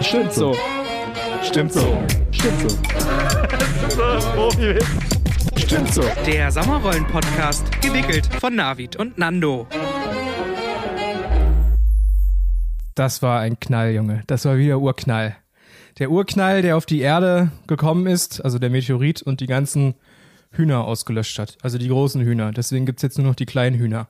Stimmt 0.00 0.32
so. 0.32 0.56
Stimmt 1.42 1.72
so. 1.72 2.02
Stimmt 2.32 2.60
so. 2.60 4.50
Stimmt 5.56 5.94
so. 5.94 6.02
Der 6.26 6.50
Sommerrollen-Podcast, 6.50 7.80
gewickelt 7.82 8.26
von 8.40 8.54
Navid 8.56 8.96
und 8.96 9.18
Nando. 9.18 9.66
Das 12.94 13.22
war 13.22 13.40
ein 13.40 13.60
Knall, 13.60 13.92
Junge. 13.92 14.22
Das 14.26 14.44
war 14.46 14.56
wieder 14.56 14.78
Urknall. 14.78 15.36
Der 15.98 16.10
Urknall, 16.10 16.62
der 16.62 16.76
auf 16.76 16.86
die 16.86 17.00
Erde 17.00 17.50
gekommen 17.66 18.06
ist, 18.06 18.42
also 18.44 18.58
der 18.58 18.70
Meteorit 18.70 19.22
und 19.22 19.40
die 19.40 19.46
ganzen 19.46 19.94
Hühner 20.50 20.84
ausgelöscht 20.84 21.38
hat. 21.38 21.58
Also 21.62 21.78
die 21.78 21.88
großen 21.88 22.22
Hühner. 22.22 22.52
Deswegen 22.52 22.86
gibt's 22.86 23.02
jetzt 23.02 23.18
nur 23.18 23.26
noch 23.26 23.36
die 23.36 23.46
kleinen 23.46 23.78
Hühner. 23.78 24.08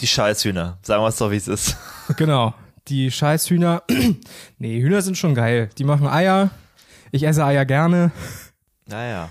Die 0.00 0.06
Scheißhühner. 0.06 0.78
Sagen 0.82 1.02
wir 1.02 1.08
es 1.08 1.16
doch, 1.16 1.30
wie 1.30 1.36
es 1.36 1.48
ist. 1.48 1.76
Genau. 2.16 2.54
Die 2.88 3.10
Scheißhühner. 3.10 3.82
nee, 4.58 4.80
Hühner 4.80 5.02
sind 5.02 5.16
schon 5.18 5.34
geil. 5.34 5.70
Die 5.78 5.84
machen 5.84 6.06
Eier. 6.06 6.50
Ich 7.12 7.24
esse 7.26 7.44
Eier 7.44 7.64
gerne. 7.64 8.12
Naja. 8.86 9.28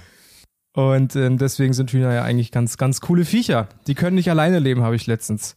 Und 0.73 1.15
ähm, 1.15 1.37
deswegen 1.37 1.73
sind 1.73 1.91
Hühner 1.91 2.13
ja 2.13 2.23
eigentlich 2.23 2.51
ganz, 2.51 2.77
ganz 2.77 2.99
coole 2.99 3.23
Viecher. 3.23 3.69
Die 3.87 3.95
können 3.95 4.15
nicht 4.15 4.29
alleine 4.29 4.59
leben, 4.59 4.83
habe 4.83 4.95
ich 4.97 5.07
letztens 5.07 5.55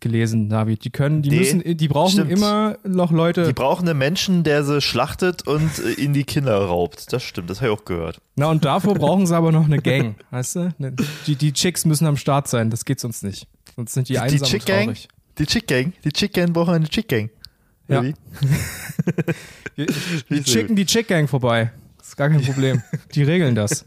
gelesen, 0.00 0.48
David. 0.48 0.84
Die 0.84 0.90
können, 0.90 1.20
die 1.22 1.30
Nee, 1.30 1.38
müssen, 1.38 1.76
die 1.76 1.88
brauchen 1.88 2.12
stimmt. 2.12 2.30
immer 2.30 2.78
noch 2.84 3.10
Leute. 3.10 3.46
Die 3.46 3.52
brauchen 3.52 3.86
einen 3.88 3.98
Menschen, 3.98 4.42
der 4.42 4.64
sie 4.64 4.80
schlachtet 4.80 5.46
und 5.46 5.70
äh, 5.80 5.92
ihnen 6.00 6.14
die 6.14 6.24
Kinder 6.24 6.56
raubt. 6.56 7.12
Das 7.12 7.22
stimmt, 7.22 7.50
das 7.50 7.60
habe 7.60 7.72
ich 7.72 7.78
auch 7.78 7.84
gehört. 7.84 8.20
Na, 8.36 8.46
und 8.50 8.64
davor 8.64 8.94
brauchen 8.94 9.26
sie 9.26 9.36
aber 9.36 9.52
noch 9.52 9.64
eine 9.66 9.78
Gang, 9.80 10.16
weißt 10.30 10.56
du? 10.56 10.74
Ne- 10.78 10.94
Die, 11.26 11.36
die 11.36 11.52
Chicks 11.52 11.84
müssen 11.84 12.06
am 12.06 12.16
Start 12.16 12.48
sein, 12.48 12.70
das 12.70 12.84
geht 12.86 13.00
sonst 13.00 13.22
nicht. 13.22 13.46
Sonst 13.76 13.92
sind 13.92 14.08
die, 14.08 14.14
Die 14.14 14.18
einsam 14.18 14.48
Chick 14.48 14.62
und 14.62 14.66
Gang? 14.66 14.96
Die 15.38 15.46
Chick 15.46 15.66
Gang? 15.66 15.92
Die 16.04 16.12
Chick 16.12 16.32
Gang 16.34 16.52
brauchen 16.52 16.74
eine 16.74 16.88
Chick 16.88 17.08
Gang. 17.08 17.30
Ja. 17.88 18.02
Wie? 18.02 18.14
Die, 19.76 19.86
die 20.30 20.44
schicken 20.48 20.76
die 20.76 20.86
Chick 20.86 21.08
Gang 21.08 21.28
vorbei. 21.28 21.72
Das 21.98 22.06
ist 22.08 22.16
gar 22.16 22.28
kein 22.28 22.42
Problem. 22.42 22.80
Die 23.14 23.24
regeln 23.24 23.56
das. 23.56 23.84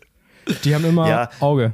Die 0.66 0.76
haben 0.76 0.84
immer 0.84 1.08
Ja. 1.08 1.30
Auge. 1.40 1.74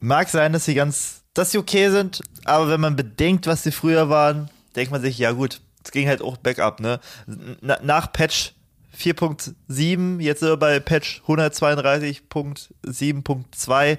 Mag 0.00 0.30
sein, 0.30 0.54
dass 0.54 0.64
sie 0.64 0.72
ganz, 0.74 1.20
dass 1.34 1.50
sie 1.52 1.58
okay 1.58 1.90
sind, 1.90 2.22
aber 2.44 2.70
wenn 2.70 2.80
man 2.80 2.96
bedenkt, 2.96 3.46
was 3.46 3.62
sie 3.62 3.72
früher 3.72 4.08
waren, 4.08 4.48
denkt 4.74 4.90
man 4.90 5.02
sich, 5.02 5.18
ja 5.18 5.32
gut, 5.32 5.60
es 5.84 5.90
ging 5.90 6.08
halt 6.08 6.22
auch 6.22 6.38
Backup, 6.38 6.80
ne? 6.80 6.98
Na, 7.60 7.78
nach 7.82 8.10
Patch 8.12 8.54
4.7, 8.96 10.18
jetzt 10.20 10.40
sind 10.40 10.48
wir 10.48 10.56
bei 10.56 10.80
Patch 10.80 11.20
132.7.2. 11.26 13.98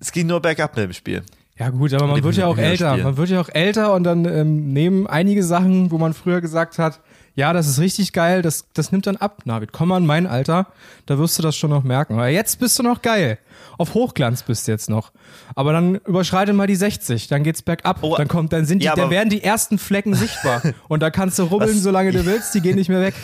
Es 0.00 0.12
ging 0.12 0.26
nur 0.28 0.40
Backup 0.40 0.76
mit 0.76 0.84
dem 0.84 0.92
Spiel. 0.92 1.24
Ja 1.56 1.70
gut, 1.70 1.94
aber 1.94 2.08
man 2.08 2.22
wird 2.24 2.36
ja 2.36 2.46
auch 2.46 2.58
älter. 2.58 2.86
Hühnerspiel. 2.86 3.04
Man 3.04 3.16
wird 3.16 3.28
ja 3.28 3.40
auch 3.40 3.48
älter 3.48 3.94
und 3.94 4.02
dann 4.04 4.24
ähm, 4.24 4.72
nehmen 4.72 5.06
einige 5.06 5.44
Sachen, 5.44 5.92
wo 5.92 5.98
man 5.98 6.12
früher 6.12 6.40
gesagt 6.40 6.78
hat, 6.78 7.00
ja, 7.36 7.52
das 7.52 7.66
ist 7.68 7.80
richtig 7.80 8.12
geil, 8.12 8.42
das, 8.42 8.66
das 8.74 8.92
nimmt 8.92 9.06
dann 9.06 9.16
ab, 9.16 9.42
Navid. 9.44 9.72
Komm 9.72 9.88
mal 9.88 9.98
in 9.98 10.06
mein 10.06 10.26
Alter, 10.26 10.66
da 11.06 11.18
wirst 11.18 11.38
du 11.38 11.42
das 11.42 11.56
schon 11.56 11.70
noch 11.70 11.82
merken. 11.84 12.14
Aber 12.14 12.28
jetzt 12.28 12.58
bist 12.60 12.78
du 12.78 12.82
noch 12.82 13.02
geil. 13.02 13.38
Auf 13.76 13.94
Hochglanz 13.94 14.42
bist 14.44 14.66
du 14.66 14.72
jetzt 14.72 14.88
noch. 14.88 15.12
Aber 15.56 15.72
dann 15.72 15.96
überschreite 15.96 16.52
mal 16.52 16.66
die 16.68 16.76
60, 16.76 17.26
dann 17.28 17.42
geht's 17.42 17.62
bergab. 17.62 17.98
Oh, 18.02 18.14
dann 18.16 18.28
kommt, 18.28 18.52
dann 18.52 18.66
sind 18.66 18.80
die, 18.82 18.86
ja, 18.86 18.94
dann 18.94 19.10
werden 19.10 19.30
die 19.30 19.42
ersten 19.42 19.78
Flecken 19.78 20.14
sichtbar. 20.14 20.62
und 20.88 21.02
da 21.02 21.10
kannst 21.10 21.38
du 21.38 21.44
rubbeln, 21.44 21.70
Was- 21.74 21.82
solange 21.82 22.12
du 22.12 22.24
willst, 22.24 22.54
die 22.54 22.60
gehen 22.60 22.76
nicht 22.76 22.88
mehr 22.88 23.00
weg. 23.00 23.14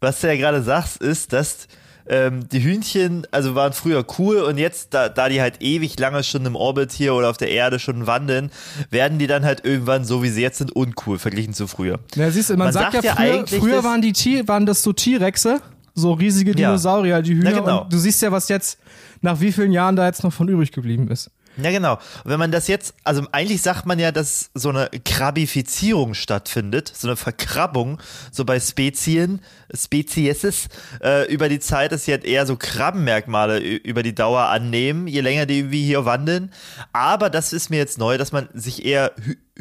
Was 0.00 0.20
du 0.20 0.26
ja 0.28 0.36
gerade 0.36 0.62
sagst, 0.62 0.98
ist, 1.02 1.32
dass 1.32 1.68
ähm, 2.08 2.48
die 2.48 2.62
Hühnchen, 2.62 3.26
also 3.30 3.54
waren 3.54 3.72
früher 3.72 4.04
cool 4.18 4.38
und 4.38 4.58
jetzt, 4.58 4.94
da, 4.94 5.08
da 5.08 5.28
die 5.28 5.40
halt 5.40 5.60
ewig 5.62 5.98
lange 5.98 6.22
schon 6.24 6.44
im 6.46 6.56
Orbit 6.56 6.92
hier 6.92 7.14
oder 7.14 7.30
auf 7.30 7.36
der 7.36 7.50
Erde 7.50 7.78
schon 7.78 8.06
wandeln, 8.06 8.50
werden 8.90 9.18
die 9.18 9.26
dann 9.26 9.44
halt 9.44 9.64
irgendwann, 9.64 10.04
so 10.04 10.22
wie 10.22 10.28
sie 10.28 10.42
jetzt 10.42 10.58
sind, 10.58 10.74
uncool 10.74 11.18
verglichen 11.18 11.54
zu 11.54 11.66
früher. 11.66 12.00
Ja, 12.14 12.30
siehst 12.30 12.50
du, 12.50 12.54
man, 12.54 12.66
Man 12.66 12.72
sagt, 12.72 12.92
sagt 12.92 13.04
ja 13.04 13.10
ja 13.10 13.16
früher, 13.16 13.34
eigentlich, 13.34 13.60
früher 13.60 13.84
waren 13.84 14.02
die 14.02 14.12
T 14.12 14.46
waren 14.48 14.66
das 14.66 14.82
so 14.82 14.92
T-Rexe, 14.92 15.60
so 15.94 16.12
riesige 16.12 16.50
Ja. 16.52 16.56
Dinosaurier, 16.68 17.22
die 17.22 17.34
Hühner. 17.34 17.50
Na, 17.50 17.58
genau. 17.60 17.86
Du 17.88 17.98
siehst 17.98 18.22
ja, 18.22 18.32
was 18.32 18.48
jetzt, 18.48 18.78
nach 19.20 19.40
wie 19.40 19.52
vielen 19.52 19.72
Jahren 19.72 19.96
da 19.96 20.06
jetzt 20.06 20.24
noch 20.24 20.32
von 20.32 20.48
übrig 20.48 20.72
geblieben 20.72 21.08
ist. 21.08 21.30
Ja, 21.56 21.70
genau. 21.70 21.94
Und 22.24 22.30
wenn 22.30 22.38
man 22.38 22.50
das 22.50 22.66
jetzt, 22.66 22.94
also 23.04 23.26
eigentlich 23.32 23.60
sagt 23.60 23.84
man 23.84 23.98
ja, 23.98 24.10
dass 24.10 24.50
so 24.54 24.70
eine 24.70 24.88
Krabifizierung 25.04 26.14
stattfindet, 26.14 26.90
so 26.94 27.08
eine 27.08 27.16
Verkrabbung, 27.16 28.00
so 28.30 28.44
bei 28.44 28.58
Spezien, 28.58 29.40
Spezies, 29.74 30.68
äh, 31.02 31.30
über 31.30 31.50
die 31.50 31.60
Zeit, 31.60 31.92
dass 31.92 32.06
sie 32.06 32.12
halt 32.12 32.24
eher 32.24 32.46
so 32.46 32.56
Krabbenmerkmale 32.56 33.58
über 33.58 34.02
die 34.02 34.14
Dauer 34.14 34.46
annehmen, 34.46 35.06
je 35.06 35.20
länger 35.20 35.44
die 35.44 35.58
irgendwie 35.58 35.84
hier 35.84 36.06
wandeln. 36.06 36.52
Aber 36.92 37.28
das 37.28 37.52
ist 37.52 37.68
mir 37.68 37.76
jetzt 37.76 37.98
neu, 37.98 38.16
dass 38.16 38.32
man 38.32 38.48
sich 38.54 38.84
eher 38.84 39.12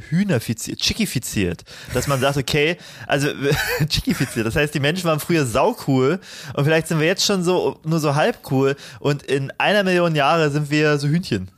hühnerfiziert, 0.09 0.79
chickifiziert. 0.79 1.63
Dass 1.93 2.07
man 2.07 2.19
sagt, 2.19 2.37
okay, 2.37 2.77
also 3.07 3.27
chickifiziert, 3.89 4.45
das 4.45 4.55
heißt, 4.55 4.73
die 4.73 4.79
Menschen 4.79 5.05
waren 5.05 5.19
früher 5.19 5.45
saucool 5.45 6.19
und 6.55 6.63
vielleicht 6.63 6.87
sind 6.87 6.99
wir 6.99 7.07
jetzt 7.07 7.25
schon 7.25 7.43
so, 7.43 7.79
nur 7.83 7.99
so 7.99 8.15
halb 8.15 8.39
cool 8.51 8.75
und 8.99 9.23
in 9.23 9.51
einer 9.57 9.83
Million 9.83 10.15
Jahre 10.15 10.49
sind 10.49 10.69
wir 10.71 10.97
so 10.97 11.07
Hühnchen. 11.07 11.49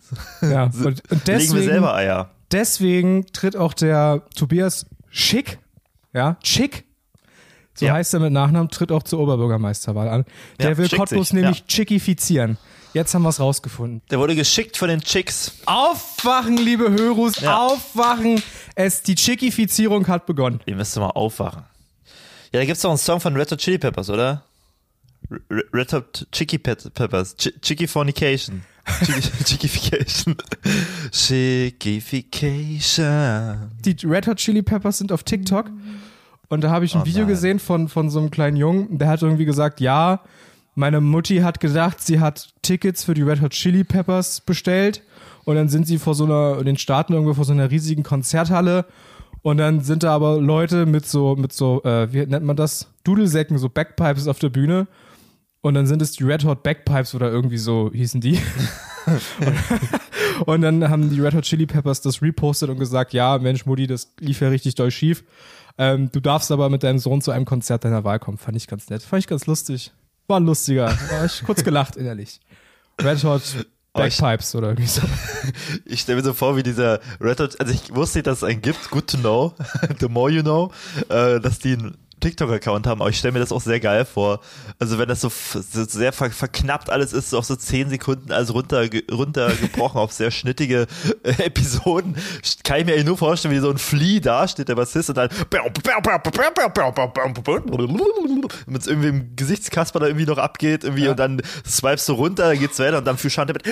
Ja, 0.42 0.64
und, 0.84 0.86
und 0.86 0.96
Legen 1.12 1.26
wir 1.26 1.26
deswegen, 1.26 1.64
selber 1.64 1.94
Eier. 1.96 2.32
deswegen 2.52 3.26
tritt 3.34 3.56
auch 3.56 3.74
der 3.74 4.24
Tobias 4.36 4.86
Schick, 5.10 5.60
ja, 6.12 6.38
Schick, 6.44 6.86
so 7.76 7.86
Ja. 7.86 7.94
heißt 7.94 8.14
er 8.16 8.20
mit 8.20 8.34
Nachnamen, 8.34 8.70
tritt 8.70 8.92
auch 8.92 9.04
zur 9.04 9.20
Oberbürgermeisterwahl 9.20 10.08
an. 10.10 10.26
Der 10.60 10.72
Ja, 10.72 10.78
will 10.78 10.90
Cottbus 10.90 11.30
sich, 11.30 11.34
nämlich 11.34 11.60
ja. 11.60 11.66
chickifizieren. 11.68 12.58
Jetzt 12.94 13.14
haben 13.14 13.24
wir 13.24 13.30
es 13.30 13.40
rausgefunden. 13.40 14.02
Der 14.12 14.20
wurde 14.20 14.36
geschickt 14.36 14.78
von 14.78 14.88
den 14.88 15.02
Chicks. 15.02 15.54
Aufwachen, 15.66 16.58
liebe 16.58 16.92
Hörus, 16.92 17.40
Ja. 17.42 17.58
aufwachen. 17.66 18.42
Es, 18.76 19.02
die 19.02 19.16
Chickifizierung 19.16 20.08
hat 20.08 20.26
begonnen. 20.28 20.60
Ihr 20.66 20.76
müsst 20.76 20.96
mal 20.98 21.08
aufwachen. 21.08 21.64
Ja, 22.52 22.60
da 22.60 22.66
gibt's 22.66 22.82
doch 22.82 22.90
einen 22.90 23.00
Song 23.00 23.20
von 23.20 23.36
Red 23.36 23.52
Hot 23.52 23.60
Chili 23.60 23.80
Peppers, 23.80 24.10
oder? 24.12 24.44
Red 25.74 25.94
Hot 25.94 26.28
Chicky 26.32 26.60
Peppers. 26.60 27.36
Ch 27.38 27.50
Chickifornication. 27.62 28.64
Chickification. 29.46 30.36
Chickification. 31.12 33.72
die 33.86 33.96
Red 34.06 34.28
Hot 34.28 34.38
Chili 34.38 34.62
Peppers 34.62 34.98
sind 34.98 35.12
auf 35.12 35.24
TikTok 35.24 35.72
und 36.50 36.62
da 36.64 36.70
habe 36.70 36.86
ich 36.86 36.94
ein 36.96 37.02
Oh 37.02 37.06
Video 37.06 37.22
nein. 37.22 37.30
gesehen 37.30 37.60
von, 37.60 37.88
von 37.88 38.10
so 38.10 38.20
einem 38.20 38.30
kleinen 38.30 38.58
Jungen, 38.58 38.98
der 38.98 39.08
hat 39.08 39.22
irgendwie 39.22 39.46
gesagt, 39.46 39.80
ja, 39.80 40.22
meine 40.76 41.02
Mutti 41.02 41.38
hat 41.38 41.60
gedacht, 41.60 42.02
sie 42.02 42.20
hat 42.20 42.54
Tickets 42.62 43.04
für 43.04 43.14
die 43.14 43.22
Red 43.22 43.42
Hot 43.42 43.52
Chili 43.52 43.84
Peppers 43.84 44.42
bestellt 44.42 45.02
und 45.46 45.56
dann 45.56 45.70
sind 45.70 45.88
sie 45.88 45.98
vor 45.98 46.16
so 46.16 46.26
einer, 46.26 46.58
in 46.60 46.66
den 46.66 46.78
Staaten 46.78 47.14
irgendwo 47.14 47.34
vor 47.34 47.46
so 47.46 47.54
einer 47.54 47.70
riesigen 47.70 48.04
Konzerthalle 48.04 48.86
und 49.42 49.58
dann 49.58 49.82
sind 49.82 50.04
da 50.04 50.14
aber 50.14 50.40
Leute 50.40 50.86
mit 50.86 51.06
so, 51.06 51.36
mit 51.36 51.54
so, 51.54 51.84
äh, 51.84 52.12
wie 52.14 52.26
nennt 52.26 52.46
man 52.46 52.56
das? 52.56 52.94
Dudelsäcken, 53.04 53.58
so 53.58 53.70
Backpipes 53.70 54.28
auf 54.28 54.40
der 54.40 54.50
Bühne 54.50 54.88
und 55.62 55.74
dann 55.76 55.88
sind 55.88 56.02
es 56.02 56.14
die 56.14 56.24
Red 56.24 56.46
Hot 56.46 56.64
Backpipes 56.64 57.16
oder 57.16 57.30
irgendwie 57.30 57.58
so 57.58 57.92
hießen 57.94 58.22
die. 58.22 58.40
Und 60.46 60.62
dann 60.62 60.90
haben 60.90 61.10
die 61.10 61.22
Red 61.22 61.36
Hot 61.36 61.44
Chili 61.44 61.66
Peppers 61.66 62.02
das 62.02 62.22
repostet 62.22 62.70
und 62.70 62.80
gesagt, 62.80 63.14
ja, 63.14 63.38
Mensch, 63.38 63.66
Mutti, 63.66 63.88
das 63.88 64.14
lief 64.20 64.42
ja 64.42 64.50
richtig 64.50 64.76
doll 64.76 64.92
schief. 64.92 65.24
Ähm, 65.78 66.10
du 66.12 66.20
darfst 66.20 66.52
aber 66.52 66.70
mit 66.70 66.84
deinem 66.84 67.00
Sohn 67.00 67.22
zu 67.22 67.32
einem 67.32 67.46
Konzert 67.46 67.84
deiner 67.84 68.04
Wahl 68.04 68.20
kommen. 68.20 68.38
Fand 68.38 68.58
ich 68.58 68.68
ganz 68.68 68.90
nett. 68.90 69.02
Fand 69.02 69.22
ich 69.22 69.28
ganz 69.28 69.46
lustig. 69.46 69.92
War 70.28 70.40
ein 70.40 70.46
lustiger. 70.46 70.86
War 71.12 71.26
ich 71.26 71.44
kurz 71.44 71.64
gelacht 71.64 71.96
innerlich. 71.96 72.40
Red 73.02 73.24
Hot 73.24 73.42
Oh, 73.96 74.02
ich- 74.02 74.18
Backpipes 74.18 74.56
oder 74.56 74.70
irgendwie 74.70 74.88
so. 74.88 75.02
Ich 75.86 76.02
stelle 76.02 76.18
mir 76.18 76.24
so 76.24 76.34
vor, 76.34 76.58
wie 76.58 76.64
dieser 76.64 77.00
Red 77.22 77.40
Hot, 77.40 77.60
also 77.60 77.72
ich 77.72 77.94
wusste 77.94 78.24
dass 78.24 78.38
es 78.40 78.44
einen 78.44 78.60
gibt, 78.62 78.90
good 78.90 79.06
to 79.08 79.18
know, 79.18 79.54
the 80.00 80.08
more 80.08 80.32
you 80.32 80.42
know, 80.42 80.72
äh, 81.10 81.40
dass 81.40 81.60
die 81.60 81.74
einen 81.74 81.98
TikTok-Account 82.24 82.88
haben, 82.88 83.02
aber 83.02 83.10
ich 83.10 83.18
stelle 83.20 83.34
mir 83.34 83.40
das 83.40 83.52
auch 83.52 83.62
sehr 83.62 83.80
geil 83.80 84.06
vor. 84.06 84.40
Also 84.80 84.98
wenn 84.98 85.08
das 85.08 85.22
so, 85.22 85.30
so 85.30 85.84
sehr 85.86 86.12
ver 86.14 86.32
verknappt 86.32 86.90
alles 86.90 87.14
ist, 87.14 87.30
so 87.30 87.38
auf 87.38 87.46
so 87.46 87.56
10 87.56 87.90
Sekunden 87.90 88.32
alles 88.32 88.54
runter, 88.54 88.86
runtergebrochen 89.12 90.00
auf 90.00 90.12
sehr 90.12 90.32
schnittige 90.32 90.88
äh, 91.24 91.44
Episoden, 91.44 92.16
kann 92.64 92.80
ich 92.80 92.86
mir 92.86 92.94
eigentlich 92.94 93.06
nur 93.06 93.18
vorstellen, 93.18 93.54
wie 93.54 93.60
so 93.60 93.70
ein 93.70 93.78
Flea 93.78 94.20
da 94.20 94.48
steht, 94.48 94.70
der 94.70 94.76
Bassist 94.76 95.10
und 95.10 95.18
dann 95.18 95.30
mit 98.68 98.88
irgendwie 98.88 99.08
im 99.10 99.36
Gesichtskasper 99.36 100.00
da 100.00 100.08
irgendwie 100.08 100.26
noch 100.26 100.38
abgeht 100.38 100.84
irgendwie 100.84 101.06
Ja. 101.06 101.12
und 101.12 101.20
dann 101.20 101.42
swipest 101.68 102.08
du 102.10 102.14
runter, 102.14 102.50
dann 102.50 102.60
geht's 102.60 102.80
weiter 102.80 102.98
und 103.00 103.06
dann 103.06 103.18
Fushante 103.18 103.54
mit 103.54 103.66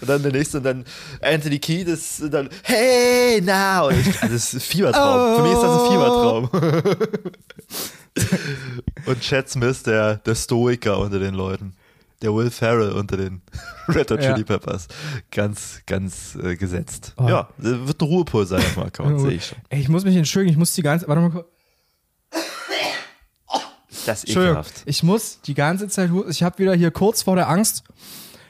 und 0.00 0.08
dann 0.08 0.22
der 0.22 0.32
nächste 0.32 0.58
und 0.58 0.64
dann 0.64 0.84
Anthony 1.22 1.58
Kiedis 1.58 2.20
und 2.20 2.30
dann 2.32 2.48
Hey 2.62 3.40
now 3.40 3.88
und 3.88 3.98
ich, 4.00 4.06
also 4.22 4.34
das 4.34 4.44
ist 4.44 4.54
ein 4.54 4.60
Fiebertraum. 4.60 5.36
Für 5.36 5.42
mich 5.42 5.52
ist 5.52 5.62
das 5.62 5.70
ein 5.82 5.90
Fiebertraum. 5.90 6.19
und 9.06 9.20
Chad 9.20 9.48
Smith, 9.48 9.82
der, 9.82 10.16
der 10.16 10.34
Stoiker 10.34 10.98
unter 10.98 11.18
den 11.18 11.34
Leuten. 11.34 11.74
Der 12.22 12.34
Will 12.34 12.50
Ferrell 12.50 12.92
unter 12.92 13.16
den 13.16 13.40
Red 13.88 14.10
Hot 14.10 14.22
Ja. 14.22 14.32
Chili 14.32 14.44
Peppers. 14.44 14.88
Ganz, 15.30 15.80
ganz 15.86 16.36
äh, 16.36 16.56
gesetzt. 16.56 17.14
Oh. 17.16 17.26
Ja, 17.28 17.48
wird 17.56 18.00
ein 18.00 18.04
Ruhepol 18.06 18.46
sein 18.46 18.60
auf 18.60 18.74
dem 18.74 18.82
Account, 18.82 19.20
sehe 19.20 19.30
ich 19.32 19.46
schon. 19.46 19.58
Ey, 19.70 19.80
ich 19.80 19.88
muss 19.88 20.04
mich 20.04 20.16
entschuldigen, 20.16 20.52
ich 20.52 20.58
muss 20.58 20.74
die 20.74 20.82
ganze, 20.82 21.08
warte 21.08 21.22
mal 21.22 21.30
kurz. 21.30 21.46
Das 24.06 24.24
ist 24.24 24.30
ekelhaft. 24.36 24.82
ich 24.86 25.02
muss 25.02 25.40
die 25.42 25.54
ganze 25.54 25.88
Zeit, 25.88 26.10
ich 26.28 26.42
habe 26.42 26.58
wieder 26.58 26.74
hier 26.74 26.90
kurz 26.90 27.22
vor 27.22 27.36
der 27.36 27.48
Angst, 27.48 27.84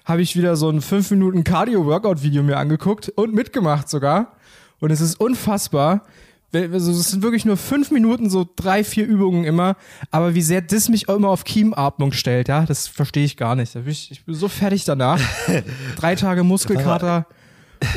habe 0.04 0.22
ich 0.22 0.36
wieder 0.36 0.54
so 0.56 0.70
ein 0.70 0.80
5 0.80 1.10
Minuten 1.10 1.44
Cardio-Workout-Video 1.44 2.42
mir 2.42 2.56
angeguckt 2.56 3.08
und 3.10 3.34
mitgemacht 3.34 3.88
sogar. 3.88 4.36
Und 4.78 4.90
es 4.90 5.00
ist 5.00 5.20
unfassbar, 5.20 6.04
Also 6.52 6.90
es 6.90 7.10
sind 7.10 7.22
wirklich 7.22 7.44
nur 7.44 7.56
fünf 7.56 7.90
Minuten, 7.90 8.28
so 8.28 8.48
drei, 8.56 8.82
vier 8.82 9.06
Übungen 9.06 9.44
immer. 9.44 9.76
Aber 10.10 10.34
wie 10.34 10.42
sehr 10.42 10.60
das 10.60 10.88
mich 10.88 11.08
auch 11.08 11.14
immer 11.14 11.28
auf 11.28 11.44
Kiemenatmung 11.44 12.12
stellt, 12.12 12.48
ja, 12.48 12.66
das 12.66 12.88
verstehe 12.88 13.24
ich 13.24 13.36
gar 13.36 13.54
nicht. 13.54 13.76
Ich, 13.86 14.10
ich 14.10 14.24
bin 14.24 14.34
so 14.34 14.48
fertig 14.48 14.84
danach. 14.84 15.20
drei 15.96 16.16
Tage 16.16 16.42
Muskelkater. 16.42 17.26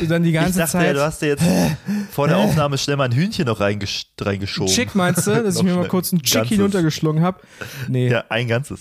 Dann 0.08 0.22
die 0.22 0.32
ganze 0.32 0.50
ich 0.50 0.56
dachte 0.56 0.72
Zeit. 0.72 0.86
ja, 0.86 0.92
du 0.94 1.02
hast 1.02 1.20
dir 1.20 1.28
jetzt 1.28 1.44
vor 2.10 2.26
der 2.26 2.38
Aufnahme 2.38 2.78
schnell 2.78 2.96
mal 2.96 3.04
ein 3.04 3.12
Hühnchen 3.12 3.44
noch 3.44 3.60
reingesch 3.60 4.06
reingeschoben. 4.18 4.72
Chick 4.72 4.94
meinst 4.94 5.26
du, 5.26 5.30
dass 5.42 5.56
ich 5.56 5.62
mir 5.62 5.74
mal 5.74 5.88
kurz 5.88 6.12
einen 6.12 6.22
Chick 6.22 6.46
hinuntergeschlungen 6.46 7.22
habe? 7.22 7.40
Nee, 7.88 8.08
Ja, 8.08 8.24
ein 8.30 8.48
ganzes. 8.48 8.80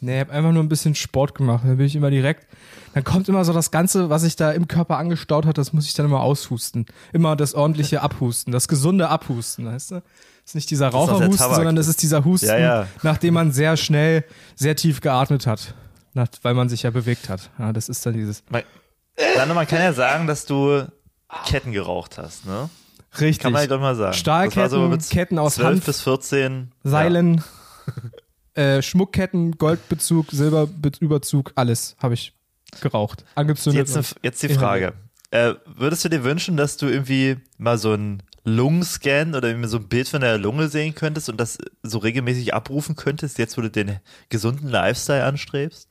Nee, 0.00 0.14
ich 0.14 0.20
habe 0.20 0.32
einfach 0.32 0.52
nur 0.52 0.62
ein 0.62 0.68
bisschen 0.68 0.94
Sport 0.94 1.34
gemacht. 1.34 1.64
Dann 1.64 1.76
bin 1.76 1.86
ich 1.86 1.96
immer 1.96 2.10
direkt. 2.10 2.46
Dann 2.94 3.04
kommt 3.04 3.28
immer 3.28 3.44
so 3.44 3.52
das 3.52 3.70
Ganze, 3.70 4.10
was 4.10 4.22
sich 4.22 4.36
da 4.36 4.52
im 4.52 4.68
Körper 4.68 4.98
angestaut 4.98 5.46
hat, 5.46 5.58
das 5.58 5.72
muss 5.72 5.86
ich 5.86 5.94
dann 5.94 6.06
immer 6.06 6.20
aushusten. 6.20 6.86
Immer 7.12 7.34
das 7.36 7.54
ordentliche 7.54 8.02
Abhusten, 8.02 8.52
das 8.52 8.68
gesunde 8.68 9.08
Abhusten, 9.08 9.66
weißt 9.66 9.90
du? 9.92 9.94
Das 9.96 10.02
ist 10.50 10.54
nicht 10.54 10.70
dieser 10.70 10.88
Raucherhusten, 10.88 11.36
Tabak. 11.36 11.56
sondern 11.56 11.74
das 11.76 11.88
ist 11.88 12.02
dieser 12.02 12.24
Husten, 12.24 12.48
Ja, 12.48 12.58
ja. 12.58 12.86
nachdem 13.02 13.34
man 13.34 13.50
sehr 13.52 13.76
schnell, 13.76 14.24
sehr 14.54 14.76
tief 14.76 15.00
geatmet 15.00 15.46
hat. 15.46 15.74
Nach, 16.12 16.28
weil 16.42 16.54
man 16.54 16.68
sich 16.68 16.82
ja 16.84 16.90
bewegt 16.90 17.28
hat. 17.28 17.50
Ja, 17.58 17.72
das 17.72 17.88
ist 17.88 18.04
dann 18.06 18.12
dieses. 18.14 18.44
Man, 18.50 18.62
man 19.54 19.66
kann 19.66 19.80
ja 19.80 19.92
sagen, 19.92 20.26
dass 20.28 20.44
du 20.46 20.84
Ketten 21.46 21.72
geraucht 21.72 22.18
hast, 22.18 22.46
ne? 22.46 22.68
Richtig. 23.20 23.40
Kann 23.40 23.52
man 23.52 23.62
ja 23.62 23.68
doch 23.68 23.80
mal 23.80 23.94
sagen. 23.96 24.12
Stahlketten, 24.14 24.62
Das 24.62 24.70
so 24.70 24.88
mit 24.88 25.08
Ketten 25.10 25.38
aus 25.38 25.54
12 25.56 25.66
Hanf. 25.68 25.84
bis 25.86 26.00
14. 26.02 26.72
Seilen, 26.84 27.42
äh, 28.54 28.82
Schmuckketten, 28.82 29.58
Goldbezug, 29.58 30.30
Silberüberzug, 30.30 31.52
alles 31.54 31.96
habe 31.98 32.14
ich 32.14 32.32
geraucht. 32.80 33.20
Ja. 33.22 33.26
Angezündet. 33.36 33.88
Jetzt, 33.88 33.96
ne, 33.96 34.20
jetzt 34.22 34.42
die. 34.42 34.48
Frage. 34.48 34.94
Äh, 35.30 35.54
würdest 35.66 36.04
du 36.04 36.08
dir 36.08 36.22
wünschen, 36.22 36.56
dass 36.56 36.76
du 36.76 36.86
irgendwie 36.86 37.38
mal 37.58 37.76
so 37.76 37.90
einen 37.90 38.22
Lungenscan 38.44 39.34
oder 39.34 39.66
so 39.66 39.78
ein 39.78 39.88
Bild 39.88 40.08
von 40.08 40.20
der 40.20 40.38
Lunge 40.38 40.68
sehen 40.68 40.94
könntest 40.94 41.28
und 41.28 41.40
das 41.40 41.58
so 41.82 41.98
regelmäßig 41.98 42.54
abrufen 42.54 42.94
könntest, 42.94 43.38
jetzt 43.38 43.58
wo 43.58 43.62
du 43.62 43.68
den 43.68 43.98
gesunden 44.28 44.68
Lifestyle 44.68 45.24
anstrebst? 45.24 45.88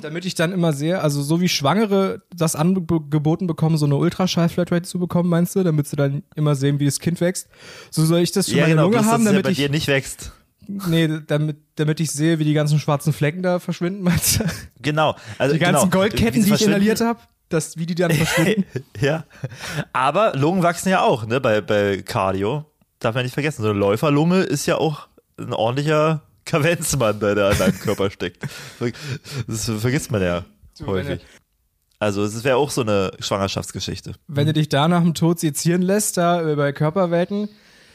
Damit 0.00 0.24
ich 0.24 0.34
dann 0.34 0.50
immer 0.50 0.72
sehe, 0.72 1.00
also 1.00 1.22
so 1.22 1.40
wie 1.40 1.48
Schwangere 1.48 2.22
das 2.34 2.56
angeboten 2.56 3.46
bekommen, 3.46 3.76
so 3.76 3.86
eine 3.86 3.94
Ultraschall-Flatrate 3.94 4.82
zu 4.82 4.98
bekommen, 4.98 5.28
meinst 5.28 5.54
du, 5.54 5.62
damit 5.62 5.86
sie 5.86 5.94
dann 5.94 6.24
immer 6.34 6.56
sehen, 6.56 6.80
wie 6.80 6.86
das 6.86 6.98
Kind 6.98 7.20
wächst. 7.20 7.48
So 7.90 8.04
soll 8.04 8.20
ich 8.20 8.32
das 8.32 8.48
für 8.48 8.60
meine 8.60 8.74
Lunge 8.74 8.96
bloß, 8.96 9.06
haben, 9.06 9.24
dass 9.24 9.32
es 9.32 9.36
ja 9.36 9.42
damit 9.42 9.44
bei 9.44 9.50
ich, 9.50 9.58
dir 9.58 9.68
nicht 9.68 9.86
wächst. 9.86 10.32
Nee, 10.68 11.08
damit, 11.26 11.56
damit 11.76 12.00
ich 12.00 12.10
sehe, 12.10 12.38
wie 12.38 12.44
die 12.44 12.54
ganzen 12.54 12.78
schwarzen 12.78 13.12
Flecken 13.12 13.42
da 13.42 13.58
verschwinden, 13.58 14.02
meinst 14.02 14.40
du? 14.40 14.44
Genau. 14.80 15.16
Also 15.38 15.54
Die 15.54 15.60
ganzen 15.60 15.90
genau. 15.90 16.02
Goldketten, 16.02 16.44
die 16.44 16.52
ich 16.52 16.66
inhaliert 16.66 17.00
habe, 17.00 17.20
wie 17.76 17.86
die 17.86 17.94
dann 17.94 18.10
verschwinden. 18.10 18.64
Ja. 19.00 19.24
Aber 19.92 20.34
Lungen 20.36 20.62
wachsen 20.62 20.88
ja 20.88 21.02
auch, 21.02 21.26
ne, 21.26 21.40
bei, 21.40 21.60
bei 21.60 22.02
Cardio. 22.02 22.64
Darf 22.98 23.14
man 23.14 23.24
nicht 23.24 23.34
vergessen. 23.34 23.62
So 23.62 23.70
eine 23.70 23.78
Läuferlunge 23.78 24.40
ist 24.40 24.66
ja 24.66 24.76
auch 24.78 25.08
ein 25.38 25.52
ordentlicher 25.52 26.22
Kavenzmann, 26.44 27.20
der 27.20 27.34
da 27.34 27.50
in 27.52 27.58
deinem 27.58 27.78
Körper 27.78 28.10
steckt. 28.10 28.42
Das 29.46 29.70
vergisst 29.78 30.10
man 30.10 30.22
ja 30.22 30.44
Du, 30.78 30.86
häufig. 30.86 31.20
Also 31.98 32.22
es 32.24 32.42
wäre 32.44 32.56
auch 32.56 32.70
so 32.70 32.82
eine 32.82 33.12
Schwangerschaftsgeschichte. 33.20 34.14
wenn 34.26 34.46
du 34.46 34.52
dich 34.52 34.68
da 34.68 34.88
nach 34.88 35.02
dem 35.02 35.14
Tod 35.14 35.38
sezieren 35.38 35.82
lässt, 35.82 36.16
da 36.16 36.42
äh, 36.46 36.56
bei 36.56 36.72
Körperwelten, 36.72 37.48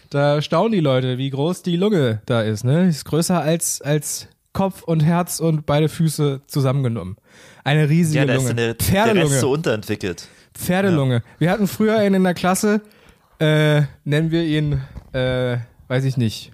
da 0.09 0.41
staunen 0.41 0.71
die 0.71 0.79
Leute, 0.79 1.17
wie 1.17 1.29
groß 1.29 1.61
die 1.63 1.75
Lunge 1.75 2.21
da 2.25 2.41
ist. 2.41 2.63
Ne? 2.63 2.87
Ist 2.89 3.05
größer 3.05 3.39
als, 3.41 3.81
als 3.81 4.27
Kopf 4.53 4.81
und 4.83 5.01
Herz 5.01 5.39
und 5.39 5.65
beide 5.65 5.89
Füße 5.89 6.41
zusammengenommen. 6.47 7.17
Eine 7.63 7.87
riesige 7.89 8.19
Ja, 8.19 8.25
da 8.25 8.33
ist 8.33 8.43
Lunge. 8.43 8.55
der, 8.55 8.73
der 8.73 8.85
Pferdelunge. 8.85 9.31
Rest 9.31 9.39
so 9.41 9.51
unterentwickelt. 9.51 10.27
Pferdelunge. 10.55 11.23
Wir 11.37 11.51
hatten 11.51 11.67
früher 11.67 11.97
einen 11.97 12.15
in 12.15 12.23
der 12.23 12.33
Klasse, 12.33 12.81
äh, 13.39 13.83
nennen 14.03 14.31
wir 14.31 14.43
ihn, 14.43 14.81
äh, 15.13 15.57
weiß 15.87 16.03
ich 16.05 16.17
nicht, 16.17 16.51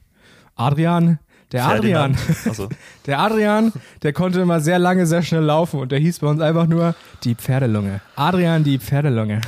Adrian. 0.55 1.19
Der 1.51 1.65
Adrian. 1.67 2.17
Also, 2.45 2.67
Der 3.05 3.19
Adrian, 3.19 3.71
der 4.01 4.13
konnte 4.13 4.41
immer 4.41 4.59
sehr 4.59 4.79
lange, 4.79 5.05
sehr 5.05 5.21
schnell 5.21 5.43
laufen 5.43 5.79
und 5.79 5.91
der 5.91 5.99
hieß 5.99 6.19
bei 6.19 6.27
uns 6.27 6.41
einfach 6.41 6.67
nur 6.67 6.95
die 7.23 7.35
Pferdelunge. 7.35 8.01
Adrian, 8.15 8.63
die 8.63 8.77
Pferdelunge. 8.79 9.41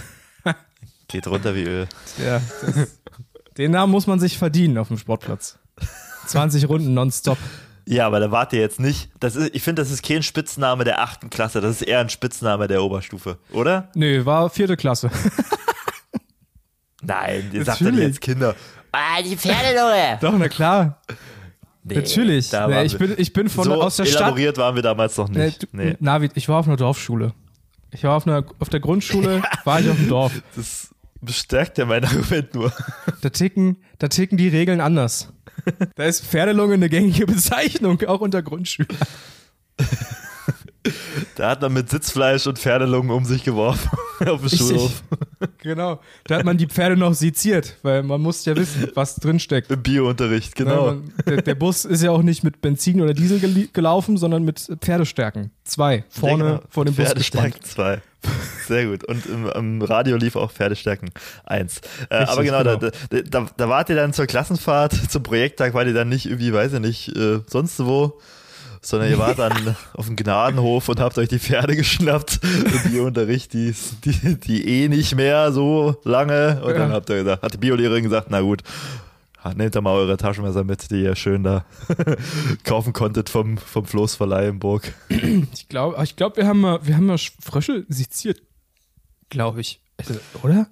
geht 1.07 1.27
runter 1.27 1.53
wie 1.56 1.63
Öl. 1.63 1.88
Ja, 2.25 2.39
das, 2.62 3.00
den 3.57 3.71
Namen 3.71 3.92
muss 3.92 4.07
man 4.07 4.19
sich 4.19 4.38
verdienen 4.38 4.77
auf 4.77 4.88
dem 4.89 4.98
Sportplatz. 4.98 5.59
20 6.27 6.68
Runden 6.68 6.94
nonstop. 6.94 7.38
Ja, 7.86 8.06
aber 8.06 8.19
da 8.19 8.31
wart 8.31 8.51
ihr 8.51 8.59
jetzt 8.59 8.80
nicht. 8.81 9.09
Das 9.19 9.36
ist, 9.38 9.56
ich 9.56 9.63
finde, 9.63 9.81
das 9.81 9.92
ist 9.92 10.04
kein 10.04 10.21
Spitzname 10.21 10.83
der 10.83 11.01
achten 11.01 11.30
Klasse, 11.30 11.62
das 11.62 11.77
ist 11.77 11.81
eher 11.83 12.00
ein 12.00 12.09
Spitzname 12.09 12.68
der 12.68 12.83
Oberstufe, 12.83 13.38
oder? 13.54 13.89
Nö, 13.95 14.25
war 14.25 14.50
vierte 14.50 14.75
Klasse. 14.75 15.09
Nein, 17.01 17.50
ihr 17.54 17.63
sagt 17.63 17.81
dann 17.81 17.98
jetzt 17.98 18.19
Kinder. 18.21 18.56
Ah, 18.92 19.21
die 19.24 19.38
Pferdelunge. 19.38 20.18
Doch, 20.21 20.33
na 20.38 20.50
klar. 20.50 21.01
Nee, 21.83 21.95
Natürlich. 21.95 22.50
da 22.50 22.68
Nee, 22.68 22.83
ich, 22.83 22.98
bin, 22.98 23.13
ich 23.18 23.31
bin 23.31 23.48
von 23.48 23.63
so 23.65 23.81
aus 23.81 23.95
der 23.98 24.06
Stadt. 24.06 24.21
elaboriert 24.24 24.57
waren 24.57 24.75
wir 24.75 24.81
damals 24.81 25.15
noch 25.15 25.30
Nee, 25.30 25.45
nicht. 25.45 25.63
du, 25.63 25.68
Nee. 25.71 25.95
Navid, 26.00 26.31
ich 26.36 26.50
war 26.50 26.57
auf 26.60 26.68
einer 26.68 26.75
Dorfschule. 26.75 27.33
Ich 27.92 28.03
war 28.03 28.15
auf, 28.18 28.27
einer, 28.27 28.44
auf 28.60 28.68
der 28.69 28.81
Grundschule, 28.81 29.42
war 29.63 29.80
ich 29.80 29.89
auf 29.89 29.95
dem 29.95 30.10
Dorf. 30.10 30.33
Das 30.56 30.89
bestärkt 31.22 31.78
ja 31.78 31.86
mein 31.86 32.04
Argument 32.06 32.54
nur. 32.54 32.72
Da 33.22 33.30
ticken, 33.30 33.78
da 34.00 34.08
ticken 34.08 34.38
die 34.38 34.48
Regeln 34.50 34.81
anders. 34.81 35.34
Da 35.96 36.06
ist 36.06 36.24
Pferdelunge 36.25 36.75
eine 36.75 36.90
gängige 36.90 37.25
Bezeichnung, 37.25 38.02
auch 38.08 38.22
unter 38.22 38.42
Grundschülern. 38.44 38.98
Da 41.36 41.50
hat 41.50 41.62
man 41.62 41.74
mit 41.74 41.90
Sitzfleisch 41.90 42.48
und 42.48 42.58
Pferdelungen 42.58 43.12
um 43.12 43.25
sich 43.25 43.44
geworfen 43.44 43.90
auf 44.25 44.40
dem. 44.40 44.50
Schulhof. 44.50 45.04
Genau. 45.58 46.00
Da 46.25 46.38
hat 46.38 46.46
man 46.46 46.58
die 46.58 46.68
Pferde 46.68 46.96
noch 46.96 47.14
seziert, 47.14 47.75
weil 47.81 48.04
man 48.04 48.22
muss 48.22 48.46
ja 48.46 48.56
wissen, 48.56 48.90
was 48.94 49.16
drin 49.16 49.40
steckt. 49.40 49.70
Im 49.70 49.84
Biounterricht, 49.84 50.56
genau. 50.56 50.86
Man- 50.88 51.13
Der, 51.28 51.42
der 51.42 51.56
Bus 51.56 51.84
ist 51.84 52.04
ja 52.04 52.12
auch 52.12 52.22
nicht 52.22 52.44
mit 52.44 52.62
Benzin 52.62 53.02
oder 53.02 53.13
Diesel 53.13 53.40
gel 53.40 53.68
gelaufen, 53.74 54.16
sondern 54.18 54.44
mit 54.44 54.60
Pferdestärken. 54.80 55.52
Zwei. 55.66 56.06
Vorne 56.10 56.44
genau. 56.44 56.60
vor 56.70 56.86
dem 56.86 56.96
Bus 56.96 57.13
gespannt. 57.13 57.56
Pferdestärken 57.56 58.02
2. 58.02 58.02
Sehr 58.68 58.86
gut. 58.88 59.04
Und 59.06 59.25
im, 59.28 59.48
im 59.50 59.81
Radio 59.81 60.18
lief 60.18 60.36
auch 60.36 60.52
Pferdestärken 60.52 61.10
1. 61.46 61.81
Äh, 62.10 62.16
Richtig, 62.16 62.30
aber 62.30 62.44
genau, 62.44 62.64
genau. 62.64 62.92
Da, 63.10 63.22
da, 63.22 63.46
da, 63.56 63.69
wart 63.69 63.90
ihr 63.90 63.96
dann 63.96 64.12
zur 64.14 64.25
Klassenfahrt, 64.25 64.94
zum 65.10 65.24
Projekttag, 65.24 65.74
wart 65.74 65.88
ihr 65.88 65.94
dann 65.94 66.10
nicht 66.10 66.25
irgendwie, 66.25 66.52
weiß 66.52 66.74
ich 66.74 66.80
nicht, 66.80 67.16
äh, 67.16 67.40
sonst 67.48 67.80
wo, 67.80 68.19
sondern 68.81 69.10
ihr 69.10 69.18
wart 69.19 69.40
dann 69.40 69.75
auf 69.94 70.08
dem 70.08 70.16
Gnadenhof 70.16 70.90
und 70.90 71.00
habt 71.00 71.18
euch 71.18 71.30
die 71.30 71.40
Pferde 71.40 71.75
geschnappt 71.75 72.40
im 72.44 72.92
Biounterricht, 72.92 73.54
die, 73.54 73.74
die, 74.04 74.36
die 74.40 74.84
eh 74.84 74.90
nicht 74.90 75.16
mehr 75.16 75.52
so 75.54 75.96
lange. 76.04 76.62
Und 76.63 76.74
dann 76.75 76.90
Ja. 76.90 76.96
habt 76.96 77.10
ihr 77.10 77.24
gesagt, 77.24 77.44
hat 77.44 77.54
die 77.54 77.58
Biolehrerin 77.58 78.04
gesagt, 78.04 78.28
na 78.30 78.42
gut, 78.42 78.63
nehmt 79.54 79.76
da 79.76 79.82
mal 79.82 79.94
eure 79.94 80.18
Taschenmesser 80.18 80.64
mit, 80.64 80.90
die 80.92 81.04
ihr 81.04 81.16
schön 81.16 81.44
da 81.44 81.66
kaufen 82.63 82.94
konntet 82.94 83.30
vom, 83.30 83.58
vom 83.58 83.86
Floßverleih 83.86 84.50
in 84.50 84.60
Burg. 84.60 84.94
Ich 85.54 85.68
glaube, 85.70 86.01
ich 86.04 86.16
glaub, 86.16 86.38
wir 86.38 86.48
haben 86.48 86.62
mal, 86.62 86.80
wir 86.86 86.96
haben 86.96 87.06
mal 87.06 87.18
Frösche 87.18 87.86
seziert. 87.89 88.42
Glaube 89.30 89.62
ich. 89.62 89.82
Also, 89.98 90.16
oder? 90.44 90.68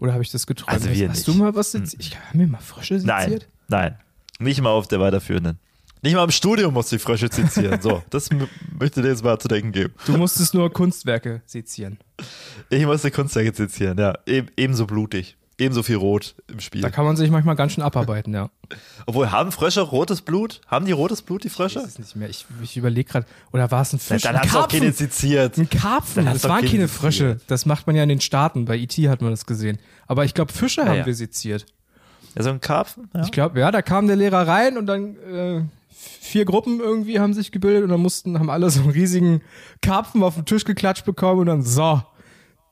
Oder 0.00 0.12
habe 0.12 0.22
ich 0.22 0.30
das 0.30 0.46
geträumt? 0.46 0.70
Also 0.70 0.90
wir 0.90 1.08
Hast 1.08 1.16
nicht. 1.16 1.28
du 1.28 1.34
mal 1.34 1.54
was 1.54 1.72
seziert? 1.72 2.02
Ich 2.02 2.18
habe 2.18 2.38
mir 2.38 2.46
mal 2.46 2.60
Frösche 2.60 2.94
Nein, 3.04 3.30
seziert. 3.30 3.48
nein. 3.68 3.98
Nicht 4.38 4.60
mal 4.60 4.70
auf 4.70 4.88
der 4.88 5.00
weiterführenden. 5.00 5.58
Nicht 6.04 6.14
mal 6.16 6.24
im 6.24 6.32
Studium 6.32 6.74
muss 6.74 6.88
die 6.88 6.98
Frösche 6.98 7.28
sezieren. 7.30 7.80
So, 7.80 8.02
das 8.10 8.28
möchte 8.76 9.02
dir 9.02 9.08
jetzt 9.08 9.22
mal 9.22 9.38
zu 9.38 9.46
denken 9.46 9.70
geben. 9.70 9.94
Du 10.04 10.16
musstest 10.16 10.52
nur 10.52 10.72
Kunstwerke 10.72 11.42
sezieren. 11.46 11.98
Ich 12.70 12.84
musste 12.84 13.12
Kunstwerke 13.12 13.54
sezieren, 13.54 13.98
ja. 13.98 14.14
E 14.26 14.42
ebenso 14.56 14.86
blutig. 14.86 15.36
Ebenso 15.58 15.82
viel 15.82 15.96
Rot 15.96 16.34
im 16.48 16.60
Spiel. 16.60 16.80
Da 16.80 16.90
kann 16.90 17.04
man 17.04 17.16
sich 17.16 17.30
manchmal 17.30 17.54
ganz 17.56 17.72
schön 17.72 17.84
abarbeiten, 17.84 18.32
ja. 18.34 18.50
Obwohl, 19.06 19.30
haben 19.30 19.52
Frösche 19.52 19.82
rotes 19.82 20.22
Blut? 20.22 20.60
Haben 20.66 20.86
die 20.86 20.92
rotes 20.92 21.22
Blut, 21.22 21.44
die 21.44 21.48
Ich 21.48 21.52
Frösche? 21.52 21.80
weiß 21.80 21.86
es 21.86 21.98
nicht 21.98 22.16
mehr. 22.16 22.28
Ich, 22.30 22.46
ich 22.62 22.76
überlege 22.76 23.10
gerade. 23.10 23.26
Oder 23.52 23.70
war 23.70 23.82
es 23.82 23.92
ein 23.92 23.98
Fisch? 23.98 24.22
dann 24.22 24.34
ein 24.36 24.42
hast 24.42 24.52
du 24.54 24.56
auch 24.58 24.62
Karpfen. 24.62 24.80
keine 24.80 24.92
seziert. 24.92 25.58
Ein 25.58 25.68
Karpfen. 25.68 26.24
Dann 26.24 26.34
Das 26.34 26.44
waren 26.48 26.64
keine. 26.64 26.88
Frösche. 26.88 27.38
Das 27.46 27.66
macht 27.66 27.86
man 27.86 27.96
ja 27.96 28.02
in 28.02 28.08
den 28.08 28.20
Staaten. 28.20 28.64
Bei 28.64 28.76
E.T. 28.76 29.08
hat 29.08 29.20
man 29.20 29.30
das 29.30 29.44
gesehen. 29.46 29.78
Aber 30.06 30.24
ich 30.24 30.34
glaube, 30.34 30.52
Fische 30.52 30.84
haben 30.84 30.96
ja. 30.98 31.06
wir 31.06 31.14
seziert. 31.14 31.66
Ja, 32.34 32.42
so 32.42 32.50
ein 32.50 32.60
Karpfen? 32.60 33.10
Ja. 33.14 33.22
Ich 33.22 33.30
glaube, 33.32 33.60
ja, 33.60 33.70
da 33.70 33.82
kam 33.82 34.06
der 34.06 34.16
Lehrer 34.16 34.48
rein 34.48 34.78
und 34.78 34.86
dann 34.86 35.16
äh, 35.16 35.62
vier 35.90 36.46
Gruppen 36.46 36.80
irgendwie 36.80 37.20
haben 37.20 37.34
sich 37.34 37.52
gebildet 37.52 37.84
und 37.84 37.90
dann 37.90 38.00
mussten, 38.00 38.38
haben 38.38 38.48
alle 38.48 38.70
so 38.70 38.80
einen 38.80 38.90
riesigen 38.90 39.42
Karpfen 39.82 40.22
auf 40.22 40.34
den 40.36 40.46
Tisch 40.46 40.64
geklatscht 40.64 41.04
bekommen 41.04 41.40
und 41.40 41.46
dann 41.46 41.62
so, 41.62 42.02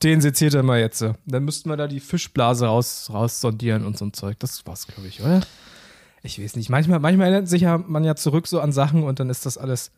den 0.02 0.21
seziert 0.21 0.54
er 0.54 0.62
mal 0.62 0.80
jetzt. 0.80 1.04
Dann 1.26 1.45
müssten 1.45 1.69
wir 1.69 1.76
da 1.76 1.87
die 1.87 2.00
Fischblase 2.00 2.66
raus, 2.66 3.11
raussondieren 3.12 3.85
und 3.85 3.99
so 3.99 4.07
ein 4.07 4.12
Zeug. 4.12 4.38
Das 4.38 4.66
war's, 4.66 4.87
glaube 4.87 5.09
ich, 5.09 5.21
oder? 5.21 5.40
Ich 6.23 6.42
weiß 6.42 6.57
nicht. 6.57 6.71
Manchmal, 6.71 7.00
manchmal 7.00 7.28
erinnert 7.28 7.49
sich 7.49 7.62
ja 7.62 7.78
man 7.78 8.04
ja 8.04 8.14
zurück 8.14 8.47
so 8.47 8.61
an 8.61 8.73
Sachen 8.73 9.02
und 9.04 9.21
dann 9.21 9.30
ist 9.30 9.47
das 9.47 9.59
alles. 9.59 9.90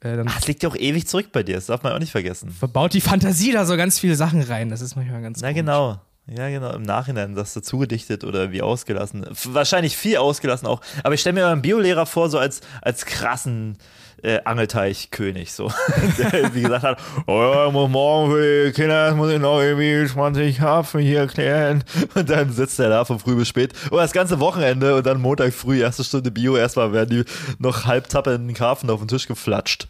Äh, 0.00 0.16
dann 0.16 0.28
Ach, 0.28 0.36
das 0.36 0.46
liegt 0.46 0.62
ja 0.62 0.68
auch 0.68 0.76
ewig 0.76 1.06
zurück 1.06 1.28
bei 1.32 1.42
dir. 1.42 1.54
Das 1.56 1.66
darf 1.66 1.82
man 1.82 1.92
auch 1.92 1.98
nicht 1.98 2.12
vergessen. 2.12 2.50
verbaut 2.50 2.92
die 2.94 3.00
Fantasie 3.00 3.52
da 3.52 3.64
so 3.64 3.76
ganz 3.76 3.98
viele 3.98 4.16
Sachen 4.16 4.42
rein. 4.42 4.68
Das 4.68 4.80
ist 4.80 4.96
manchmal 4.96 5.22
ganz 5.22 5.40
Na 5.40 5.48
komisch. 5.48 5.60
genau. 5.60 6.00
Ja, 6.26 6.48
genau. 6.48 6.72
Im 6.72 6.82
Nachhinein 6.82 7.34
das 7.34 7.52
dazu 7.52 7.78
gedichtet 7.78 8.24
oder 8.24 8.50
wie 8.50 8.62
ausgelassen. 8.62 9.26
Wahrscheinlich 9.44 9.94
viel 9.96 10.16
ausgelassen 10.16 10.66
auch. 10.66 10.80
Aber 11.02 11.14
ich 11.14 11.20
stelle 11.20 11.34
mir 11.34 11.46
meinen 11.46 11.60
Biolehrer 11.60 12.06
vor, 12.06 12.30
so 12.30 12.38
als, 12.38 12.62
als 12.80 13.04
krassen 13.04 13.76
äh, 14.24 14.40
Angelteichkönig, 14.44 15.52
so. 15.52 15.70
Der 16.18 16.34
irgendwie 16.34 16.62
gesagt 16.62 16.82
hat, 16.82 16.98
oh 17.26 17.42
ja, 17.42 17.70
muss 17.70 17.90
morgen 17.90 18.32
für 18.32 18.66
die 18.66 18.72
Kinder 18.72 19.14
muss 19.14 19.30
ich 19.30 19.38
noch 19.38 19.60
irgendwie 19.60 20.06
20 20.06 20.60
Hafen 20.60 21.00
hier 21.00 21.26
klären. 21.26 21.84
Und 22.14 22.30
dann 22.30 22.50
sitzt 22.50 22.80
er 22.80 22.88
da 22.88 23.04
von 23.04 23.18
früh 23.18 23.36
bis 23.36 23.48
spät. 23.48 23.72
Und 23.90 23.98
das 23.98 24.12
ganze 24.12 24.40
Wochenende 24.40 24.96
und 24.96 25.06
dann 25.06 25.20
Montag 25.20 25.52
früh, 25.52 25.80
erste 25.80 26.04
Stunde 26.04 26.30
Bio, 26.30 26.56
erstmal 26.56 26.92
werden 26.92 27.10
die 27.10 27.24
noch 27.58 27.84
halb 27.84 28.08
tappenden 28.08 28.54
Karpfen 28.54 28.88
auf 28.90 29.00
den 29.00 29.08
Tisch 29.08 29.26
geflatscht. 29.26 29.88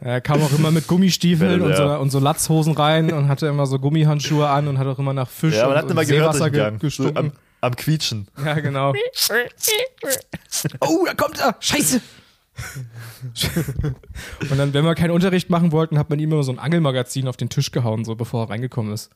Er 0.00 0.20
kam 0.20 0.42
auch 0.42 0.52
immer 0.52 0.70
mit 0.70 0.86
Gummistiefeln 0.86 1.60
Ja, 1.60 1.66
und, 1.66 1.76
so, 1.76 1.82
ja. 1.82 1.96
und 1.96 2.10
so 2.10 2.18
Latzhosen 2.18 2.74
rein 2.74 3.12
und 3.12 3.28
hatte 3.28 3.46
immer 3.46 3.66
so 3.66 3.78
Gummihandschuhe 3.78 4.48
an 4.48 4.68
und 4.68 4.78
hat 4.78 4.86
auch 4.86 4.98
immer 4.98 5.12
nach 5.12 5.28
Fisch 5.28 5.54
Ja, 5.54 5.62
man 5.62 5.72
und, 5.72 5.78
hat 5.78 5.84
und 5.84 5.90
immer 5.92 6.04
gehört, 6.04 6.34
Seewasser 6.34 6.50
durch 6.50 6.52
den 6.52 6.52
ge 6.52 6.62
Gang. 6.62 6.80
So 6.80 6.86
gestunken. 6.86 7.16
am, 7.18 7.32
am 7.60 7.76
Quietschen. 7.76 8.28
Ja, 8.44 8.54
genau. 8.54 8.92
oh, 10.80 11.04
da 11.06 11.14
kommt 11.14 11.40
er! 11.40 11.56
Scheiße! 11.60 12.00
und 14.50 14.58
dann, 14.58 14.72
wenn 14.74 14.84
wir 14.84 14.94
keinen 14.94 15.10
Unterricht 15.10 15.50
machen 15.50 15.72
wollten, 15.72 15.98
hat 15.98 16.10
man 16.10 16.18
ihm 16.18 16.32
immer 16.32 16.42
so 16.42 16.52
ein 16.52 16.58
Angelmagazin 16.58 17.28
auf 17.28 17.36
den 17.36 17.48
Tisch 17.48 17.70
gehauen, 17.70 18.04
so 18.04 18.14
bevor 18.14 18.44
er 18.44 18.50
reingekommen 18.50 18.92
ist. 18.92 19.10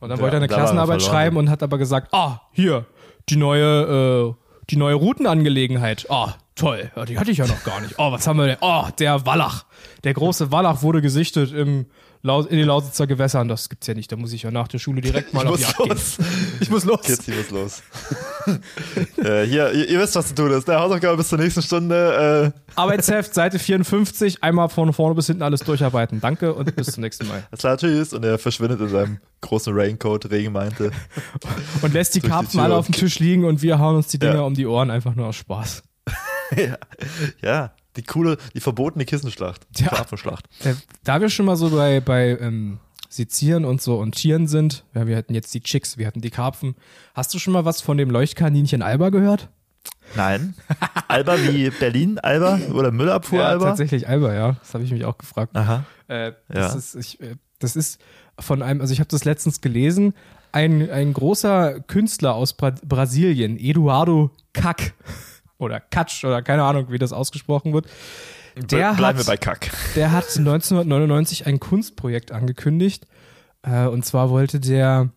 Und 0.00 0.08
dann 0.08 0.18
Ja, 0.18 0.22
wollte 0.22 0.36
er 0.36 0.40
eine 0.40 0.48
Klassenarbeit 0.48 1.02
schreiben 1.02 1.36
und 1.36 1.48
hat 1.50 1.62
aber 1.62 1.78
gesagt, 1.78 2.12
ah, 2.12 2.40
hier, 2.52 2.86
die 3.28 3.36
neue, 3.36 4.34
äh, 4.34 4.34
die 4.70 4.76
neue 4.76 4.94
Routenangelegenheit. 4.94 6.06
Ah, 6.10 6.34
toll, 6.54 6.90
ja, 6.96 7.04
die 7.04 7.18
hatte 7.18 7.30
ich 7.30 7.38
ja 7.38 7.46
noch 7.46 7.62
gar 7.64 7.80
nicht. 7.80 7.94
Oh, 7.98 8.10
was 8.12 8.26
haben 8.26 8.38
wir 8.38 8.46
denn? 8.46 8.58
Oh, 8.60 8.84
der 8.98 9.24
Wallach. 9.26 9.64
Der 10.04 10.14
große 10.14 10.50
Wallach 10.50 10.82
wurde 10.82 11.02
gesichtet 11.02 11.52
im 11.52 11.86
in 12.24 12.56
den 12.56 12.66
Lausitzer 12.66 13.06
Gewässern. 13.08 13.48
Das 13.48 13.68
gibt's 13.68 13.86
ja 13.88 13.94
nicht. 13.94 14.10
Da 14.12 14.16
muss 14.16 14.32
ich 14.32 14.42
ja 14.44 14.50
nach 14.50 14.68
der 14.68 14.78
Schule 14.78 15.00
direkt 15.00 15.34
mal 15.34 15.44
Ich 15.44 15.50
auf 15.50 15.60
Jagd 15.60 15.76
gehen. 15.78 15.88
los. 15.88 16.18
Ich 16.60 16.70
muss 16.70 16.84
los. 16.84 17.08
Jetzt 17.08 17.24
hier 17.24 17.34
muss 17.34 17.50
los. 17.50 17.82
äh, 19.18 19.44
hier, 19.44 19.72
ihr, 19.72 19.88
ihr 19.88 20.00
wisst, 20.00 20.14
was 20.14 20.28
zu 20.28 20.34
tun 20.34 20.50
ist. 20.52 20.68
Der 20.68 20.80
Hausaufgabe 20.80 21.16
bis 21.16 21.28
zur 21.28 21.38
nächsten 21.38 21.62
Stunde. 21.62 22.52
Äh, 22.54 22.60
Arbeitsheft, 22.76 23.34
Seite 23.34 23.58
54, 23.58 24.42
einmal 24.42 24.68
von 24.68 24.92
vorne 24.92 25.14
bis 25.14 25.26
hinten 25.26 25.42
alles 25.42 25.60
durcharbeiten. 25.60 26.20
Danke 26.20 26.54
und 26.54 26.74
bis 26.76 26.92
zum 26.92 27.02
nächsten 27.02 27.26
Mal. 27.26 27.42
alles 27.50 27.60
klar, 27.60 27.76
tschüss. 27.76 28.12
Und 28.12 28.24
er 28.24 28.38
verschwindet 28.38 28.80
in 28.80 28.88
seinem 28.88 29.18
großen 29.40 29.74
Raincoat, 29.74 30.30
Regenmantel. 30.30 30.92
Und 31.82 31.92
lässt 31.92 32.14
die 32.14 32.20
Karpfen 32.20 32.60
alle 32.60 32.76
auf 32.76 32.86
dem 32.86 32.94
Tisch 32.94 33.18
liegen 33.18 33.44
und 33.44 33.60
wir 33.62 33.80
hauen 33.80 33.96
uns 33.96 34.06
die 34.06 34.18
Dinger 34.20 34.34
Ja. 34.36 34.40
um 34.42 34.54
die 34.54 34.66
Ohren 34.66 34.90
einfach 34.90 35.16
nur 35.16 35.26
aus 35.26 35.36
Spaß. 35.36 35.82
ja. 36.56 36.76
ja, 37.42 37.72
die 37.96 38.02
coole, 38.02 38.36
die 38.54 38.60
verbotene 38.60 39.04
Kissenschlacht. 39.04 39.66
Die 39.78 39.84
Ja. 39.84 39.90
Karpfenschlacht. 39.90 40.46
Äh, 40.64 40.74
Da 41.04 41.20
wir 41.20 41.28
schon 41.28 41.46
mal 41.46 41.56
so 41.56 41.70
bei, 41.70 42.00
bei 42.00 42.38
ähm, 42.40 42.78
Sezieren 43.08 43.64
und 43.64 43.82
so 43.82 43.98
und 43.98 44.14
Tieren 44.14 44.46
sind, 44.48 44.84
ja, 44.94 45.06
wir 45.06 45.16
hatten 45.16 45.34
jetzt 45.34 45.52
die 45.54 45.60
Chicks, 45.60 45.98
wir 45.98 46.06
hatten 46.06 46.20
die 46.22 46.30
Karpfen. 46.30 46.74
Hast 47.14 47.34
du 47.34 47.38
schon 47.38 47.52
mal 47.52 47.64
was 47.64 47.80
von 47.82 47.98
dem 47.98 48.10
Leuchtkaninchen 48.10 48.80
Alba 48.82 49.10
gehört? 49.10 49.48
Nein. 50.16 50.54
Alba 51.08 51.36
wie 51.38 51.70
Berlin, 51.70 52.18
Alba 52.18 52.58
oder 52.72 52.90
Müllabfuhr, 52.92 53.44
Alba? 53.44 53.66
tatsächlich 53.66 54.08
Alba, 54.08 54.32
ja. 54.34 54.52
Das 54.60 54.74
habe 54.74 54.84
ich 54.84 54.92
mich 54.92 55.04
auch 55.04 55.18
gefragt. 55.18 55.54
Aha. 55.56 55.84
Äh, 56.08 56.32
das, 56.48 56.72
Ja. 56.72 56.78
ist, 56.78 56.94
ich, 56.94 57.20
äh, 57.20 57.36
das 57.58 57.76
ist 57.76 58.00
von 58.38 58.62
einem, 58.62 58.80
also 58.80 58.92
ich 58.92 59.00
habe 59.00 59.08
das 59.10 59.24
letztens 59.24 59.60
gelesen, 59.60 60.14
ein, 60.52 60.90
ein 60.90 61.12
großer 61.12 61.80
Künstler 61.80 62.34
aus 62.34 62.52
Bra 62.54 62.72
Brasilien, 62.84 63.58
Eduardo 63.58 64.30
Kack 64.52 64.94
oder 65.62 65.80
Katsch 65.80 66.24
oder 66.24 66.42
keine 66.42 66.64
Ahnung, 66.64 66.86
wie 66.90 66.98
das 66.98 67.12
ausgesprochen 67.12 67.72
wird. 67.72 67.86
Der 68.56 68.94
Bleiben 68.94 69.18
hat, 69.18 69.18
wir 69.18 69.24
bei 69.24 69.36
Kack. 69.36 69.70
der 69.96 70.12
hat 70.12 70.24
1999 70.36 71.46
ein 71.46 71.58
Kunstprojekt 71.60 72.32
angekündigt. 72.32 73.06
Äh, 73.62 73.86
und 73.86 74.04
zwar 74.04 74.30
wollte 74.30 74.60
der, 74.60 75.10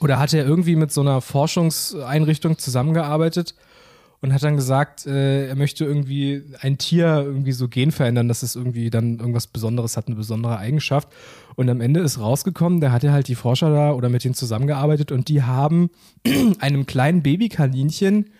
oder 0.00 0.18
hat 0.18 0.32
er 0.32 0.46
irgendwie 0.46 0.76
mit 0.76 0.92
so 0.92 1.00
einer 1.00 1.20
Forschungseinrichtung 1.20 2.58
zusammengearbeitet 2.58 3.54
und 4.20 4.32
hat 4.32 4.42
dann 4.42 4.56
gesagt, 4.56 5.06
äh, 5.06 5.48
er 5.48 5.56
möchte 5.56 5.84
irgendwie 5.84 6.42
ein 6.60 6.78
Tier 6.78 7.22
irgendwie 7.24 7.52
so 7.52 7.68
gen 7.68 7.92
verändern, 7.92 8.28
dass 8.28 8.42
es 8.42 8.56
irgendwie 8.56 8.90
dann 8.90 9.18
irgendwas 9.18 9.46
Besonderes 9.46 9.96
hat, 9.96 10.06
eine 10.06 10.16
besondere 10.16 10.58
Eigenschaft. 10.58 11.08
Und 11.54 11.68
am 11.68 11.80
Ende 11.80 12.00
ist 12.00 12.18
rausgekommen, 12.18 12.80
da 12.80 12.92
hat 12.92 13.04
er 13.04 13.12
halt 13.12 13.28
die 13.28 13.34
Forscher 13.34 13.70
da 13.70 13.92
oder 13.92 14.08
mit 14.08 14.24
denen 14.24 14.34
zusammengearbeitet 14.34 15.12
und 15.12 15.28
die 15.28 15.42
haben 15.42 15.90
einem 16.60 16.86
kleinen 16.86 17.22
Babykaninchen 17.22 18.30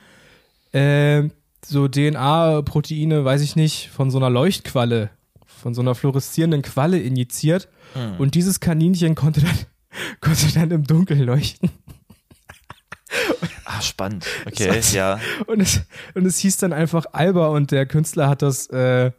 äh, 0.73 1.29
so 1.65 1.89
DNA-Proteine, 1.89 3.25
weiß 3.25 3.43
ich 3.43 3.57
nicht, 3.57 3.89
von 3.89 4.11
so 4.11 4.19
einer 4.19 4.31
Leuchtqualle, 4.31 5.11
von 5.45 5.75
so 5.75 5.81
einer 5.81 5.95
fluoreszierenden 5.95 6.63
Qualle 6.63 7.01
injiziert. 7.01 7.69
Und 8.19 8.35
dieses 8.35 8.61
Kaninchen 8.61 9.15
konnte 9.15 9.41
dann, 9.41 9.59
konnte 10.21 10.53
dann 10.53 10.71
im 10.71 10.85
Dunkeln 10.85 11.23
leuchten. 11.23 11.71
Ah, 13.65 13.81
spannend. 13.81 14.27
Okay, 14.47 14.81
ja. 14.93 15.19
Und 15.47 15.61
es, 15.61 15.83
und 16.15 16.27
es 16.27 16.39
hieß 16.39 16.59
dann 16.59 16.73
einfach 16.73 17.07
Alba 17.13 17.49
und 17.49 17.71
der 17.71 17.87
Künstler 17.87 18.29
hat 18.29 18.43
das, 18.43 18.67
äh, 18.69 19.13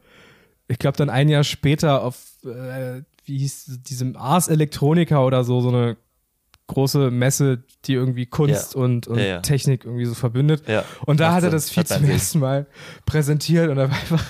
ich 0.68 0.80
glaube, 0.80 0.98
dann 0.98 1.10
ein 1.10 1.30
Jahr 1.30 1.44
später 1.44 2.04
auf, 2.04 2.18
äh, 2.44 3.02
wie 3.26 3.40
hieß 3.40 3.80
diesem 3.84 4.16
Ars 4.16 4.48
Electronica 4.48 5.24
oder 5.24 5.44
so, 5.44 5.62
so 5.62 5.70
eine 5.70 5.98
große 6.68 7.12
Messe, 7.12 7.64
die 7.86 7.94
irgendwie 7.94 8.26
Kunst 8.26 8.76
Ja. 8.76 8.82
und, 8.82 9.08
und 9.08 9.18
Ja, 9.20 9.26
ja. 9.26 9.40
Technik 9.40 9.86
irgendwie 9.86 10.06
so 10.06 10.14
verbindet. 10.14 10.68
Ja. 10.68 10.84
Und 11.06 11.20
da 11.20 11.28
Macht 11.28 11.38
hat 11.38 11.44
er 11.46 11.50
das 11.52 11.70
Vieh 11.70 11.80
Hat 11.80 11.88
zum 11.88 12.04
ersten 12.04 12.40
Mal 12.40 12.68
präsentiert 13.06 13.70
und 13.70 13.78
da 13.78 13.90
war 13.90 13.98
einfach, 13.98 14.26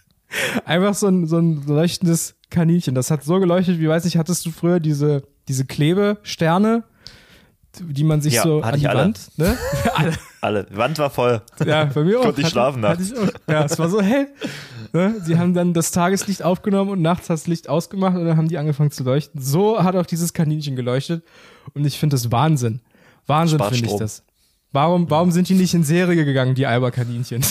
einfach 0.64 0.94
so 0.94 1.06
ein, 1.08 1.26
so 1.26 1.38
ein 1.38 1.64
leuchtendes 1.66 2.34
Kaninchen. 2.50 2.94
Das 2.94 3.10
hat 3.10 3.22
so 3.24 3.38
geleuchtet, 3.38 3.78
wie 3.78 3.88
weiß 3.88 4.04
ich, 4.04 4.16
hattest 4.16 4.44
du 4.46 4.50
früher 4.50 4.80
diese, 4.80 5.22
diese 5.48 5.64
Klebesterne, 5.64 6.84
die 7.80 8.04
man 8.04 8.20
sich 8.20 8.34
Ja, 8.34 8.42
so 8.42 8.62
an 8.62 8.78
die 8.78 8.88
alle. 8.88 8.98
Wand, 9.00 9.20
ne? 9.36 9.56
alle. 9.94 10.12
Alle. 10.40 10.64
Die 10.64 10.76
Wand 10.76 10.98
war 10.98 11.10
voll. 11.10 11.42
Ja, 11.64 11.84
bei 11.84 12.04
mir 12.04 12.18
auch. 12.20 12.24
Konnte 12.24 12.40
ich 12.40 12.48
schlafen 12.48 12.80
nachts. 12.80 13.12
Ja, 13.48 13.64
es 13.64 13.78
war 13.78 13.88
so 13.88 14.00
hell. 14.00 14.28
Ne? 14.92 15.16
Sie 15.22 15.38
haben 15.38 15.54
dann 15.54 15.74
das 15.74 15.90
Tageslicht 15.90 16.42
aufgenommen 16.42 16.90
und 16.90 17.02
nachts 17.02 17.26
das 17.26 17.46
Licht 17.46 17.68
ausgemacht 17.68 18.16
und 18.16 18.24
dann 18.24 18.36
haben 18.36 18.48
die 18.48 18.56
angefangen 18.58 18.90
zu 18.92 19.04
leuchten. 19.04 19.40
So 19.42 19.82
hat 19.82 19.94
auch 19.96 20.06
dieses 20.06 20.32
Kaninchen 20.32 20.74
geleuchtet 20.76 21.22
und 21.74 21.84
ich 21.84 21.98
finde 21.98 22.14
das 22.14 22.30
Wahnsinn. 22.30 22.80
Wahnsinn 23.26 23.60
finde 23.60 23.86
ich 23.86 23.96
das. 23.96 24.22
Warum, 24.72 25.08
warum 25.10 25.30
sind 25.30 25.48
die 25.48 25.54
nicht 25.54 25.74
in 25.74 25.84
Serie 25.84 26.24
gegangen, 26.24 26.54
die 26.54 26.66
Alba-Kaninchen? 26.66 27.44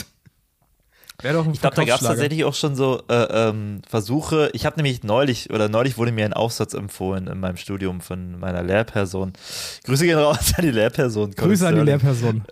Ich 1.54 1.62
glaube, 1.62 1.76
da 1.76 1.84
gab 1.86 2.02
es 2.02 2.08
tatsächlich 2.08 2.44
auch 2.44 2.54
schon 2.54 2.76
so 2.76 3.02
äh, 3.10 3.50
ähm, 3.50 3.82
Versuche. 3.88 4.50
Ich 4.54 4.66
habe 4.66 4.76
nämlich 4.76 5.04
neulich, 5.04 5.50
oder 5.50 5.70
neulich 5.70 5.98
wurde 5.98 6.12
mir 6.12 6.26
ein 6.26 6.34
Aufsatz 6.34 6.74
empfohlen 6.74 7.28
in 7.28 7.40
meinem 7.40 7.58
Studium 7.58 8.02
von 8.02 8.40
meiner 8.40 8.64
Lehrperson. 8.64 9.34
Grüße 9.86 10.06
gehen 10.06 10.18
raus 10.18 10.54
an 10.58 10.66
die 10.66 10.72
Lehrperson. 10.72 11.32
Grüße 11.32 11.68
an 11.68 11.76
die. 11.76 11.82
Lehrperson. 11.82 12.44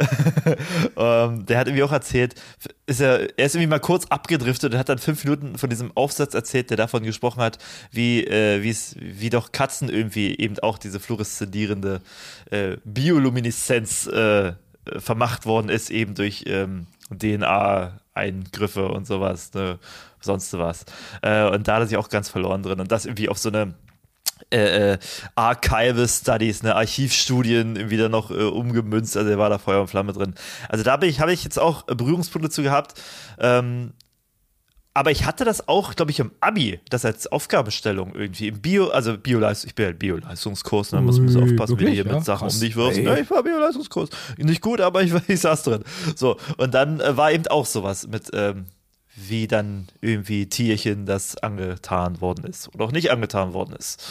ähm, 0.97 1.45
der 1.45 1.59
hat 1.59 1.67
irgendwie 1.67 1.83
auch 1.83 1.91
erzählt, 1.91 2.35
ist 2.85 3.01
er, 3.01 3.37
er 3.37 3.45
ist 3.45 3.55
irgendwie 3.55 3.67
mal 3.67 3.79
kurz 3.79 4.05
abgedriftet 4.05 4.73
und 4.73 4.79
hat 4.79 4.89
dann 4.89 4.99
fünf 4.99 5.23
Minuten 5.23 5.57
von 5.57 5.69
diesem 5.69 5.91
Aufsatz 5.95 6.33
erzählt, 6.33 6.69
der 6.69 6.77
davon 6.77 7.03
gesprochen 7.03 7.41
hat, 7.41 7.57
wie, 7.91 8.25
äh, 8.25 8.63
wie 8.63 8.69
es, 8.69 8.95
wie 8.99 9.29
doch 9.29 9.51
Katzen 9.51 9.89
irgendwie 9.89 10.37
eben 10.37 10.57
auch 10.59 10.77
diese 10.77 10.99
fluoreszierende 10.99 12.01
äh, 12.49 12.77
Biolumineszenz 12.85 14.07
äh, 14.07 14.53
vermacht 14.97 15.45
worden 15.45 15.69
ist, 15.69 15.89
eben 15.89 16.15
durch 16.15 16.43
ähm, 16.47 16.87
DNA-Eingriffe 18.15 18.87
und 18.87 19.07
sowas, 19.07 19.53
ne, 19.53 19.79
sonst 20.19 20.57
was. 20.57 20.85
Äh, 21.21 21.47
und 21.49 21.67
da 21.67 21.75
hat 21.75 21.83
er 21.83 21.87
sich 21.87 21.97
auch 21.97 22.09
ganz 22.09 22.29
verloren 22.29 22.63
drin. 22.63 22.79
Und 22.79 22.91
das 22.91 23.05
irgendwie 23.05 23.29
auf 23.29 23.37
so 23.37 23.49
eine 23.49 23.73
äh, 24.51 24.93
äh, 24.93 24.97
Archival 25.35 26.07
Studies, 26.07 26.63
ne, 26.63 26.75
Archivstudien 26.75 27.75
irgendwie 27.75 27.97
dann 27.97 28.11
noch 28.11 28.31
äh, 28.31 28.43
umgemünzt, 28.43 29.15
also 29.17 29.29
er 29.29 29.37
war 29.37 29.49
da 29.49 29.57
Feuer 29.57 29.81
und 29.81 29.87
Flamme 29.87 30.13
drin. 30.13 30.35
Also 30.69 30.83
da 30.83 30.97
bin 30.97 31.09
ich, 31.09 31.19
habe 31.19 31.33
ich 31.33 31.43
jetzt 31.43 31.59
auch 31.59 31.83
Berührungspunkte 31.83 32.49
zu 32.49 32.63
gehabt. 32.63 32.99
Ähm, 33.39 33.93
aber 34.95 35.11
ich 35.11 35.25
hatte 35.25 35.43
das 35.43 35.67
auch, 35.67 35.95
glaube 35.95 36.11
ich, 36.11 36.19
im 36.19 36.31
Abi, 36.39 36.79
das 36.89 37.03
als 37.03 37.25
Aufgabenstellung 37.27 38.13
irgendwie 38.13 38.49
im 38.49 38.61
Bio, 38.61 38.89
also 38.89 39.17
Bioleistung, 39.17 39.69
ich 39.69 39.75
bin 39.75 39.85
ja 39.87 39.91
Bioleistungskurs, 39.91 40.89
da 40.91 41.01
muss 41.01 41.19
man 41.19 41.35
aufpassen, 41.35 41.79
wie 41.79 41.85
du 41.85 41.91
hier 41.91 42.03
mit 42.03 42.13
Ja, 42.13 42.21
Sachen 42.21 42.45
krass. 42.47 42.55
um 42.55 42.61
dich 42.61 42.75
wirfst. 42.75 42.99
Ja, 42.99 43.17
ich 43.17 43.29
war 43.31 43.41
Bioleistungskurs. 43.43 44.09
Nicht 44.37 44.61
gut, 44.61 44.81
aber 44.81 45.01
ich, 45.01 45.11
ich 45.27 45.39
saß 45.39 45.63
drin. 45.63 45.83
So, 46.15 46.37
und 46.57 46.73
dann 46.73 46.99
äh, 46.99 47.17
war 47.17 47.31
eben 47.31 47.47
auch 47.47 47.65
sowas 47.65 48.07
mit, 48.07 48.29
ähm, 48.33 48.65
wie 49.15 49.47
dann 49.47 49.87
irgendwie 50.01 50.47
Tierchen 50.47 51.05
das 51.05 51.37
angetan 51.37 52.21
worden 52.21 52.45
ist 52.45 52.73
oder 52.73 52.85
auch 52.85 52.91
nicht 52.91 53.11
angetan 53.11 53.53
worden 53.53 53.75
ist. 53.75 54.03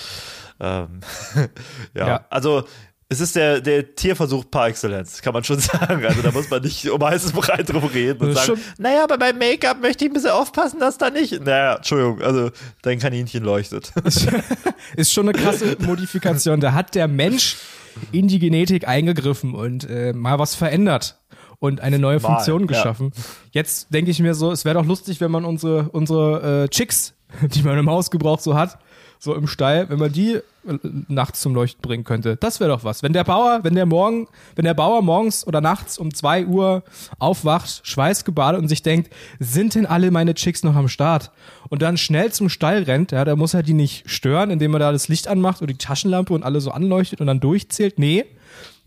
Ähm, 0.60 1.00
ja. 1.94 2.06
Ja. 2.08 2.26
also 2.30 2.64
es 3.12 3.20
ist 3.20 3.36
der, 3.36 3.60
der 3.60 3.94
Tierversuch 3.94 4.44
par 4.50 4.68
excellence, 4.68 5.20
kann 5.20 5.34
man 5.34 5.44
schon 5.44 5.58
sagen. 5.60 6.04
Also 6.04 6.22
da 6.22 6.32
muss 6.32 6.50
man 6.50 6.62
nicht 6.62 6.88
um 6.90 7.02
heißes 7.02 7.32
Brei 7.32 7.62
drum 7.62 7.84
reden 7.84 8.28
und 8.28 8.34
sagen, 8.34 8.60
naja, 8.78 9.04
aber 9.04 9.18
beim 9.18 9.38
Make-up 9.38 9.80
möchte 9.80 10.04
ich 10.04 10.10
ein 10.10 10.14
bisschen 10.14 10.30
aufpassen, 10.30 10.80
dass 10.80 10.98
da 10.98 11.10
nicht. 11.10 11.44
Naja, 11.44 11.76
Entschuldigung, 11.76 12.22
also 12.22 12.50
dein 12.82 12.98
Kaninchen 12.98 13.44
leuchtet. 13.44 13.92
Ist 14.96 15.12
schon 15.12 15.28
eine 15.28 15.38
krasse 15.38 15.76
Modifikation. 15.80 16.60
Da 16.60 16.72
hat 16.72 16.94
der 16.94 17.06
Mensch 17.06 17.56
in 18.10 18.28
die 18.28 18.38
Genetik 18.38 18.88
eingegriffen 18.88 19.54
und 19.54 19.88
äh, 19.88 20.14
mal 20.14 20.38
was 20.38 20.54
verändert 20.54 21.18
und 21.58 21.80
eine 21.80 21.98
neue 21.98 22.18
Mal, 22.18 22.28
Funktion 22.28 22.62
ja. 22.62 22.66
geschaffen. 22.66 23.12
Jetzt 23.50 23.92
denke 23.92 24.10
ich 24.10 24.18
mir 24.20 24.34
so, 24.34 24.50
es 24.50 24.64
wäre 24.64 24.76
doch 24.76 24.86
lustig, 24.86 25.20
wenn 25.20 25.30
man 25.30 25.44
unsere, 25.44 25.90
unsere 25.90 26.64
äh, 26.64 26.68
Chicks, 26.68 27.14
die 27.42 27.62
man 27.62 27.78
im 27.78 27.90
Haus 27.90 28.10
gebraucht 28.10 28.42
so 28.42 28.54
hat, 28.54 28.78
so 29.18 29.34
im 29.34 29.46
Stall, 29.46 29.90
wenn 29.90 29.98
man 29.98 30.12
die 30.12 30.40
nachts 31.08 31.40
zum 31.40 31.54
Leuchten 31.54 31.82
bringen 31.82 32.04
könnte. 32.04 32.36
Das 32.36 32.60
wäre 32.60 32.70
doch 32.70 32.84
was. 32.84 33.02
Wenn 33.02 33.12
der 33.12 33.24
Bauer, 33.24 33.60
wenn 33.64 33.74
der 33.74 33.86
morgen, 33.86 34.28
wenn 34.54 34.64
der 34.64 34.74
Bauer 34.74 35.02
morgens 35.02 35.46
oder 35.46 35.60
nachts 35.60 35.98
um 35.98 36.14
zwei 36.14 36.46
Uhr 36.46 36.84
aufwacht, 37.18 37.80
schweißgebadet 37.84 38.60
und 38.60 38.68
sich 38.68 38.82
denkt, 38.82 39.12
sind 39.40 39.74
denn 39.74 39.86
alle 39.86 40.10
meine 40.10 40.34
Chicks 40.34 40.62
noch 40.62 40.76
am 40.76 40.88
Start? 40.88 41.32
Und 41.68 41.82
dann 41.82 41.96
schnell 41.96 42.32
zum 42.32 42.48
Stall 42.48 42.84
rennt, 42.84 43.12
ja, 43.12 43.24
da 43.24 43.34
muss 43.34 43.54
er 43.54 43.62
die 43.62 43.74
nicht 43.74 44.08
stören, 44.08 44.50
indem 44.50 44.74
er 44.74 44.78
da 44.78 44.92
das 44.92 45.08
Licht 45.08 45.26
anmacht 45.26 45.60
und 45.60 45.68
die 45.68 45.78
Taschenlampe 45.78 46.32
und 46.32 46.42
alle 46.44 46.60
so 46.60 46.70
anleuchtet 46.70 47.20
und 47.20 47.26
dann 47.26 47.40
durchzählt. 47.40 47.98
Nee. 47.98 48.24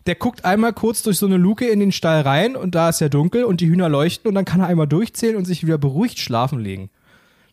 Der 0.05 0.15
guckt 0.15 0.45
einmal 0.45 0.71
kurz 0.71 1.01
durch 1.01 1.17
so 1.17 1.25
eine 1.25 1.37
Luke 1.37 1.67
in 1.67 1.79
den 1.79 1.91
Stall 1.91 2.21
rein 2.21 2.55
und 2.55 2.75
da 2.75 2.89
ist 2.89 3.01
ja 3.01 3.09
dunkel 3.09 3.43
und 3.43 3.59
die 3.59 3.67
Hühner 3.67 3.89
leuchten 3.89 4.29
und 4.29 4.35
dann 4.35 4.45
kann 4.45 4.59
er 4.59 4.67
einmal 4.67 4.87
durchzählen 4.87 5.35
und 5.35 5.45
sich 5.45 5.65
wieder 5.65 5.79
beruhigt 5.79 6.19
schlafen 6.19 6.59
legen. 6.59 6.91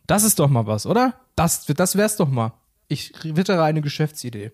Das 0.07 0.23
ist 0.23 0.39
doch 0.39 0.49
mal 0.49 0.67
was, 0.67 0.85
oder? 0.85 1.15
Das, 1.35 1.65
das 1.65 1.97
wär's 1.97 2.17
doch 2.17 2.29
mal. 2.29 2.53
Ich 2.93 3.13
wittere 3.23 3.65
eine 3.65 3.81
Geschäftsidee. 3.81 4.53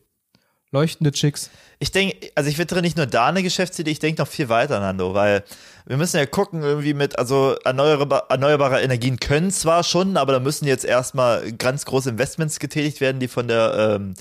Leuchtende 0.70 1.10
Chicks. 1.10 1.50
Ich 1.80 1.90
denke, 1.90 2.30
also 2.36 2.48
ich 2.48 2.56
wittere 2.58 2.82
nicht 2.82 2.96
nur 2.96 3.06
da 3.06 3.26
eine 3.26 3.42
Geschäftsidee, 3.42 3.90
ich 3.90 3.98
denke 3.98 4.22
noch 4.22 4.28
viel 4.28 4.48
weiter, 4.48 4.78
Nando, 4.78 5.12
weil 5.12 5.42
wir 5.88 5.96
müssen 5.96 6.18
ja 6.18 6.26
gucken, 6.26 6.62
irgendwie 6.62 6.92
mit, 6.92 7.18
also 7.18 7.56
erneuerbare, 7.64 8.24
erneuerbare 8.28 8.82
Energien 8.82 9.18
können 9.18 9.50
zwar 9.50 9.82
schon, 9.82 10.18
aber 10.18 10.32
da 10.32 10.38
müssen 10.38 10.66
jetzt 10.66 10.84
erstmal 10.84 11.50
ganz 11.52 11.86
große 11.86 12.10
Investments 12.10 12.58
getätigt 12.58 13.00
werden, 13.00 13.20
die 13.20 13.28
von 13.28 13.48
der, 13.48 13.96
ähm, 13.96 14.14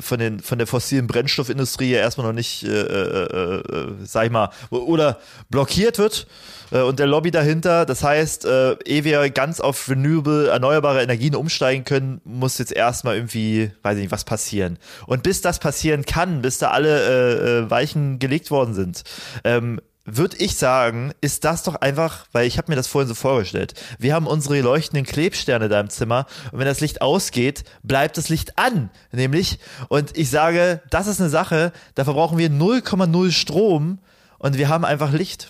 von 0.00 0.18
den, 0.18 0.40
von 0.40 0.56
der 0.56 0.66
fossilen 0.66 1.06
Brennstoffindustrie 1.06 1.90
ja 1.90 1.98
erstmal 1.98 2.26
noch 2.26 2.32
nicht, 2.32 2.62
äh, 2.62 2.68
äh, 2.68 3.60
äh, 3.60 3.92
sag 4.02 4.24
ich 4.24 4.30
mal, 4.30 4.48
oder 4.70 5.18
blockiert 5.50 5.98
wird 5.98 6.26
äh, 6.70 6.80
und 6.80 6.98
der 6.98 7.06
Lobby 7.06 7.30
dahinter. 7.30 7.84
Das 7.84 8.02
heißt, 8.02 8.46
äh, 8.46 8.76
ehe 8.86 9.04
wir 9.04 9.28
ganz 9.28 9.60
auf 9.60 9.90
renewable, 9.90 10.48
erneuerbare 10.48 11.02
Energien 11.02 11.34
umsteigen 11.34 11.84
können, 11.84 12.22
muss 12.24 12.56
jetzt 12.56 12.72
erstmal 12.72 13.16
irgendwie, 13.16 13.72
weiß 13.82 13.96
ich 13.96 14.04
nicht, 14.04 14.12
was 14.12 14.24
passieren. 14.24 14.78
Und 15.06 15.22
bis 15.22 15.42
das 15.42 15.58
passieren 15.58 16.06
kann, 16.06 16.40
bis 16.40 16.56
da 16.56 16.70
alle 16.70 16.88
äh, 16.88 17.58
äh, 17.58 17.70
Weichen 17.70 18.18
gelegt 18.18 18.50
worden 18.50 18.72
sind, 18.72 19.02
ähm, 19.44 19.82
würde 20.04 20.36
ich 20.36 20.56
sagen, 20.56 21.12
ist 21.20 21.44
das 21.44 21.62
doch 21.62 21.76
einfach, 21.76 22.26
weil 22.32 22.46
ich 22.46 22.58
habe 22.58 22.70
mir 22.70 22.76
das 22.76 22.86
vorhin 22.86 23.08
so 23.08 23.14
vorgestellt. 23.14 23.74
Wir 23.98 24.14
haben 24.14 24.26
unsere 24.26 24.60
leuchtenden 24.60 25.06
Klebsterne 25.06 25.68
da 25.68 25.80
im 25.80 25.88
Zimmer 25.88 26.26
und 26.52 26.58
wenn 26.58 26.66
das 26.66 26.80
Licht 26.80 27.00
ausgeht, 27.00 27.64
bleibt 27.82 28.18
das 28.18 28.28
Licht 28.28 28.58
an, 28.58 28.90
nämlich. 29.12 29.58
Und 29.88 30.16
ich 30.16 30.30
sage, 30.30 30.82
das 30.90 31.06
ist 31.06 31.20
eine 31.20 31.30
Sache, 31.30 31.72
da 31.94 32.04
verbrauchen 32.04 32.38
wir 32.38 32.50
0,0 32.50 33.32
Strom 33.32 33.98
und 34.38 34.58
wir 34.58 34.68
haben 34.68 34.84
einfach 34.84 35.12
Licht. 35.12 35.48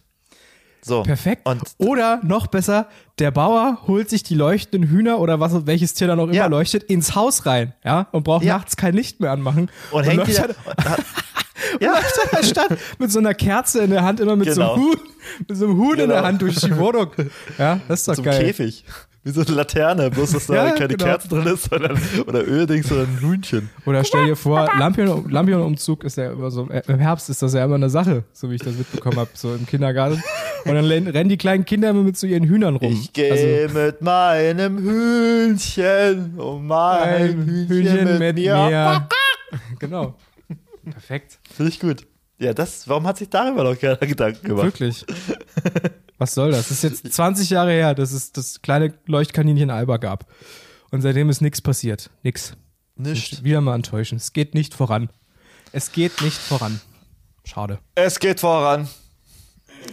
So. 0.86 1.02
Perfekt. 1.02 1.48
Und 1.48 1.62
Oder 1.78 2.20
noch 2.22 2.46
besser, 2.46 2.88
der 3.18 3.30
Bauer 3.30 3.78
holt 3.86 4.10
sich 4.10 4.22
die 4.22 4.34
leuchtenden 4.34 4.90
Hühner 4.90 5.18
oder 5.18 5.40
was, 5.40 5.66
welches 5.66 5.94
Tier 5.94 6.08
dann 6.08 6.20
auch 6.20 6.24
immer 6.24 6.34
Ja. 6.34 6.46
leuchtet, 6.46 6.82
ins 6.84 7.14
Haus 7.14 7.46
rein, 7.46 7.72
ja, 7.84 8.06
und 8.12 8.24
braucht 8.24 8.44
Ja. 8.44 8.58
nachts 8.58 8.76
kein 8.76 8.92
Licht 8.94 9.18
mehr 9.20 9.30
anmachen. 9.32 9.70
und 9.92 10.04
hängt 10.04 10.16
läuft 10.18 10.30
wieder, 10.30 10.48
und 11.74 11.82
ja, 11.82 11.92
läuft 11.92 12.18
in 12.24 12.38
der 12.38 12.44
Stadt 12.44 12.78
mit 12.98 13.10
so 13.10 13.18
einer 13.18 13.32
Kerze 13.34 13.82
in 13.82 13.90
der 13.90 14.02
Hand, 14.04 14.20
immer 14.20 14.36
mit, 14.36 14.48
Genau. 14.48 14.74
so, 14.76 14.82
einem 14.82 14.82
Huhn, 14.84 15.00
mit 15.48 15.56
so 15.56 15.64
einem 15.64 15.76
Huhn 15.78 15.90
in 15.92 15.96
Genau. 16.00 16.12
der 16.14 16.22
Hand 16.24 16.42
durch 16.42 16.56
die 16.56 16.76
Wohnung. 16.76 17.08
Ja, 17.58 17.80
das 17.88 18.00
ist 18.00 18.08
doch 18.08 18.14
zum 18.16 18.24
geil. 18.24 18.44
Käfig. 18.44 18.84
Wie 19.26 19.30
so 19.30 19.40
eine 19.40 19.52
Laterne, 19.52 20.10
bloß 20.10 20.32
dass 20.32 20.46
da 20.48 20.54
Ja, 20.54 20.70
keine 20.72 20.88
genau. 20.88 21.04
Kerze 21.04 21.28
drin 21.28 21.46
ist, 21.46 21.64
sondern, 21.70 21.98
oder 22.26 22.46
Öldings, 22.46 22.88
sondern 22.88 23.08
ein 23.08 23.18
Hühnchen. 23.20 23.70
Oder 23.86 24.04
stell 24.04 24.26
dir 24.26 24.36
vor, 24.36 24.68
Lampion, 24.78 25.30
Lampion-Umzug 25.30 26.04
ist 26.04 26.18
ja 26.18 26.30
immer 26.32 26.50
so, 26.50 26.68
äh, 26.68 26.82
im 26.88 26.98
Herbst 26.98 27.30
ist 27.30 27.40
das 27.40 27.54
ja 27.54 27.64
immer 27.64 27.76
eine 27.76 27.88
Sache, 27.88 28.24
so 28.34 28.50
wie 28.50 28.56
ich 28.56 28.60
das 28.60 28.74
mitbekommen 28.74 29.16
habe, 29.18 29.30
so 29.32 29.54
im 29.54 29.66
Kindergarten. 29.66 30.22
Und 30.66 30.74
dann 30.74 30.84
rennen 30.86 31.28
die 31.30 31.38
kleinen 31.38 31.64
Kinder 31.64 31.88
immer 31.90 32.02
mit 32.02 32.18
so 32.18 32.26
ihren 32.26 32.44
Hühnern 32.44 32.76
rum. 32.76 32.92
Ich 32.92 33.12
gehe 33.14 33.32
Also, 33.66 33.78
mit 33.78 34.02
meinem 34.02 34.78
Hühnchen 34.78 36.38
und 36.38 36.66
mein 36.66 37.02
ein 37.02 37.44
Hühnchen, 37.46 37.68
Hühnchen 37.68 38.04
mit, 38.04 38.18
mit 38.18 38.36
mir. 38.36 38.54
mir. 38.56 39.08
Genau. 39.78 40.14
Perfekt. 40.90 41.38
Finde 41.54 41.70
ich 41.72 41.80
gut. 41.80 42.06
Ja, 42.38 42.52
das, 42.52 42.88
warum 42.88 43.06
hat 43.06 43.18
sich 43.18 43.30
darüber 43.30 43.64
noch 43.64 43.78
keiner 43.78 43.96
Gedanken 44.00 44.46
gemacht? 44.48 44.64
Wirklich. 44.64 45.04
Was 46.18 46.34
soll 46.34 46.50
das? 46.50 46.68
Das 46.68 46.82
ist 46.82 46.82
jetzt 46.82 47.12
20 47.14 47.50
Jahre 47.50 47.70
her, 47.72 47.94
dass 47.94 48.12
es 48.12 48.32
das 48.32 48.60
kleine 48.62 48.94
Leuchtkaninchen 49.06 49.70
Alba 49.70 49.96
gab. 49.98 50.26
Und 50.90 51.02
seitdem 51.02 51.28
ist 51.30 51.40
nichts 51.40 51.60
passiert. 51.60 52.10
Nix. 52.22 52.56
Nicht. 52.96 53.42
Wieder 53.44 53.60
mal 53.60 53.74
enttäuschend. 53.74 54.20
Es 54.20 54.32
geht 54.32 54.54
nicht 54.54 54.74
voran. 54.74 55.10
Es 55.72 55.90
geht 55.92 56.22
nicht 56.22 56.38
voran. 56.38 56.80
Schade. 57.44 57.78
Es 57.96 58.20
geht 58.20 58.40
voran. 58.40 58.88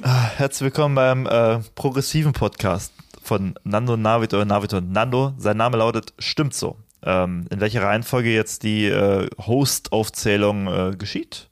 Ah, 0.03 0.29
Herzlich 0.35 0.65
willkommen 0.65 0.95
beim 0.95 1.25
äh, 1.25 1.59
progressiven 1.75 2.33
Podcast 2.33 2.93
von 3.23 3.55
Nando 3.63 3.97
Navid 3.97 4.33
oder 4.33 4.45
Navid 4.45 4.73
und 4.73 4.91
Nando. 4.91 5.33
Sein 5.37 5.57
Name 5.57 5.77
lautet 5.77 6.13
Stimmt 6.19 6.53
so. 6.53 6.77
Ähm, 7.03 7.45
in 7.49 7.59
welcher 7.59 7.81
Reihenfolge 7.81 8.31
jetzt 8.31 8.61
die 8.63 8.85
äh, 8.85 9.27
Host-Aufzählung 9.39 10.67
äh, 10.67 10.95
geschieht, 10.95 11.49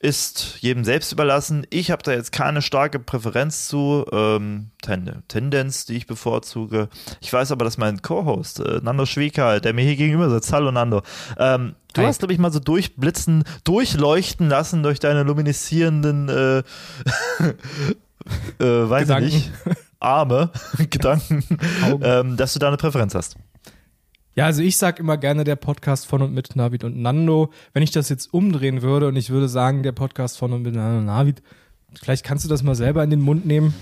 ist 0.00 0.56
jedem 0.60 0.82
selbst 0.82 1.12
überlassen. 1.12 1.66
Ich 1.68 1.90
habe 1.90 2.02
da 2.02 2.12
jetzt 2.12 2.32
keine 2.32 2.62
starke 2.62 2.98
Präferenz 2.98 3.68
zu, 3.68 4.06
ähm, 4.10 4.70
Ten 4.80 5.22
Tendenz, 5.28 5.84
die 5.84 5.96
ich 5.96 6.06
bevorzuge. 6.06 6.88
Ich 7.20 7.30
weiß 7.30 7.52
aber, 7.52 7.66
dass 7.66 7.76
mein 7.76 8.00
Co-Host, 8.00 8.60
äh, 8.60 8.80
Nando 8.82 9.04
Schwekal, 9.04 9.60
der 9.60 9.74
mir 9.74 9.84
hier 9.84 9.96
gegenüber 9.96 10.30
sitzt, 10.30 10.52
hallo 10.54 10.72
Nando, 10.72 11.02
ähm, 11.38 11.74
du 11.92 12.00
Hi. 12.00 12.06
hast, 12.06 12.20
glaube 12.20 12.32
ich, 12.32 12.38
mal 12.38 12.50
so 12.50 12.60
durchblitzen, 12.60 13.44
durchleuchten 13.64 14.48
lassen 14.48 14.82
durch 14.82 15.00
deine 15.00 15.22
luminisierenden, 15.22 16.28
äh, 16.30 16.58
äh, 18.58 18.90
weiß 18.90 19.02
Gedanken. 19.02 19.28
ich 19.28 19.34
nicht, 19.34 19.50
Arme, 20.00 20.48
Gedanken, 20.90 21.44
ähm, 22.02 22.38
dass 22.38 22.54
du 22.54 22.58
da 22.58 22.68
eine 22.68 22.78
Präferenz 22.78 23.14
hast. 23.14 23.36
Ja, 24.36 24.46
also 24.46 24.62
ich 24.62 24.76
sag 24.76 25.00
immer 25.00 25.16
gerne 25.16 25.42
der 25.44 25.56
Podcast 25.56 26.06
von 26.06 26.22
und 26.22 26.32
mit 26.32 26.54
Navid 26.54 26.84
und 26.84 26.96
Nando. 26.96 27.52
Wenn 27.72 27.82
ich 27.82 27.90
das 27.90 28.08
jetzt 28.08 28.32
umdrehen 28.32 28.80
würde 28.80 29.08
und 29.08 29.16
ich 29.16 29.30
würde 29.30 29.48
sagen, 29.48 29.82
der 29.82 29.92
Podcast 29.92 30.38
von 30.38 30.52
und 30.52 30.62
mit 30.62 30.74
Nando 30.74 30.98
und 30.98 31.06
Navid, 31.06 31.42
vielleicht 32.00 32.24
kannst 32.24 32.44
du 32.44 32.48
das 32.48 32.62
mal 32.62 32.76
selber 32.76 33.02
in 33.02 33.10
den 33.10 33.20
Mund 33.20 33.44
nehmen. 33.44 33.74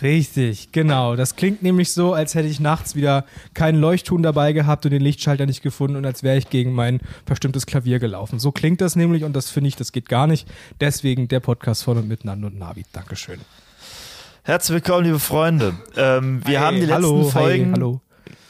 Richtig, 0.00 0.70
genau. 0.70 1.16
Das 1.16 1.34
klingt 1.34 1.62
nämlich 1.62 1.92
so, 1.92 2.14
als 2.14 2.34
hätte 2.34 2.48
ich 2.48 2.60
nachts 2.60 2.94
wieder 2.94 3.24
keinen 3.52 3.80
Leuchtturm 3.80 4.22
dabei 4.22 4.52
gehabt 4.52 4.84
und 4.86 4.92
den 4.92 5.02
Lichtschalter 5.02 5.44
nicht 5.44 5.62
gefunden 5.62 5.96
und 5.96 6.06
als 6.06 6.22
wäre 6.22 6.38
ich 6.38 6.48
gegen 6.50 6.72
mein 6.72 7.00
bestimmtes 7.26 7.66
Klavier 7.66 7.98
gelaufen. 7.98 8.38
So 8.38 8.52
klingt 8.52 8.80
das 8.80 8.96
nämlich 8.96 9.24
und 9.24 9.34
das 9.34 9.50
finde 9.50 9.68
ich, 9.68 9.76
das 9.76 9.90
geht 9.90 10.08
gar 10.08 10.26
nicht. 10.26 10.48
Deswegen 10.80 11.26
der 11.28 11.40
Podcast 11.40 11.82
von 11.82 11.98
und 11.98 12.08
mit 12.08 12.24
Nando 12.24 12.46
und 12.46 12.58
Navid. 12.58 12.86
Dankeschön. 12.92 13.40
Herzlich 14.48 14.76
willkommen, 14.76 15.04
liebe 15.04 15.18
Freunde. 15.18 15.74
Ähm, 15.94 16.40
wir 16.46 16.60
haben 16.60 16.76
die 16.76 16.86
letzten 16.86 16.94
hallo, 16.94 17.24
Folgen 17.24 17.74
Hi, 17.78 17.98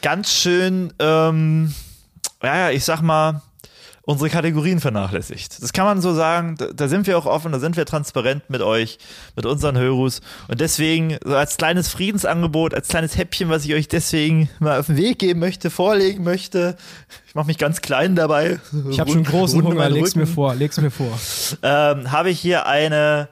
ganz 0.01 0.31
schön, 0.31 0.93
ähm, 0.97 1.73
ja, 2.41 2.69
ich 2.69 2.85
sag 2.85 3.01
mal, 3.01 3.41
unsere 4.03 4.29
Kategorien 4.29 4.79
vernachlässigt. 4.79 5.61
Das 5.61 5.73
kann 5.73 5.83
man 5.83 5.99
so 5.99 6.13
sagen. 6.13 6.55
Da, 6.57 6.67
da 6.73 6.87
sind 6.87 7.05
wir 7.05 7.17
auch 7.17 7.25
offen, 7.25 7.51
da 7.51 7.59
sind 7.59 7.75
wir 7.75 7.85
transparent 7.85 8.49
mit 8.49 8.61
euch, 8.61 8.97
mit 9.35 9.45
unseren 9.45 9.77
Hörus. 9.77 10.21
Und 10.47 10.61
deswegen, 10.61 11.17
so 11.21 11.35
als 11.35 11.57
kleines 11.57 11.89
Friedensangebot, 11.89 12.73
als 12.73 12.87
kleines 12.87 13.17
Häppchen, 13.17 13.49
was 13.49 13.65
ich 13.65 13.73
euch 13.73 13.89
deswegen 13.89 14.47
mal 14.59 14.79
auf 14.79 14.85
den 14.85 14.95
Weg 14.95 15.19
geben 15.19 15.41
möchte, 15.41 15.69
vorlegen 15.69 16.23
möchte. 16.23 16.77
Ich 17.27 17.35
mache 17.35 17.47
mich 17.47 17.57
ganz 17.57 17.81
klein 17.81 18.15
dabei. 18.15 18.61
Ich 18.89 19.01
habe 19.01 19.11
schon 19.11 19.25
großen 19.25 19.61
Hunger, 19.61 19.89
leg's 19.89 20.15
mir 20.15 20.27
vor, 20.27 20.55
leg's 20.55 20.79
mir 20.79 20.91
vor. 20.91 21.11
ähm, 21.61 22.09
habe 22.09 22.29
ich 22.29 22.39
hier 22.39 22.67
eine, 22.67 23.27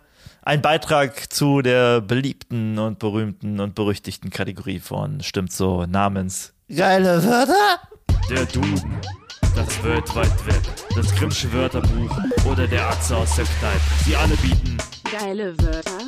einen 0.47 0.61
Beitrag 0.61 1.33
zu 1.33 1.61
der 1.61 1.99
beliebten 1.99 2.79
und 2.79 2.99
berühmten 2.99 3.59
und 3.59 3.75
berüchtigten 3.75 4.29
Kategorie 4.29 4.79
von 4.79 5.21
Stimmt 5.21 5.51
so 5.51 5.85
namens 5.85 6.53
Geile 6.73 7.21
Wörter. 7.21 7.81
Der 8.29 8.45
Duden, 8.45 8.95
das 9.41 9.83
World 9.83 10.15
Wide 10.15 10.45
Web, 10.45 10.63
das 10.95 11.13
Grimmsche 11.15 11.51
Wörterbuch 11.51 12.17
oder 12.49 12.65
der 12.65 12.87
Atze 12.89 13.17
aus 13.17 13.35
der 13.35 13.43
Kneipe. 13.43 13.81
Sie 14.05 14.15
alle 14.15 14.37
bieten 14.37 14.77
Geile 15.11 15.53
Wörter. 15.59 15.99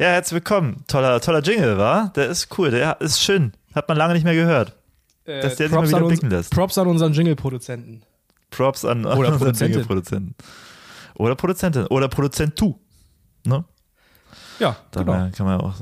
Ja, 0.00 0.08
herzlich 0.08 0.34
willkommen. 0.34 0.82
Toller, 0.88 1.20
toller 1.20 1.40
Jingle, 1.40 1.78
war? 1.78 2.12
Der 2.16 2.26
ist 2.28 2.48
cool, 2.58 2.72
der 2.72 3.00
ist 3.00 3.22
schön. 3.22 3.52
Hat 3.72 3.88
man 3.88 3.96
lange 3.96 4.14
nicht 4.14 4.24
mehr 4.24 4.34
gehört. 4.34 4.74
Dass 5.26 5.54
der 5.54 5.68
sich 5.68 5.70
mal 5.70 5.86
wieder 5.86 6.00
blicken 6.00 6.28
lässt. 6.28 6.50
Props 6.50 6.76
an 6.76 6.88
unseren 6.88 7.12
Jingle-Produzenten. 7.12 8.02
Props 8.50 8.84
an, 8.84 9.06
an 9.06 9.16
Oder 9.16 9.28
unseren 9.28 9.38
Produzentin. 9.38 9.72
Jingle-Produzenten. 9.74 10.34
Oder 11.14 11.36
Produzentin. 11.36 11.86
Oder 11.86 12.08
Produzentu. 12.08 12.74
Ne? 13.44 13.64
Ja, 14.58 14.76
Da 14.90 15.02
genau. 15.02 15.30
kann 15.36 15.46
man 15.46 15.60
auch. 15.60 15.74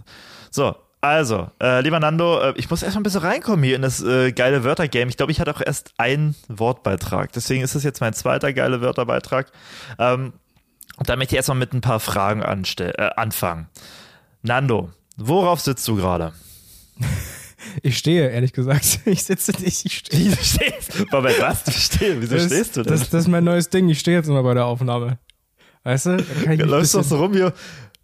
So, 0.50 0.74
also, 1.00 1.48
äh, 1.62 1.80
lieber 1.80 2.00
Nando, 2.00 2.40
äh, 2.40 2.54
ich 2.56 2.68
muss 2.70 2.82
erstmal 2.82 3.00
ein 3.00 3.04
bisschen 3.04 3.20
reinkommen 3.22 3.62
hier 3.64 3.76
in 3.76 3.82
das 3.82 4.02
äh, 4.02 4.32
geile 4.32 4.64
Wörter-Game. 4.64 5.08
Ich 5.08 5.16
glaube, 5.16 5.30
ich 5.32 5.40
hatte 5.40 5.54
auch 5.54 5.60
erst 5.64 5.92
einen 5.98 6.34
Wortbeitrag. 6.48 7.32
Deswegen 7.32 7.62
ist 7.62 7.74
das 7.74 7.84
jetzt 7.84 8.00
mein 8.00 8.14
zweiter 8.14 8.52
geile 8.52 8.80
Wörterbeitrag. 8.80 9.50
Ähm, 9.98 10.32
und 10.96 11.08
da 11.08 11.14
möchte 11.16 11.34
ich 11.34 11.36
erstmal 11.36 11.58
mit 11.58 11.72
ein 11.72 11.80
paar 11.80 12.00
Fragen 12.00 12.42
äh, 12.42 12.92
anfangen. 13.16 13.68
Nando, 14.42 14.90
worauf 15.16 15.60
sitzt 15.60 15.86
du 15.88 15.96
gerade? 15.96 16.32
Ich 17.82 17.98
stehe, 17.98 18.28
ehrlich 18.30 18.52
gesagt. 18.52 19.00
Ich 19.04 19.24
sitze 19.24 19.52
nicht, 19.60 19.84
ich 19.84 19.98
stehe. 19.98 20.24
Wie 20.26 20.28
du 20.30 20.36
stehst? 20.42 21.10
Moment, 21.12 21.40
was? 21.40 21.64
Du 21.64 21.72
stehst? 21.72 22.20
Wieso 22.20 22.36
Das- 22.36 22.46
stehst 22.46 22.76
du 22.76 22.82
denn? 22.82 22.92
Das, 22.92 23.10
das 23.10 23.22
ist 23.22 23.28
mein 23.28 23.44
neues 23.44 23.68
Ding. 23.68 23.88
Ich 23.88 23.98
stehe 24.00 24.16
jetzt 24.16 24.28
immer 24.28 24.42
bei 24.42 24.54
der 24.54 24.64
Aufnahme. 24.64 25.18
Weißt 25.84 26.06
du? 26.06 26.16
Da 26.16 26.24
kann 26.44 26.52
ich 26.52 26.60
Du 26.60 26.66
läufst 26.66 26.94
doch 26.94 27.04
so 27.04 27.16
rum 27.16 27.34
wie, 27.34 27.48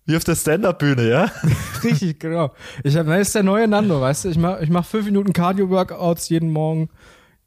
Wie 0.07 0.17
auf 0.17 0.25
der 0.25 0.35
Stand-Up-Bühne, 0.37 1.09
ja? 1.09 1.31
Richtig, 1.83 2.21
genau. 2.21 2.53
Ich 2.83 2.97
hab, 2.97 3.07
das 3.07 3.21
ist 3.21 3.35
der 3.35 3.43
neue 3.43 3.67
Nando, 3.67 4.01
weißt 4.01 4.27
du? 4.27 4.29
Ich 4.29 4.37
mach, 4.37 4.61
ich 4.61 4.69
mach 4.69 4.85
fünf 4.85 5.07
Minuten 5.07 5.33
Cardio-Workouts 5.33 6.29
jeden 6.29 6.51
Morgen. 6.51 6.91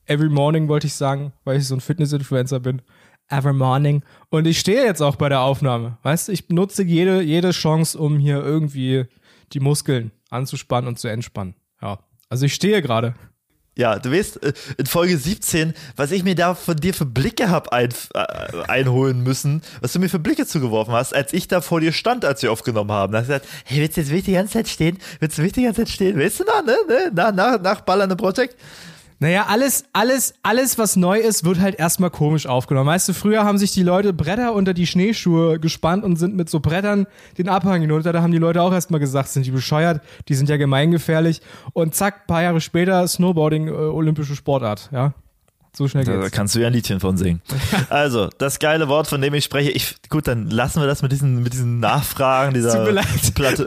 Every 0.05 0.29
morning 0.29 0.67
wollte 0.67 0.87
ich 0.87 0.95
sagen, 0.95 1.33
weil 1.43 1.57
ich 1.57 1.67
so 1.67 1.75
ein 1.75 1.81
Fitness-Influencer 1.81 2.59
bin. 2.59 2.81
Every 3.29 3.53
morning. 3.53 4.03
Und 4.29 4.47
ich 4.47 4.59
stehe 4.59 4.83
jetzt 4.83 5.01
auch 5.01 5.17
bei 5.17 5.29
der 5.29 5.41
Aufnahme. 5.41 5.97
Weißt 6.01 6.29
du, 6.29 6.31
ich 6.31 6.49
nutze 6.49 6.83
jede, 6.83 7.21
jede 7.21 7.51
Chance, 7.51 7.99
um 7.99 8.17
hier 8.17 8.37
irgendwie 8.37 9.05
die 9.53 9.59
Muskeln 9.59 10.11
anzuspannen 10.29 10.87
und 10.87 10.97
zu 10.97 11.09
entspannen. 11.09 11.55
Ja. 11.81 11.99
Also 12.29 12.45
ich 12.45 12.53
stehe 12.53 12.81
gerade. 12.81 13.13
Ja, 13.77 13.99
du 13.99 14.11
weißt, 14.11 14.43
äh, 14.43 14.53
in 14.77 14.87
Folge 14.87 15.17
17, 15.17 15.73
was 15.95 16.11
ich 16.11 16.23
mir 16.23 16.33
da 16.33 16.55
von 16.55 16.75
dir 16.75 16.95
für 16.95 17.05
Blicke 17.05 17.51
hab 17.51 17.69
ein, 17.69 17.89
äh, 18.15 18.19
einholen 18.67 19.21
müssen, 19.21 19.61
was 19.81 19.93
du 19.93 19.99
mir 19.99 20.09
für 20.09 20.17
Blicke 20.17 20.47
zugeworfen 20.47 20.93
hast, 20.93 21.15
als 21.15 21.31
ich 21.31 21.47
da 21.47 21.61
vor 21.61 21.79
dir 21.79 21.93
stand, 21.93 22.25
als 22.25 22.41
wir 22.41 22.51
aufgenommen 22.51 22.91
haben. 22.91 23.13
Da 23.13 23.19
hast 23.19 23.27
du 23.27 23.33
gesagt, 23.33 23.47
hey, 23.65 23.79
willst 23.79 23.95
du 23.95 24.01
jetzt 24.01 24.09
wirklich 24.09 24.25
die 24.25 24.33
ganze 24.33 24.53
Zeit 24.53 24.67
stehen? 24.67 24.97
Willst 25.19 25.37
du 25.37 25.43
wirklich 25.43 25.53
die 25.53 25.63
ganze 25.63 25.81
Zeit 25.81 25.89
stehen? 25.89 26.17
Willst 26.17 26.39
du 26.39 26.43
noch, 26.43 26.65
ne? 26.65 26.75
ne? 26.87 27.11
Nach, 27.13 27.31
nach, 27.31 27.61
nach 27.61 27.81
Ballernde 27.81 28.15
Project? 28.15 28.55
Naja, 29.19 29.47
alles, 29.47 29.85
alles, 29.93 30.35
alles, 30.43 30.77
was 30.77 30.95
neu 30.95 31.17
ist, 31.17 31.43
wird 31.43 31.59
halt 31.59 31.79
erstmal 31.79 32.11
komisch 32.11 32.45
aufgenommen. 32.45 32.87
Weißt 32.87 33.09
du, 33.09 33.13
früher 33.13 33.43
haben 33.43 33.57
sich 33.57 33.71
die 33.71 33.81
Leute 33.81 34.13
Bretter 34.13 34.53
unter 34.53 34.75
die 34.75 34.85
Schneeschuhe 34.85 35.59
gespannt 35.59 36.03
und 36.03 36.17
sind 36.17 36.35
mit 36.35 36.49
so 36.49 36.59
Brettern 36.59 37.07
den 37.37 37.49
Abhang 37.49 37.81
hinunter. 37.81 38.13
Da 38.13 38.21
haben 38.21 38.31
die 38.31 38.37
Leute 38.37 38.61
auch 38.61 38.71
erstmal 38.71 38.99
gesagt, 38.99 39.29
sind 39.29 39.45
die 39.45 39.51
bescheuert, 39.51 40.01
die 40.27 40.35
sind 40.35 40.49
ja 40.49 40.57
gemeingefährlich. 40.57 41.41
Und 41.73 41.95
zack, 41.95 42.27
paar 42.27 42.43
Jahre 42.43 42.61
später 42.61 43.07
Snowboarding, 43.07 43.67
äh, 43.69 43.71
olympische 43.71 44.35
Sportart, 44.35 44.89
ja. 44.91 45.13
So 45.77 45.87
schnell 45.87 46.03
Da 46.05 46.15
geht's. 46.17 46.31
kannst 46.31 46.55
du 46.55 46.59
ja 46.59 46.67
ein 46.67 46.73
Liedchen 46.73 46.99
von 46.99 47.17
singen. 47.17 47.41
Also, 47.89 48.29
das 48.39 48.57
geile 48.57 48.87
Wort, 48.87 49.07
von 49.07 49.21
dem 49.21 49.33
ich 49.35 49.43
spreche, 49.43 49.69
ich, 49.69 49.95
gut, 50.09 50.27
dann 50.27 50.49
lassen 50.49 50.81
wir 50.81 50.87
das 50.87 51.03
mit 51.03 51.11
diesen, 51.11 51.43
mit 51.43 51.53
diesen 51.53 51.79
Nachfragen, 51.79 52.53
dieser. 52.55 52.83
Plato, 53.35 53.65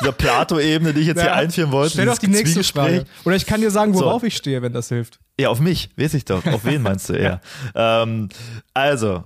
dieser 0.00 0.12
Plato-Ebene, 0.12 0.92
die 0.92 1.00
ich 1.00 1.06
jetzt 1.06 1.22
hier 1.22 1.34
einführen 1.34 1.72
wollte. 1.72 1.92
Stell 1.94 2.06
doch 2.06 2.18
die 2.18 2.28
nächste. 2.28 2.62
Frage. 2.62 3.04
Oder 3.24 3.36
ich 3.36 3.46
kann 3.46 3.60
dir 3.62 3.70
sagen, 3.70 3.94
worauf 3.94 4.20
So. 4.20 4.26
ich 4.26 4.36
stehe, 4.36 4.60
wenn 4.60 4.72
das 4.74 4.88
hilft. 4.88 5.18
Ja, 5.40 5.48
auf 5.48 5.60
mich, 5.60 5.88
weiß 5.96 6.14
ich 6.14 6.24
doch. 6.26 6.44
Auf 6.46 6.64
wen 6.66 6.82
meinst 6.82 7.08
du 7.08 7.12
eher? 7.14 7.40
ähm, 7.74 8.28
also, 8.74 9.24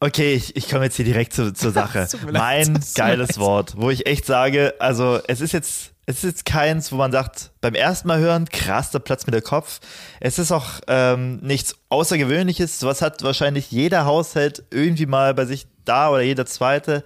okay, 0.00 0.34
ich, 0.34 0.56
ich 0.56 0.68
komme 0.68 0.84
jetzt 0.84 0.96
hier 0.96 1.04
direkt 1.04 1.32
zu, 1.32 1.52
zur 1.52 1.70
Sache. 1.72 2.08
Mein 2.32 2.78
geiles. 2.94 3.38
Wort, 3.38 3.74
wo 3.76 3.90
ich 3.90 4.06
echt 4.06 4.26
sage, 4.26 4.74
also 4.80 5.20
es 5.28 5.40
ist 5.40 5.52
jetzt, 5.52 5.92
es 6.08 6.24
ist 6.24 6.24
jetzt 6.24 6.46
keins, 6.46 6.90
wo 6.90 6.96
man 6.96 7.12
sagt, 7.12 7.50
beim 7.60 7.74
ersten 7.74 8.08
Mal 8.08 8.18
hören, 8.18 8.48
krass, 8.48 8.90
da 8.90 8.98
platzt 8.98 9.26
mir 9.26 9.32
der 9.32 9.42
Kopf. 9.42 9.78
Es 10.20 10.38
ist 10.38 10.52
auch 10.52 10.80
ähm, 10.86 11.36
nichts 11.42 11.76
Außergewöhnliches. 11.90 12.80
Sowas 12.80 13.02
hat 13.02 13.22
wahrscheinlich 13.22 13.70
jeder 13.70 14.06
Haushalt 14.06 14.64
irgendwie 14.70 15.04
mal 15.04 15.34
bei 15.34 15.44
sich 15.44 15.66
da 15.84 16.08
oder 16.08 16.22
jeder 16.22 16.46
zweite. 16.46 17.04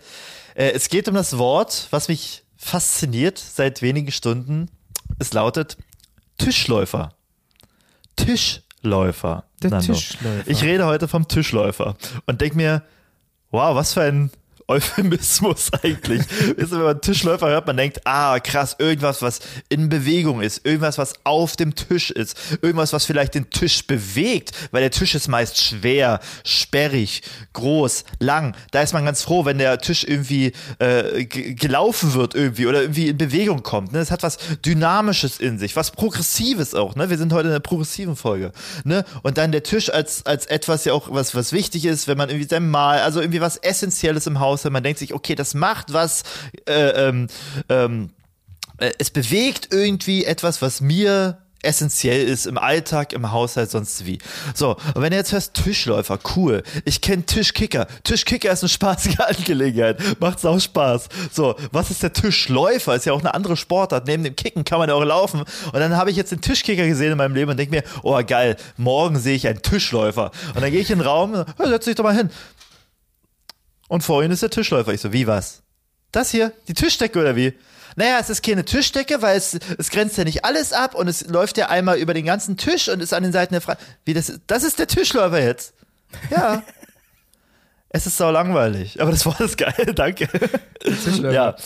Äh, 0.55 0.71
es 0.71 0.88
geht 0.88 1.09
um 1.09 1.17
das 1.17 1.37
Wort, 1.37 1.88
was 1.91 2.07
mich 2.07 2.45
fasziniert 2.57 3.38
seit 3.38 3.83
wenigen 3.83 4.12
Stunden. 4.12 4.69
Es 5.19 5.33
lautet 5.33 5.79
Tischläufer. 6.38 7.12
Tischläufer. 8.15 9.43
Der 9.65 9.71
Nando. 9.71 9.95
Tischläufer. 9.95 10.49
Ich 10.49 10.62
rede 10.62 10.87
heute 10.87 11.09
vom 11.09 11.27
Tischläufer 11.27 11.97
und 12.27 12.41
denke 12.41 12.57
mir, 12.57 12.85
wow, 13.51 13.75
was 13.75 13.95
für 13.95 14.03
ein 14.03 14.31
Euphemismus 14.73 15.71
eigentlich. 15.83 16.23
Ihr, 16.57 16.71
wenn 16.71 16.83
man 16.83 17.01
Tischläufer 17.01 17.49
hört, 17.49 17.67
man 17.67 17.77
denkt, 17.77 18.01
ah, 18.05 18.39
krass, 18.41 18.77
irgendwas, 18.79 19.23
was 19.23 19.41
in 19.69 19.89
Bewegung 19.89 20.41
ist, 20.41 20.65
irgendwas, 20.65 20.99
was 20.99 21.15
auf 21.25 21.57
dem 21.57 21.75
Tisch 21.75 22.11
ist, 22.11 22.37
irgendwas, 22.63 22.93
was 22.93 23.05
vielleicht 23.05 23.35
den 23.35 23.51
Tisch 23.51 23.87
bewegt, 23.87 24.53
weil 24.71 24.81
der 24.81 24.91
Tisch 24.91 25.15
ist 25.15 25.29
meist 25.29 25.63
schwer, 25.63 26.21
sperrig, 26.45 27.23
groß, 27.53 28.05
lang. 28.19 28.55
Da 28.71 28.83
ist 28.83 28.93
man 28.93 29.05
ganz 29.05 29.23
froh, 29.23 29.45
wenn 29.45 29.59
der 29.59 29.79
Tisch 29.79 30.05
irgendwie 30.05 30.53
äh, 30.79 31.25
gelaufen 31.27 32.15
wird 32.15 32.35
irgendwie 32.35 32.67
oder 32.67 32.83
irgendwie 32.83 33.09
in 33.09 33.19
Bewegung 33.19 33.63
kommt. 33.63 33.93
Ne? 33.93 33.99
Es 33.99 34.11
hat 34.11 34.23
was 34.23 34.39
Dynamisches 34.65 35.39
in 35.39 35.59
sich, 35.59 35.77
was 35.77 35.91
Progressives 35.91 36.75
auch. 36.75 36.97
Ne? 36.97 37.11
Wir 37.11 37.19
sind 37.19 37.33
heute 37.33 37.49
in 37.49 37.55
einer 37.55 37.61
progressiven 37.61 38.17
Folge. 38.17 38.53
Ne? 38.85 39.05
Und 39.23 39.39
dann 39.39 39.53
der 39.53 39.63
Tisch 39.63 39.91
als, 39.91 40.25
als 40.25 40.47
etwas 40.47 40.85
ja 40.85 40.93
auch, 40.95 41.09
was, 41.11 41.35
was 41.35 41.53
wichtig 41.53 41.85
ist, 41.85 42.09
wenn 42.09 42.17
man 42.17 42.31
irgendwie 42.31 42.49
sein 42.49 42.71
Mahl, 42.71 43.01
also 43.01 43.21
irgendwie 43.21 43.41
was 43.41 43.59
Essentielles 43.59 44.27
im 44.27 44.41
Haus 44.41 44.62
hat. 44.64 44.72
Man 44.72 44.83
denkt 44.83 44.98
sich, 44.98 45.14
okay, 45.14 45.35
das 45.35 45.55
macht 45.55 45.92
was, 45.92 46.22
äh, 46.66 47.09
ähm, 47.09 47.27
ähm, 47.68 48.11
äh, 48.79 48.92
es 48.98 49.11
bewegt 49.11 49.68
irgendwie 49.70 50.25
etwas, 50.25 50.62
was 50.62 50.81
mir 50.81 51.38
essentiell 51.62 52.27
ist 52.27 52.46
im 52.46 52.59
Alltag, 52.59 53.12
im 53.12 53.31
Haushalt, 53.31 53.70
sonst 53.70 54.05
wie. 54.05 54.18
So, 54.55 54.77
und 54.94 55.03
wenn 55.03 55.11
du 55.11 55.16
jetzt 55.16 55.33
hörst 55.33 55.55
Tischläufer, 55.55 56.18
cool. 56.37 56.62
Ich 56.85 57.01
kenne 57.01 57.25
Tischkicker. 57.25 57.87
Tischkicker 58.05 58.51
ist 58.51 58.62
eine 58.62 58.68
spaßige 58.68 59.20
Angelegenheit. 59.27 60.01
Macht 60.20 60.44
auch 60.44 60.59
Spaß. 60.59 61.09
So, 61.33 61.55
was 61.70 61.90
ist 61.90 62.03
der 62.03 62.12
Tischläufer? 62.12 62.96
Ist 62.96 63.07
ja 63.07 63.12
auch 63.12 63.20
eine 63.20 63.35
andere 63.35 63.57
Sportart. 63.57 64.07
Neben 64.07 64.25
dem 64.25 64.37
Kicken 64.37 64.64
kann 64.64 64.79
man 64.79 64.88
ja 64.88 64.94
auch 64.94 65.05
laufen. 65.05 65.40
Und 65.40 65.75
dann 65.75 65.96
habe 65.96 66.11
ich 66.11 66.16
jetzt 66.16 66.33
den 66.33 66.40
Tischkicker 66.40 66.87
gesehen 66.87 67.12
in 67.12 67.18
meinem 67.18 67.35
Leben 67.35 67.51
und 67.51 67.57
denke 67.57 67.77
mir, 67.77 67.85
oh 68.03 68.20
geil, 68.27 68.57
morgen 68.77 69.18
sehe 69.18 69.37
ich 69.37 69.46
einen 69.46 69.62
Tischläufer. 69.62 70.33
Und 70.55 70.62
dann 70.62 70.70
gehe 70.70 70.81
ich 70.81 70.90
in 70.90 70.98
den 70.98 71.07
Raum, 71.07 71.35
ja, 71.35 71.46
setz 71.59 71.85
dich 71.85 71.94
doch 71.94 72.05
mal 72.05 72.16
hin. 72.16 72.31
Und 73.93 74.01
vor 74.01 74.23
ihnen 74.23 74.33
ist 74.33 74.43
der 74.43 74.49
Tischläufer. 74.49 74.95
Ich 74.95 75.03
so, 75.03 75.13
wie 75.13 75.27
was? 75.27 75.61
Das 76.13 76.31
hier? 76.31 76.55
Die 76.67 76.73
Tischdecke 76.73 77.21
oder 77.21 77.37
wie? 77.37 77.53
Naja, 77.95 78.17
es 78.19 78.31
ist 78.31 78.43
keine 78.43 78.65
Tischdecke, 78.65 79.21
weil 79.21 79.37
es, 79.37 79.59
es 79.77 79.91
grenzt 79.91 80.17
ja 80.17 80.25
nicht 80.25 80.47
alles 80.47 80.73
ab 80.73 80.95
und 80.95 81.09
es 81.09 81.29
läuft 81.29 81.59
ja 81.59 81.69
einmal 81.69 81.99
über 81.99 82.15
den 82.15 82.25
ganzen 82.25 82.57
Tisch 82.57 82.89
und 82.89 83.01
ist 83.01 83.13
an 83.13 83.23
den 83.23 83.33
Seiten 83.33 83.53
der 83.53 83.61
Frage. 83.61 83.81
Wie 84.07 84.15
das, 84.15 84.41
das 84.47 84.65
ist 84.65 84.79
der 84.79 84.87
Tischläufer 84.87 85.43
jetzt? 85.43 85.75
Ja. 86.31 86.63
es 87.91 88.07
ist 88.07 88.17
sau 88.17 88.31
langweilig, 88.31 88.99
aber 89.03 89.11
das 89.11 89.27
Wort 89.27 89.41
ist 89.41 89.59
geil, 89.59 89.93
danke. 89.95 90.27
Tischläufer. 90.81 91.31
Ja, 91.31 91.57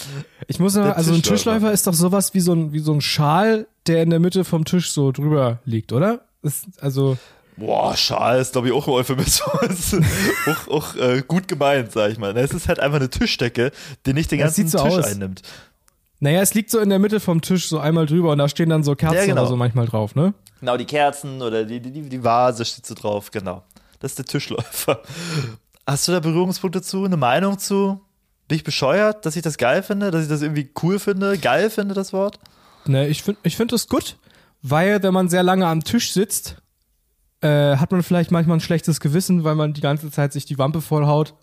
Ich 0.49 0.59
muss 0.59 0.73
Der 0.73 0.97
also 0.97 1.15
ein 1.15 1.23
Tischläufer. 1.23 1.71
Ist 1.71 1.87
doch 1.87 1.95
sowas 1.95 2.35
wie 2.35 2.41
so 2.41 2.55
ein, 2.55 2.73
wie 2.73 2.81
so 2.81 2.93
ein 2.93 3.03
Schal, 3.03 3.69
der 3.87 4.03
in 4.03 4.11
der 4.11 4.19
Mitte 4.19 4.45
vom 4.45 4.65
Tisch 4.65 4.91
so 4.91 5.13
drüber 5.13 5.61
liegt, 5.65 5.93
oder? 5.93 6.23
Ist, 6.43 6.65
also, 6.81 7.19
Boah, 7.57 7.97
Schal 7.97 8.41
ist, 8.41 8.53
glaube 8.53 8.69
ich, 8.69 8.75
auch 8.75 8.87
ein 8.87 8.93
Euphemismus. 8.93 9.97
auch 10.47 10.69
auch 10.69 10.95
äh, 10.97 11.23
gut 11.27 11.49
gemeint, 11.49 11.93
sag 11.93 12.11
ich 12.13 12.19
mal. 12.19 12.37
Es 12.37 12.53
ist 12.53 12.69
halt 12.69 12.81
einfach 12.81 12.99
eine 12.99 13.09
Tischdecke, 13.09 13.73
die 14.05 14.13
nicht 14.13 14.31
den 14.31 14.41
ganzen 14.41 14.69
so 14.69 14.79
Tisch 14.79 14.99
aus. 14.99 15.05
einnimmt. 15.05 15.43
naja, 16.21 16.41
es 16.43 16.53
liegt 16.55 16.71
so 16.71 16.79
in 16.81 16.91
der 16.91 16.99
Mitte 16.99 17.19
vom 17.19 17.41
Tisch 17.41 17.69
so 17.69 17.79
einmal 17.79 18.05
drüber 18.07 18.33
und 18.33 18.39
da 18.39 18.49
stehen 18.49 18.69
dann 18.69 18.83
so 18.83 18.95
Kerzen 18.95 19.17
Ja, 19.17 19.25
genau. 19.27 19.41
oder 19.43 19.49
so 19.51 19.57
manchmal 19.57 19.87
drauf, 19.87 20.15
ne? 20.15 20.35
Genau, 20.61 20.77
die 20.77 20.85
Kerzen 20.85 21.41
oder 21.43 21.65
die, 21.65 21.81
die, 21.81 22.03
die 22.09 22.25
Vase 22.25 22.65
steht 22.65 22.87
so 22.87 22.95
drauf, 22.95 23.31
genau. 23.31 23.63
Das 24.01 24.13
ist 24.13 24.19
der 24.19 24.27
Tischläufer. 24.27 25.01
Hast 25.87 26.09
du 26.09 26.13
da 26.13 26.21
Berührungspunkte 26.21 26.83
zu, 26.83 27.05
eine 27.05 27.17
Meinung 27.17 27.59
zu? 27.59 28.01
Bin 28.49 28.57
ich 28.57 28.65
bescheuert, 28.65 29.25
dass 29.25 29.35
ich 29.37 29.43
das 29.43 29.57
geil 29.57 29.83
finde, 29.83 30.11
dass 30.11 30.23
ich 30.23 30.29
das 30.29 30.43
irgendwie 30.43 30.71
cool 30.83 30.99
finde, 30.99 31.39
geil 31.39 31.71
finde, 31.71 31.95
das 31.95 32.13
Wort? 32.13 32.39
Ne, 32.85 33.09
ich 33.09 33.23
finde 33.23 33.41
ich 33.45 33.57
find 33.57 33.73
das 33.73 33.89
gut, 33.89 34.17
weil 34.63 35.03
wenn 35.03 35.13
man 35.15 35.29
sehr 35.29 35.43
lange 35.43 35.67
am 35.67 35.83
Tisch 35.83 36.13
sitzt, 36.13 36.57
äh, 37.47 37.77
hat 37.77 37.93
man 37.93 38.03
vielleicht 38.03 38.31
manchmal 38.31 38.57
ein 38.59 38.61
schlechtes 38.61 39.01
Gewissen, 39.01 39.45
weil 39.45 39.55
man 39.55 39.73
die 39.73 39.81
ganze 39.81 40.11
Zeit 40.11 40.33
sich 40.33 40.45
die 40.45 40.59
Wampe 40.59 40.81
vollhaut 40.81 41.35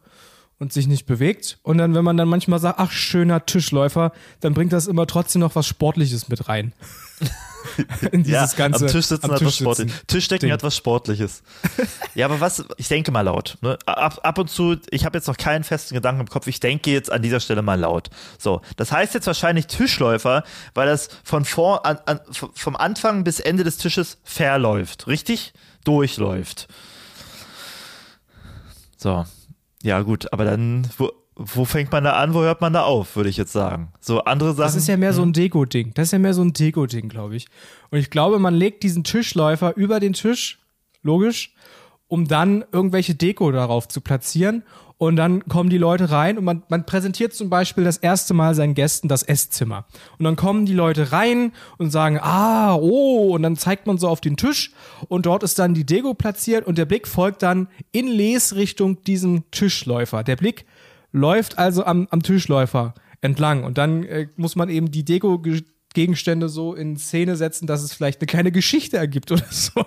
und 0.60 0.72
sich 0.74 0.88
nicht 0.88 1.06
bewegt. 1.06 1.60
Und 1.64 1.78
dann, 1.78 1.96
wenn 1.96 2.04
man 2.04 2.18
dann 2.18 2.28
manchmal 2.28 2.60
sagt, 2.60 2.80
ach, 2.80 2.92
schöner 2.92 3.46
Tischläufer, 3.46 4.12
dann 4.40 4.54
bringt 4.54 4.74
das 4.74 4.88
immer 4.88 5.08
trotzdem 5.08 5.42
noch 5.42 5.56
was 5.56 5.68
Sportliches 5.68 6.30
mit 6.30 6.48
rein. 6.48 6.74
In 8.12 8.24
dieses 8.24 8.56
ganze 8.56 8.86
am 8.86 8.92
Tisch 8.92 9.06
sitzen 9.06 9.26
am 9.26 9.32
hat 9.32 9.40
Tisch 9.40 9.48
was 9.48 9.56
Sportliches. 9.58 10.06
Tischdecken 10.08 10.48
Ding. 10.48 10.52
hat 10.52 10.64
was 10.64 10.76
Sportliches. 10.76 11.44
ja, 12.14 12.26
aber 12.26 12.42
was, 12.42 12.64
ich 12.78 12.88
denke 12.88 13.12
mal 13.12 13.22
laut. 13.22 13.58
Ne? 13.62 13.78
Ab, 13.86 14.20
ab 14.24 14.38
und 14.38 14.50
zu, 14.50 14.76
ich 14.90 15.06
habe 15.06 15.18
jetzt 15.18 15.28
noch 15.28 15.38
keinen 15.38 15.64
festen 15.64 15.96
Gedanken 15.96 16.22
im 16.22 16.28
Kopf, 16.28 16.48
ich 16.48 16.60
denke 16.60 16.92
jetzt 16.92 17.12
an 17.12 17.22
dieser 17.22 17.40
Stelle 17.40 17.62
mal 17.62 17.80
laut. 17.80 18.10
So, 18.38 18.62
das 18.76 18.92
heißt 18.92 19.14
jetzt 19.14 19.28
wahrscheinlich 19.28 19.68
Tischläufer, 19.68 20.44
weil 20.74 20.88
das 20.88 21.10
von 21.24 21.46
vor, 21.46 21.86
an, 21.86 22.00
an, 22.06 22.20
vom 22.54 22.76
Anfang 22.76 23.24
bis 23.24 23.40
Ende 23.40 23.64
des 23.64 23.78
Tisches 23.78 24.18
verläuft, 24.24 25.08
richtig? 25.08 25.54
Durchläuft. 25.84 26.68
So, 28.98 29.26
ja 29.82 30.02
gut, 30.02 30.32
aber 30.32 30.46
dann, 30.46 30.88
wo, 30.98 31.12
wo 31.36 31.66
fängt 31.66 31.92
man 31.92 32.04
da 32.04 32.14
an, 32.14 32.34
wo 32.34 32.42
hört 32.42 32.62
man 32.62 32.74
da 32.74 32.84
auf, 32.84 33.16
würde 33.16 33.30
ich 33.30 33.38
jetzt 33.38 33.52
sagen. 33.52 33.92
So 34.00 34.24
andere 34.24 34.52
Sachen. 34.54 34.64
Das 34.64 34.76
ist 34.76 34.88
ja 34.88 34.98
mehr 34.98 35.14
so 35.14 35.22
Hm. 35.24 35.30
ein 35.30 35.34
Deko-Ding. 35.34 35.94
Das 35.94 36.08
ist 36.08 36.12
ja 36.14 36.20
mehr 36.20 36.34
so 36.34 36.42
ein 36.42 36.54
Deko-Ding, 36.54 37.10
glaube 37.10 37.36
ich. 37.36 37.48
Und 37.90 38.00
ich 38.00 38.10
glaube, 38.10 38.40
man 38.40 38.54
legt 38.54 38.84
diesen 38.84 39.04
Tischläufer 39.04 39.76
über 39.76 40.00
den 40.00 40.14
Tisch, 40.14 40.60
logisch, 41.02 41.54
um 42.08 42.28
dann 42.28 42.64
irgendwelche 42.72 43.16
Deko 43.16 43.52
darauf 43.52 43.88
zu 43.88 44.00
platzieren. 44.02 44.64
Und 44.98 45.16
dann 45.16 45.46
kommen 45.46 45.70
die 45.70 45.78
Leute 45.78 46.12
rein 46.12 46.38
und 46.38 46.46
man, 46.46 46.64
man 46.70 46.86
präsentiert 46.86 47.34
zum 47.34 47.50
Beispiel 47.50 47.84
das 47.84 47.98
erste 47.98 48.34
Mal 48.34 48.56
seinen 48.56 48.74
Gästen 48.74 49.08
das 49.08 49.24
Esszimmer. 49.24 49.86
Und 50.18 50.24
dann 50.24 50.36
kommen 50.36 50.66
die 50.66 50.74
Leute 50.74 51.12
rein 51.12 51.52
und 51.78 51.92
sagen, 51.92 52.20
ah, 52.22 52.76
oh, 52.76 53.34
und 53.36 53.44
dann 53.44 53.56
zeigt 53.58 53.88
man 53.88 53.98
so 53.98 54.08
auf 54.08 54.22
den 54.22 54.38
Tisch 54.38 54.72
und 55.10 55.26
dort 55.26 55.44
ist 55.44 55.60
dann 55.60 55.74
die 55.74 55.86
Deko 55.86 56.14
platziert 56.14 56.66
und 56.66 56.78
der 56.78 56.86
Blick 56.86 57.08
folgt 57.08 57.44
dann 57.44 57.68
in 57.92 58.08
Lesrichtung 58.08 59.04
diesem 59.04 59.50
Tischläufer. 59.52 60.24
Der 60.24 60.36
Blick 60.36 60.66
läuft 61.12 61.58
also 61.58 61.86
am, 61.86 62.08
am 62.12 62.24
Tischläufer 62.24 62.94
entlang 63.22 63.64
und 63.64 63.78
dann 63.78 64.04
äh, 64.04 64.28
muss 64.36 64.56
man 64.56 64.70
eben 64.70 64.92
die 64.92 65.06
Deko-Gegenstände 65.06 66.50
so 66.50 66.74
in 66.76 66.98
Szene 66.98 67.36
setzen, 67.36 67.68
dass 67.68 67.84
es 67.84 67.94
vielleicht 67.94 68.22
eine 68.22 68.28
kleine 68.28 68.52
Geschichte 68.52 68.98
ergibt 68.98 69.32
oder 69.32 69.46
so. 69.50 69.86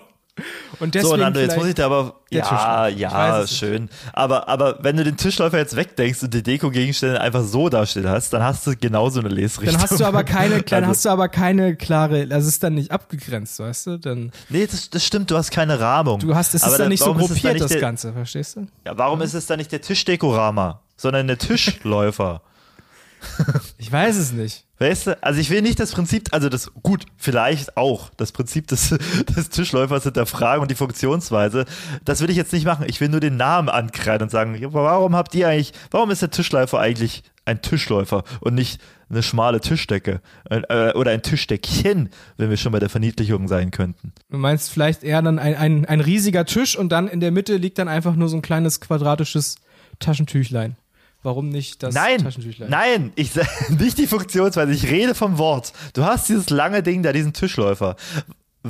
Und 0.81 0.94
deswegen 0.94 1.11
So, 1.11 1.16
Nando, 1.16 1.40
jetzt 1.40 1.57
muss 1.57 1.66
ich 1.66 1.75
da 1.75 1.87
aber. 1.87 2.14
Ja, 2.31 2.88
ja, 2.88 3.40
nicht. 3.40 3.57
schön. 3.57 3.88
Aber, 4.12 4.49
aber 4.49 4.79
wenn 4.83 4.96
du 4.96 5.05
den 5.05 5.16
Tischläufer 5.16 5.57
jetzt 5.57 5.77
wegdenkst 5.77 6.22
und 6.25 6.35
die 6.35 6.42
Deko-Gegenstände 6.42 7.20
einfach 7.20 7.42
so 7.42 7.68
dastehen 7.70 8.07
hast, 8.09 8.33
dann 8.35 8.42
hast 8.42 8.66
du 8.66 8.77
genauso 8.77 9.20
eine 9.20 9.31
Lesrichtung. 9.31 9.72
Dann 9.79 9.83
hast 9.90 9.99
du 9.99 10.05
aber 10.05 10.25
keine, 10.25 10.61
dann 10.62 10.85
Also- 10.85 10.90
hast 10.90 11.05
du 11.07 11.09
aber 11.09 11.29
keine 11.29 11.77
klare, 11.77 12.22
also 12.31 12.37
es 12.37 12.46
ist 12.49 12.62
dann 12.62 12.75
nicht 12.75 12.90
abgegrenzt, 12.90 13.59
weißt 13.61 13.87
du? 13.87 13.99
Dann, 13.99 14.31
Nee, 14.51 14.66
das, 14.66 14.90
das 14.90 15.05
stimmt, 15.05 15.31
du 15.31 15.37
hast 15.37 15.51
keine 15.51 15.81
Rahmung. 15.81 16.18
du 16.20 16.35
hast, 16.35 16.55
es 16.55 16.62
Aber 16.64 16.72
ist 16.72 16.79
dann 16.81 16.88
nicht 16.90 17.03
so 17.03 17.14
gruppiert, 17.14 17.55
nicht 17.55 17.64
das 17.64 17.70
der, 17.72 17.81
Ganze, 17.81 18.12
verstehst 18.12 18.57
du? 18.57 18.66
Ja, 18.85 18.99
warum 18.99 19.22
ist 19.22 19.33
es 19.35 19.46
dann 19.46 19.59
nicht 19.59 19.72
der 19.72 19.81
Tischdekorama, 19.81 20.81
sondern 20.96 21.29
der 21.29 21.38
Tischläufer? 21.38 22.42
Ich 23.79 23.92
weiß 23.92 24.16
es 24.16 24.33
nicht. 24.33 24.64
Weißt 24.79 25.07
du, 25.07 25.22
also 25.22 25.40
ich 25.40 25.50
will 25.50 25.62
nicht 25.62 25.81
das 25.81 25.92
Prinzip, 25.92 26.29
also 26.33 26.48
das, 26.48 26.70
gut, 26.83 27.07
vielleicht 27.16 27.76
auch, 27.76 28.11
das 28.16 28.33
Prinzip 28.33 28.66
des, 28.66 28.94
des 29.37 29.48
Tischläufers 29.48 30.05
hinterfragen 30.05 30.62
und 30.62 30.70
die 30.70 30.74
Funktionsweise, 30.74 31.64
das 32.05 32.20
will 32.20 32.31
ich 32.31 32.37
jetzt 32.37 32.52
nicht 32.52 32.66
machen. 32.66 32.85
Ich 32.88 33.00
will 33.00 33.09
nur 33.09 33.20
den 33.20 33.37
Namen 33.37 33.68
ankreiden 33.68 34.24
und 34.24 34.31
sagen, 34.31 34.59
warum 34.72 35.14
habt 35.16 35.35
ihr 35.35 35.48
eigentlich, 35.48 35.72
warum 35.90 36.11
ist 36.11 36.22
der 36.22 36.31
Tischläufer 36.31 36.79
eigentlich 36.79 37.22
ein 37.46 37.62
Tischläufer 37.62 38.24
und 38.40 38.55
nicht 38.55 38.81
eine 39.09 39.22
schmale 39.22 39.61
Tischdecke 39.61 40.20
äh, 40.50 40.92
oder 40.92 41.12
ein 41.12 41.22
Tischdeckchen, 41.22 42.11
wenn 42.37 42.50
wir 42.50 42.57
schon 42.57 42.72
bei 42.72 42.81
der 42.81 42.88
Verniedlichung 42.88 43.46
sein 43.48 43.70
könnten. 43.70 44.12
Du 44.29 44.37
meinst 44.37 44.70
vielleicht 44.70 45.05
eher 45.05 45.22
dann 45.22 45.38
ein, 45.38 45.55
ein, 45.55 45.85
ein 45.85 46.00
riesiger 46.00 46.44
Tisch 46.44 46.76
und 46.76 46.90
dann 46.90 47.07
in 47.07 47.20
der 47.20 47.31
Mitte 47.31 47.57
liegt 47.57 47.79
dann 47.79 47.88
einfach 47.88 48.16
nur 48.16 48.29
so 48.29 48.37
ein 48.37 48.42
kleines 48.42 48.81
quadratisches 48.81 49.57
Taschentüchlein. 50.00 50.76
Warum 51.22 51.48
nicht 51.48 51.83
das 51.83 51.94
Nein, 51.94 52.22
Taschentüchlein? 52.22 52.70
nein, 52.70 53.12
ich 53.16 53.31
nicht 53.79 53.98
die 53.98 54.07
Funktionsweise, 54.07 54.72
ich 54.72 54.90
rede 54.90 55.14
vom 55.14 55.38
Wort. 55.38 55.72
Du 55.94 56.05
hast 56.05 56.29
dieses 56.29 56.50
lange 56.50 56.83
Ding 56.83 57.02
da, 57.02 57.12
diesen 57.12 57.33
Tischläufer. 57.33 57.96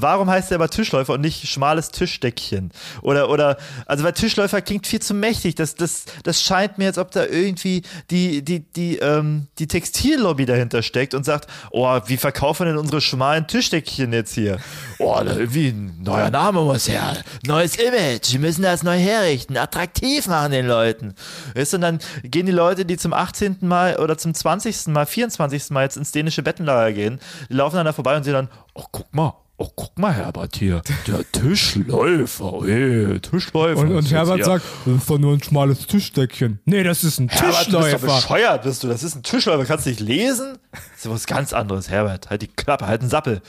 Warum 0.02 0.30
heißt 0.30 0.50
der 0.50 0.56
aber 0.56 0.68
Tischläufer 0.68 1.14
und 1.14 1.20
nicht 1.20 1.48
schmales 1.48 1.90
Tischdeckchen? 1.90 2.70
Oder, 3.02 3.30
oder, 3.30 3.56
also 3.86 4.04
weil 4.04 4.12
Tischläufer 4.12 4.60
klingt 4.60 4.86
viel 4.86 5.00
zu 5.00 5.14
mächtig. 5.14 5.54
Das, 5.54 5.74
das, 5.74 6.04
das 6.22 6.42
scheint 6.42 6.78
mir, 6.78 6.88
als 6.88 6.98
ob 6.98 7.10
da 7.10 7.24
irgendwie 7.24 7.82
die, 8.10 8.42
die, 8.42 8.60
die, 8.60 8.96
ähm, 8.98 9.48
die 9.58 9.66
Textillobby 9.66 10.46
dahinter 10.46 10.82
steckt 10.82 11.14
und 11.14 11.24
sagt, 11.24 11.48
oh, 11.70 11.98
wie 12.06 12.16
verkaufen 12.16 12.66
denn 12.66 12.76
unsere 12.76 13.00
schmalen 13.00 13.46
Tischdeckchen 13.46 14.12
jetzt 14.12 14.34
hier? 14.34 14.58
Oh, 14.98 15.20
irgendwie 15.24 15.68
ein 15.68 16.02
neuer 16.02 16.30
Name 16.30 16.62
muss 16.62 16.88
her. 16.88 17.16
Neues 17.46 17.76
Image. 17.76 18.32
Wir 18.32 18.40
müssen 18.40 18.62
das 18.62 18.82
neu 18.82 18.98
herrichten. 18.98 19.56
Attraktiv 19.56 20.26
machen 20.26 20.52
den 20.52 20.66
Leuten. 20.66 21.14
Weißt 21.54 21.72
du, 21.72 21.76
und 21.76 21.82
dann 21.82 21.98
gehen 22.22 22.46
die 22.46 22.52
Leute, 22.52 22.84
die 22.84 22.96
zum 22.96 23.12
18. 23.12 23.58
Mal 23.60 23.96
oder 23.96 24.18
zum 24.18 24.34
20. 24.34 24.88
Mal, 24.88 25.06
24. 25.06 25.70
Mal 25.70 25.82
jetzt 25.82 25.96
ins 25.96 26.12
dänische 26.12 26.42
Bettenlager 26.42 26.92
gehen, 26.92 27.20
die 27.48 27.54
laufen 27.54 27.76
dann 27.76 27.86
da 27.86 27.92
vorbei 27.92 28.16
und 28.16 28.24
sehen 28.24 28.34
dann, 28.34 28.48
oh, 28.74 28.84
guck 28.90 29.14
mal, 29.14 29.34
oh, 29.58 29.68
guck 29.74 29.98
mal, 29.98 30.12
Herbert 30.12 30.56
hier, 30.56 30.82
der 31.06 31.24
Tischläufer, 31.32 32.60
hey, 32.64 33.20
Tischläufer. 33.20 33.80
Und, 33.80 33.92
und 33.92 34.10
Herbert 34.10 34.44
sagt, 34.44 34.64
das 34.84 34.96
ist 34.96 35.10
doch 35.10 35.18
nur 35.18 35.32
ein 35.34 35.42
schmales 35.42 35.86
Tischdeckchen. 35.86 36.60
Nee, 36.64 36.82
das 36.82 37.04
ist 37.04 37.18
ein 37.18 37.28
Herbert, 37.28 37.48
du 37.48 37.54
bist 37.56 37.72
doch 37.72 37.82
Tischläufer. 37.82 38.06
bescheuert, 38.16 38.62
bist 38.62 38.82
du, 38.82 38.88
das 38.88 39.02
ist 39.02 39.14
ein 39.16 39.22
Tischläufer, 39.22 39.64
kannst 39.64 39.86
du 39.86 39.90
nicht 39.90 40.00
lesen? 40.00 40.58
Das 40.72 41.04
ist 41.06 41.10
was 41.10 41.26
ganz 41.26 41.52
anderes, 41.52 41.90
Herbert, 41.90 42.30
halt 42.30 42.42
die 42.42 42.48
Klappe, 42.48 42.86
halt 42.86 43.00
einen 43.00 43.10
Sappel. 43.10 43.40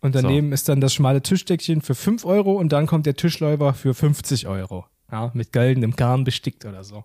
Und 0.00 0.14
daneben 0.14 0.52
ist 0.52 0.68
dann 0.68 0.80
das 0.82 0.92
schmale 0.92 1.22
Tischdeckchen 1.22 1.80
für 1.80 1.94
5 1.94 2.26
Euro 2.26 2.52
und 2.52 2.70
dann 2.72 2.86
kommt 2.86 3.06
der 3.06 3.14
Tischläufer 3.16 3.72
für 3.72 3.94
50 3.94 4.46
Euro. 4.46 4.84
Ja, 5.10 5.30
mit 5.32 5.52
goldenem 5.52 5.96
Garn 5.96 6.24
bestickt 6.24 6.64
oder 6.66 6.84
so. 6.84 7.04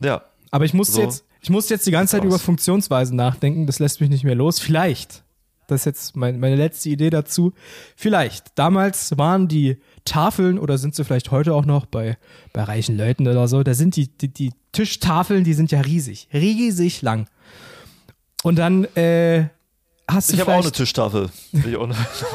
Ja, 0.00 0.22
Aber 0.50 0.64
ich 0.64 0.72
musste 0.72 0.94
So 0.94 1.02
jetzt, 1.02 1.24
ich 1.40 1.50
musste 1.50 1.74
jetzt 1.74 1.86
die 1.86 1.90
ganze 1.90 2.12
Zeit 2.12 2.24
über. 2.24 2.38
Funktionsweisen 2.38 3.16
nachdenken. 3.16 3.66
Das 3.66 3.78
lässt 3.80 4.00
mich 4.00 4.08
nicht 4.10 4.24
mehr 4.24 4.34
los. 4.34 4.58
Vielleicht. 4.60 5.24
Das 5.66 5.80
ist 5.80 5.84
jetzt 5.86 6.16
mein, 6.16 6.38
meine 6.38 6.56
letzte 6.56 6.88
Idee 6.90 7.10
dazu. 7.10 7.52
Vielleicht. 7.96 8.56
Damals 8.58 9.18
waren 9.18 9.48
die 9.48 9.78
Tafeln 10.04 10.58
oder 10.58 10.78
sind 10.78 10.94
sie 10.94 11.04
vielleicht 11.04 11.30
heute 11.30 11.54
auch 11.54 11.64
noch 11.64 11.86
bei, 11.86 12.16
bei 12.52 12.62
reichen 12.62 12.96
Leuten 12.96 13.26
oder 13.26 13.48
so. 13.48 13.62
Da 13.62 13.74
sind 13.74 13.96
die, 13.96 14.08
die, 14.08 14.28
die 14.32 14.52
Tischtafeln, 14.72 15.42
die 15.44 15.54
sind 15.54 15.72
ja 15.72 15.80
riesig. 15.80 16.28
Riesig 16.32 17.02
lang. 17.02 17.26
Und 18.42 18.56
dann, 18.58 18.84
äh, 18.94 19.48
hast 20.08 20.30
du 20.30 20.34
ich 20.34 20.40
habe 20.40 20.54
auch 20.54 20.62
eine 20.62 20.70
Tischtafel. 20.72 21.30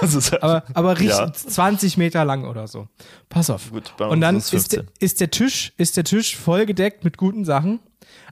Ist- 0.02 0.44
aber, 0.44 0.64
aber 0.74 1.00
richtig, 1.00 1.18
Ja. 1.18 1.32
20 1.32 1.98
Meter 1.98 2.26
lang 2.26 2.44
oder 2.46 2.68
so. 2.68 2.88
Pass 3.30 3.50
auf. 3.50 3.72
Gut, 3.72 3.94
und 4.00 4.20
dann 4.20 4.38
ist 4.38 4.52
der, 4.52 4.60
15. 4.60 4.88
ist 5.00 5.22
der 5.22 5.32
Tisch, 5.32 5.72
ist 5.78 5.96
der 5.96 6.04
Tisch 6.04 6.36
vollgedeckt 6.36 7.04
mit 7.06 7.18
guten 7.18 7.46
Sachen. 7.46 7.80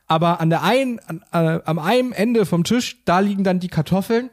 Aber 0.07 0.41
an 0.41 0.49
der 0.49 0.63
einen, 0.63 0.99
an, 0.99 1.23
äh, 1.31 1.61
am 1.63 1.79
einen 1.79 2.11
Ende 2.11 2.45
vom 2.45 2.63
Tisch, 2.63 2.97
da 3.05 3.19
liegen 3.19 3.43
dann 3.43 3.59
die 3.59 3.67
Kartoffeln 3.69 4.29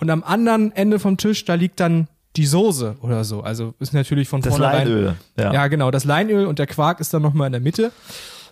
und 0.00 0.10
am 0.10 0.22
anderen 0.24 0.72
Ende 0.72 0.98
vom 0.98 1.16
Tisch, 1.16 1.44
da 1.44 1.54
liegt 1.54 1.80
dann 1.80 2.08
die 2.36 2.46
Soße 2.46 2.96
oder 3.02 3.24
so. 3.24 3.42
Also 3.42 3.74
ist 3.80 3.92
natürlich 3.92 4.28
von 4.28 4.40
Das 4.40 4.52
vornherein. 4.56 4.86
Leinöl, 4.86 5.16
ja. 5.36 5.52
Ja, 5.52 5.66
genau. 5.68 5.90
Das 5.90 6.04
Leinöl 6.04 6.46
und 6.46 6.58
der 6.58 6.66
Quark 6.66 7.00
ist 7.00 7.12
dann 7.12 7.22
nochmal 7.22 7.46
in 7.46 7.52
der 7.52 7.60
Mitte. 7.60 7.92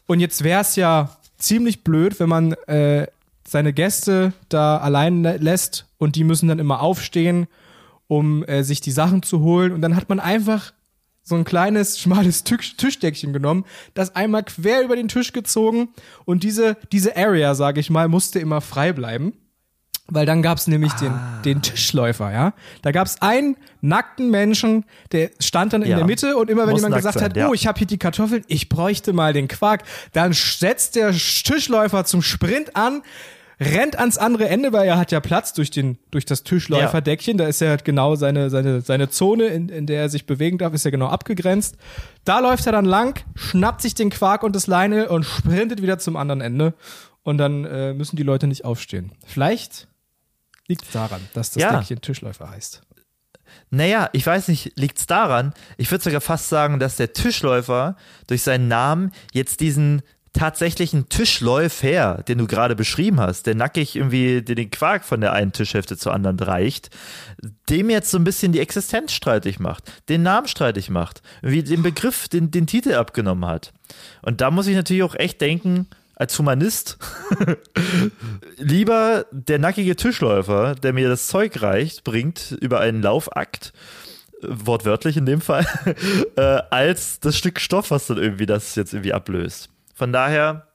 Und 0.06 0.20
jetzt 0.20 0.42
wäre 0.42 0.60
es 0.62 0.74
ja 0.76 1.16
ziemlich 1.38 1.84
blöd, 1.84 2.18
wenn 2.18 2.28
man 2.28 2.52
äh, 2.66 3.06
seine 3.46 3.72
Gäste 3.72 4.32
da 4.48 4.78
allein 4.78 5.24
lä- 5.24 5.38
lässt 5.38 5.86
und 5.98 6.16
die 6.16 6.24
müssen 6.24 6.48
dann 6.48 6.58
immer 6.58 6.80
aufstehen, 6.80 7.46
um 8.08 8.42
äh, 8.44 8.62
sich 8.64 8.80
die 8.80 8.90
Sachen 8.90 9.22
zu 9.22 9.40
holen. 9.40 9.72
Und 9.72 9.80
dann 9.82 9.94
hat 9.96 10.08
man 10.08 10.18
einfach 10.18 10.72
so 11.22 11.36
ein 11.36 11.44
kleines, 11.44 12.00
schmales 12.00 12.42
Tisch 12.42 12.76
Tischdeckchen 12.76 13.32
genommen, 13.32 13.64
das 13.94 14.16
einmal 14.16 14.42
quer 14.42 14.82
über 14.82 14.96
den 14.96 15.08
Tisch 15.08 15.32
gezogen 15.32 15.90
und 16.24 16.42
diese, 16.42 16.76
diese 16.90 17.16
Area, 17.16 17.54
sage 17.54 17.80
ich 17.80 17.90
mal, 17.90 18.08
musste 18.08 18.38
immer 18.40 18.60
frei 18.62 18.92
bleiben. 18.92 19.34
Weil 20.10 20.24
dann 20.24 20.40
gab's 20.40 20.66
nämlich 20.66 20.92
den, 20.94 21.12
Ah. 21.12 21.42
den 21.44 21.60
Tischläufer, 21.60 22.32
ja. 22.32 22.54
Da 22.80 22.92
gab's 22.92 23.20
einen 23.20 23.56
nackten 23.82 24.30
Menschen, 24.30 24.84
der 25.12 25.30
stand 25.38 25.74
dann 25.74 25.82
in 25.82 25.90
Ja. 25.90 25.96
der 25.98 26.06
Mitte 26.06 26.36
und 26.36 26.48
immer 26.48 26.62
wenn 26.62 26.70
Muss 26.70 26.80
jemand 26.80 26.96
gesagt 26.96 27.18
sein, 27.18 27.24
hat, 27.30 27.36
ja. 27.36 27.48
oh, 27.48 27.52
ich 27.54 27.66
habe 27.66 27.76
hier 27.78 27.86
die 27.86 27.98
Kartoffeln, 27.98 28.42
ich 28.48 28.68
bräuchte 28.70 29.12
mal 29.12 29.32
den 29.34 29.48
Quark, 29.48 29.82
dann 30.14 30.32
setzt 30.32 30.96
der 30.96 31.10
Tischläufer 31.12 32.04
zum 32.06 32.22
Sprint 32.22 32.74
an, 32.74 33.02
rennt 33.60 33.98
ans 33.98 34.16
andere 34.18 34.48
Ende, 34.48 34.72
weil 34.72 34.86
er 34.88 34.96
hat 34.96 35.10
ja 35.12 35.20
Platz 35.20 35.52
durch 35.52 35.70
den 35.70 35.98
durch 36.10 36.24
das 36.24 36.42
Tischläuferdeckchen, 36.42 37.36
da 37.36 37.46
ist 37.46 37.60
ja 37.60 37.76
genau 37.76 38.14
seine 38.14 38.48
seine 38.50 38.80
seine 38.80 39.10
Zone, 39.10 39.46
in, 39.48 39.68
in 39.68 39.84
der 39.86 40.00
er 40.02 40.08
sich 40.08 40.24
bewegen 40.26 40.56
darf, 40.58 40.72
ist 40.72 40.84
ja 40.86 40.90
genau 40.90 41.08
abgegrenzt. 41.08 41.76
Da 42.24 42.38
läuft 42.38 42.64
er 42.66 42.72
dann 42.72 42.84
lang, 42.86 43.20
schnappt 43.34 43.82
sich 43.82 43.94
den 43.94 44.08
Quark 44.10 44.42
und 44.42 44.56
das 44.56 44.68
Leine 44.68 45.08
und 45.10 45.24
sprintet 45.24 45.82
wieder 45.82 45.98
zum 45.98 46.16
anderen 46.16 46.40
Ende 46.40 46.72
und 47.24 47.36
dann 47.38 47.64
äh, 47.66 47.92
müssen 47.94 48.16
die 48.16 48.22
Leute 48.22 48.46
nicht 48.46 48.64
aufstehen. 48.64 49.12
Vielleicht 49.26 49.88
liegt 50.68 50.94
daran, 50.94 51.20
dass 51.34 51.50
das 51.50 51.62
Ja. 51.62 51.78
Deckchen 51.78 52.00
Tischläufer 52.00 52.50
heißt. 52.50 52.82
Naja, 53.70 54.10
ich 54.12 54.26
weiß 54.26 54.48
nicht, 54.48 54.72
liegt's 54.76 55.06
daran? 55.06 55.52
Ich 55.76 55.90
würde 55.90 56.04
sogar 56.04 56.20
fast 56.20 56.48
sagen, 56.48 56.78
dass 56.78 56.96
der 56.96 57.12
Tischläufer 57.12 57.96
durch 58.26 58.42
seinen 58.42 58.68
Namen 58.68 59.12
jetzt 59.32 59.60
diesen 59.60 60.02
tatsächlichen 60.34 61.08
Tischläufer, 61.08 62.22
den 62.28 62.38
du 62.38 62.46
gerade 62.46 62.76
beschrieben 62.76 63.18
hast, 63.18 63.46
der 63.46 63.54
nackig 63.54 63.96
irgendwie 63.96 64.42
den 64.42 64.56
den 64.56 64.70
Quark 64.70 65.04
von 65.04 65.20
der 65.20 65.32
einen 65.32 65.52
Tischhälfte 65.52 65.96
zur 65.96 66.12
anderen 66.12 66.38
reicht, 66.38 66.90
dem 67.68 67.90
jetzt 67.90 68.10
so 68.10 68.18
ein 68.18 68.24
bisschen 68.24 68.52
die 68.52 68.60
Existenz 68.60 69.12
streitig 69.12 69.58
macht, 69.58 69.90
den 70.08 70.22
Namen 70.22 70.46
streitig 70.46 70.90
macht, 70.90 71.22
wie 71.42 71.62
den 71.62 71.82
Begriff, 71.82 72.28
den, 72.28 72.50
den 72.50 72.66
Titel 72.66 72.94
abgenommen 72.94 73.46
hat. 73.46 73.72
Und 74.22 74.40
da 74.40 74.50
muss 74.50 74.66
ich 74.66 74.76
natürlich 74.76 75.02
auch 75.02 75.14
echt 75.14 75.40
denken, 75.40 75.88
als 76.18 76.36
Humanist, 76.36 76.98
lieber 78.56 79.26
der 79.30 79.60
nackige 79.60 79.94
Tischläufer, 79.94 80.74
der 80.74 80.92
mir 80.92 81.08
das 81.08 81.28
Zeug 81.28 81.62
reicht, 81.62 82.02
bringt 82.02 82.56
über 82.60 82.80
einen 82.80 83.02
Laufakt, 83.02 83.72
wortwörtlich 84.42 85.16
in 85.16 85.26
dem 85.26 85.40
Fall, 85.40 85.64
äh, 86.36 86.40
als 86.70 87.20
das 87.20 87.36
Stück 87.36 87.60
Stoff, 87.60 87.92
was 87.92 88.08
dann 88.08 88.18
irgendwie 88.18 88.46
das 88.46 88.74
jetzt 88.74 88.92
irgendwie 88.92 89.12
ablöst. 89.12 89.70
Von 89.94 90.12
daher, 90.12 90.66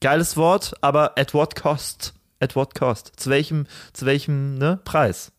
geiles 0.00 0.36
Wort, 0.36 0.74
aber 0.80 1.18
at 1.18 1.34
what 1.34 1.56
cost? 1.56 2.14
At 2.38 2.54
what 2.54 2.76
cost? 2.76 3.12
Zu 3.16 3.30
welchem, 3.30 3.66
zu 3.92 4.06
welchem 4.06 4.54
ne, 4.54 4.78
Preis? 4.84 5.32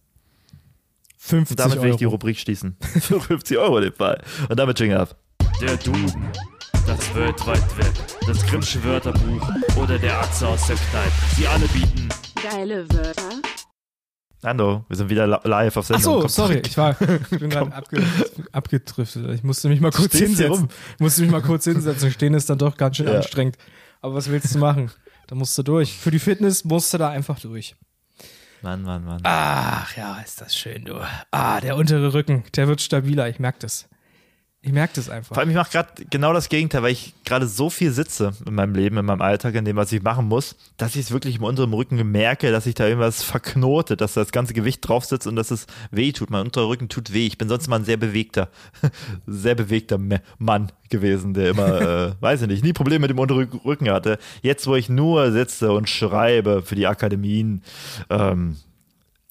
50 1.17 1.55
Damit 1.55 1.81
will 1.81 1.91
ich 1.91 1.95
die 1.95 2.05
Euro. 2.05 2.15
Rubrik 2.15 2.37
schließen. 2.37 2.75
Für 2.99 3.21
50 3.21 3.57
Euro 3.57 3.77
in 3.77 3.85
dem 3.85 3.93
Fall. 3.93 4.21
Und 4.49 4.59
damit 4.59 4.79
Jingle 4.79 4.97
ab. 4.97 5.15
Der 5.61 5.77
Duden, 5.77 6.31
das 6.85 7.15
World 7.15 7.39
Wide 7.47 7.77
Web, 7.77 7.93
das 8.27 8.45
Grimmsche 8.45 8.83
Wörterbuch 8.83 9.47
oder 9.77 9.97
der 9.97 10.19
Atze 10.19 10.47
aus 10.47 10.67
der 10.67 10.75
Kneipe. 10.75 11.11
Sie 11.35 11.47
alle 11.47 11.67
bieten 11.67 12.09
Geile 12.41 12.87
Wörter. 12.91 13.41
Ando, 14.43 14.85
wir 14.87 14.95
sind 14.95 15.09
wieder 15.09 15.25
li- 15.25 15.37
live 15.43 15.77
auf 15.77 15.85
Ach 15.85 15.99
Sendung. 15.99 16.03
so, 16.03 16.19
Komm 16.21 16.29
sorry, 16.29 16.53
zurück. 16.61 16.67
ich 16.67 16.77
war, 16.77 17.01
ich 17.31 17.39
bin 17.39 17.49
gerade 17.49 17.73
abge, 17.73 18.03
abgedriftet. 18.51 19.27
Ich 19.31 19.43
musste 19.43 19.69
mich 19.69 19.81
mal 19.81 19.91
kurz 19.91 20.09
Stehst 20.09 20.23
hinsetzen. 20.23 20.51
rum. 20.53 20.69
Musste 20.99 21.21
mich 21.23 21.31
mal 21.31 21.41
kurz 21.41 21.63
hinsetzen. 21.63 22.11
Stehen 22.11 22.33
ist 22.35 22.49
dann 22.49 22.59
doch 22.59 22.77
ganz 22.77 22.97
schön 22.97 23.07
Ja. 23.07 23.15
anstrengend. 23.15 23.57
Aber 24.01 24.13
was 24.13 24.29
willst 24.29 24.53
du 24.53 24.59
machen? 24.59 24.91
Da 25.27 25.33
musst 25.35 25.57
du 25.57 25.63
durch. 25.63 25.97
Für 25.97 26.11
die 26.11 26.19
Fitness 26.19 26.63
musst 26.63 26.93
du 26.93 26.99
da 26.99 27.09
einfach 27.09 27.39
durch. 27.39 27.75
Mann, 28.61 28.83
Mann, 28.83 29.03
Mann. 29.05 29.21
Ach 29.23 29.95
ja, 29.97 30.19
ist 30.19 30.41
das 30.41 30.55
schön, 30.55 30.85
du. 30.85 30.99
Ah, 31.31 31.59
der 31.61 31.75
untere 31.75 32.13
Rücken, 32.13 32.43
der 32.55 32.67
wird 32.67 32.81
stabiler, 32.81 33.27
ich 33.29 33.39
merke 33.39 33.59
das. 33.59 33.87
Ich 34.65 34.71
merke 34.71 34.93
das 34.95 35.11
einfach. 35.11 35.35
Vor 35.35 35.37
allem, 35.37 35.51
ich 35.51 35.55
mache 35.55 35.71
gerade 35.71 36.05
genau 36.09 36.33
das 36.33 36.49
Gegenteil, 36.49 36.81
weil 36.81 36.91
ich 36.91 37.13
gerade 37.23 37.45
so 37.45 37.69
viel 37.69 37.91
sitze 37.91 38.33
in 38.47 38.55
meinem 38.55 38.73
Leben, 38.73 38.97
in 38.97 39.05
meinem 39.05 39.21
Alltag, 39.21 39.53
in 39.53 39.63
dem, 39.63 39.75
was 39.75 39.91
ich 39.91 40.01
machen 40.01 40.27
muss, 40.27 40.55
dass 40.77 40.95
ich 40.95 41.01
es 41.01 41.11
wirklich 41.11 41.35
im 41.35 41.43
unteren 41.43 41.71
Rücken 41.71 41.97
merke, 42.11 42.51
dass 42.51 42.63
sich 42.63 42.73
da 42.73 42.87
irgendwas 42.87 43.21
verknotet, 43.21 44.01
dass 44.01 44.15
das 44.15 44.31
ganze 44.31 44.55
Gewicht 44.55 44.87
drauf 44.87 45.05
sitzt 45.05 45.27
und 45.27 45.35
dass 45.35 45.51
es 45.51 45.67
weh 45.91 46.11
tut. 46.13 46.31
Mein 46.31 46.41
unterer 46.41 46.67
Rücken 46.67 46.89
tut 46.89 47.13
weh. 47.13 47.27
Ich 47.27 47.37
bin 47.37 47.47
sonst 47.47 47.67
immer 47.67 47.75
ein 47.75 47.85
sehr 47.85 47.97
bewegter, 47.97 48.49
sehr 49.27 49.53
bewegter 49.53 49.99
Mann 50.39 50.71
gewesen, 50.89 51.35
der 51.35 51.51
immer, 51.51 51.81
äh, 52.07 52.13
weiß 52.19 52.41
ich 52.41 52.47
nicht, 52.47 52.63
nie 52.63 52.73
Probleme 52.73 53.01
mit 53.01 53.11
dem 53.11 53.19
unteren 53.19 53.47
Rücken 53.63 53.91
hatte. 53.91 54.17
Jetzt, 54.41 54.65
wo 54.65 54.75
ich 54.75 54.89
nur 54.89 55.31
sitze 55.31 55.73
und 55.73 55.89
schreibe 55.89 56.63
für 56.63 56.73
die 56.73 56.87
Akademien, 56.87 57.61
ähm, 58.09 58.57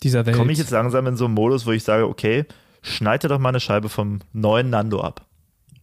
Dieser 0.04 0.24
Welt. 0.26 0.36
komme 0.36 0.52
ich 0.52 0.58
jetzt 0.58 0.70
langsam 0.70 1.08
in 1.08 1.16
so 1.16 1.24
einen 1.24 1.34
Modus, 1.34 1.66
wo 1.66 1.72
ich 1.72 1.82
sage, 1.82 2.06
okay, 2.06 2.44
schneid 2.84 3.24
dir 3.24 3.28
doch 3.28 3.38
mal 3.40 3.48
eine 3.48 3.60
Scheibe 3.60 3.88
vom 3.88 4.20
neuen 4.32 4.70
Nando 4.70 5.00
ab. 5.00 5.26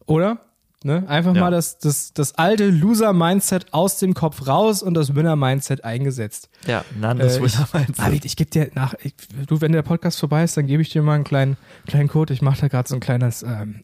Oder? 0.06 0.38
Ne? 0.84 1.04
Einfach 1.08 1.36
Ja. 1.36 1.42
mal 1.42 1.52
das, 1.52 1.78
das, 1.78 2.12
das 2.14 2.36
alte 2.40 2.68
Loser-Mindset 2.72 3.72
aus 3.72 4.00
dem 4.00 4.16
Kopf 4.16 4.48
raus 4.48 4.82
und 4.82 4.96
das 4.96 5.14
Winner-Mindset 5.14 5.84
eingesetzt. 5.84 6.50
Ja, 6.66 6.84
Nandos 7.00 7.38
Äh, 7.38 7.46
ich, 7.46 7.54
Winner 7.56 7.68
Mindset. 7.74 8.00
David, 8.00 8.26
ich 8.26 8.36
gebe 8.36 8.50
dir 8.50 8.72
nach, 8.74 8.96
ich, 9.04 9.14
du, 9.46 9.62
wenn 9.62 9.74
der 9.74 9.84
Podcast 9.84 10.20
vorbei 10.20 10.44
ist, 10.44 10.58
dann 10.58 10.66
gebe 10.66 10.82
ich 10.82 10.90
dir 10.90 11.04
mal 11.04 11.14
einen 11.14 11.24
kleinen, 11.24 11.58
kleinen 11.86 12.08
Code. 12.10 12.34
Ich 12.34 12.42
mache 12.42 12.62
da 12.62 12.68
gerade 12.68 12.90
so 12.90 12.96
ein 12.96 13.00
kleines 13.00 13.44
ähm, 13.44 13.84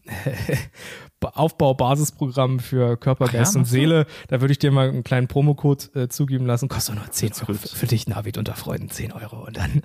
Aufbau-Basisprogramm 1.20 2.60
für 2.60 2.96
Körper, 2.96 3.26
Ach 3.28 3.32
ja, 3.32 3.40
Geist 3.40 3.56
und? 3.56 3.64
Seele. 3.64 4.06
Da 4.28 4.40
würde 4.40 4.52
ich 4.52 4.58
dir 4.58 4.70
mal 4.70 4.88
einen 4.88 5.04
kleinen 5.04 5.26
Promocode 5.28 5.94
äh, 5.94 6.08
zugeben 6.08 6.46
lassen. 6.46 6.68
Kostet 6.68 6.94
nur 6.94 7.10
10 7.10 7.32
Euro. 7.32 7.46
gut. 7.46 7.56
Für, 7.56 7.76
für 7.76 7.86
dich, 7.86 8.06
Navid, 8.06 8.38
unter 8.38 8.54
Freunden 8.54 8.88
10 8.90 9.12
Euro. 9.12 9.44
Und 9.46 9.56
dann, 9.56 9.82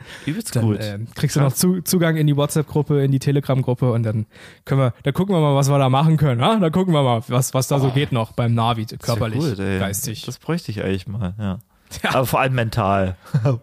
dann 0.53 0.63
gut. 0.63 0.77
ähm, 0.81 1.07
kriegst 1.15 1.35
du 1.35 1.41
noch 1.41 1.53
zu, 1.53 1.81
Zugang 1.81 2.17
in 2.17 2.27
die 2.27 2.35
WhatsApp-Gruppe, 2.37 3.03
in 3.03 3.11
die 3.11 3.19
Telegram-Gruppe 3.19 3.91
und 3.91 4.03
dann 4.03 4.25
können 4.65 4.81
wir, 4.81 4.93
da 5.03 5.11
gucken 5.11 5.35
wir 5.35 5.39
mal, 5.41 5.55
was 5.55 5.69
wir 5.69 5.77
da 5.79 5.89
machen 5.89 6.17
können. 6.17 6.41
Ha? 6.41 6.57
Da 6.57 6.69
gucken 6.69 6.93
wir 6.93 7.03
mal, 7.03 7.23
was, 7.27 7.53
was 7.53 7.67
da 7.67 7.79
so 7.79 7.89
geht 7.89 8.11
noch 8.11 8.33
beim 8.33 8.53
Navid, 8.53 8.99
körperlich, 9.01 9.39
Gut, 9.39 9.59
ey. 9.59 9.79
geistig. 9.79 10.25
Das 10.25 10.37
bräuchte 10.39 10.71
ich 10.71 10.83
eigentlich 10.83 11.07
mal, 11.07 11.33
ja. 11.39 11.59
Ja. 12.01 12.09
Aber 12.15 12.25
vor 12.25 12.39
allem 12.39 12.53
mental. 12.53 13.17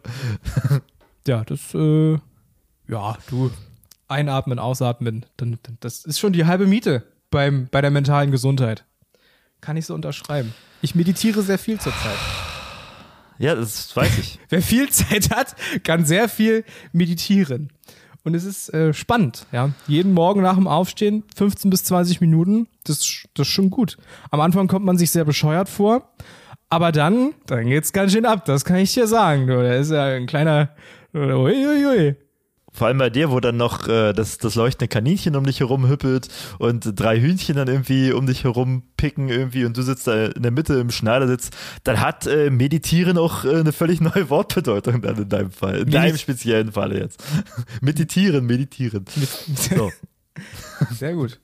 Ja, 1.26 1.44
das, 1.44 1.74
äh, 1.74 2.12
ja, 2.88 3.16
du, 3.28 3.50
einatmen, 4.09 4.59
ausatmen, 4.59 5.26
dann, 5.37 5.59
das 5.80 6.04
ist 6.04 6.18
schon 6.18 6.33
die 6.33 6.46
halbe 6.46 6.66
Miete 6.66 7.04
beim, 7.30 7.68
bei 7.70 7.80
der 7.80 7.90
mentalen 7.90 8.30
Gesundheit. 8.30 8.84
Kann 9.60 9.76
ich 9.76 9.86
so 9.86 9.94
unterschreiben. 9.94 10.54
Ich 10.82 10.94
meditiere 10.94 11.42
sehr 11.42 11.58
viel 11.58 11.78
zurzeit. 11.78 12.16
Ja, 13.38 13.54
das 13.54 13.94
weiß 13.96 14.18
ich. 14.18 14.38
Wer 14.48 14.62
viel 14.62 14.88
Zeit 14.90 15.30
hat, 15.30 15.54
kann 15.82 16.04
sehr 16.04 16.28
viel 16.28 16.64
meditieren. 16.92 17.70
Und 18.22 18.34
es 18.34 18.44
ist 18.44 18.72
äh, 18.74 18.92
spannend, 18.92 19.46
ja. 19.50 19.70
Jeden 19.86 20.12
Morgen 20.12 20.42
nach 20.42 20.56
dem 20.56 20.68
Aufstehen, 20.68 21.24
15 21.36 21.70
bis 21.70 21.84
20 21.84 22.20
Minuten, 22.20 22.68
das, 22.84 23.24
das 23.34 23.48
ist 23.48 23.52
schon 23.52 23.70
gut. 23.70 23.96
Am 24.30 24.40
Anfang 24.40 24.68
kommt 24.68 24.84
man 24.84 24.98
sich 24.98 25.10
sehr 25.10 25.24
bescheuert 25.24 25.70
vor, 25.70 26.12
aber 26.68 26.92
dann, 26.92 27.32
dann 27.46 27.66
geht's 27.66 27.94
ganz 27.94 28.12
schön 28.12 28.26
ab, 28.26 28.44
das 28.44 28.66
kann 28.66 28.76
ich 28.76 28.92
dir 28.92 29.06
sagen. 29.06 29.46
Du, 29.46 29.54
da 29.54 29.74
ist 29.74 29.90
ja 29.90 30.04
ein 30.04 30.26
kleiner, 30.26 30.74
uiuiui. 31.14 32.16
Vor 32.72 32.87
allem 32.87 32.98
bei 32.98 33.11
dir, 33.11 33.30
wo 33.30 33.40
dann 33.40 33.56
noch 33.56 33.88
äh, 33.88 34.12
das, 34.12 34.38
das 34.38 34.54
leuchtende 34.54 34.87
Kaninchen 34.88 35.35
um 35.35 35.44
dich 35.44 35.59
herum 35.61 35.88
hüppelt 35.88 36.28
und 36.59 36.92
drei 36.98 37.20
Hühnchen 37.20 37.56
dann 37.56 37.66
irgendwie 37.68 38.12
um 38.12 38.26
dich 38.26 38.44
herum 38.44 38.85
picken 38.96 39.28
irgendwie 39.28 39.64
und 39.64 39.76
du 39.76 39.83
sitzt 39.83 40.06
da 40.06 40.26
in 40.26 40.42
der 40.42 40.52
Mitte 40.52 40.74
im 40.74 40.90
Schneidersitz, 40.90 41.50
dann 41.85 42.00
hat 42.00 42.26
äh, 42.28 42.48
Meditieren 42.48 43.18
auch 43.18 43.44
äh, 43.44 43.56
eine 43.61 43.72
völlig 43.72 44.00
neue 44.00 44.30
Wortbedeutung 44.30 45.02
dann 45.02 45.16
in 45.16 45.28
deinem 45.28 45.50
Fall. 45.50 45.78
In 45.80 45.88
Medit- 45.88 45.92
deinem 45.94 46.16
speziellen 46.16 46.72
Falle 46.72 47.00
jetzt. 47.00 47.22
meditieren, 47.80 48.46
meditieren. 48.46 49.04
So. 49.56 49.90
Sehr 50.92 51.14
gut. 51.14 51.40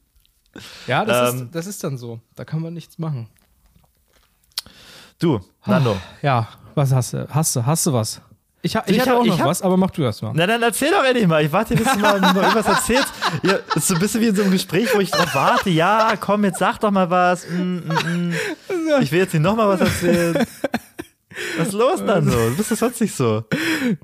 Ja, 0.87 1.05
das, 1.05 1.35
Ähm, 1.35 1.43
ist, 1.47 1.55
das 1.55 1.67
ist 1.67 1.85
dann 1.85 1.99
so. 1.99 2.21
Da 2.37 2.45
kann 2.45 2.63
man 2.63 2.73
nichts 2.73 2.99
machen. 2.99 3.29
Du, 5.19 5.41
Nando. 5.67 5.97
Ja, 6.23 6.49
was 6.75 6.93
hast 6.93 7.15
du? 7.15 7.27
Hast 7.31 7.57
du, 7.57 7.65
hast 7.67 7.87
du 7.87 7.93
was? 7.93 8.21
Ich, 8.67 8.75
ha, 8.77 8.83
ich, 8.87 8.97
Ich 8.97 9.01
hatte 9.01 9.17
auch 9.17 9.25
noch 9.25 9.39
hab- 9.39 9.47
was, 9.47 9.63
aber 9.63 9.77
mach 9.77 9.91
du 9.93 10.03
das 10.03 10.21
mal. 10.23 10.33
Na 10.35 10.47
dann 10.47 10.61
erzähl 10.63 10.91
doch 10.91 11.05
endlich 11.05 11.27
mal. 11.29 11.45
Ich 11.45 11.53
warte, 11.53 11.77
bis 11.77 11.87
du 11.93 11.99
mal, 12.01 12.17
irgendwas 12.17 12.67
erzählst. 12.67 13.09
Ja, 13.45 13.59
ist 13.75 13.87
so 13.87 13.95
ein 13.95 14.01
bisschen 14.01 14.21
wie 14.21 14.27
in 14.27 14.35
so 14.35 14.43
einem 14.43 14.51
Gespräch, 14.51 14.89
wo 14.95 14.99
ich 15.01 15.11
drauf 15.11 15.35
warte. 15.35 15.71
Ja, 15.71 16.15
komm, 16.21 16.45
jetzt 16.45 16.59
sag 16.59 16.79
doch 16.81 16.91
mal 16.91 17.09
was. 17.09 17.49
Mm, 17.49 17.79
mm, 17.79 18.29
mm. 18.29 18.35
Ich 19.03 19.13
will 19.13 19.21
jetzt 19.21 19.33
nicht 19.35 19.43
nochmal 19.43 19.69
was 19.69 19.81
erzählen. 19.81 20.47
Was 21.59 21.69
ist 21.69 21.75
los 21.75 22.03
dann 22.05 22.25
so? 22.31 22.49
Du 22.49 22.57
bist 22.57 22.71
das 22.71 22.79
sonst 22.79 22.99
nicht 23.01 23.15
so. 23.15 23.45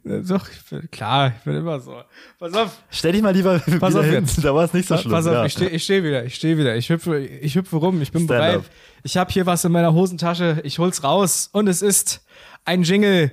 Doch, 0.05 0.49
ich 0.51 0.65
bin, 0.69 0.91
klar, 0.91 1.33
ich 1.39 1.43
bin 1.45 1.57
immer 1.57 1.81
so. 1.81 1.97
Pass 2.39 2.53
auf, 2.55 2.77
Stell 2.91 3.13
dich 3.13 3.23
mal 3.23 3.35
lieber 3.35 3.59
Pass 3.81 3.95
auf 3.97 4.05
hin. 4.05 4.13
jetzt. 4.15 4.45
Da 4.45 4.55
war 4.55 4.65
es 4.65 4.75
nicht 4.75 4.87
so 4.87 4.99
schlimm. 4.99 5.13
pass 5.13 5.27
auf, 5.27 5.33
ja. 5.33 5.47
ich 5.47 5.53
stehe 5.55 5.71
ich 5.71 5.83
steh 5.83 6.05
wieder, 6.05 6.25
ich 6.27 6.35
stehe 6.35 6.59
wieder, 6.59 6.77
ich 6.77 6.91
hüpfe, 6.91 7.19
ich 7.19 7.55
hüpfe 7.55 7.77
rum, 7.77 8.03
ich 8.03 8.13
bin 8.13 8.25
Stand 8.25 8.39
bereit. 8.39 8.57
up. 8.57 8.65
Ich 9.03 9.17
habe 9.17 9.33
hier 9.33 9.47
was 9.47 9.65
in 9.65 9.73
meiner 9.73 9.95
Hosentasche, 9.95 10.61
ich 10.63 10.79
hol's 10.79 11.03
raus 11.05 11.49
und 11.53 11.69
es 11.69 11.81
ist 11.81 12.21
ein 12.67 12.83
Jingle, 12.83 13.33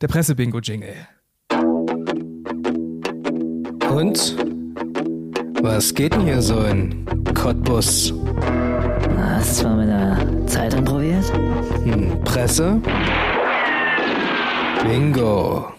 der 0.00 0.08
Pressebingo-Jingle. 0.08 0.94
Und? 3.90 4.36
Was 5.62 5.94
geht 5.94 6.14
denn 6.14 6.22
hier 6.22 6.42
so 6.42 6.60
in 6.64 7.06
Cottbus? 7.34 8.12
Hast 9.16 9.62
du 9.62 9.68
mal 9.68 9.76
mit 9.76 9.88
der 9.88 10.46
Zeitung 10.46 10.84
probiert? 10.84 11.24
Hm, 11.84 12.22
Presse? 12.24 12.80
Bingo. 14.82 15.74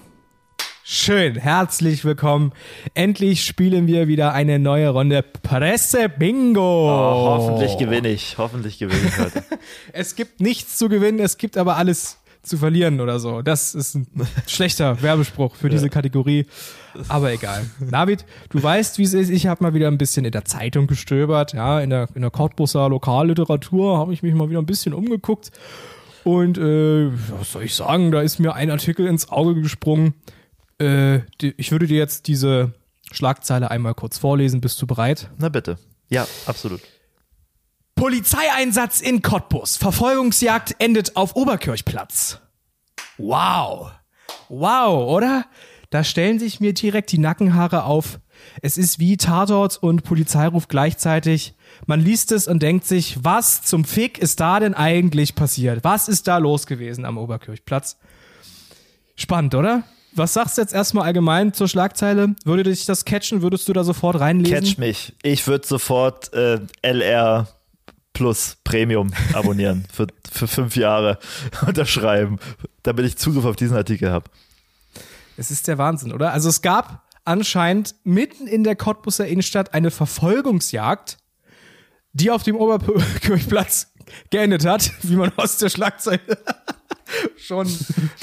Schön, 0.83 1.35
herzlich 1.35 2.05
willkommen. 2.05 2.53
Endlich 2.93 3.43
spielen 3.43 3.87
wir 3.87 4.07
wieder 4.07 4.33
eine 4.33 4.59
neue 4.59 4.89
Runde 4.89 5.23
Presse-Bingo. 5.23 6.61
Oh, 6.61 7.27
hoffentlich 7.27 7.77
gewinne 7.77 8.09
ich. 8.09 8.37
Hoffentlich 8.37 8.79
gewinne 8.79 9.01
ich 9.07 9.17
heute. 9.19 9.43
Es 9.93 10.15
gibt 10.15 10.41
nichts 10.41 10.77
zu 10.77 10.89
gewinnen, 10.89 11.19
es 11.19 11.37
gibt 11.37 11.57
aber 11.57 11.77
alles 11.77 12.17
zu 12.45 12.57
verlieren 12.57 13.01
oder 13.01 13.19
so. 13.19 13.41
Das 13.41 13.75
ist 13.75 13.95
ein 13.95 14.07
schlechter 14.47 15.01
Werbespruch 15.01 15.55
für 15.55 15.69
diese 15.69 15.89
Kategorie. 15.89 16.45
Aber 17.07 17.31
egal. 17.31 17.65
David, 17.79 18.25
du 18.49 18.61
weißt, 18.61 18.97
wie 18.97 19.03
es 19.03 19.13
ist. 19.13 19.29
Ich 19.29 19.47
habe 19.47 19.63
mal 19.63 19.73
wieder 19.73 19.87
ein 19.87 19.97
bisschen 19.97 20.25
in 20.25 20.31
der 20.31 20.45
Zeitung 20.45 20.87
gestöbert. 20.87 21.53
Ja, 21.53 21.79
in 21.79 21.89
der, 21.89 22.07
in 22.15 22.21
der 22.21 22.31
Cottbusser 22.31 22.87
Lokalliteratur 22.89 23.97
habe 23.97 24.13
ich 24.13 24.23
mich 24.23 24.33
mal 24.33 24.49
wieder 24.49 24.59
ein 24.59 24.65
bisschen 24.65 24.93
umgeguckt. 24.93 25.51
Und 26.23 26.57
äh, 26.57 27.11
was 27.37 27.51
soll 27.51 27.63
ich 27.63 27.75
sagen, 27.75 28.11
da 28.11 28.21
ist 28.21 28.39
mir 28.39 28.55
ein 28.55 28.71
Artikel 28.71 29.05
ins 29.07 29.29
Auge 29.29 29.61
gesprungen. 29.61 30.13
Äh, 30.79 31.19
die, 31.41 31.53
ich 31.57 31.71
würde 31.71 31.87
dir 31.87 31.97
jetzt 31.97 32.27
diese 32.27 32.73
Schlagzeile 33.11 33.69
einmal 33.69 33.93
kurz 33.93 34.17
vorlesen. 34.17 34.61
Bist 34.61 34.81
du 34.81 34.87
bereit? 34.87 35.29
Na 35.37 35.49
bitte. 35.49 35.77
Ja, 36.09 36.27
absolut. 36.45 36.81
Polizeieinsatz 37.95 38.99
in 38.99 39.21
Cottbus. 39.21 39.77
Verfolgungsjagd 39.77 40.75
endet 40.79 41.15
auf 41.15 41.35
Oberkirchplatz. 41.35 42.39
Wow. 43.17 43.91
Wow, 44.49 45.09
oder? 45.09 45.45
Da 45.89 46.03
stellen 46.03 46.37
sich 46.37 46.59
mir 46.59 46.73
direkt 46.73 47.11
die 47.13 47.17
Nackenhaare 47.17 47.85
auf. 47.85 48.19
Es 48.61 48.77
ist 48.77 48.99
wie 48.99 49.15
Tatort 49.15 49.77
und 49.81 50.03
Polizeiruf 50.03 50.67
gleichzeitig. 50.67 51.53
Man 51.85 52.01
liest 52.01 52.33
es 52.33 52.49
und 52.49 52.61
denkt 52.61 52.85
sich, 52.85 53.23
was 53.23 53.61
zum 53.61 53.85
Fick 53.85 54.17
ist 54.17 54.41
da 54.41 54.59
denn 54.59 54.73
eigentlich 54.73 55.35
passiert? 55.35 55.83
Was 55.83 56.09
ist 56.09 56.27
da 56.27 56.37
los 56.37 56.67
gewesen 56.67 57.05
am 57.05 57.17
Oberkirchplatz? 57.17 57.97
Spannend, 59.15 59.55
oder? 59.55 59.83
Was 60.11 60.33
sagst 60.33 60.57
du 60.57 60.61
jetzt 60.61 60.73
erstmal 60.73 61.05
allgemein 61.05 61.53
zur 61.53 61.69
Schlagzeile? 61.69 62.35
Würde 62.43 62.63
dich 62.63 62.85
das 62.85 63.05
catchen? 63.05 63.41
Würdest 63.41 63.67
du 63.69 63.73
da 63.73 63.83
sofort 63.83 64.19
reinlesen? 64.19 64.53
Catch 64.53 64.77
mich. 64.77 65.13
Ich 65.23 65.47
würde 65.47 65.65
sofort 65.65 66.33
äh, 66.33 66.59
LR 66.81 67.47
Plus 68.15 68.57
Premium 68.63 69.11
abonnieren 69.33 69.85
für, 69.93 70.07
für 70.31 70.47
fünf 70.47 70.75
Jahre 70.75 71.19
unterschreiben, 71.67 72.39
damit 72.81 73.05
ich 73.05 73.17
Zugriff 73.17 73.45
auf 73.45 73.57
diesen 73.57 73.77
Artikel 73.77 74.09
habe. 74.09 74.31
Es 75.37 75.51
ist 75.51 75.67
der 75.67 75.77
Wahnsinn, 75.77 76.13
oder? 76.13 76.31
Also 76.31 76.49
es 76.49 76.61
gab 76.61 77.03
anscheinend 77.25 77.93
mitten 78.03 78.47
in 78.47 78.63
der 78.63 78.75
Cottbuser 78.75 79.27
Innenstadt 79.27 79.73
eine 79.73 79.91
Verfolgungsjagd, 79.91 81.17
die 82.13 82.31
auf 82.31 82.43
dem 82.43 82.55
Oberkirchplatz 82.55 83.91
geendet 84.29 84.65
hat, 84.65 84.91
wie 85.01 85.17
man 85.17 85.33
aus 85.35 85.57
der 85.57 85.69
Schlagzeile 85.69 86.37
schon, 87.37 87.67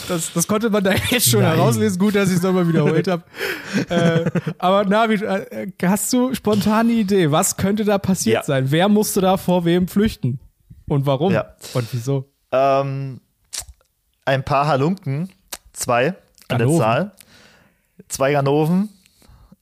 das, 0.09 0.33
das 0.33 0.47
konnte 0.47 0.71
man 0.71 0.83
da 0.83 0.93
jetzt 1.11 1.29
schon 1.29 1.43
herauslesen. 1.43 1.99
Gut, 1.99 2.15
dass 2.15 2.31
ich 2.31 2.37
es 2.37 2.43
nochmal 2.43 2.67
wiederholt 2.67 3.07
habe. 3.09 3.23
äh, 3.89 4.31
aber 4.59 4.85
Navid, 4.85 5.23
äh, 5.23 5.69
hast 5.85 6.13
du 6.13 6.35
spontan 6.35 6.87
eine 6.89 6.93
Idee? 6.93 7.31
Was 7.31 7.57
könnte 7.57 7.85
da 7.85 7.99
passiert 7.99 8.35
Ja. 8.35 8.43
sein? 8.43 8.71
Wer 8.71 8.89
musste 8.89 9.21
da 9.21 9.37
vor 9.37 9.65
wem 9.65 9.89
flüchten? 9.89 10.41
Und 10.89 11.07
warum? 11.07 11.33
Ja. 11.33 11.55
Und 11.75 11.89
wieso? 11.93 12.29
Ähm, 12.51 13.21
ein 14.25 14.45
paar 14.45 14.67
Halunken, 14.67 15.31
zwei 15.73 16.09
an 16.09 16.15
der 16.49 16.59
Ganoven. 16.59 16.79
Zahl. 16.81 17.13
Zwei 18.09 18.33
Ganoven, 18.33 18.89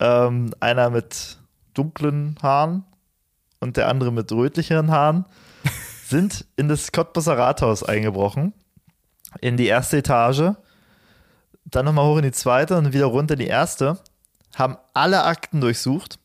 ähm, 0.01 0.53
einer 0.61 0.91
mit 0.91 1.39
dunklen 1.75 2.37
Haaren 2.43 2.85
und 3.61 3.77
der 3.77 3.89
andere 3.89 4.11
mit 4.13 4.33
rötlicheren 4.33 4.91
Haaren, 4.91 5.25
sind 6.07 6.47
in 6.57 6.69
das 6.69 6.91
Cottbusser 6.91 7.39
Rathaus 7.39 7.85
eingebrochen, 7.85 8.53
in 9.41 9.57
die 9.57 9.67
erste 9.67 9.99
Etage, 9.99 10.55
dann 11.65 11.85
nochmal 11.85 12.07
hoch 12.07 12.17
in 12.17 12.25
die 12.25 12.33
zweite 12.33 12.77
und 12.77 12.93
wieder 12.93 13.07
runter 13.07 13.35
in 13.35 13.41
die 13.41 13.47
erste, 13.47 13.99
haben 14.57 14.77
alle 14.95 15.25
Akten 15.25 15.61
durchsucht 15.61 16.19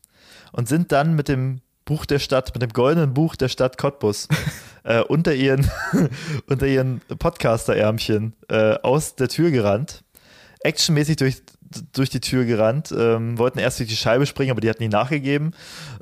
und 0.52 0.68
sind 0.68 0.92
dann 0.92 1.14
mit 1.14 1.28
dem 1.28 1.60
Buch 1.84 2.04
der 2.04 2.18
Stadt, 2.18 2.52
mit 2.54 2.62
dem 2.62 2.72
goldenen 2.72 3.14
Buch 3.14 3.36
der 3.36 3.48
Stadt 3.48 3.78
Cottbus 3.78 4.28
äh, 4.82 5.00
unter 5.00 5.34
ihren, 5.34 5.70
unter 6.48 6.66
ihren 6.66 7.00
Podcaster-Ärmchen 7.00 8.34
äh, 8.48 8.74
aus 8.82 9.14
der 9.14 9.28
Tür 9.28 9.50
gerannt, 9.50 10.02
actionmäßig 10.60 11.16
durch, 11.16 11.42
durch 11.92 12.10
die 12.10 12.20
Tür 12.20 12.44
gerannt, 12.44 12.92
ähm, 12.96 13.38
wollten 13.38 13.58
erst 13.58 13.78
durch 13.78 13.88
die 13.88 13.96
Scheibe 13.96 14.26
springen, 14.26 14.50
aber 14.50 14.60
die 14.60 14.68
hatten 14.68 14.82
nie 14.82 14.88
nachgegeben 14.88 15.52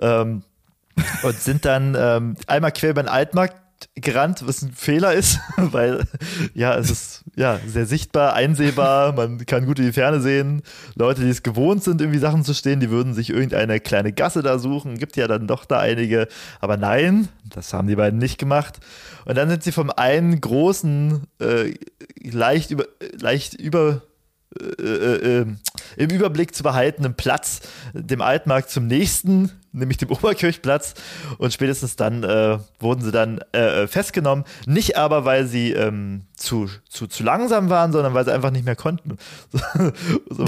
ähm, 0.01 0.43
und 1.23 1.39
sind 1.39 1.65
dann 1.67 1.95
ähm, 1.99 2.37
einmal 2.47 2.73
quer 2.73 2.91
über 2.91 3.03
den 3.03 3.09
Altmarkt 3.09 3.57
gerannt, 3.95 4.47
was 4.47 4.63
ein 4.63 4.73
Fehler 4.73 5.13
ist, 5.13 5.41
weil 5.57 6.05
ja, 6.55 6.77
es 6.77 6.91
ist 6.91 7.25
ja 7.37 7.61
sehr 7.67 7.87
sichtbar, 7.87 8.35
einsehbar, 8.35 9.13
man 9.13 9.45
kann 9.47 9.67
gut 9.67 9.79
in 9.79 9.87
die 9.87 9.93
Ferne 9.93 10.21
sehen. 10.21 10.63
Leute, 10.95 11.23
die 11.23 11.31
es 11.31 11.43
gewohnt 11.43 11.83
sind, 11.85 12.01
irgendwie 12.01 12.19
Sachen 12.19 12.45
zu 12.45 12.55
stehen, 12.55 12.81
die 12.81 12.91
würden 12.91 13.15
sich 13.15 13.31
irgendeine 13.31 13.81
kleine 13.81 14.13
Gasse 14.13 14.43
da 14.43 14.59
suchen. 14.59 14.99
Gibt 14.99 15.17
ja 15.17 15.29
dann 15.29 15.47
doch 15.47 15.65
da 15.65 15.79
einige, 15.79 16.29
aber 16.61 16.77
nein, 16.77 17.29
das 17.51 17.73
haben 17.73 17.89
die 17.89 17.97
beiden 17.97 18.19
nicht 18.19 18.39
gemacht. 18.39 18.81
Und 19.25 19.37
dann 19.37 19.49
sind 19.49 19.63
sie 19.63 19.73
vom 19.73 19.91
einen 19.91 20.41
großen, 20.41 21.25
äh, 21.41 21.75
leicht 22.23 22.71
über, 22.71 22.85
leicht 23.19 23.55
über 23.55 24.03
äh, 24.61 24.85
äh, 24.85 25.41
äh, 25.41 25.47
im 25.97 26.11
Überblick 26.11 26.55
zu 26.55 26.63
behaltenen 26.63 27.15
Platz, 27.15 27.61
dem 27.93 28.21
Altmarkt 28.21 28.71
zum 28.71 28.87
nächsten, 28.87 29.51
nämlich 29.75 29.99
dem 29.99 30.11
Oberkirchplatz. 30.11 30.95
Und 31.39 31.53
spätestens 31.53 31.97
dann 31.97 32.23
äh, 32.23 32.59
wurden 32.79 33.03
sie 33.03 33.13
dann 33.13 33.39
äh, 33.53 33.87
festgenommen. 33.87 34.45
Nicht 34.67 34.97
aber, 34.97 35.25
weil 35.25 35.47
sie 35.47 35.73
ähm, 35.73 36.23
zu, 36.37 36.69
zu, 36.89 37.07
zu 37.07 37.23
langsam 37.23 37.71
waren, 37.71 37.93
sondern 37.93 38.15
weil 38.15 38.25
sie 38.25 38.33
einfach 38.33 38.51
nicht 38.51 38.65
mehr 38.65 38.77
konnten. 38.77 39.19
so, 40.31 40.45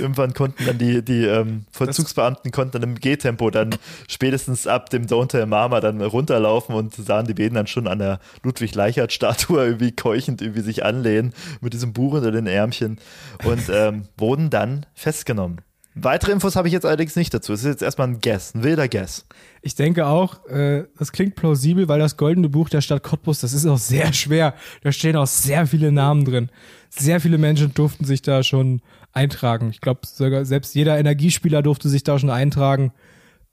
irgendwann 0.00 0.34
konnten 0.34 0.64
dann 0.66 0.78
die, 0.78 1.02
die 1.02 1.24
ähm, 1.24 1.64
Vollzugsbeamten 1.72 2.50
konnten 2.50 2.72
dann 2.72 2.82
im 2.82 2.94
Gehtempo 2.96 3.50
dann 3.50 3.74
spätestens 4.08 4.66
ab 4.66 4.90
dem 4.90 5.06
Tell 5.06 5.46
Mama 5.46 5.80
dann 5.80 6.00
runterlaufen 6.00 6.74
und 6.74 6.94
sahen 6.94 7.26
die 7.26 7.34
Bäden 7.34 7.54
dann 7.54 7.66
schon 7.66 7.86
an 7.86 7.98
der 7.98 8.20
Ludwig-Leichhardt-Statue 8.42 9.64
irgendwie 9.64 9.92
keuchend 9.92 10.42
irgendwie 10.42 10.62
sich 10.62 10.84
anlehnen 10.84 11.32
mit 11.60 11.72
diesem 11.72 11.92
Buch 11.92 12.14
unter 12.14 12.30
den 12.30 12.46
Ärmchen 12.46 12.98
und 13.44 13.68
ähm, 13.70 14.04
wurden 14.16 14.50
dann 14.50 14.79
festgenommen. 14.94 15.60
Weitere 15.94 16.30
Infos 16.30 16.54
habe 16.54 16.68
ich 16.68 16.72
jetzt 16.72 16.86
allerdings 16.86 17.16
nicht 17.16 17.34
dazu. 17.34 17.52
Es 17.52 17.60
ist 17.60 17.66
jetzt 17.66 17.82
erstmal 17.82 18.08
ein 18.08 18.20
Guess, 18.20 18.54
ein 18.54 18.62
wilder 18.62 18.88
Guess. 18.88 19.26
Ich 19.60 19.74
denke 19.74 20.06
auch, 20.06 20.46
äh, 20.46 20.84
das 20.96 21.10
klingt 21.10 21.34
plausibel, 21.34 21.88
weil 21.88 21.98
das 21.98 22.16
goldene 22.16 22.48
Buch 22.48 22.68
der 22.68 22.80
Stadt 22.80 23.02
Cottbus, 23.02 23.40
das 23.40 23.52
ist 23.52 23.66
auch 23.66 23.78
sehr 23.78 24.12
schwer. 24.12 24.54
Da 24.82 24.92
stehen 24.92 25.16
auch 25.16 25.26
sehr 25.26 25.66
viele 25.66 25.90
Namen 25.90 26.24
drin. 26.24 26.50
Sehr 26.90 27.20
viele 27.20 27.38
Menschen 27.38 27.74
durften 27.74 28.04
sich 28.04 28.22
da 28.22 28.44
schon 28.44 28.82
eintragen. 29.12 29.70
Ich 29.70 29.80
glaube, 29.80 30.00
selbst 30.44 30.74
jeder 30.76 30.96
Energiespieler 30.98 31.62
durfte 31.62 31.88
sich 31.88 32.04
da 32.04 32.18
schon 32.18 32.30
eintragen. 32.30 32.92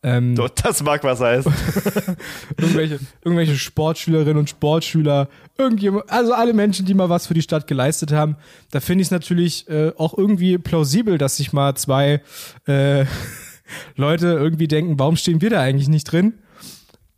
Ähm, 0.04 0.36
Das 0.64 0.84
mag 0.84 1.04
was 1.04 1.20
heißen. 1.20 1.52
irgendwelche, 2.58 3.00
irgendwelche 3.24 3.56
Sportschülerinnen 3.56 4.38
und 4.38 4.50
Sportschüler, 4.50 5.28
irgendjemand, 5.58 6.10
also 6.10 6.34
alle 6.34 6.54
Menschen, 6.54 6.86
die 6.86 6.94
mal 6.94 7.10
was 7.10 7.28
für 7.28 7.34
die 7.34 7.42
Stadt 7.42 7.68
geleistet 7.68 8.12
haben. 8.12 8.36
Da 8.72 8.80
finde 8.80 9.02
ich 9.02 9.08
es 9.08 9.12
natürlich 9.12 9.68
äh, 9.70 9.92
auch 9.98 10.18
irgendwie 10.18 10.58
plausibel, 10.58 11.18
dass 11.18 11.38
sich 11.38 11.54
mal 11.54 11.76
zwei 11.76 12.22
äh, 12.68 13.06
Leute 13.96 14.28
irgendwie 14.28 14.68
denken, 14.68 15.00
warum 15.00 15.16
stehen 15.16 15.42
wir 15.42 15.50
da 15.50 15.62
eigentlich 15.62 15.88
nicht 15.90 16.06
drin? 16.06 16.36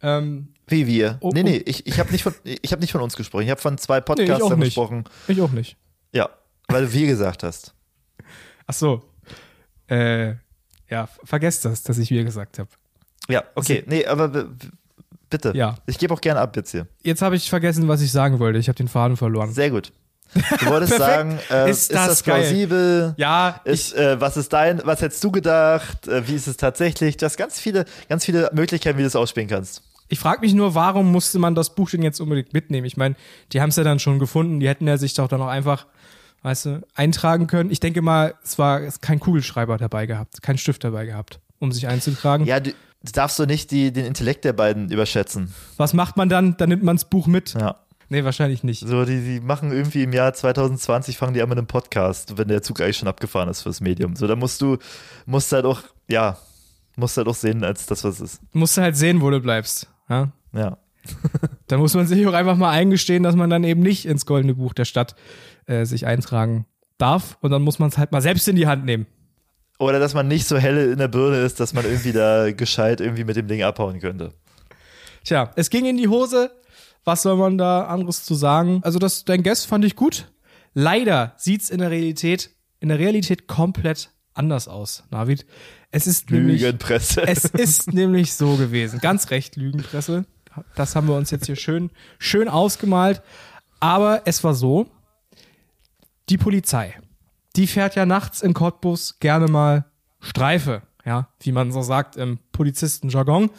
Ähm, 0.01 0.53
Wie 0.67 0.88
wir? 0.88 1.17
Oh, 1.19 1.32
nee, 1.34 1.41
oh. 1.41 1.43
nee, 1.43 1.57
ich, 1.65 1.86
ich 1.86 1.99
habe 1.99 2.11
nicht, 2.11 2.23
von- 2.23 2.36
ich 2.43 2.71
hab 2.71 2.80
nicht 2.80 2.91
von 2.91 3.01
uns 3.01 3.15
gesprochen. 3.15 3.43
Ich 3.43 3.49
habe 3.49 3.61
von 3.61 3.77
zwei 3.77 3.97
nee, 3.97 4.01
Podcastern 4.05 4.59
nicht. 4.59 4.69
gesprochen. 4.69 5.03
Ich 5.27 5.41
auch 5.41 5.51
nicht. 5.51 5.75
Ja, 6.13 6.30
weil 6.69 6.86
du 6.86 6.93
wir 6.93 7.07
gesagt 7.07 7.43
hast. 7.43 7.73
Ach 8.65 8.73
so. 8.73 9.03
Äh, 9.88 10.36
ja, 10.90 11.08
vergesst 11.24 11.66
das, 11.66 11.84
dass 11.84 11.98
ich 11.98 12.10
wir 12.10 12.24
gesagt 12.24 12.60
habe. 12.60 12.70
Ja, 13.28 13.44
okay. 13.56 13.84
Nee, 13.88 14.06
aber 14.06 14.48
bitte. 15.30 15.54
Ja. 15.56 15.76
Ich 15.86 15.98
gebe 15.98 16.14
auch 16.14 16.22
gerne 16.22 16.40
ab 16.40 16.56
jetzt 16.56 16.72
hier. 16.72 16.88
Jetzt 17.04 17.22
habe 17.22 17.36
ich 17.36 17.50
vergessen, 17.50 17.88
was 17.88 18.02
ich 18.02 18.12
sagen 18.12 18.40
wollte. 18.40 18.60
Ich 18.60 18.68
habe 18.68 18.78
den 18.78 18.88
Faden 18.88 19.18
verloren. 19.18 19.52
Sehr 19.52 19.70
gut. 19.70 19.92
Du 20.34 20.66
wolltest 20.68 20.96
sagen, 20.98 21.40
äh, 21.50 21.70
Ist 21.70 21.90
ist, 21.90 21.94
das 21.94 22.08
das, 22.08 22.24
plausibel? 22.24 23.16
Ja, 23.18 23.62
Ist, 23.64 23.96
äh, 23.96 24.20
was 24.22 24.38
ist 24.38 24.54
dein, 24.54 24.82
was 24.86 25.02
hättest 25.02 25.24
du 25.24 25.32
gedacht? 25.32 26.08
Äh, 26.08 26.28
wie 26.28 26.36
ist 26.36 26.48
es 26.48 26.58
tatsächlich? 26.58 27.18
Du 27.18 27.26
hast 27.26 27.38
ganz 27.38 27.60
viele, 27.60 27.86
ganz 28.10 28.26
viele 28.26 28.50
Möglichkeiten, 28.54 28.98
wie 28.98 29.02
du 29.02 29.08
es 29.08 29.16
ausspielen 29.16 29.50
kannst. 29.50 29.82
Ich 30.08 30.20
frage 30.20 30.42
mich 30.42 30.54
nur, 30.54 30.74
warum 30.76 31.12
musste 31.12 31.38
man 31.38 31.56
das 31.56 31.76
Buch 31.76 31.90
denn 31.90 32.02
jetzt 32.02 32.20
unbedingt 32.20 32.54
mitnehmen? 32.54 32.86
Ich 32.86 32.98
meine, 32.98 33.16
die 33.54 33.62
haben 33.62 33.70
es 33.70 33.76
ja 33.76 33.84
dann 33.84 34.00
schon 34.00 34.18
gefunden, 34.20 34.60
die 34.60 34.68
hätten 34.68 34.88
ja 34.88 34.98
sich 34.98 35.14
doch 35.14 35.28
dann 35.28 35.42
auch 35.42 35.48
einfach, 35.48 35.86
weißt 36.42 36.66
du, 36.66 36.82
eintragen 36.96 37.48
können. 37.48 37.72
Ich 37.72 37.80
denke 37.80 38.02
mal, 38.02 38.36
es 38.44 38.58
war 38.58 38.82
es 38.82 39.02
kein 39.02 39.20
Kugelschreiber 39.20 39.78
dabei 39.78 40.06
gehabt, 40.06 40.42
kein 40.42 40.58
Stift 40.58 40.84
dabei 40.84 41.06
gehabt, 41.06 41.40
um 41.60 41.72
sich 41.72 41.88
einzutragen. 41.88 42.46
Ja, 42.46 42.60
du, 42.60 42.72
du 42.72 43.12
darfst 43.12 43.40
doch 43.40 43.46
nicht 43.46 43.72
die, 43.72 43.92
den 43.92 44.06
Intellekt 44.06 44.46
der 44.46 44.54
beiden 44.54 44.92
überschätzen. 44.92 45.54
Was 45.78 45.94
macht 45.94 46.18
man 46.18 46.30
dann? 46.30 46.58
Dann 46.58 46.70
nimmt 46.70 46.84
man 46.84 46.96
das 46.96 47.06
Buch 47.06 47.28
mit. 47.28 47.54
Ja. 47.54 47.76
Nee, 48.12 48.24
wahrscheinlich 48.24 48.64
nicht. 48.64 48.88
So, 48.88 49.06
die, 49.06 49.22
die 49.22 49.40
machen 49.40 49.72
irgendwie 49.72 50.02
im 50.02 50.14
Jahr 50.14 50.34
2020, 50.34 51.16
fangen 51.16 51.36
die 51.36 51.44
an 51.44 51.50
mit 51.50 51.60
einem 51.60 51.68
Podcast, 51.68 52.40
wenn 52.40 52.48
der 52.48 52.64
Zug 52.64 52.82
eigentlich 52.82 52.98
schon 52.98 53.08
abgefahren 53.08 53.48
ist 53.50 53.62
fürs 53.62 53.82
Medium. 53.82 54.16
So, 54.16 54.26
da 54.26 54.36
musst 54.36 54.62
du, 54.62 54.78
musst 55.28 55.52
halt 55.52 55.66
auch, 55.66 55.84
ja, 56.08 56.40
musst 56.96 57.18
halt 57.18 57.28
auch 57.28 57.36
sehen, 57.36 57.64
als 57.64 57.86
das, 57.86 58.04
was 58.04 58.16
es 58.16 58.34
ist. 58.34 58.42
Musst 58.52 58.78
du 58.78 58.82
halt 58.82 58.98
sehen, 58.98 59.22
wo 59.22 59.30
du 59.30 59.40
bleibst. 59.40 59.88
Ja? 60.10 60.32
Ja. 60.54 60.78
Da 61.68 61.78
muss 61.78 61.94
man 61.94 62.08
sich 62.08 62.26
auch 62.26 62.34
einfach 62.34 62.58
mal 62.58 62.72
eingestehen, 62.72 63.22
dass 63.22 63.36
man 63.36 63.52
dann 63.52 63.64
eben 63.64 63.82
nicht 63.82 64.08
ins 64.08 64.26
Goldene 64.26 64.56
Buch 64.56 64.74
der 64.74 64.86
Stadt 64.86 65.16
äh, 65.70 65.86
sich 65.86 66.05
eintragen 66.05 66.65
darf. 66.97 67.38
Und 67.41 67.51
dann 67.51 67.61
muss 67.61 67.80
man 67.80 67.89
es 67.89 67.97
halt 67.97 68.11
mal 68.11 68.22
selbst 68.22 68.47
in 68.47 68.55
die 68.55 68.67
Hand 68.67 68.86
nehmen. 68.86 69.05
Oder 69.78 69.99
dass 69.99 70.13
man 70.13 70.28
nicht 70.28 70.45
so 70.45 70.57
helle 70.57 70.91
in 70.91 70.97
der 70.97 71.07
Birne 71.07 71.38
ist, 71.38 71.59
dass 71.59 71.74
man 71.74 71.86
irgendwie 71.86 72.11
da 72.11 72.51
gescheit 72.51 72.99
irgendwie 72.99 73.24
mit 73.24 73.38
dem 73.38 73.47
Ding 73.47 73.63
abhauen 73.63 73.99
könnte. 73.99 74.34
Tja, 75.24 75.51
es 75.55 75.70
ging 75.70 75.86
in 75.86 75.95
die 75.95 76.09
Hose. 76.09 76.51
Was 77.05 77.22
soll 77.22 77.38
man 77.38 77.57
da 77.57 77.86
anderes 77.86 78.26
zu 78.26 78.36
sagen? 78.36 78.82
Also 78.84 78.99
das, 78.99 79.24
dein 79.24 79.41
Guess 79.41 79.63
fand 79.65 79.86
ich 79.86 79.95
gut. 79.95 80.32
Leider 80.74 81.34
sieht's 81.38 81.70
in 81.70 81.80
der 81.80 81.91
Realität, 81.91 82.51
in 82.82 82.89
der 82.89 82.99
Realität 82.99 83.47
komplett 83.47 84.11
anders 84.34 84.67
aus, 84.67 85.03
Navid. 85.11 85.45
Es 85.91 86.07
ist 86.07 86.30
nämlich, 86.30 86.61
Lügenpresse. 86.61 87.26
es 87.26 87.45
ist 87.45 87.93
nämlich 87.93 88.34
so 88.34 88.57
gewesen. 88.57 88.99
Ganz 88.99 89.32
recht, 89.32 89.55
Lügenpresse. 89.55 90.26
Das 90.76 90.95
haben 90.95 91.07
wir 91.07 91.15
uns 91.15 91.32
jetzt 91.32 91.45
hier 91.45 91.55
schön, 91.55 91.89
schön 92.17 92.49
ausgemalt. 92.49 93.22
Aber 93.80 94.24
es 94.26 94.43
war 94.43 94.53
so, 94.53 94.88
die 96.30 96.38
Polizei, 96.38 96.95
die 97.55 97.67
fährt 97.67 97.95
ja 97.95 98.05
nachts 98.05 98.41
in 98.41 98.53
Cottbus 98.53 99.19
gerne 99.19 99.47
mal 99.47 99.86
Streife, 100.19 100.84
ja, 101.05 101.30
wie 101.41 101.51
man 101.51 101.71
so 101.71 101.82
sagt 101.82 102.15
im 102.15 102.39
Polizistenjargon. 102.51 103.49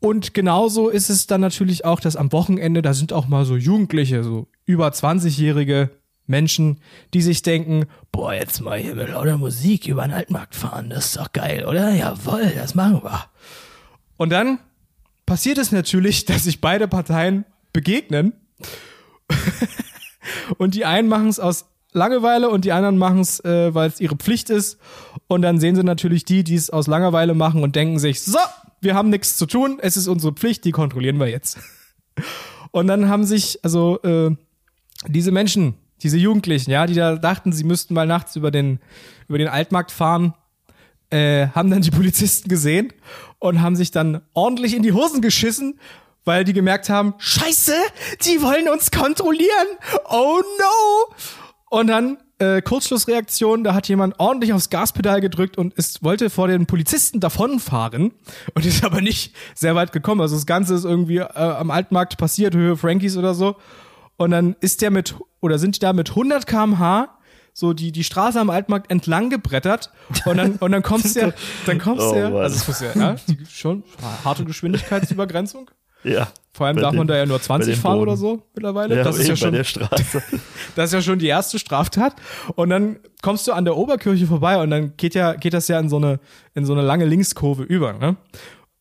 Und 0.00 0.34
genauso 0.34 0.88
ist 0.88 1.08
es 1.08 1.26
dann 1.26 1.40
natürlich 1.40 1.84
auch, 1.84 2.00
dass 2.00 2.16
am 2.16 2.32
Wochenende, 2.32 2.82
da 2.82 2.92
sind 2.92 3.12
auch 3.12 3.28
mal 3.28 3.44
so 3.44 3.56
Jugendliche, 3.56 4.22
so 4.22 4.46
über 4.66 4.88
20-jährige 4.88 5.90
Menschen, 6.26 6.80
die 7.14 7.22
sich 7.22 7.42
denken, 7.42 7.86
Boah, 8.12 8.34
jetzt 8.34 8.60
mal 8.60 8.78
hier 8.78 8.94
mit 8.94 9.08
lauter 9.08 9.38
Musik 9.38 9.86
über 9.86 10.02
den 10.02 10.12
Altmarkt 10.12 10.54
fahren, 10.54 10.90
das 10.90 11.06
ist 11.06 11.16
doch 11.16 11.32
geil, 11.32 11.64
oder? 11.64 11.94
Jawohl, 11.94 12.52
das 12.54 12.74
machen 12.74 13.02
wir. 13.02 13.24
Und 14.16 14.30
dann 14.30 14.58
passiert 15.24 15.58
es 15.58 15.72
natürlich, 15.72 16.24
dass 16.26 16.44
sich 16.44 16.60
beide 16.60 16.88
Parteien 16.88 17.44
begegnen. 17.72 18.32
und 20.58 20.74
die 20.74 20.84
einen 20.84 21.08
machen 21.08 21.28
es 21.28 21.40
aus 21.40 21.66
Langeweile 21.92 22.50
und 22.50 22.64
die 22.64 22.72
anderen 22.72 22.98
machen 22.98 23.20
es, 23.20 23.40
äh, 23.44 23.74
weil 23.74 23.88
es 23.88 24.00
ihre 24.00 24.16
Pflicht 24.16 24.50
ist. 24.50 24.78
Und 25.28 25.42
dann 25.42 25.58
sehen 25.58 25.74
sie 25.76 25.82
natürlich 25.82 26.24
die, 26.24 26.44
die 26.44 26.54
es 26.54 26.70
aus 26.70 26.86
Langeweile 26.86 27.34
machen 27.34 27.62
und 27.62 27.74
denken 27.74 27.98
sich, 27.98 28.22
so, 28.22 28.38
wir 28.80 28.94
haben 28.94 29.08
nichts 29.08 29.36
zu 29.36 29.46
tun, 29.46 29.78
es 29.80 29.96
ist 29.96 30.06
unsere 30.06 30.32
Pflicht, 30.32 30.64
die 30.64 30.72
kontrollieren 30.72 31.18
wir 31.18 31.28
jetzt. 31.28 31.58
Und 32.72 32.88
dann 32.88 33.08
haben 33.08 33.24
sich, 33.24 33.58
also 33.62 34.02
äh, 34.02 34.36
diese 35.06 35.32
Menschen, 35.32 35.74
diese 36.02 36.18
Jugendlichen, 36.18 36.70
ja, 36.70 36.86
die 36.86 36.94
da 36.94 37.16
dachten, 37.16 37.52
sie 37.52 37.64
müssten 37.64 37.94
mal 37.94 38.06
nachts 38.06 38.36
über 38.36 38.50
den, 38.50 38.80
über 39.28 39.38
den 39.38 39.48
Altmarkt 39.48 39.90
fahren, 39.90 40.34
äh, 41.08 41.48
haben 41.48 41.70
dann 41.70 41.80
die 41.80 41.90
Polizisten 41.90 42.50
gesehen 42.50 42.92
und 43.38 43.62
haben 43.62 43.76
sich 43.76 43.92
dann 43.92 44.20
ordentlich 44.34 44.76
in 44.76 44.82
die 44.82 44.92
Hosen 44.92 45.22
geschissen, 45.22 45.78
weil 46.26 46.44
die 46.44 46.52
gemerkt 46.52 46.90
haben, 46.90 47.14
scheiße, 47.16 47.72
die 48.26 48.42
wollen 48.42 48.68
uns 48.68 48.90
kontrollieren. 48.90 49.68
Oh 50.10 50.40
no. 50.58 51.14
Und 51.70 51.86
dann 51.86 52.18
äh, 52.38 52.60
Kurzschlussreaktion, 52.60 53.64
da 53.64 53.72
hat 53.72 53.88
jemand 53.88 54.18
ordentlich 54.18 54.52
aufs 54.52 54.68
Gaspedal 54.68 55.20
gedrückt 55.20 55.56
und 55.56 55.72
ist, 55.74 56.02
wollte 56.02 56.28
vor 56.28 56.48
den 56.48 56.66
Polizisten 56.66 57.20
davonfahren 57.20 58.12
und 58.54 58.66
ist 58.66 58.84
aber 58.84 59.00
nicht 59.00 59.34
sehr 59.54 59.74
weit 59.74 59.92
gekommen. 59.92 60.20
Also 60.20 60.34
das 60.34 60.46
Ganze 60.46 60.74
ist 60.74 60.84
irgendwie 60.84 61.18
äh, 61.18 61.24
am 61.32 61.70
Altmarkt 61.70 62.18
passiert, 62.18 62.54
Höhe 62.54 62.76
Frankies 62.76 63.16
oder 63.16 63.32
so. 63.32 63.56
Und 64.16 64.32
dann 64.32 64.56
ist 64.60 64.82
der 64.82 64.90
mit, 64.90 65.14
oder 65.40 65.58
sind 65.58 65.76
die 65.76 65.80
da 65.80 65.92
mit 65.92 66.10
100 66.10 66.46
kmh 66.46 67.08
so 67.52 67.72
die, 67.72 67.90
die 67.90 68.04
Straße 68.04 68.38
am 68.38 68.50
Altmarkt 68.50 68.90
entlang 68.90 69.30
gebrettert 69.30 69.90
und 70.26 70.36
dann, 70.36 70.56
und 70.56 70.72
dann 70.72 70.82
kommst 70.82 71.16
du, 71.16 71.32
dann 71.66 71.78
kommst 71.78 72.04
Oh 72.04 72.12
du, 72.12 72.18
ja, 72.18 72.28
Mann. 72.28 72.42
also 72.42 72.56
es 72.56 72.68
muss 72.68 72.80
ja, 72.80 72.92
ja, 72.94 73.16
die, 73.26 73.38
schon 73.50 73.82
harte 74.24 74.44
Geschwindigkeitsübergrenzung. 74.44 75.70
Ja. 76.06 76.28
Vor 76.52 76.66
allem 76.66 76.76
darf 76.78 76.94
man 76.94 77.06
dem- 77.06 77.08
da 77.08 77.16
ja 77.18 77.26
nur 77.26 77.36
bei 77.36 77.42
20 77.44 77.74
dem 77.74 77.80
fahren 77.82 77.98
Boden. 77.98 78.08
oder 78.08 78.16
so 78.16 78.42
mittlerweile. 78.54 78.96
Ja, 78.96 79.04
das 79.04 79.18
ist 79.18 79.28
ja 79.28 79.36
schon, 79.36 79.52
das 80.74 80.86
ist 80.88 80.92
ja 80.94 81.02
schon 81.02 81.18
die 81.18 81.26
erste 81.26 81.58
Straftat. 81.58 82.14
Und 82.54 82.70
dann 82.70 82.96
kommst 83.20 83.46
du 83.46 83.52
an 83.52 83.64
der 83.66 83.76
Oberkirche 83.76 84.26
vorbei 84.26 84.56
und 84.62 84.70
dann 84.70 84.96
geht 84.96 85.14
ja, 85.14 85.34
geht 85.34 85.52
das 85.52 85.68
ja 85.68 85.78
in 85.78 85.90
so 85.90 85.96
eine, 85.96 86.18
in 86.54 86.64
so 86.64 86.72
eine 86.72 86.80
lange 86.82 87.04
Linkskurve 87.04 87.62
über, 87.64 87.92
ne? 87.94 88.16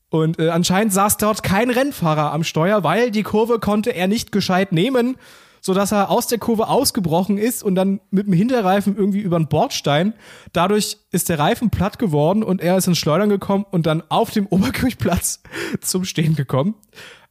Und 0.10 0.40
äh, 0.40 0.50
anscheinend 0.50 0.94
saß 0.94 1.18
dort 1.18 1.44
kein 1.44 1.70
Rennfahrer 1.70 2.32
am 2.32 2.46
Steuer, 2.46 2.84
weil 2.86 3.12
die 3.12 3.24
Kurve 3.24 3.60
konnte 3.60 3.90
er 3.90 4.08
nicht 4.08 4.32
gescheit 4.32 4.72
nehmen, 4.72 5.18
sodass 5.66 5.92
er 5.92 6.12
aus 6.12 6.28
der 6.28 6.38
Kurve 6.38 6.68
ausgebrochen 6.68 7.40
ist 7.40 7.64
und 7.64 7.74
dann 7.74 8.00
mit 8.12 8.28
dem 8.28 8.34
Hinterreifen 8.34 8.96
irgendwie 8.96 9.22
über 9.22 9.40
den 9.40 9.48
Bordstein. 9.48 10.14
Dadurch 10.54 10.98
ist 11.12 11.28
der 11.28 11.40
Reifen 11.40 11.72
platt 11.72 11.98
geworden 11.98 12.44
und 12.44 12.62
er 12.62 12.78
ist 12.78 12.86
ins 12.86 13.00
Schleudern 13.00 13.30
gekommen 13.30 13.66
und 13.72 13.88
dann 13.88 14.04
auf 14.10 14.30
dem 14.30 14.46
Oberkirchplatz 14.52 15.42
zum 15.82 16.06
Stehen 16.06 16.36
gekommen. 16.36 16.76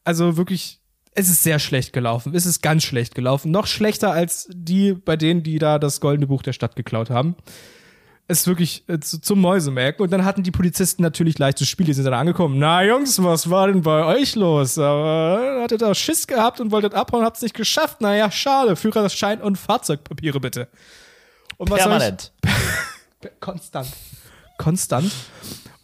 Also 0.03 0.37
wirklich, 0.37 0.81
es 1.13 1.29
ist 1.29 1.45
sehr 1.45 1.61
schlecht 1.61 1.93
gelaufen. 1.93 2.35
Es 2.35 2.45
ist 2.45 2.61
ganz 2.61 2.83
schlecht 2.83 3.15
gelaufen. 3.15 3.53
Noch 3.53 3.69
schlechter 3.69 4.11
als 4.11 4.49
die 4.53 4.95
bei 4.95 5.17
denen, 5.17 5.45
die 5.45 5.61
da 5.61 5.79
das 5.79 6.01
Goldene 6.01 6.27
Buch 6.27 6.43
der 6.43 6.53
Stadt 6.55 6.75
geklaut 6.75 7.11
haben 7.11 7.37
es 8.27 8.41
ist 8.41 8.47
wirklich 8.47 8.85
äh, 8.89 8.99
zu, 9.01 9.21
zum 9.21 9.41
Mäusemelken. 9.41 10.03
Und 10.03 10.11
dann 10.11 10.25
hatten 10.25 10.43
die 10.43 10.51
Polizisten 10.51 11.03
natürlich 11.03 11.39
leichtes 11.39 11.69
Spiel. 11.69 11.87
Die 11.87 11.93
sind 11.93 12.05
dann 12.05 12.15
angekommen. 12.15 12.59
Na 12.59 12.83
Jungs, 12.83 13.23
was 13.23 13.51
war 13.51 13.67
denn 13.67 13.83
bei 13.83 14.05
euch 14.05 14.35
los? 14.35 14.79
Aber, 14.79 15.59
äh, 15.59 15.63
hattet 15.63 15.83
ihr 15.83 15.95
Schiss 15.95 16.27
gehabt 16.27 16.61
und 16.61 16.71
wolltet 16.71 16.95
abhauen, 16.95 17.25
habt's 17.25 17.43
nicht 17.43 17.55
geschafft. 17.55 18.01
Naja, 18.01 18.31
schade. 18.31 18.77
Führerschein 18.77 19.43
und 19.43 19.57
Fahrzeugpapiere 19.57 20.41
bitte. 20.41 20.69
Und 21.59 21.71
was 21.71 21.81
Permanent. 21.81 22.33
Soll 22.43 22.53
ich, 23.25 23.31
konstant. 23.41 23.89
Konstant. 24.57 25.13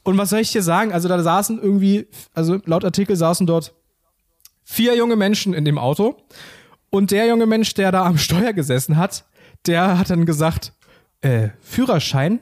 Und 0.03 0.17
was 0.17 0.31
soll 0.31 0.41
ich 0.41 0.53
dir 0.53 0.63
sagen? 0.63 0.93
Also 0.93 1.09
da 1.09 1.23
saßen 1.23 1.61
irgendwie, 1.61 2.09
also 2.33 2.59
laut 2.65 2.85
Artikel 2.85 3.17
saßen 3.17 3.47
dort 3.47 3.75
vier 4.65 4.97
junge 4.97 5.17
Menschen 5.17 5.53
in 5.53 5.67
dem 5.67 5.77
Auto. 5.77 6.17
Und 6.89 7.11
der 7.11 7.27
junge 7.27 7.47
Mensch, 7.47 7.75
der 7.75 7.93
da 7.93 8.07
am 8.07 8.17
Steuer 8.17 8.55
gesessen 8.55 8.97
hat, 8.97 9.25
der 9.67 9.99
hat 9.99 10.09
dann 10.09 10.25
gesagt, 10.25 10.73
äh, 11.21 11.49
Führerschein? 11.61 12.41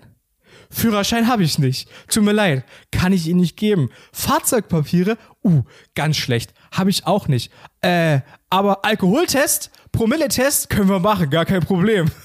Führerschein 0.70 1.28
habe 1.28 1.42
ich 1.44 1.58
nicht. 1.58 1.88
Tut 2.08 2.24
mir 2.24 2.32
leid, 2.32 2.64
kann 2.92 3.12
ich 3.12 3.26
Ihnen 3.26 3.40
nicht 3.40 3.56
geben. 3.56 3.90
Fahrzeugpapiere? 4.12 5.16
Uh, 5.42 5.62
ganz 5.94 6.16
schlecht. 6.16 6.52
Habe 6.72 6.90
ich 6.90 7.06
auch 7.06 7.28
nicht. 7.28 7.50
Äh, 7.80 8.20
aber 8.50 8.84
Alkoholtest, 8.84 9.70
Promilletest 9.92 10.68
können 10.68 10.88
wir 10.88 10.98
machen, 10.98 11.30
gar 11.30 11.44
kein 11.44 11.60
Problem. 11.60 12.10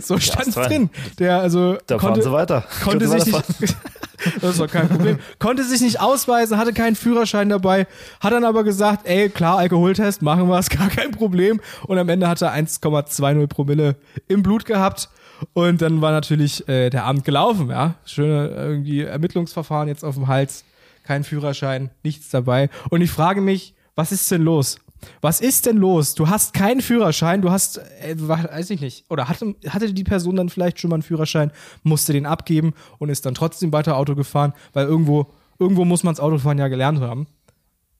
So 0.00 0.20
stand 0.20 0.56
rein. 0.56 0.68
drin. 0.68 0.90
Der 1.18 1.40
also 1.40 1.76
Da 1.88 1.98
fahren 1.98 2.12
konnte, 2.12 2.22
sie 2.22 2.30
weiter. 2.32 2.64
konnte 2.84 3.06
Können 3.08 3.20
sich 3.20 3.34
nicht, 3.34 3.76
das 4.40 4.58
doch 4.58 4.70
kein 4.70 4.88
Problem. 4.88 5.18
Konnte 5.40 5.64
sich 5.64 5.80
nicht 5.80 6.00
ausweisen, 6.00 6.58
hatte 6.58 6.72
keinen 6.72 6.94
Führerschein 6.94 7.48
dabei, 7.48 7.88
hat 8.20 8.32
dann 8.32 8.44
aber 8.44 8.62
gesagt, 8.62 9.04
ey, 9.06 9.28
klar, 9.28 9.58
Alkoholtest, 9.58 10.22
machen 10.22 10.48
wir 10.48 10.60
es, 10.60 10.70
gar 10.70 10.88
kein 10.90 11.10
Problem. 11.10 11.60
Und 11.88 11.98
am 11.98 12.08
Ende 12.08 12.28
hat 12.28 12.40
er 12.40 12.54
1,20 12.54 13.48
Promille 13.48 13.96
im 14.28 14.44
Blut 14.44 14.64
gehabt. 14.64 15.08
Und 15.52 15.82
dann 15.82 16.00
war 16.00 16.12
natürlich 16.12 16.68
äh, 16.68 16.90
der 16.90 17.04
Abend 17.04 17.24
gelaufen, 17.24 17.70
ja. 17.70 17.94
Schöne 18.04 18.48
irgendwie 18.48 19.02
Ermittlungsverfahren 19.02 19.88
jetzt 19.88 20.04
auf 20.04 20.14
dem 20.14 20.28
Hals, 20.28 20.64
kein 21.02 21.24
Führerschein, 21.24 21.90
nichts 22.02 22.30
dabei. 22.30 22.70
Und 22.90 23.02
ich 23.02 23.10
frage 23.10 23.40
mich, 23.40 23.74
was 23.94 24.12
ist 24.12 24.30
denn 24.30 24.42
los? 24.42 24.78
Was 25.20 25.40
ist 25.40 25.66
denn 25.66 25.76
los? 25.76 26.14
Du 26.14 26.28
hast 26.28 26.54
keinen 26.54 26.80
Führerschein, 26.80 27.42
du 27.42 27.50
hast, 27.50 27.78
äh, 27.78 28.16
weiß 28.16 28.70
ich 28.70 28.80
nicht, 28.80 29.04
oder 29.10 29.28
hatte, 29.28 29.54
hatte 29.68 29.92
die 29.92 30.04
Person 30.04 30.36
dann 30.36 30.48
vielleicht 30.48 30.80
schon 30.80 30.90
mal 30.90 30.96
einen 30.96 31.02
Führerschein, 31.02 31.50
musste 31.82 32.12
den 32.12 32.26
abgeben 32.26 32.72
und 32.98 33.10
ist 33.10 33.26
dann 33.26 33.34
trotzdem 33.34 33.72
weiter 33.72 33.96
Auto 33.96 34.14
gefahren, 34.14 34.54
weil 34.72 34.86
irgendwo, 34.86 35.26
irgendwo 35.58 35.84
muss 35.84 36.04
man 36.04 36.14
das 36.14 36.20
Autofahren 36.20 36.58
ja 36.58 36.68
gelernt 36.68 37.00
haben. 37.00 37.26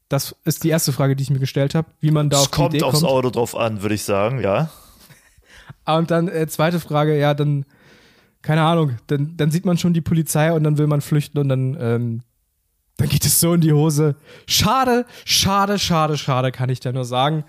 Das 0.08 0.34
ist 0.44 0.64
die 0.64 0.68
erste 0.68 0.92
Frage, 0.92 1.16
die 1.16 1.22
ich 1.22 1.30
mir 1.30 1.38
gestellt 1.38 1.74
habe, 1.74 1.88
wie 2.00 2.10
man 2.10 2.30
da 2.30 2.36
Es 2.36 2.42
auf 2.44 2.50
die 2.50 2.56
kommt 2.56 2.74
Idee 2.74 2.84
aufs 2.84 3.00
kommt. 3.00 3.10
Auto 3.10 3.30
drauf 3.30 3.56
an, 3.56 3.82
würde 3.82 3.94
ich 3.94 4.04
sagen, 4.04 4.40
ja. 4.40 4.70
Ah, 5.84 5.98
Und 5.98 6.10
dann 6.10 6.28
äh, 6.28 6.46
zweite 6.46 6.80
Frage, 6.80 7.18
ja, 7.18 7.34
dann, 7.34 7.64
keine 8.42 8.62
Ahnung, 8.62 8.96
dann, 9.06 9.36
dann 9.36 9.50
sieht 9.50 9.64
man 9.64 9.78
schon 9.78 9.92
die 9.94 10.00
Polizei 10.00 10.52
und 10.52 10.64
dann 10.64 10.78
will 10.78 10.86
man 10.86 11.00
flüchten 11.00 11.38
und 11.38 11.48
dann, 11.48 11.76
ähm, 11.80 12.22
dann 12.96 13.08
geht 13.08 13.24
es 13.24 13.40
so 13.40 13.54
in 13.54 13.60
die 13.60 13.72
Hose. 13.72 14.14
Schade, 14.46 15.04
schade, 15.24 15.78
schade, 15.78 16.16
schade, 16.16 16.52
kann 16.52 16.68
ich 16.70 16.80
da 16.80 16.92
nur 16.92 17.04
sagen. 17.04 17.44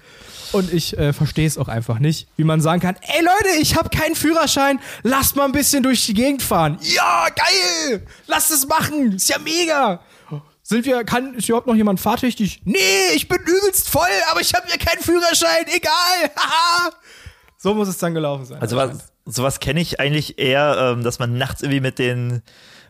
Und 0.51 0.73
ich 0.73 0.97
äh, 0.97 1.13
verstehe 1.13 1.45
es 1.45 1.57
auch 1.57 1.67
einfach 1.67 1.99
nicht, 1.99 2.27
wie 2.35 2.43
man 2.43 2.61
sagen 2.61 2.81
kann, 2.81 2.95
ey 3.01 3.23
Leute, 3.23 3.61
ich 3.61 3.75
habe 3.75 3.89
keinen 3.89 4.15
Führerschein, 4.15 4.79
lasst 5.03 5.35
mal 5.35 5.45
ein 5.45 5.51
bisschen 5.51 5.83
durch 5.83 6.05
die 6.05 6.13
Gegend 6.13 6.41
fahren. 6.41 6.77
Ja, 6.81 7.27
geil, 7.35 8.05
lasst 8.27 8.51
es 8.51 8.67
machen, 8.67 9.13
ist 9.13 9.29
ja 9.29 9.37
mega. 9.39 10.01
Sind 10.67 10.83
wir, 10.87 11.03
kann, 11.03 11.35
ist 11.35 11.47
überhaupt 11.47 11.67
noch 11.67 11.75
jemand 11.75 11.99
fahrtüchtig? 11.99 12.59
Nee, 12.65 12.79
ich 13.13 13.27
bin 13.27 13.37
übelst 13.37 13.87
voll, 13.87 14.07
aber 14.31 14.41
ich 14.41 14.51
habe 14.55 14.67
ja 14.67 14.77
keinen 14.77 14.99
Führerschein, 15.03 15.65
egal. 15.67 16.31
Haha. 16.35 16.89
So 17.65 17.73
muss 17.73 17.87
es 17.87 17.97
dann 17.97 18.13
gelaufen 18.13 18.45
sein. 18.45 18.61
Also 18.61 18.77
was, 18.77 19.11
sowas 19.25 19.59
kenne 19.59 19.81
ich 19.81 19.99
eigentlich 19.99 20.37
eher, 20.37 20.77
ähm, 20.79 21.03
dass 21.03 21.17
man 21.17 21.35
nachts 21.35 21.63
irgendwie 21.63 21.79
mit 21.79 21.97
den, 21.97 22.43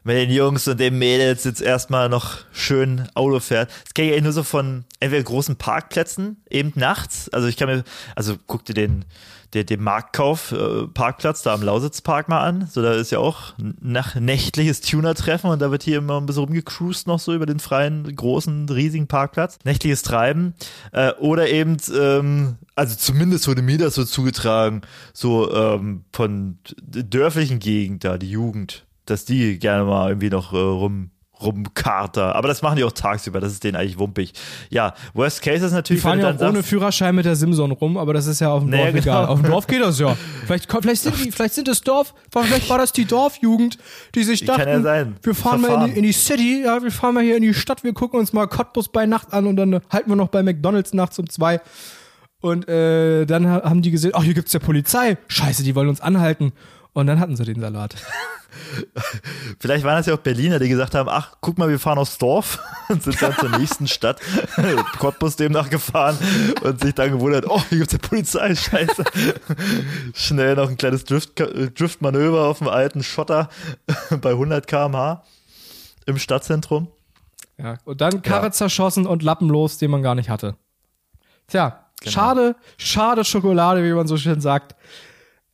mit 0.03 0.17
den 0.17 0.29
Jungs 0.29 0.67
und 0.67 0.77
den 0.81 0.99
Mädels 0.99 1.45
jetzt 1.45 1.61
erstmal 1.61 2.09
noch 2.09 2.39
schön 2.51 3.07
Auto 3.13 3.39
fährt. 3.39 3.69
Das 3.85 3.93
kenne 3.93 4.09
ich 4.09 4.13
eigentlich 4.15 4.23
nur 4.25 4.33
so 4.33 4.43
von 4.43 4.83
entweder 4.99 5.23
großen 5.23 5.55
Parkplätzen, 5.55 6.43
eben 6.49 6.73
nachts. 6.75 7.29
Also 7.29 7.47
ich 7.47 7.55
kann 7.55 7.69
mir, 7.69 7.85
also 8.17 8.35
guck 8.47 8.65
dir 8.65 8.73
den, 8.73 9.05
den, 9.53 9.65
den 9.65 9.81
Marktkauf 9.81 10.51
äh, 10.51 10.87
da 11.43 11.53
am 11.53 11.61
Lausitzpark 11.61 12.29
mal 12.29 12.41
an. 12.41 12.67
So, 12.67 12.81
da 12.81 12.93
ist 12.93 13.11
ja 13.11 13.19
auch 13.19 13.53
nach 13.79 14.15
nächtliches 14.15 14.81
Tuner-Treffen 14.81 15.49
und 15.49 15.61
da 15.61 15.71
wird 15.71 15.83
hier 15.83 15.97
immer 15.97 16.19
ein 16.19 16.25
bisschen 16.25 16.43
rumgecruised 16.45 17.07
noch 17.07 17.19
so 17.19 17.33
über 17.33 17.45
den 17.45 17.59
freien, 17.59 18.15
großen, 18.15 18.67
riesigen 18.69 19.07
Parkplatz. 19.07 19.59
Nächtliches 19.63 20.01
Treiben. 20.01 20.53
Äh, 20.91 21.13
oder 21.13 21.49
eben, 21.49 21.77
ähm, 21.97 22.55
also 22.75 22.95
zumindest 22.95 23.47
wurde 23.47 23.61
mir 23.61 23.77
das 23.77 23.95
so 23.95 24.03
zugetragen, 24.03 24.81
so 25.13 25.53
ähm, 25.53 26.05
von 26.11 26.59
dörflichen 26.81 27.59
Gegend 27.59 28.03
da, 28.03 28.17
die 28.17 28.29
Jugend, 28.29 28.85
dass 29.05 29.25
die 29.25 29.59
gerne 29.59 29.85
mal 29.85 30.09
irgendwie 30.09 30.29
noch 30.29 30.53
äh, 30.53 30.57
rum 30.57 31.11
rumkarter. 31.41 32.35
Aber 32.35 32.47
das 32.47 32.61
machen 32.61 32.77
die 32.77 32.83
auch 32.83 32.91
tagsüber, 32.91 33.39
das 33.39 33.51
ist 33.53 33.63
denen 33.63 33.75
eigentlich 33.75 33.97
wumpig. 33.99 34.33
Ja, 34.69 34.93
Worst 35.13 35.41
Case 35.41 35.65
ist 35.65 35.71
Die 35.71 35.75
natürlich, 35.75 36.01
fahren 36.01 36.19
wenn 36.19 36.25
ja 36.25 36.31
auch 36.35 36.41
ohne 36.41 36.57
sagst, 36.57 36.69
Führerschein 36.69 37.15
mit 37.15 37.25
der 37.25 37.35
Simson 37.35 37.71
rum, 37.71 37.97
aber 37.97 38.13
das 38.13 38.25
ist 38.27 38.39
ja 38.41 38.51
auf 38.51 38.61
dem 38.63 38.69
Nee, 38.69 38.77
Dorf 38.77 38.87
genau. 38.93 39.01
egal. 39.01 39.25
Auf 39.27 39.41
dem 39.41 39.49
Dorf 39.49 39.67
geht 39.67 39.81
das 39.81 39.99
ja. 39.99 40.15
Vielleicht, 40.45 40.71
vielleicht, 40.71 41.01
sind 41.01 41.15
die, 41.23 41.31
vielleicht 41.31 41.53
sind 41.53 41.67
das 41.67 41.81
Dorf, 41.81 42.13
vielleicht 42.31 42.69
war 42.69 42.77
das 42.77 42.91
die 42.91 43.05
Dorfjugend, 43.05 43.77
die 44.13 44.23
sich 44.23 44.45
Kann 44.45 44.57
dachten, 44.57 44.69
ja 44.69 44.81
sein. 44.81 45.15
wir 45.23 45.35
fahren 45.35 45.61
mal 45.61 45.67
in 45.67 45.71
Verfahren. 45.73 45.91
die, 45.91 45.97
in 45.97 46.03
die 46.03 46.11
City, 46.13 46.63
ja, 46.65 46.81
wir 46.83 46.91
fahren 46.91 47.15
mal 47.15 47.23
hier 47.23 47.35
in 47.37 47.41
die 47.43 47.53
Stadt, 47.53 47.83
wir 47.83 47.93
gucken 47.93 48.19
uns 48.19 48.31
mal 48.33 48.47
Cottbus 48.47 48.89
bei 48.89 49.05
Nacht 49.05 49.33
an 49.33 49.47
und 49.47 49.55
dann 49.55 49.81
halten 49.91 50.09
wir 50.09 50.15
noch 50.15 50.27
bei 50.29 50.43
McDonalds 50.43 50.93
nachts 50.93 51.17
um 51.19 51.29
zwei. 51.29 51.61
Und 52.41 52.67
äh, 52.69 53.25
dann 53.25 53.47
ha- 53.47 53.63
haben 53.63 53.81
die 53.81 53.89
gesehen, 53.89 54.11
ach, 54.13 54.23
hier 54.23 54.35
gibt's 54.35 54.53
ja 54.53 54.59
Polizei. 54.59 55.17
Scheiße, 55.27 55.63
die 55.63 55.73
wollen 55.73 55.89
uns 55.89 55.99
anhalten. 55.99 56.51
Und 56.95 57.07
dann 57.07 57.19
hatten 57.19 57.35
sie 57.35 57.43
den 57.43 57.59
Salat. 57.59 57.93
Vielleicht 59.59 59.83
waren 59.83 59.97
das 59.97 60.05
ja 60.05 60.13
auch 60.13 60.19
Berliner, 60.19 60.59
die 60.59 60.69
gesagt 60.69 60.95
haben, 60.95 61.09
ach, 61.09 61.35
guck 61.41 61.57
mal, 61.57 61.67
wir 61.67 61.77
fahren 61.77 61.97
aufs 61.97 62.17
Dorf 62.17 62.57
und 62.87 63.03
sind 63.03 63.21
dann 63.21 63.35
zur 63.35 63.49
nächsten 63.49 63.85
Stadt, 63.85 64.21
Cottbus 64.97 65.35
demnach 65.35 65.69
gefahren 65.69 66.17
und 66.63 66.79
sich 66.79 66.95
dann 66.95 67.11
gewundert, 67.11 67.47
oh, 67.49 67.61
hier 67.67 67.79
gibt's 67.79 67.91
ja 67.91 67.99
Polizei, 67.99 68.55
scheiße. 68.55 69.03
Schnell 70.13 70.55
noch 70.55 70.69
ein 70.69 70.77
kleines 70.77 71.03
Drift, 71.03 71.33
Driftmanöver 71.37 72.45
auf 72.47 72.59
dem 72.59 72.69
alten 72.69 73.03
Schotter 73.03 73.49
bei 74.21 74.29
100 74.29 74.65
km/h 74.65 75.21
im 76.05 76.17
Stadtzentrum. 76.17 76.87
Ja. 77.57 77.77
Und 77.83 77.99
dann 77.99 78.21
Karre 78.21 78.51
zerschossen 78.51 79.05
und 79.05 79.21
Lappen 79.21 79.49
los, 79.49 79.77
den 79.79 79.91
man 79.91 80.01
gar 80.01 80.15
nicht 80.15 80.29
hatte. 80.29 80.55
Tja, 81.47 81.89
schade, 82.07 82.55
schade 82.77 83.25
Schokolade, 83.25 83.83
wie 83.83 83.91
man 83.91 84.07
so 84.07 84.15
schön 84.15 84.39
sagt. 84.39 84.75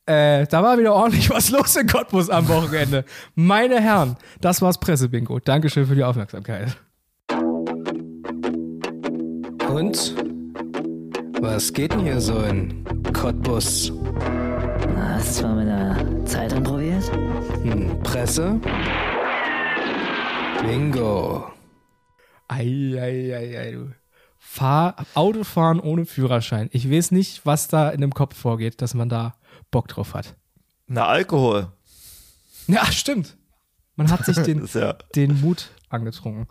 Äh, 0.04 0.46
da 0.48 0.62
war 0.64 0.78
wieder 0.78 0.94
ordentlich 0.94 1.30
was 1.30 1.50
los 1.50 1.76
in 1.76 1.86
Cottbus 1.86 2.28
am 2.28 2.48
Wochenende. 2.48 3.04
Meine 3.36 3.80
Herren, 3.80 4.16
das 4.40 4.60
war's 4.60 4.78
Pressebingo. 4.78 5.38
Dankeschön 5.38 5.86
für 5.86 5.94
die 5.94 6.02
Aufmerksamkeit. 6.02 6.76
Und? 9.68 10.14
Was 11.40 11.72
geht 11.72 11.92
denn 11.92 12.00
hier 12.00 12.20
so 12.20 12.40
in 12.42 12.84
Cottbus? 13.12 13.92
Hast 14.96 15.40
du 15.40 15.46
mal 15.46 15.54
mit 15.56 15.66
der 15.68 16.24
Zeitung 16.26 16.62
probiert? 16.62 17.10
Hm, 17.62 18.02
Presse? 18.02 18.60
Bingo. 20.62 21.46
Eieiei, 22.48 23.72
du. 23.72 23.92
Fahr, 24.38 24.96
Autofahren 25.14 25.80
ohne 25.80 26.04
Führerschein. 26.04 26.68
Ich 26.72 26.90
weiß 26.90 27.12
nicht, 27.12 27.46
was 27.46 27.68
da 27.68 27.90
in 27.90 28.00
dem 28.00 28.12
Kopf 28.12 28.36
vorgeht, 28.36 28.82
dass 28.82 28.94
man 28.94 29.08
da 29.08 29.34
Bock 29.72 29.88
drauf 29.88 30.14
hat. 30.14 30.36
Na, 30.86 31.06
Alkohol. 31.06 31.66
Ja, 32.68 32.86
stimmt. 32.92 33.36
Man 33.96 34.10
hat 34.10 34.24
sich 34.24 34.38
den, 34.38 34.64
ja, 34.74 34.94
den 35.16 35.40
Mut 35.40 35.70
angetrunken. 35.88 36.46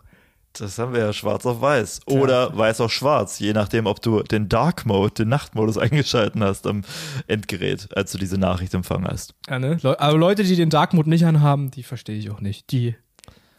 das 0.52 0.78
haben 0.78 0.92
wir 0.92 1.00
ja 1.00 1.12
schwarz 1.12 1.46
auf 1.46 1.60
weiß. 1.60 2.00
Oder 2.06 2.56
weiß 2.56 2.80
auf 2.82 2.92
schwarz, 2.92 3.38
je 3.38 3.52
nachdem, 3.52 3.86
ob 3.86 4.00
du 4.02 4.22
den 4.22 4.48
Dark 4.48 4.84
Mode, 4.86 5.14
den 5.14 5.28
Nachtmodus 5.28 5.78
eingeschalten 5.78 6.42
hast 6.44 6.66
am 6.66 6.82
Endgerät, 7.26 7.88
als 7.96 8.12
du 8.12 8.18
diese 8.18 8.36
Nachricht 8.38 8.74
empfangen 8.74 9.06
hast. 9.08 9.34
Ja, 9.48 9.58
ne? 9.58 9.78
Leu- 9.82 9.96
Aber 9.98 10.18
Leute, 10.18 10.44
die 10.44 10.54
den 10.56 10.70
Dark 10.70 10.92
Mode 10.92 11.08
nicht 11.08 11.24
anhaben, 11.24 11.70
die 11.70 11.82
verstehe 11.82 12.16
ich 12.18 12.30
auch 12.30 12.40
nicht. 12.40 12.70
Die, 12.70 12.94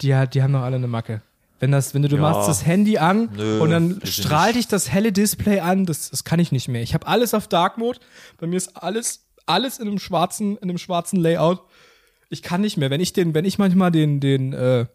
die, 0.00 0.14
die 0.32 0.42
haben 0.42 0.52
doch 0.52 0.62
alle 0.62 0.76
eine 0.76 0.86
Macke. 0.88 1.20
Wenn, 1.60 1.70
das, 1.72 1.94
wenn 1.94 2.02
du, 2.02 2.08
du 2.08 2.16
Ja. 2.16 2.22
machst 2.22 2.48
das 2.48 2.66
Handy 2.66 2.98
an 2.98 3.30
Nö, 3.36 3.60
und 3.60 3.70
dann 3.70 4.00
strahlt 4.04 4.56
dich 4.56 4.68
das 4.68 4.90
helle 4.90 5.12
Display 5.12 5.60
an, 5.60 5.86
das, 5.86 6.10
das 6.10 6.24
kann 6.24 6.38
ich 6.40 6.52
nicht 6.52 6.68
mehr. 6.68 6.82
Ich 6.82 6.94
habe 6.94 7.06
alles 7.06 7.32
auf 7.32 7.48
Dark 7.48 7.78
Mode. 7.78 8.00
Bei 8.38 8.46
mir 8.46 8.56
ist 8.56 8.76
alles, 8.76 9.23
alles 9.46 9.78
in 9.78 9.88
einem 9.88 9.98
schwarzen, 9.98 10.56
in 10.56 10.64
einem 10.64 10.78
schwarzen 10.78 11.20
Layout. 11.20 11.62
Ich 12.30 12.42
kann 12.42 12.60
nicht 12.60 12.76
mehr. 12.76 12.90
Wenn 12.90 13.00
ich 13.00 13.12
den, 13.12 13.34
wenn 13.34 13.44
ich 13.44 13.58
manchmal 13.58 13.90
den, 13.90 14.20
den, 14.20 14.52
äh, 14.52 14.86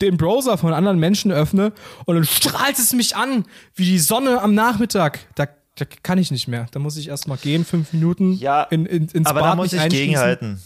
den 0.00 0.16
Browser 0.16 0.58
von 0.58 0.72
anderen 0.72 0.98
Menschen 0.98 1.30
öffne 1.32 1.72
und 2.06 2.14
dann 2.14 2.24
strahlt 2.24 2.78
es 2.78 2.92
mich 2.92 3.16
an, 3.16 3.44
wie 3.74 3.84
die 3.84 3.98
Sonne 3.98 4.40
am 4.40 4.54
Nachmittag. 4.54 5.20
Da, 5.34 5.46
da 5.76 5.84
kann 6.02 6.18
ich 6.18 6.30
nicht 6.30 6.48
mehr. 6.48 6.66
Da 6.70 6.78
muss 6.78 6.96
ich 6.96 7.08
erstmal 7.08 7.38
gehen, 7.38 7.64
fünf 7.64 7.92
Minuten 7.92 8.34
Ja, 8.34 8.62
in, 8.64 8.86
in, 8.86 9.08
ins 9.08 9.26
Aber 9.26 9.40
Bad 9.40 9.52
da 9.52 9.56
muss 9.56 9.72
ich 9.72 9.88
gegenhalten. 9.88 10.60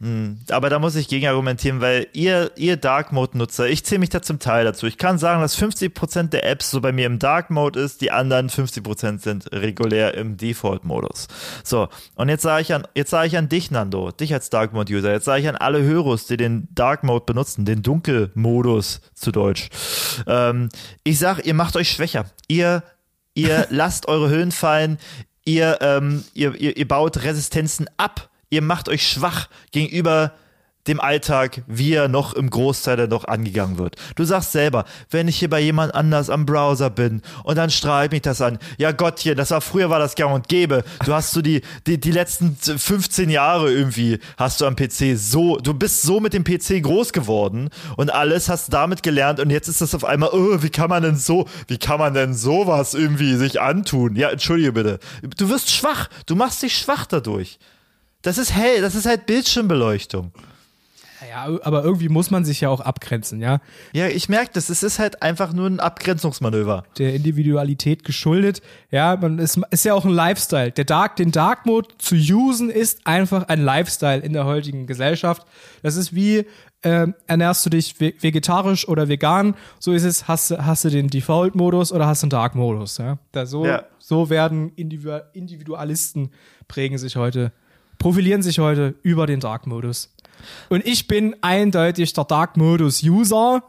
Hm, 0.00 0.38
Aber 0.50 0.70
da 0.70 0.78
muss 0.78 0.94
ich 0.94 1.08
gegen 1.08 1.26
argumentieren, 1.26 1.80
weil 1.80 2.06
ihr, 2.12 2.52
ihr 2.54 2.76
Dark 2.76 3.10
Mode-Nutzer, 3.10 3.68
ich 3.68 3.84
zähle 3.84 3.98
mich 3.98 4.10
da 4.10 4.22
zum 4.22 4.38
Teil 4.38 4.64
dazu. 4.64 4.86
Ich 4.86 4.96
kann 4.96 5.18
sagen, 5.18 5.40
dass 5.40 5.60
50% 5.60 6.28
der 6.28 6.48
Apps 6.48 6.70
so 6.70 6.80
bei 6.80 6.92
mir 6.92 7.06
im 7.06 7.18
Dark 7.18 7.50
Mode 7.50 7.80
ist, 7.80 8.00
die 8.00 8.12
anderen 8.12 8.48
50% 8.48 9.18
sind 9.18 9.50
regulär 9.52 10.14
im 10.14 10.36
Default-Modus. 10.36 11.26
So, 11.64 11.88
und 12.14 12.28
jetzt 12.28 12.42
sage 12.42 12.62
ich 12.62 12.72
an, 12.72 12.86
jetzt 12.94 13.10
sage 13.10 13.26
ich 13.26 13.36
an 13.36 13.48
dich, 13.48 13.72
Nando, 13.72 14.12
dich 14.12 14.32
als 14.32 14.50
Dark 14.50 14.72
Mode-User, 14.72 15.10
jetzt 15.10 15.24
sage 15.24 15.42
ich 15.42 15.48
an 15.48 15.56
alle 15.56 15.82
Hörers, 15.82 16.26
die 16.26 16.36
den 16.36 16.68
Dark 16.70 17.02
Mode 17.02 17.24
benutzen, 17.24 17.64
den 17.64 17.82
Dunkelmodus 17.82 19.00
zu 19.14 19.32
Deutsch. 19.32 19.68
Ähm, 20.28 20.68
ich 21.02 21.18
sag, 21.18 21.44
ihr 21.44 21.54
macht 21.54 21.74
euch 21.74 21.90
schwächer. 21.90 22.26
Ihr, 22.46 22.84
ihr 23.34 23.66
lasst 23.70 24.06
eure 24.06 24.28
Höhen 24.28 24.52
fallen, 24.52 24.98
ihr, 25.44 25.78
ähm, 25.80 26.22
ihr, 26.34 26.54
ihr, 26.54 26.76
ihr 26.76 26.86
baut 26.86 27.24
Resistenzen 27.24 27.90
ab, 27.96 28.30
ihr 28.50 28.62
macht 28.62 28.88
euch 28.88 29.06
schwach 29.06 29.48
gegenüber 29.72 30.32
dem 30.88 31.00
Alltag, 31.00 31.62
wie 31.66 31.92
er 31.92 32.08
noch 32.08 32.32
im 32.32 32.50
Großteil 32.50 32.96
dann 32.96 33.10
noch 33.10 33.26
angegangen 33.26 33.78
wird. 33.78 33.96
Du 34.16 34.24
sagst 34.24 34.52
selber, 34.52 34.84
wenn 35.10 35.28
ich 35.28 35.38
hier 35.38 35.50
bei 35.50 35.60
jemand 35.60 35.94
anders 35.94 36.30
am 36.30 36.46
Browser 36.46 36.88
bin 36.90 37.22
und 37.44 37.56
dann 37.56 37.70
strahlt 37.70 38.10
mich 38.10 38.22
das 38.22 38.40
an. 38.40 38.58
Ja 38.78 38.92
Gottchen, 38.92 39.36
das 39.36 39.50
war 39.50 39.60
früher 39.60 39.90
war 39.90 39.98
das 39.98 40.14
gang 40.14 40.34
und 40.34 40.48
gäbe. 40.48 40.82
Du 41.04 41.12
hast 41.12 41.32
so 41.32 41.42
die, 41.42 41.60
die, 41.86 42.00
die 42.00 42.10
letzten 42.10 42.56
15 42.56 43.28
Jahre 43.28 43.70
irgendwie 43.70 44.18
hast 44.38 44.60
du 44.60 44.66
am 44.66 44.76
PC 44.76 45.16
so, 45.16 45.58
du 45.58 45.74
bist 45.74 46.02
so 46.02 46.20
mit 46.20 46.32
dem 46.32 46.44
PC 46.44 46.82
groß 46.82 47.12
geworden 47.12 47.68
und 47.96 48.10
alles 48.10 48.48
hast 48.48 48.72
damit 48.72 49.02
gelernt 49.02 49.40
und 49.40 49.50
jetzt 49.50 49.68
ist 49.68 49.82
das 49.82 49.94
auf 49.94 50.04
einmal, 50.04 50.30
oh, 50.32 50.62
wie 50.62 50.70
kann 50.70 50.88
man 50.88 51.02
denn 51.02 51.16
so, 51.16 51.46
wie 51.66 51.78
kann 51.78 51.98
man 51.98 52.14
denn 52.14 52.32
sowas 52.32 52.94
irgendwie 52.94 53.34
sich 53.34 53.60
antun? 53.60 54.16
Ja, 54.16 54.30
entschuldige 54.30 54.72
bitte. 54.72 54.98
Du 55.36 55.50
wirst 55.50 55.70
schwach, 55.70 56.08
du 56.26 56.34
machst 56.34 56.62
dich 56.62 56.78
schwach 56.78 57.04
dadurch. 57.04 57.58
Das 58.22 58.38
ist 58.38 58.52
hell, 58.54 58.80
das 58.80 58.94
ist 58.94 59.06
halt 59.06 59.26
Bildschirmbeleuchtung. 59.26 60.32
Ja, 61.28 61.48
aber 61.62 61.82
irgendwie 61.82 62.08
muss 62.08 62.30
man 62.30 62.44
sich 62.44 62.60
ja 62.60 62.68
auch 62.68 62.80
abgrenzen, 62.80 63.40
ja. 63.40 63.60
Ja, 63.92 64.06
ich 64.06 64.28
merke 64.28 64.52
das, 64.54 64.70
es 64.70 64.84
ist 64.84 65.00
halt 65.00 65.20
einfach 65.20 65.52
nur 65.52 65.66
ein 65.66 65.80
Abgrenzungsmanöver. 65.80 66.84
Der 66.96 67.12
Individualität 67.14 68.04
geschuldet. 68.04 68.62
Ja, 68.92 69.16
man 69.20 69.38
ist, 69.40 69.58
ist 69.72 69.84
ja 69.84 69.94
auch 69.94 70.04
ein 70.04 70.12
Lifestyle. 70.12 70.70
Der 70.70 70.84
Dark, 70.84 71.16
den 71.16 71.32
Dark 71.32 71.66
Mode 71.66 71.88
zu 71.98 72.14
usen 72.14 72.70
ist 72.70 73.04
einfach 73.06 73.48
ein 73.48 73.60
Lifestyle 73.60 74.20
in 74.20 74.32
der 74.32 74.44
heutigen 74.44 74.86
Gesellschaft. 74.86 75.44
Das 75.82 75.96
ist 75.96 76.14
wie, 76.14 76.46
ähm, 76.84 77.14
ernährst 77.26 77.66
du 77.66 77.70
dich 77.70 77.96
ve- 78.00 78.14
vegetarisch 78.20 78.86
oder 78.86 79.08
vegan? 79.08 79.56
So 79.80 79.92
ist 79.92 80.04
es, 80.04 80.28
hast, 80.28 80.52
du- 80.52 80.64
hast 80.64 80.84
du 80.84 80.88
den 80.88 81.08
Default-Modus 81.08 81.90
oder 81.92 82.06
hast 82.06 82.22
du 82.22 82.26
den 82.26 82.30
Dark-Modus, 82.30 82.98
ja. 82.98 83.18
Da 83.32 83.44
so, 83.44 83.66
Ja. 83.66 83.82
so 83.98 84.30
werden 84.30 84.70
Individu 84.76 85.18
Individualisten 85.32 86.30
prägen 86.68 86.96
sich 86.96 87.16
heute, 87.16 87.50
profilieren 87.98 88.42
sich 88.42 88.58
heute 88.58 88.94
über 89.02 89.26
den 89.26 89.40
Dark-Modus. 89.40 90.14
Und 90.68 90.86
ich 90.86 91.08
bin 91.08 91.34
eindeutig 91.42 92.12
der 92.12 92.24
Dark-Modus-User. 92.24 93.62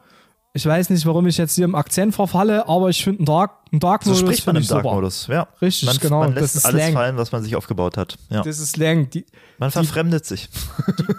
Ich 0.53 0.65
weiß 0.65 0.89
nicht, 0.89 1.05
warum 1.05 1.27
ich 1.27 1.37
jetzt 1.37 1.55
hier 1.55 1.65
im 1.65 1.75
Akzent 1.75 2.15
verfalle, 2.15 2.67
aber 2.67 2.89
ich 2.89 3.03
finde 3.03 3.19
einen 3.19 3.25
Dark, 3.25 3.51
einen 3.71 3.79
So 3.81 3.87
Dark-Modus 3.87 4.19
spricht 4.19 4.47
man 4.47 4.55
im 4.55 4.61
ich 4.63 4.67
super. 4.67 4.81
Dark-Modus. 4.81 5.27
Ja. 5.27 5.47
Richtig, 5.61 5.87
man, 5.87 5.97
genau, 5.99 6.19
Man 6.21 6.33
das 6.33 6.41
lässt 6.41 6.55
ist 6.57 6.65
alles 6.65 6.81
Slang. 6.81 6.93
fallen, 6.93 7.17
was 7.17 7.31
man 7.31 7.43
sich 7.43 7.55
aufgebaut 7.55 7.97
hat. 7.97 8.17
Ja. 8.29 8.41
Das 8.41 8.59
ist 8.59 8.71
Slang. 8.71 9.09
Die, 9.11 9.25
Man 9.59 9.69
verfremdet 9.69 10.25
sich. 10.25 10.49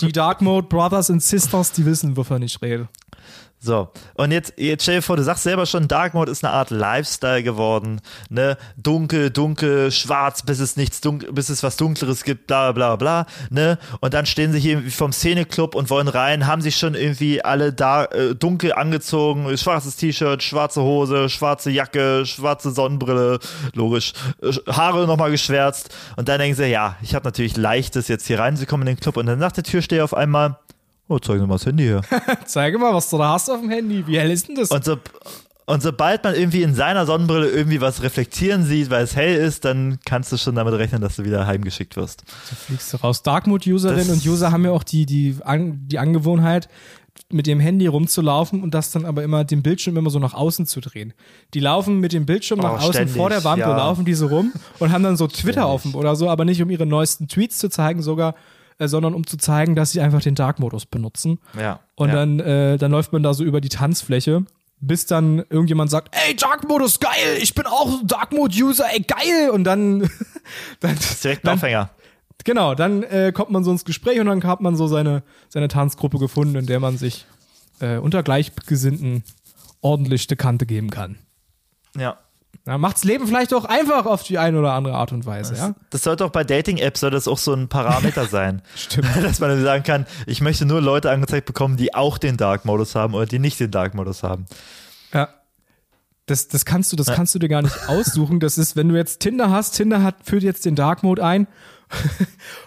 die 0.00 0.10
Dark 0.12 0.40
Mode 0.40 0.66
Brothers 0.66 1.10
and 1.10 1.22
Sisters, 1.22 1.70
die 1.72 1.86
wissen, 1.86 2.16
wovon 2.16 2.42
ich 2.42 2.60
rede. 2.60 2.88
So, 3.62 3.90
und 4.14 4.32
jetzt, 4.32 4.54
jetzt 4.56 4.84
stell 4.84 4.96
dir 4.96 5.02
vor, 5.02 5.18
du 5.18 5.22
sagst 5.22 5.42
selber 5.42 5.66
schon, 5.66 5.86
Dark 5.86 6.14
Mode 6.14 6.32
ist 6.32 6.42
eine 6.42 6.54
Art 6.54 6.70
Lifestyle 6.70 7.42
geworden, 7.42 8.00
ne? 8.30 8.56
Dunkel, 8.78 9.28
dunkel, 9.28 9.92
schwarz, 9.92 10.42
bis 10.42 10.60
es 10.60 10.78
nichts 10.78 11.02
dunkel, 11.02 11.30
bis 11.34 11.50
es 11.50 11.62
was 11.62 11.76
Dunkleres 11.76 12.24
gibt, 12.24 12.46
bla 12.46 12.72
bla 12.72 12.96
bla, 12.96 13.26
ne? 13.50 13.78
Und 14.00 14.14
dann 14.14 14.24
stehen 14.24 14.52
sie 14.52 14.60
hier 14.60 14.80
vom 14.90 15.12
Szeneclub 15.12 15.74
und 15.74 15.90
wollen 15.90 16.08
rein, 16.08 16.46
haben 16.46 16.62
sich 16.62 16.78
schon 16.78 16.94
irgendwie 16.94 17.44
alle 17.44 17.70
da 17.74 18.06
äh, 18.06 18.34
dunkel 18.34 18.72
angezogen, 18.72 19.54
schwarzes 19.58 19.96
T-Shirt, 19.96 20.42
schwarze 20.42 20.80
Hose, 20.80 21.28
schwarze 21.28 21.70
Jacke, 21.70 22.24
schwarze 22.24 22.70
Sonnenbrille, 22.70 23.40
logisch, 23.74 24.14
äh, 24.40 24.52
Haare 24.72 25.06
nochmal 25.06 25.30
geschwärzt 25.30 25.94
und 26.16 26.30
dann 26.30 26.38
denken 26.38 26.56
sie, 26.56 26.64
ja, 26.64 26.96
ich 27.02 27.14
habe 27.14 27.26
natürlich 27.26 27.58
leichtes 27.58 28.08
jetzt 28.08 28.26
hier 28.26 28.38
reinzukommen 28.38 28.88
in 28.88 28.96
den 28.96 29.00
Club 29.00 29.18
und 29.18 29.26
dann 29.26 29.38
nach 29.38 29.52
der 29.52 29.64
Tür 29.64 29.82
stehe 29.82 30.02
auf 30.02 30.14
einmal, 30.14 30.56
oh, 31.10 31.18
zeig 31.18 31.38
mir 31.40 31.46
mal 31.46 31.54
das 31.56 31.66
Handy 31.66 31.84
her. 31.84 32.00
Zeige 32.46 32.78
mal, 32.78 32.94
was 32.94 33.10
du 33.10 33.18
da 33.18 33.32
hast 33.34 33.50
auf 33.50 33.60
dem 33.60 33.68
Handy. 33.68 34.06
Wie 34.06 34.18
hell 34.18 34.30
ist 34.30 34.48
denn 34.48 34.54
das? 34.54 34.70
Und, 34.70 34.84
so, 34.84 34.96
und 35.66 35.82
sobald 35.82 36.24
man 36.24 36.34
irgendwie 36.34 36.62
in 36.62 36.74
seiner 36.74 37.04
Sonnenbrille 37.04 37.48
irgendwie 37.50 37.80
was 37.80 38.02
reflektieren 38.02 38.64
sieht, 38.64 38.90
weil 38.90 39.04
es 39.04 39.14
hell 39.16 39.36
ist, 39.36 39.64
dann 39.64 39.98
kannst 40.04 40.32
du 40.32 40.36
schon 40.38 40.54
damit 40.54 40.74
rechnen, 40.74 41.02
dass 41.02 41.16
du 41.16 41.24
wieder 41.24 41.46
heimgeschickt 41.46 41.96
wirst. 41.96 42.22
fliegst 42.66 42.92
du 42.92 42.96
raus. 42.98 43.22
Dark 43.22 43.46
Mode 43.46 43.68
Userinnen 43.70 44.08
Das- 44.08 44.24
und 44.24 44.26
User 44.26 44.52
haben 44.52 44.64
ja 44.64 44.70
auch 44.70 44.84
die, 44.84 45.04
die, 45.04 45.36
an, 45.44 45.80
die 45.86 45.98
Angewohnheit, 45.98 46.68
mit 47.32 47.46
dem 47.46 47.60
Handy 47.60 47.86
rumzulaufen 47.86 48.62
und 48.62 48.74
das 48.74 48.90
dann 48.90 49.04
aber 49.04 49.22
immer 49.22 49.44
den 49.44 49.62
Bildschirm 49.62 49.96
immer 49.96 50.10
so 50.10 50.18
nach 50.18 50.34
außen 50.34 50.66
zu 50.66 50.80
drehen. 50.80 51.12
Die 51.54 51.60
laufen 51.60 52.00
mit 52.00 52.12
dem 52.12 52.26
Bildschirm 52.26 52.58
nach 52.58 52.72
außen 52.72 52.88
Oh, 52.88 52.92
ständig, 52.92 53.16
vor 53.16 53.30
der 53.30 53.44
Wand, 53.44 53.60
ja. 53.60 53.76
laufen 53.76 54.04
diese 54.04 54.28
rum 54.28 54.52
und 54.78 54.90
haben 54.90 55.04
dann 55.04 55.16
so 55.16 55.28
Twitter 55.28 55.68
offen 55.68 55.94
oder 55.94 56.16
so, 56.16 56.28
aber 56.28 56.44
nicht 56.44 56.60
um 56.62 56.70
ihre 56.70 56.86
neuesten 56.86 57.28
Tweets 57.28 57.58
zu 57.58 57.68
zeigen, 57.68 58.02
sogar, 58.02 58.34
äh, 58.80 58.88
sondern 58.88 59.14
um 59.14 59.26
zu 59.26 59.36
zeigen, 59.36 59.74
dass 59.76 59.92
sie 59.92 60.00
einfach 60.00 60.22
den 60.22 60.34
Dark-Modus 60.34 60.86
benutzen. 60.86 61.38
Ja. 61.56 61.80
Und 61.96 62.08
ja. 62.08 62.14
dann, 62.14 62.40
äh, 62.40 62.78
dann 62.78 62.90
läuft 62.90 63.12
man 63.12 63.22
da 63.22 63.34
so 63.34 63.44
über 63.44 63.60
die 63.60 63.68
Tanzfläche, 63.68 64.44
bis 64.80 65.04
dann 65.04 65.44
irgendjemand 65.50 65.90
sagt, 65.90 66.16
ey, 66.16 66.34
Dark 66.34 66.66
Modus, 66.66 66.98
geil, 66.98 67.36
ich 67.38 67.54
bin 67.54 67.66
auch 67.66 68.00
Dark 68.04 68.32
Mode 68.32 68.56
User, 68.56 68.86
ey, 68.90 69.00
geil. 69.00 69.50
Und 69.50 69.64
dann, 69.64 70.08
dann, 70.80 70.96
direkt 71.22 71.46
ein 71.46 71.54
Aufhänger. 71.54 71.90
genau, 72.42 72.74
dann 72.74 73.02
äh, 73.02 73.32
kommt 73.34 73.50
man 73.50 73.64
so 73.64 73.70
ins 73.70 73.84
Gespräch 73.84 74.18
und 74.18 74.26
dann 74.26 74.42
hat 74.44 74.62
man 74.62 74.76
so 74.76 74.86
seine, 74.86 75.22
seine 75.50 75.68
Tanzgruppe 75.68 76.18
gefunden, 76.18 76.56
in 76.56 76.66
der 76.66 76.80
man 76.80 76.96
sich 76.96 77.26
äh, 77.80 77.98
unter 77.98 78.22
Gleichgesinnten 78.22 79.24
ordentlich 79.82 80.26
die 80.26 80.36
Kante 80.36 80.64
geben 80.64 80.88
kann. 80.88 81.18
Ja. 81.96 82.16
Ja, 82.66 82.78
macht's 82.78 83.04
Leben 83.04 83.26
vielleicht 83.26 83.54
auch 83.54 83.64
einfach 83.64 84.06
auf 84.06 84.22
die 84.22 84.38
eine 84.38 84.58
oder 84.58 84.74
andere 84.74 84.94
Art 84.94 85.12
und 85.12 85.24
Weise, 85.24 85.54
ja? 85.56 85.74
Das 85.90 86.02
sollte 86.02 86.24
auch 86.24 86.30
bei 86.30 86.44
Dating-Apps 86.44 87.00
soll 87.00 87.10
das 87.10 87.26
auch 87.26 87.38
so 87.38 87.54
ein 87.54 87.68
Parameter 87.68 88.26
sein. 88.30 88.62
Stimmt. 88.76 89.08
Dass 89.22 89.40
man 89.40 89.62
sagen 89.62 89.82
kann, 89.82 90.06
ich 90.26 90.40
möchte 90.40 90.66
nur 90.66 90.80
Leute 90.80 91.10
angezeigt 91.10 91.46
bekommen, 91.46 91.76
die 91.76 91.94
auch 91.94 92.18
den 92.18 92.36
Dark-Modus 92.36 92.94
haben 92.94 93.14
oder 93.14 93.26
die 93.26 93.38
nicht 93.38 93.58
den 93.60 93.70
Dark-Modus 93.70 94.22
haben. 94.22 94.46
Ja. 95.14 95.30
Das, 96.26 96.46
das 96.48 96.64
kannst 96.64 96.92
du, 96.92 96.96
das 96.96 97.08
kannst 97.08 97.34
du 97.34 97.38
dir 97.38 97.48
gar 97.48 97.62
nicht 97.62 97.76
aussuchen. 97.88 98.40
Das 98.40 98.58
ist, 98.58 98.76
wenn 98.76 98.88
du 98.88 98.94
jetzt 98.94 99.20
Tinder 99.20 99.50
hast, 99.50 99.72
Tinder 99.72 100.02
hat, 100.02 100.16
führt 100.22 100.42
jetzt 100.42 100.64
den 100.64 100.76
Dark 100.76 101.02
Mode 101.02 101.24
ein. 101.24 101.48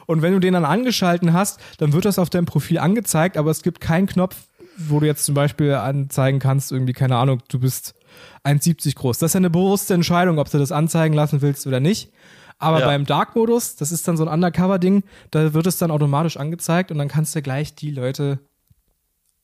Und 0.06 0.22
wenn 0.22 0.34
du 0.34 0.40
den 0.40 0.54
dann 0.54 0.66
angeschalten 0.66 1.32
hast, 1.32 1.60
dann 1.78 1.94
wird 1.94 2.04
das 2.04 2.20
auf 2.20 2.30
deinem 2.30 2.46
Profil 2.46 2.80
angezeigt, 2.80 3.38
aber 3.38 3.52
es 3.52 3.62
gibt 3.62 3.80
keinen 3.80 4.06
Knopf, 4.06 4.36
wo 4.76 5.00
du 5.00 5.06
jetzt 5.06 5.24
zum 5.24 5.34
Beispiel 5.34 5.76
anzeigen 5.76 6.40
kannst, 6.40 6.74
irgendwie, 6.74 6.92
keine 6.92 7.16
Ahnung, 7.16 7.42
du 7.48 7.60
bist 7.60 7.96
1,70 8.44 8.96
groß. 8.96 9.20
Das 9.20 9.30
ist 9.32 9.34
ja 9.34 9.40
eine 9.40 9.50
bewusste 9.50 9.94
Entscheidung, 9.94 10.40
ob 10.40 10.50
du 10.50 10.58
das 10.58 10.72
anzeigen 10.72 11.14
lassen 11.14 11.42
willst 11.42 11.66
oder 11.68 11.80
nicht. 11.80 12.12
Aber 12.60 12.80
Ja. 12.82 12.86
beim 12.86 13.06
Dark-Modus, 13.06 13.76
das 13.76 13.92
ist 13.92 14.08
dann 14.08 14.16
so 14.18 14.26
ein 14.26 14.30
Undercover-Ding, 14.34 15.04
da 15.32 15.54
wird 15.54 15.68
es 15.68 15.78
dann 15.78 15.92
automatisch 15.92 16.38
angezeigt 16.38 16.92
und 16.92 16.98
dann 16.98 17.08
kannst 17.08 17.36
du 17.36 17.42
gleich 17.42 17.76
die 17.76 17.92
Leute 17.92 18.40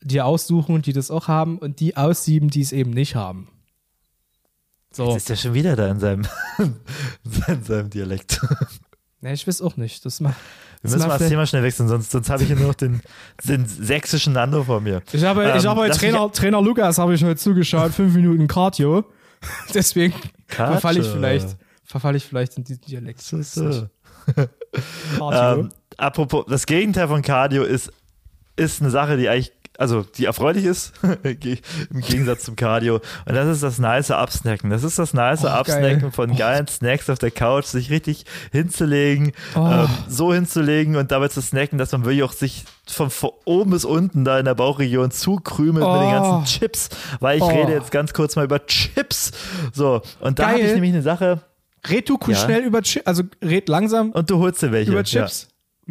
dir 0.02 0.26
aussuchen, 0.26 0.82
die 0.82 0.94
das 0.94 1.12
auch 1.12 1.28
haben 1.28 1.58
und 1.58 1.80
die 1.82 1.98
aussieben, 1.98 2.50
die 2.50 2.62
es 2.62 2.72
eben 2.72 2.92
nicht 2.92 3.16
haben. 3.16 3.50
So. 4.92 5.06
Jetzt 5.12 5.24
ist 5.24 5.30
er 5.30 5.36
schon 5.36 5.54
wieder 5.54 5.76
da 5.76 5.88
in 5.90 6.00
seinem, 6.00 6.26
in 7.48 7.64
seinem 7.64 7.90
Dialekt. 7.90 8.42
Ne, 9.22 9.34
ich 9.34 9.46
weiß 9.46 9.62
auch 9.62 9.76
nicht. 9.78 10.06
Das 10.06 10.20
macht. 10.22 10.38
Wir 10.82 10.92
müssen 10.92 11.08
mal 11.08 11.18
das 11.18 11.28
Thema 11.28 11.46
schnell 11.46 11.64
wechseln, 11.64 11.90
sonst, 11.90 12.10
sonst 12.12 12.30
habe 12.30 12.42
ich 12.44 12.48
hier 12.48 12.56
nur 12.56 12.68
noch 12.70 12.76
den, 12.76 13.02
den 13.44 13.66
sächsischen 13.66 14.32
Nando 14.34 14.64
vor 14.64 14.80
mir. 14.80 15.02
Ich 15.12 15.24
habe, 15.26 15.44
ich 15.58 15.64
Ähm, 15.64 15.70
habe 15.70 15.82
heute 15.82 15.90
lass 15.90 16.02
mich- 16.02 16.12
Trainer, 16.12 16.32
Trainer 16.32 16.62
Lukas 16.62 16.98
habe 16.98 17.14
ich 17.14 17.24
heute 17.24 17.36
zugeschaut, 17.36 17.92
fünf 17.94 18.14
Minuten 18.16 18.48
Cardio. 18.48 19.04
Deswegen 19.74 20.14
Cardio. 20.48 20.74
verfalle 20.74 21.00
ich 21.02 21.08
vielleicht, 21.08 21.58
verfalle 21.84 22.18
ich 22.18 22.26
vielleicht 22.26 22.58
in 22.58 22.64
diesen 22.64 22.82
Dialekt. 22.82 23.22
So, 23.22 23.42
so. 23.42 23.88
Cardio. 25.18 25.60
Ähm, 25.64 25.70
apropos, 25.98 26.46
das 26.48 26.66
Gegenteil 26.66 27.08
von 27.08 27.22
Cardio 27.22 27.64
ist, 27.64 27.92
ist 28.56 28.82
eine 28.82 28.90
Sache, 28.90 29.18
die 29.18 29.28
eigentlich, 29.30 29.52
also 29.80 30.04
die 30.18 30.26
erfreulich 30.26 30.66
ist, 30.66 30.94
im 31.24 32.02
Gegensatz 32.02 32.44
zum 32.44 32.56
Cardio. 32.56 32.96
Und 33.26 33.34
das 33.36 33.48
ist 33.48 33.64
das 33.64 33.80
nice 33.80 34.12
Absnacken. 34.12 34.70
Das 34.70 34.84
ist 34.84 35.00
das 35.00 35.14
nice 35.14 35.44
Oh, 35.46 35.48
Absnacken 35.48 36.02
geil. 36.02 36.12
von 36.12 36.32
Oh. 36.32 36.36
geilen 36.36 36.68
Snacks 36.68 37.10
auf 37.10 37.18
der 37.20 37.32
Couch, 37.32 37.66
sich 37.66 37.90
richtig 37.90 38.26
hinzulegen, 38.52 39.32
Oh. 39.56 39.60
ähm, 39.68 39.88
so 40.08 40.34
hinzulegen 40.34 40.96
und 40.98 41.12
dabei 41.12 41.30
zu 41.30 41.42
snacken, 41.42 41.78
dass 41.78 41.92
man 41.94 42.04
wirklich 42.06 42.24
auch 42.24 42.34
sich 42.34 42.66
von 42.88 43.10
von 43.10 43.32
oben 43.46 43.72
bis 43.72 43.86
unten 43.86 44.26
da 44.26 44.38
in 44.40 44.46
der 44.46 44.56
Bauchregion 44.56 45.12
zukrümelt 45.12 45.86
mit 45.86 45.96
den 46.02 46.08
Oh. 46.08 46.12
ganzen 46.12 46.46
Chips, 46.46 46.90
weil 47.20 47.38
ich 47.38 47.44
Oh. 47.44 47.48
rede 47.50 47.72
jetzt 47.74 47.92
ganz 47.92 48.14
kurz 48.14 48.36
mal 48.36 48.46
über 48.46 48.66
Chips. 48.66 49.32
So, 49.74 50.02
und 50.20 50.40
da 50.40 50.50
habe 50.50 50.60
ich 50.60 50.74
nämlich 50.74 50.92
eine 50.94 51.02
Sache, 51.04 51.42
red 51.90 52.10
du 52.10 52.18
Ja. 52.28 52.36
schnell 52.36 52.62
über 52.64 52.82
Chips, 52.82 53.06
also 53.08 53.24
red 53.44 53.70
langsam 53.70 54.12
und 54.12 54.30
du 54.30 54.40
holst 54.40 54.62
dir 54.62 54.72
welche. 54.72 54.92
über 54.92 55.04
Ja. 55.04 55.28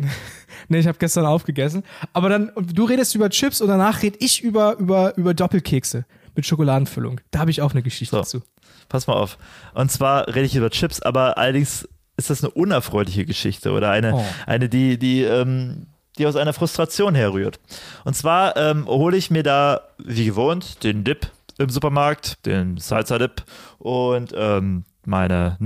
Chips. 0.03 0.09
Nee, 0.71 0.81
ich 0.81 0.87
habe 0.87 0.99
gestern 0.99 1.25
aufgegessen. 1.25 1.83
Aber 2.13 2.29
dann, 2.29 2.51
du 2.57 2.85
redest 2.85 3.15
über 3.15 3.31
Chips 3.31 3.63
und 3.63 3.69
danach 3.69 4.03
rede 4.03 4.19
ich 4.21 4.43
über, 4.43 4.77
über, 4.77 5.17
über 5.17 5.33
Doppelkekse 5.33 6.05
mit 6.35 6.45
Schokoladenfüllung. 6.47 7.21
Da 7.31 7.39
habe 7.39 7.51
ich 7.51 7.63
auch 7.63 7.71
eine 7.73 7.83
Geschichte 7.83 8.15
So. 8.17 8.19
dazu. 8.21 8.43
Pass 8.91 9.07
mal 9.07 9.15
auf. 9.15 9.39
Und 9.73 9.91
zwar 9.91 10.27
rede 10.29 10.43
ich 10.43 10.57
über 10.57 10.69
Chips, 10.69 11.01
aber 11.01 11.39
allerdings 11.39 11.89
ist 12.19 12.29
das 12.29 12.43
eine 12.45 12.51
unerfreuliche 12.51 13.25
Geschichte 13.25 13.71
oder 13.73 13.91
eine, 13.91 14.13
Oh. 14.15 14.25
eine 14.47 14.69
die, 14.69 14.99
die, 14.99 15.23
ähm, 15.23 15.87
die 16.19 16.27
aus 16.27 16.37
einer 16.37 16.53
Frustration 16.53 17.15
herrührt. 17.15 17.61
Und 18.05 18.15
zwar 18.15 18.55
ähm, 18.59 18.85
hole 18.87 19.17
ich 19.17 19.31
mir 19.31 19.45
da, 19.45 19.83
wie 19.99 20.27
gewohnt, 20.27 20.85
den 20.85 21.03
Dip 21.05 21.31
im 21.57 21.71
Supermarkt, 21.71 22.45
den 22.45 22.77
Salsa-Dip 22.77 23.45
und 23.79 24.35
ähm, 24.37 24.85
meine 25.07 25.57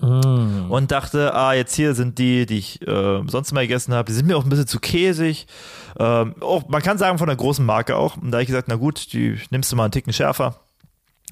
Nacho-Chips. 0.00 0.70
Und 0.70 0.90
dachte, 0.90 1.34
ah, 1.34 1.54
jetzt 1.54 1.74
hier 1.74 1.94
sind 1.94 2.18
die, 2.18 2.46
die 2.46 2.58
ich 2.58 2.82
äh, 2.86 3.22
sonst 3.26 3.52
immer 3.52 3.62
gegessen 3.62 3.94
habe. 3.94 4.06
Die 4.06 4.12
sind 4.12 4.26
mir 4.26 4.36
auch 4.36 4.44
ein 4.44 4.50
bisschen 4.50 4.66
zu 4.66 4.80
käsig. 4.80 5.46
Ähm, 5.98 6.34
auch, 6.40 6.68
man 6.68 6.82
kann 6.82 6.98
sagen, 6.98 7.18
von 7.18 7.28
einer 7.28 7.36
großen 7.36 7.64
Marke 7.64 7.96
auch. 7.96 8.16
Und 8.16 8.30
da 8.30 8.36
habe 8.36 8.42
ich 8.42 8.48
gesagt, 8.48 8.68
na 8.68 8.76
gut, 8.76 9.12
die 9.12 9.38
nimmst 9.50 9.70
du 9.70 9.76
mal 9.76 9.84
einen 9.84 9.92
Ticken 9.92 10.12
schärfer. 10.12 10.60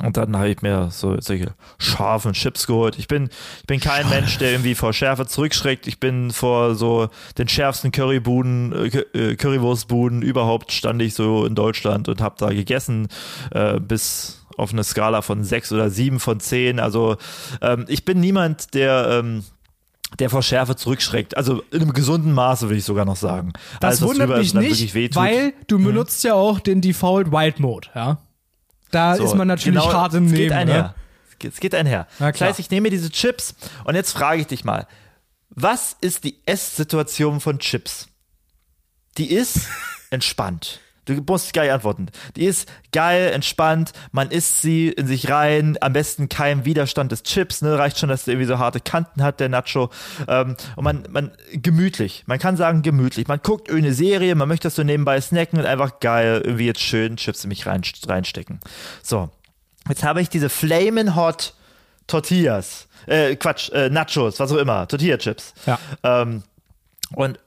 Und 0.02 0.16
dann 0.16 0.36
habe 0.36 0.48
ich 0.48 0.62
mir 0.62 0.88
so 0.90 1.20
solche 1.20 1.54
scharfen 1.78 2.32
Chips 2.32 2.66
geholt. 2.66 2.98
Ich 2.98 3.08
bin, 3.08 3.28
ich 3.60 3.66
bin 3.66 3.78
kein 3.78 4.08
Mensch, 4.08 4.38
der 4.38 4.52
irgendwie 4.52 4.74
vor 4.74 4.92
Schärfe 4.92 5.26
zurückschreckt. 5.26 5.86
Ich 5.86 6.00
bin 6.00 6.30
vor 6.30 6.74
so 6.74 7.08
den 7.36 7.46
schärfsten 7.46 7.92
Currybuden, 7.92 8.72
äh, 8.72 8.98
äh, 9.12 9.36
Currywurstbuden 9.36 10.22
überhaupt 10.22 10.72
stand 10.72 11.02
ich 11.02 11.14
so 11.14 11.44
in 11.44 11.54
Deutschland 11.54 12.08
und 12.08 12.20
habe 12.20 12.36
da 12.38 12.48
gegessen 12.48 13.08
äh, 13.50 13.78
bis 13.78 14.41
auf 14.59 14.72
eine 14.72 14.84
Skala 14.84 15.22
von 15.22 15.44
sechs 15.44 15.72
oder 15.72 15.90
sieben 15.90 16.20
von 16.20 16.40
zehn. 16.40 16.80
Also 16.80 17.16
ähm, 17.61 17.84
ich 17.88 18.05
bin 18.05 18.20
niemand, 18.20 18.74
der 18.74 19.09
ähm, 19.11 19.44
der 20.18 20.28
vor 20.28 20.42
Schärfe 20.42 20.76
zurückschreckt. 20.76 21.36
Also 21.38 21.62
in 21.70 21.80
einem 21.82 21.92
gesunden 21.94 22.32
Maße 22.32 22.66
würde 22.68 22.76
ich 22.78 22.84
sogar 22.84 23.05
noch 23.07 23.16
sagen. 23.16 23.53
Das 23.80 24.03
Alles, 24.03 24.18
wundert 24.18 24.38
mich 24.38 24.53
nicht. 24.53 24.94
Mhm. 24.94 25.14
weil 25.14 25.55
du 25.68 25.78
benutzt 25.82 26.22
ja 26.24 26.34
auch 26.34 26.61
den 26.61 26.80
Default 26.82 27.32
Wild 27.32 27.61
Mode, 27.61 27.88
ja. 27.94 28.18
Da 28.90 29.16
So, 29.16 29.24
ist 29.24 29.34
man 29.34 29.48
natürlich 29.48 29.80
genau, 29.80 29.90
hart 29.92 30.12
im 30.12 30.26
es 30.26 30.32
Nehmen. 30.32 30.42
Geht 30.42 30.53
einher. 30.53 30.82
Ne? 30.82 30.94
Es 31.48 31.59
geht- 31.61 31.74
einher. 31.74 32.07
Na 32.18 32.26
Das 32.28 32.36
klar. 32.36 32.48
heißt, 32.50 32.59
ich 32.61 32.70
nehme 32.70 32.90
diese 32.90 33.11
Chips 33.11 33.55
und 33.84 33.94
jetzt 33.94 34.12
frage 34.12 34.42
ich 34.42 34.46
dich 34.48 34.64
mal, 34.64 34.86
was 35.48 35.96
ist 36.03 36.24
die 36.24 36.36
Esssituation 36.46 37.40
von 37.40 37.59
Chips? 37.59 38.07
Die 39.16 39.32
ist 39.32 39.61
entspannt. 40.11 40.80
Du 41.05 41.14
musst 41.26 41.53
geil 41.53 41.70
antworten. 41.70 42.07
Die 42.36 42.44
ist 42.44 42.68
geil, 42.92 43.32
entspannt, 43.32 43.92
man 44.12 44.30
isst 44.30 44.62
sie 44.62 44.88
in 44.88 45.07
sich 45.07 45.28
rein, 45.28 45.76
am 45.80 45.92
besten 45.92 46.28
kein 46.28 46.64
Widerstand 46.64 47.11
des 47.11 47.24
Chips, 47.24 47.61
ne? 47.61 47.76
Reicht 47.76 47.98
schon, 47.98 48.09
dass 48.09 48.24
der 48.24 48.34
irgendwie 48.34 48.46
so 48.46 48.59
harte 48.59 48.80
Kanten 48.80 49.22
hat, 49.22 49.40
der 49.40 49.48
Nacho. 49.48 49.90
Ähm, 50.28 50.57
und 50.76 50.84
man, 50.84 51.05
man, 51.11 51.32
gemütlich. 51.53 52.22
Man 52.26 52.38
kann 52.38 52.57
sagen 52.57 52.82
gemütlich. 52.82 53.26
Man 53.26 53.40
guckt 53.42 53.68
irgendeine 53.68 53.94
Serie, 53.94 54.34
man 54.36 54.48
möchte 54.48 54.66
das 54.66 54.76
so 54.76 54.84
nebenbei 54.84 55.20
snacken 55.20 55.59
und 55.59 55.66
einfach 55.66 55.98
geil, 55.98 56.42
irgendwie 56.44 56.66
jetzt 56.66 56.80
schön 56.80 57.16
Chips 57.16 57.44
in 57.44 57.48
mich 57.48 57.66
rein, 57.66 57.82
reinstecken. 58.07 58.61
So. 59.03 59.30
Jetzt 59.88 60.05
habe 60.05 60.20
ich 60.20 60.28
diese 60.28 60.48
Flamin' 60.48 61.16
Hot 61.16 61.55
Tortillas. 62.07 62.86
Äh, 63.07 63.36
Quatsch, 63.36 63.70
äh, 63.70 63.90
Nachos, 63.90 64.38
was 64.38 64.53
auch 64.53 64.57
immer. 64.57 64.86
Tortilla-Chips. 64.86 65.55
Ja. 65.66 65.78
Ähm, 66.05 66.44
und 67.14 67.38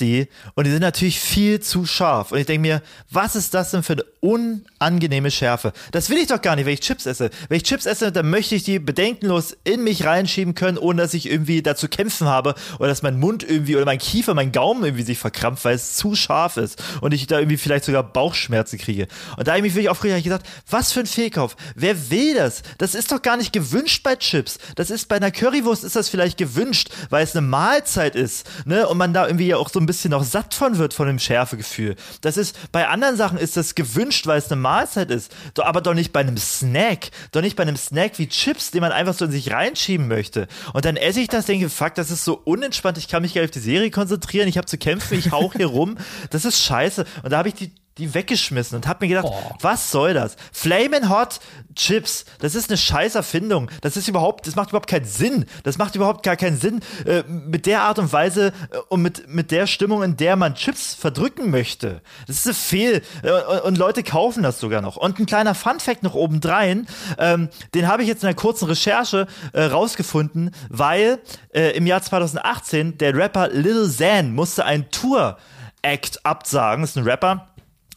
die 0.00 0.28
und 0.54 0.66
die 0.66 0.70
sind 0.70 0.82
natürlich 0.82 1.20
viel 1.20 1.60
zu 1.60 1.86
scharf. 1.86 2.32
Und 2.32 2.38
ich 2.38 2.46
denke 2.46 2.60
mir, 2.60 2.82
was 3.10 3.36
ist 3.36 3.54
das 3.54 3.70
denn 3.70 3.82
für 3.82 3.94
eine 3.94 4.04
unangenehme 4.20 5.30
Schärfe? 5.30 5.72
Das 5.92 6.10
will 6.10 6.18
ich 6.18 6.28
doch 6.28 6.40
gar 6.40 6.56
nicht, 6.56 6.66
wenn 6.66 6.74
ich 6.74 6.80
Chips 6.80 7.06
esse. 7.06 7.30
Wenn 7.48 7.56
ich 7.58 7.62
Chips 7.62 7.86
esse, 7.86 8.12
dann 8.12 8.30
möchte 8.30 8.54
ich 8.54 8.64
die 8.64 8.78
bedenkenlos 8.78 9.56
in 9.64 9.84
mich 9.84 10.04
reinschieben 10.04 10.54
können, 10.54 10.78
ohne 10.78 11.02
dass 11.02 11.14
ich 11.14 11.30
irgendwie 11.30 11.62
dazu 11.62 11.88
kämpfen 11.88 12.26
habe 12.26 12.54
oder 12.78 12.88
dass 12.88 13.02
mein 13.02 13.18
Mund 13.18 13.42
irgendwie 13.42 13.76
oder 13.76 13.84
mein 13.84 13.98
Kiefer, 13.98 14.34
mein 14.34 14.52
Gaumen 14.52 14.84
irgendwie 14.84 15.04
sich 15.04 15.18
verkrampft, 15.18 15.64
weil 15.64 15.74
es 15.74 15.94
zu 15.94 16.14
scharf 16.14 16.56
ist 16.56 16.82
und 17.00 17.12
ich 17.12 17.26
da 17.26 17.38
irgendwie 17.38 17.56
vielleicht 17.56 17.84
sogar 17.84 18.02
Bauchschmerzen 18.02 18.78
kriege. 18.78 19.08
Und 19.36 19.46
da 19.46 19.52
habe 19.52 19.58
ich 19.58 19.64
mich 19.64 19.74
wirklich 19.74 19.90
aufgeregt, 19.90 20.14
habe 20.14 20.18
ich 20.20 20.24
gesagt, 20.24 20.46
was 20.70 20.92
für 20.92 21.00
ein 21.00 21.06
Fehlkauf. 21.06 21.56
Wer 21.74 22.10
will 22.10 22.34
das? 22.34 22.62
Das 22.78 22.94
ist 22.94 23.12
doch 23.12 23.22
gar 23.22 23.36
nicht 23.36 23.52
gewünscht 23.52 24.02
bei 24.02 24.16
Chips. 24.16 24.58
Das 24.74 24.90
ist 24.90 25.08
bei 25.08 25.16
einer 25.16 25.30
Currywurst 25.30 25.84
ist 25.84 25.96
das 25.96 26.08
vielleicht 26.08 26.38
gewünscht, 26.38 26.90
weil 27.10 27.24
es 27.24 27.36
eine 27.36 27.46
Mahlzeit 27.46 28.14
ist, 28.14 28.46
ne? 28.64 28.88
Und 28.88 28.98
man 28.98 29.12
da 29.12 29.26
irgendwie 29.26 29.46
ja 29.46 29.56
auch 29.56 29.65
so 29.68 29.80
ein 29.80 29.86
bisschen 29.86 30.10
noch 30.10 30.24
satt 30.24 30.54
von 30.54 30.78
wird 30.78 30.94
von 30.94 31.06
dem 31.06 31.18
Schärfegefühl. 31.18 31.96
Das 32.20 32.36
ist 32.36 32.56
bei 32.72 32.88
anderen 32.88 33.16
Sachen 33.16 33.38
ist 33.38 33.56
das 33.56 33.74
gewünscht, 33.74 34.26
weil 34.26 34.38
es 34.38 34.50
eine 34.50 34.60
Mahlzeit 34.60 35.10
ist, 35.10 35.34
doch, 35.54 35.64
aber 35.64 35.80
doch 35.80 35.94
nicht 35.94 36.12
bei 36.12 36.20
einem 36.20 36.36
Snack, 36.36 37.10
doch 37.32 37.42
nicht 37.42 37.56
bei 37.56 37.62
einem 37.62 37.76
Snack 37.76 38.18
wie 38.18 38.28
Chips, 38.28 38.70
den 38.70 38.80
man 38.80 38.92
einfach 38.92 39.14
so 39.14 39.24
in 39.26 39.30
sich 39.30 39.52
reinschieben 39.52 40.08
möchte. 40.08 40.48
Und 40.72 40.84
dann 40.84 40.96
esse 40.96 41.20
ich 41.20 41.28
das, 41.28 41.46
denke, 41.46 41.68
fuck, 41.70 41.94
das 41.94 42.10
ist 42.10 42.24
so 42.24 42.40
unentspannt. 42.44 42.98
Ich 42.98 43.08
kann 43.08 43.22
mich 43.22 43.34
gar 43.34 43.42
nicht 43.42 43.50
auf 43.50 43.54
die 43.54 43.60
Serie 43.60 43.90
konzentrieren. 43.90 44.48
Ich 44.48 44.56
habe 44.56 44.66
zu 44.66 44.78
kämpfen, 44.78 45.18
ich 45.18 45.30
hauch 45.32 45.54
hier 45.54 45.66
rum. 45.66 45.96
Das 46.30 46.44
ist 46.44 46.60
scheiße. 46.62 47.04
Und 47.22 47.30
da 47.30 47.38
habe 47.38 47.48
ich 47.48 47.54
die 47.54 47.72
die 47.98 48.12
weggeschmissen 48.12 48.76
und 48.76 48.86
hab 48.86 49.00
mir 49.00 49.08
gedacht, 49.08 49.32
was 49.60 49.90
soll 49.90 50.12
das? 50.12 50.36
Flamin' 50.52 51.08
Hot 51.08 51.40
Chips, 51.74 52.26
das 52.40 52.54
ist 52.54 52.70
eine 52.70 52.76
scheiß 52.76 53.14
Erfindung. 53.14 53.70
Das 53.80 53.96
ist 53.96 54.08
überhaupt, 54.08 54.46
das 54.46 54.54
macht 54.54 54.70
überhaupt 54.70 54.88
keinen 54.88 55.06
Sinn. 55.06 55.46
Das 55.62 55.78
macht 55.78 55.94
überhaupt 55.94 56.22
gar 56.22 56.36
keinen 56.36 56.58
Sinn 56.58 56.80
äh, 57.06 57.22
mit 57.22 57.66
der 57.66 57.82
Art 57.82 57.98
und 57.98 58.12
Weise 58.12 58.52
äh, 58.70 58.78
und 58.88 59.02
mit, 59.02 59.28
mit 59.28 59.50
der 59.50 59.66
Stimmung, 59.66 60.02
in 60.02 60.16
der 60.16 60.36
man 60.36 60.54
Chips 60.54 60.94
verdrücken 60.94 61.50
möchte. 61.50 62.02
Das 62.26 62.36
ist 62.36 62.46
ein 62.46 62.54
Fehl. 62.54 63.02
Äh, 63.22 63.60
und, 63.60 63.76
Leute 63.78 64.02
kaufen 64.02 64.42
das 64.42 64.60
sogar 64.60 64.80
noch. 64.80 64.96
Und 64.96 65.18
ein 65.18 65.26
kleiner 65.26 65.54
Funfact 65.54 66.02
noch 66.02 66.14
obendrein, 66.14 66.86
ähm, 67.18 67.48
den 67.74 67.88
habe 67.88 68.02
ich 68.02 68.08
jetzt 68.08 68.22
in 68.22 68.28
einer 68.28 68.36
kurzen 68.36 68.66
Recherche 68.66 69.26
äh, 69.52 69.64
rausgefunden, 69.64 70.50
weil 70.70 71.18
äh, 71.54 71.76
im 71.76 71.86
Jahr 71.86 72.02
2018 72.02 72.98
der 72.98 73.14
Rapper 73.14 73.48
Lil 73.48 73.86
Xan 73.86 74.34
musste 74.34 74.64
einen 74.64 74.90
Tour-Act 74.90 76.24
absagen. 76.24 76.82
Das 76.82 76.90
ist 76.90 76.96
ein 76.96 77.04
Rapper 77.04 77.48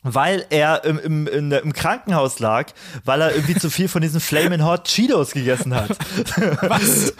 weil 0.04 0.45
er 0.50 0.86
im, 0.86 0.97
im, 1.00 1.28
in, 1.28 1.52
im 1.52 1.74
Krankenhaus 1.74 2.39
lag, 2.39 2.72
weil 3.04 3.22
er 3.22 3.36
irgendwie 3.36 3.56
zu 3.56 3.70
viel 3.70 3.88
von 3.89 4.02
diesen 4.02 4.20
Flamin' 4.22 4.64
Hot 4.66 4.86
Cheetos 4.86 5.32
gegessen 5.32 5.76
hat. 5.76 5.89
Was? 6.62 7.14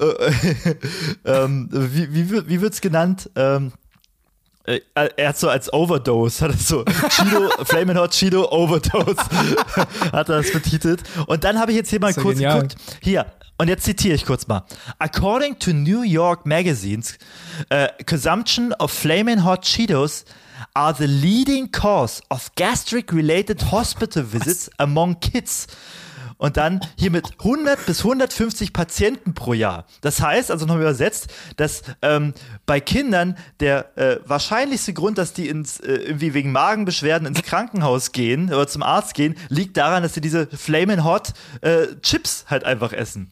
ähm, 1.24 1.68
wie, 1.70 2.12
wie, 2.12 2.30
wird- 2.30 2.48
wie 2.48 2.60
wird's 2.60 2.80
genannt? 2.80 3.30
Ähm, 3.36 3.72
äh, 4.64 4.80
er 4.94 5.28
hat 5.30 5.38
so 5.38 5.48
als 5.48 5.72
Overdose, 5.72 6.44
hat 6.44 6.52
er 6.52 6.58
so 6.58 6.84
Cheeto, 6.84 7.50
Flamin' 7.64 7.98
Hot 7.98 8.10
Cheeto 8.12 8.50
Overdose, 8.50 9.16
hat 10.12 10.28
er 10.28 10.42
das 10.42 10.52
betitelt. 10.52 11.02
Und 11.26 11.44
dann 11.44 11.58
habe 11.58 11.72
ich 11.72 11.76
jetzt 11.76 11.90
hier 11.90 12.00
mal 12.00 12.12
ja 12.12 12.20
kurz 12.22 12.34
genial. 12.36 12.62
geguckt. 12.62 12.76
Hier, 13.00 13.26
und 13.58 13.68
jetzt 13.68 13.84
zitiere 13.84 14.14
ich 14.14 14.24
kurz 14.26 14.46
mal. 14.46 14.64
According 14.98 15.58
to 15.58 15.72
New 15.72 16.02
York 16.02 16.46
magazines, 16.46 17.16
uh, 17.72 17.86
consumption 18.06 18.72
of 18.74 18.90
Flamin' 18.90 19.44
Hot 19.44 19.62
Cheetos 19.62 20.24
are 20.80 20.94
the 20.94 21.06
leading 21.06 21.70
cause 21.70 22.22
of 22.30 22.50
gastric-related 22.54 23.70
hospital 23.70 24.22
visits 24.22 24.70
among 24.78 25.20
kids. 25.20 25.66
Und 26.38 26.56
dann 26.56 26.80
hier 26.96 27.10
mit 27.10 27.32
100 27.40 27.84
bis 27.84 27.98
150 27.98 28.72
Patienten 28.72 29.34
pro 29.34 29.52
Jahr. 29.52 29.84
Das 30.00 30.22
heißt, 30.22 30.50
also 30.50 30.64
noch 30.64 30.76
mal 30.76 30.80
übersetzt, 30.80 31.28
dass 31.58 31.82
ähm, 32.00 32.32
bei 32.64 32.80
Kindern 32.80 33.36
der 33.60 33.94
äh, 33.98 34.20
wahrscheinlichste 34.24 34.94
Grund, 34.94 35.18
dass 35.18 35.34
die 35.34 35.50
ins, 35.50 35.80
äh, 35.80 35.92
irgendwie 35.96 36.32
wegen 36.32 36.50
Magenbeschwerden 36.50 37.28
ins 37.28 37.42
Krankenhaus 37.42 38.12
gehen 38.12 38.48
oder 38.48 38.66
zum 38.66 38.82
Arzt 38.82 39.12
gehen, 39.12 39.36
liegt 39.50 39.76
daran, 39.76 40.02
dass 40.02 40.14
sie 40.14 40.22
diese 40.22 40.46
Flamin' 40.46 41.04
Hot 41.04 41.34
äh, 41.60 41.88
Chips 42.00 42.46
halt 42.48 42.64
einfach 42.64 42.94
essen. 42.94 43.30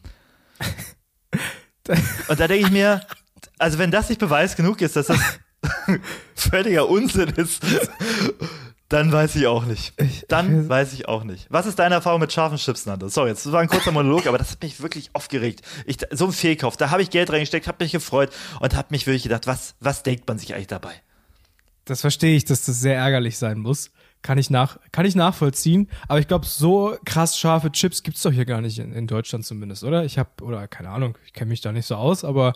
Und 2.27 2.39
da 2.39 2.47
denke 2.47 2.67
ich 2.67 2.71
mir, 2.71 3.01
also 3.57 3.79
wenn 3.79 3.89
das 3.89 4.07
nicht 4.09 4.19
Beweis 4.19 4.55
genug 4.55 4.81
ist, 4.81 4.95
dass 4.95 5.07
das 5.07 5.17
völliger 6.35 6.89
Unsinn 6.89 7.29
ist, 7.29 7.61
dann 8.89 9.11
weiß 9.11 9.35
ich 9.35 9.45
auch 9.45 9.65
nicht. 9.65 9.93
Dann 10.29 10.67
weiß 10.67 10.93
ich 10.93 11.07
auch 11.07 11.23
nicht. 11.23 11.45
Was 11.49 11.67
ist 11.67 11.77
deine 11.77 11.95
Erfahrung 11.95 12.19
mit 12.19 12.33
scharfen 12.33 12.57
Chips, 12.57 12.87
Nando? 12.87 13.07
Sorry, 13.07 13.29
jetzt 13.29 13.49
war 13.51 13.61
ein 13.61 13.67
kurzer 13.67 13.91
Monolog, 13.91 14.25
aber 14.25 14.39
das 14.39 14.51
hat 14.51 14.63
mich 14.63 14.81
wirklich 14.81 15.11
aufgeregt. 15.13 15.61
Ich, 15.85 15.97
so 16.11 16.25
ein 16.25 16.31
Fehlkauf, 16.31 16.75
da 16.75 16.89
habe 16.89 17.03
ich 17.03 17.11
Geld 17.11 17.31
reingesteckt, 17.31 17.67
habe 17.67 17.83
mich 17.83 17.91
gefreut 17.91 18.31
und 18.59 18.75
habe 18.75 18.87
mich 18.89 19.05
wirklich 19.05 19.23
gedacht, 19.23 19.45
was, 19.45 19.75
was 19.79 20.01
denkt 20.01 20.27
man 20.27 20.39
sich 20.39 20.55
eigentlich 20.55 20.67
dabei? 20.67 20.93
Das 21.85 22.01
verstehe 22.01 22.35
ich, 22.35 22.45
dass 22.45 22.65
das 22.65 22.79
sehr 22.79 22.95
ärgerlich 22.95 23.37
sein 23.37 23.59
muss. 23.59 23.91
Kann 24.21 24.37
ich, 24.37 24.49
nach, 24.49 24.77
kann 24.91 25.05
ich 25.05 25.15
nachvollziehen. 25.15 25.87
Aber 26.07 26.19
ich 26.19 26.27
glaube, 26.27 26.45
so 26.45 26.97
krass 27.05 27.37
scharfe 27.37 27.71
Chips 27.71 28.03
gibt's 28.03 28.21
doch 28.23 28.31
hier 28.31 28.45
gar 28.45 28.59
nicht 28.59 28.79
in, 28.79 28.91
in 28.91 29.07
Deutschland 29.07 29.45
zumindest, 29.45 29.83
oder? 29.83 30.03
Ich 30.03 30.17
habe, 30.17 30.29
oder 30.41 30.67
keine 30.67 30.89
Ahnung, 30.89 31.17
ich 31.25 31.33
kenne 31.33 31.49
mich 31.49 31.61
da 31.61 31.71
nicht 31.71 31.85
so 31.85 31.95
aus, 31.95 32.25
aber 32.25 32.53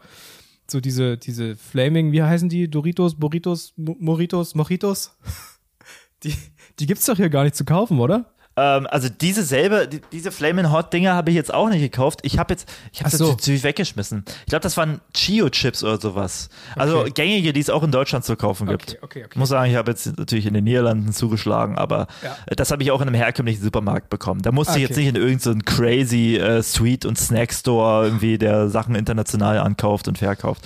so 0.74 0.82
diese, 0.82 1.18
diese 1.18 1.56
Flaming, 1.56 2.12
wie 2.12 2.22
heißen 2.22 2.50
die? 2.50 2.70
Doritos, 2.70 3.16
Burritos, 3.18 3.74
Mo- 3.78 3.96
Moritos, 4.00 4.54
Mojitos? 4.56 5.18
Die, 6.24 6.34
die 6.80 6.86
gibt's 6.86 7.06
doch 7.06 7.18
hier 7.18 7.30
gar 7.30 7.44
nicht 7.44 7.54
zu 7.56 7.66
kaufen, 7.66 8.00
oder? 8.00 8.33
Ähm, 8.56 8.86
also 8.90 9.10
diese 9.10 9.44
selbe, 9.44 9.88
die, 9.88 10.02
diese 10.12 10.32
Flamin' 10.32 10.72
Hot 10.72 10.94
Dinger 10.94 11.14
habe 11.16 11.32
ich 11.32 11.36
jetzt 11.36 11.52
auch 11.54 11.70
nicht 11.70 11.82
gekauft. 11.82 12.20
Ich 12.24 12.38
habe 12.38 12.54
jetzt, 12.54 12.70
ich 12.92 13.00
habe 13.04 13.16
so. 13.16 13.30
natürlich 13.32 13.64
weggeschmissen. 13.64 14.24
Ich 14.42 14.46
glaube, 14.48 14.62
das 14.62 14.78
waren 14.78 15.02
Chio-Chips 15.16 15.84
oder 15.84 16.00
sowas. 16.00 16.50
Also 16.76 17.00
Okay. 17.00 17.12
gängige, 17.16 17.52
die 17.54 17.60
es 17.60 17.70
auch 17.72 17.82
in 17.82 17.92
Deutschland 17.92 18.26
zu 18.26 18.36
kaufen 18.36 18.68
gibt. 18.68 18.84
Okay, 18.90 18.98
okay, 19.02 19.20
okay. 19.22 19.30
Ich 19.32 19.36
muss 19.38 19.50
sagen, 19.50 19.72
ich 19.72 19.76
habe 19.76 19.90
jetzt 19.92 20.18
natürlich 20.18 20.46
in 20.46 20.54
den 20.54 20.66
Niederlanden 20.66 21.12
zugeschlagen, 21.14 21.78
aber 21.78 22.08
Ja. 22.24 22.38
äh, 22.46 22.56
das 22.56 22.70
habe 22.72 22.84
ich 22.84 22.92
auch 22.92 23.02
in 23.02 23.08
einem 23.08 23.16
herkömmlichen 23.16 23.64
Supermarkt 23.64 24.10
bekommen. 24.10 24.42
Da 24.44 24.52
musste 24.52 24.76
ich 24.80 24.88
jetzt 24.88 24.98
nicht 24.98 25.08
in 25.08 25.16
irgendeinen 25.16 25.66
crazy 25.66 26.36
äh, 26.38 26.62
Sweet- 26.62 27.06
und 27.06 27.18
Snack-Store 27.18 28.06
irgendwie, 28.06 28.38
der 28.38 28.70
Sachen 28.70 28.94
international 28.94 29.58
ankauft 29.58 30.08
und 30.08 30.20
verkauft. 30.20 30.62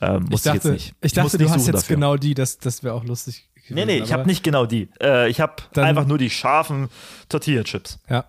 Ähm, 0.00 0.22
Ich 0.24 0.30
musste 0.30 0.48
dachte, 0.48 0.58
ich 0.58 0.64
jetzt 0.64 0.72
nicht. 0.72 0.94
ich 1.02 1.12
dachte 1.12 1.24
musste 1.24 1.38
du 1.38 1.50
hast 1.50 1.66
jetzt 1.66 1.74
dafür. 1.82 1.96
genau 1.96 2.16
die, 2.16 2.32
das, 2.34 2.58
das 2.58 2.82
wäre 2.82 2.94
auch 2.94 3.04
lustig. 3.04 3.46
Nee, 3.68 3.84
nee, 3.84 3.98
ich 3.98 4.12
habe 4.12 4.26
nicht 4.26 4.42
genau 4.42 4.66
die. 4.66 4.88
Äh, 5.00 5.28
ich 5.28 5.40
habe 5.40 5.54
Dann- 5.72 5.84
einfach 5.84 6.06
nur 6.06 6.18
die 6.18 6.30
scharfen 6.30 6.88
Tortilla-Chips. 7.28 7.98
Ja. 8.08 8.24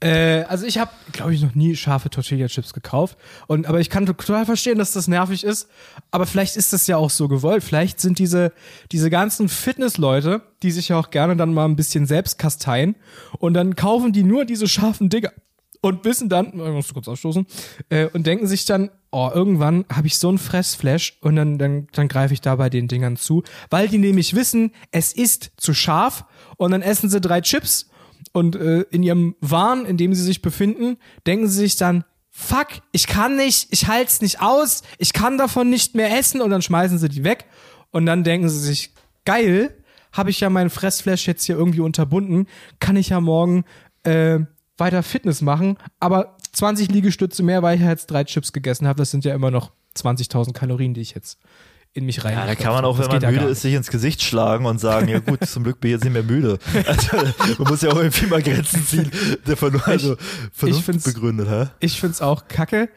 Äh, 0.00 0.44
also 0.44 0.64
ich 0.64 0.78
habe, 0.78 0.90
glaube 1.12 1.34
ich, 1.34 1.42
noch 1.42 1.54
nie 1.56 1.74
scharfe 1.74 2.08
Tortilla-Chips 2.08 2.72
gekauft. 2.72 3.18
Und, 3.48 3.66
aber 3.66 3.80
ich 3.80 3.90
kann 3.90 4.06
total 4.06 4.46
verstehen, 4.46 4.78
dass 4.78 4.92
das 4.92 5.08
nervig 5.08 5.42
ist. 5.44 5.68
Aber 6.12 6.24
vielleicht 6.26 6.56
ist 6.56 6.72
das 6.72 6.86
ja 6.86 6.96
auch 6.96 7.10
so 7.10 7.26
gewollt. 7.26 7.64
Vielleicht 7.64 7.98
sind 8.00 8.18
diese, 8.20 8.52
diese 8.92 9.10
ganzen 9.10 9.48
Fitnessleute, 9.48 10.42
die 10.62 10.70
sich 10.70 10.88
ja 10.90 10.98
auch 10.98 11.10
gerne 11.10 11.34
dann 11.36 11.52
mal 11.52 11.64
ein 11.64 11.74
bisschen 11.76 12.06
selbst 12.06 12.38
kasteien. 12.38 12.94
Und 13.38 13.54
dann 13.54 13.74
kaufen 13.74 14.12
die 14.12 14.22
nur 14.22 14.44
diese 14.44 14.68
scharfen 14.68 15.08
Dinger. 15.08 15.32
Und 15.80 16.04
wissen 16.04 16.28
dann, 16.28 16.48
ich 16.48 16.54
muss 16.54 16.92
kurz 16.92 17.08
ausstoßen, 17.08 17.46
äh, 17.88 18.06
und 18.06 18.26
denken 18.26 18.46
sich 18.46 18.64
dann, 18.64 18.90
oh, 19.10 19.30
irgendwann 19.32 19.84
habe 19.92 20.06
ich 20.06 20.18
so 20.18 20.28
einen 20.28 20.38
Fressflash 20.38 21.18
und 21.20 21.36
dann, 21.36 21.58
dann, 21.58 21.86
dann 21.92 22.08
greife 22.08 22.34
ich 22.34 22.40
da 22.40 22.56
bei 22.56 22.68
den 22.68 22.88
Dingern 22.88 23.16
zu. 23.16 23.42
Weil 23.70 23.88
die 23.88 23.98
nämlich 23.98 24.34
wissen, 24.34 24.72
es 24.90 25.12
ist 25.12 25.52
zu 25.56 25.74
scharf 25.74 26.24
und 26.56 26.72
dann 26.72 26.82
essen 26.82 27.08
sie 27.08 27.20
drei 27.20 27.40
Chips 27.40 27.88
und 28.32 28.56
äh, 28.56 28.80
in 28.90 29.02
ihrem 29.02 29.36
Wahn, 29.40 29.86
in 29.86 29.96
dem 29.96 30.14
sie 30.14 30.22
sich 30.22 30.42
befinden, 30.42 30.98
denken 31.26 31.48
sie 31.48 31.60
sich 31.60 31.76
dann, 31.76 32.04
fuck, 32.30 32.68
ich 32.92 33.06
kann 33.06 33.36
nicht, 33.36 33.68
ich 33.70 33.88
halt's 33.88 34.20
nicht 34.20 34.40
aus, 34.40 34.82
ich 34.98 35.12
kann 35.12 35.38
davon 35.38 35.70
nicht 35.70 35.94
mehr 35.94 36.16
essen 36.16 36.40
und 36.40 36.50
dann 36.50 36.62
schmeißen 36.62 36.98
sie 36.98 37.08
die 37.08 37.24
weg 37.24 37.46
und 37.90 38.06
dann 38.06 38.24
denken 38.24 38.48
sie 38.48 38.60
sich, 38.60 38.92
geil, 39.24 39.74
habe 40.12 40.30
ich 40.30 40.40
ja 40.40 40.50
meinen 40.50 40.70
Fressflash 40.70 41.26
jetzt 41.26 41.44
hier 41.44 41.56
irgendwie 41.56 41.80
unterbunden, 41.80 42.46
kann 42.80 42.96
ich 42.96 43.10
ja 43.10 43.20
morgen 43.20 43.64
äh, 44.04 44.40
weiter 44.78 45.02
Fitness 45.02 45.42
machen, 45.42 45.76
aber 46.00 46.36
20 46.52 46.90
Liegestütze 46.90 47.42
mehr, 47.42 47.62
weil 47.62 47.76
ich 47.76 47.82
ja 47.82 47.88
jetzt 47.90 48.06
drei 48.10 48.24
Chips 48.24 48.52
gegessen 48.52 48.86
habe, 48.88 48.98
das 48.98 49.10
sind 49.10 49.24
ja 49.24 49.34
immer 49.34 49.50
noch 49.50 49.72
20.000 49.96 50.52
Kalorien, 50.52 50.94
die 50.94 51.00
ich 51.00 51.14
jetzt 51.14 51.38
in 51.94 52.04
mich 52.04 52.24
rein. 52.24 52.34
Ja, 52.34 52.46
da 52.46 52.54
kann 52.54 52.72
man 52.72 52.84
auch, 52.84 52.98
wenn 52.98 53.08
man 53.08 53.32
müde 53.34 53.46
ist, 53.46 53.62
sich 53.62 53.74
ins 53.74 53.88
Gesicht 53.88 54.22
schlagen 54.22 54.66
und 54.66 54.78
sagen, 54.78 55.08
ja 55.08 55.18
gut, 55.18 55.44
zum 55.46 55.64
Glück 55.64 55.80
bin 55.80 55.90
ich 55.90 55.94
jetzt 55.94 56.04
nicht 56.04 56.12
mehr 56.12 56.22
müde. 56.22 56.58
Also, 56.86 57.16
man 57.58 57.68
muss 57.72 57.82
ja 57.82 57.90
auch 57.90 57.96
irgendwie 57.96 58.26
mal 58.26 58.42
Grenzen 58.42 58.84
ziehen, 58.84 59.10
der 59.46 59.56
von 59.56 59.72
nur 59.72 59.86
also 59.86 60.16
Vernunft 60.52 60.84
find's- 60.84 61.04
begründet, 61.04 61.48
hä? 61.48 61.66
Ich 61.80 61.98
find's 62.00 62.20
auch 62.20 62.46
kacke. 62.46 62.88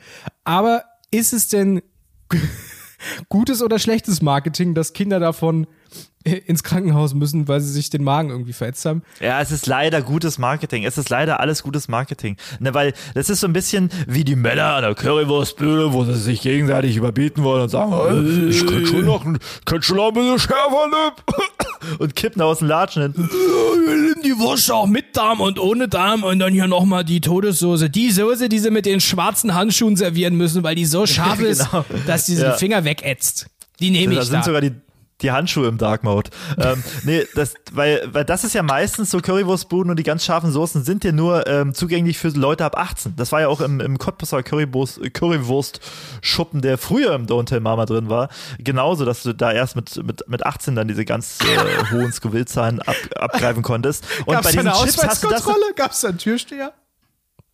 Aber 0.44 0.84
ist 1.10 1.34
es 1.34 1.48
denn 1.48 1.82
gutes 3.30 3.62
oder 3.62 3.80
schlechtes 3.80 4.22
Marketing, 4.22 4.74
dass 4.76 4.94
Kinder 4.94 5.20
davon 5.20 5.68
ins 6.24 6.64
Krankenhaus 6.64 7.14
müssen, 7.16 7.48
weil 7.48 7.62
sie 7.62 7.72
sich 7.72 7.90
den 7.90 8.04
Magen 8.04 8.30
irgendwie 8.30 8.54
verätzt 8.54 8.86
haben? 8.86 9.02
Ja, 9.20 9.42
es 9.42 9.52
ist 9.52 9.66
leider 9.66 10.02
gutes 10.02 10.38
Marketing. 10.38 10.84
Es 10.86 10.98
ist 10.98 11.10
leider 11.10 11.40
alles 11.40 11.64
gutes 11.64 11.88
Marketing. 11.88 12.38
Ne, 12.60 12.74
weil 12.76 12.94
das 13.16 13.30
ist 13.30 13.40
so 13.40 13.48
ein 13.48 13.54
bisschen 13.54 13.90
wie 14.08 14.24
die 14.24 14.36
Männer 14.36 14.76
an 14.76 14.84
der 14.84 14.94
Currywurstbühne, 14.94 15.94
wo 15.94 16.06
sie 16.06 16.14
sich 16.16 16.42
gegenseitig 16.42 16.96
überbieten 16.96 17.44
wollen 17.44 17.64
und 17.64 17.70
sagen, 17.70 17.92
äh, 17.92 18.50
ich 18.50 18.66
könnte 18.68 18.86
schon 18.88 19.06
noch, 19.06 19.26
ein- 19.26 19.40
könnte 19.66 19.86
schon 19.88 19.98
noch 19.98 20.10
ein 20.10 20.14
bisschen 20.14 20.40
schärfer 20.40 20.88
nehmen. 20.88 21.98
und 22.00 22.16
kippen 22.16 22.42
aus 22.44 22.60
den 22.60 22.68
Latschen 22.68 23.02
hin. 23.02 23.14
Wir 23.16 23.96
nehmen 23.96 24.22
die 24.24 24.38
Wurst 24.38 24.72
auch 24.72 24.86
mit 24.86 25.18
Darm 25.18 25.42
und 25.42 25.58
ohne 25.60 25.88
Darm 25.88 26.24
und 26.24 26.38
dann 26.38 26.54
hier 26.54 26.68
nochmal 26.68 27.04
die 27.04 27.22
Todessoße. 27.22 27.90
Die 27.90 28.12
Soße, 28.12 28.48
die 28.50 28.60
sie 28.60 28.70
mit 28.70 28.86
den 28.86 29.02
schwarzen 29.02 29.56
Handschuhen 29.56 29.96
servieren 29.96 30.36
müssen, 30.36 30.62
weil 30.62 30.76
die 30.76 30.86
so 30.86 31.08
scharf 31.08 31.38
Genau. 31.40 31.50
ist, 31.50 31.68
dass 32.06 32.28
sie 32.28 32.36
Ja. 32.36 32.52
die 32.54 32.60
Finger 32.60 32.84
wegätzt. 32.86 33.48
Die 33.80 33.90
nehme 33.90 34.14
Da 34.14 34.22
ich 34.22 34.28
sind 34.28 34.38
da. 34.42 34.44
sogar 34.44 34.62
die, 34.62 34.74
die 35.22 35.32
Handschuhe 35.32 35.68
im 35.68 35.78
Dark 35.78 36.04
Mode. 36.04 36.30
ähm, 36.58 36.84
nee, 37.04 37.26
das, 37.36 37.54
weil, 37.72 38.08
weil 38.12 38.26
das 38.26 38.44
ist 38.44 38.54
ja 38.54 38.64
meistens 38.64 39.12
so 39.12 39.20
Currywurstbuden 39.20 39.92
und 39.92 39.98
die 39.98 40.04
ganz 40.04 40.26
scharfen 40.26 40.52
Soßen 40.52 40.84
sind 40.84 41.04
ja 41.04 41.12
nur 41.12 41.48
ähm, 41.48 41.74
zugänglich 41.74 42.18
für 42.18 42.30
Leute 42.30 42.66
ab 42.66 42.78
18. 42.78 43.16
Das 43.16 43.32
war 43.32 43.42
ja 43.42 43.48
auch 43.48 43.62
im, 43.62 43.80
im 43.80 43.98
Cottbusser 43.98 44.44
Currywurst, 44.44 45.14
Currywurst-Schuppen, 45.14 46.62
der 46.62 46.78
früher 46.78 47.14
im 47.14 47.26
Don't 47.26 47.46
Tell 47.46 47.60
Mama 47.60 47.86
drin 47.86 48.10
war, 48.10 48.30
genauso, 48.60 49.06
dass 49.06 49.24
du 49.24 49.34
da 49.34 49.52
erst 49.52 49.76
mit, 49.76 50.04
mit, 50.04 50.28
mit 50.28 50.46
18 50.46 50.76
dann 50.76 50.88
diese 50.88 51.06
ganz 51.06 51.40
äh, 51.42 51.92
hohen 51.92 52.12
Scoville-Zahlen 52.12 52.82
ab, 52.82 52.96
abgreifen 53.16 53.64
konntest. 53.64 54.06
Und 54.26 54.34
Gab's 54.34 54.46
bei 54.46 54.52
diesen 54.52 54.68
eine 54.68 54.78
Chips 54.78 55.04
hast 55.04 55.24
du 55.24 55.28
das 55.28 55.42
Ausweiskontrolle? 55.42 55.74
Gab's 55.76 56.02
da 56.02 56.10
einen 56.10 56.18
Türsteher? 56.18 56.74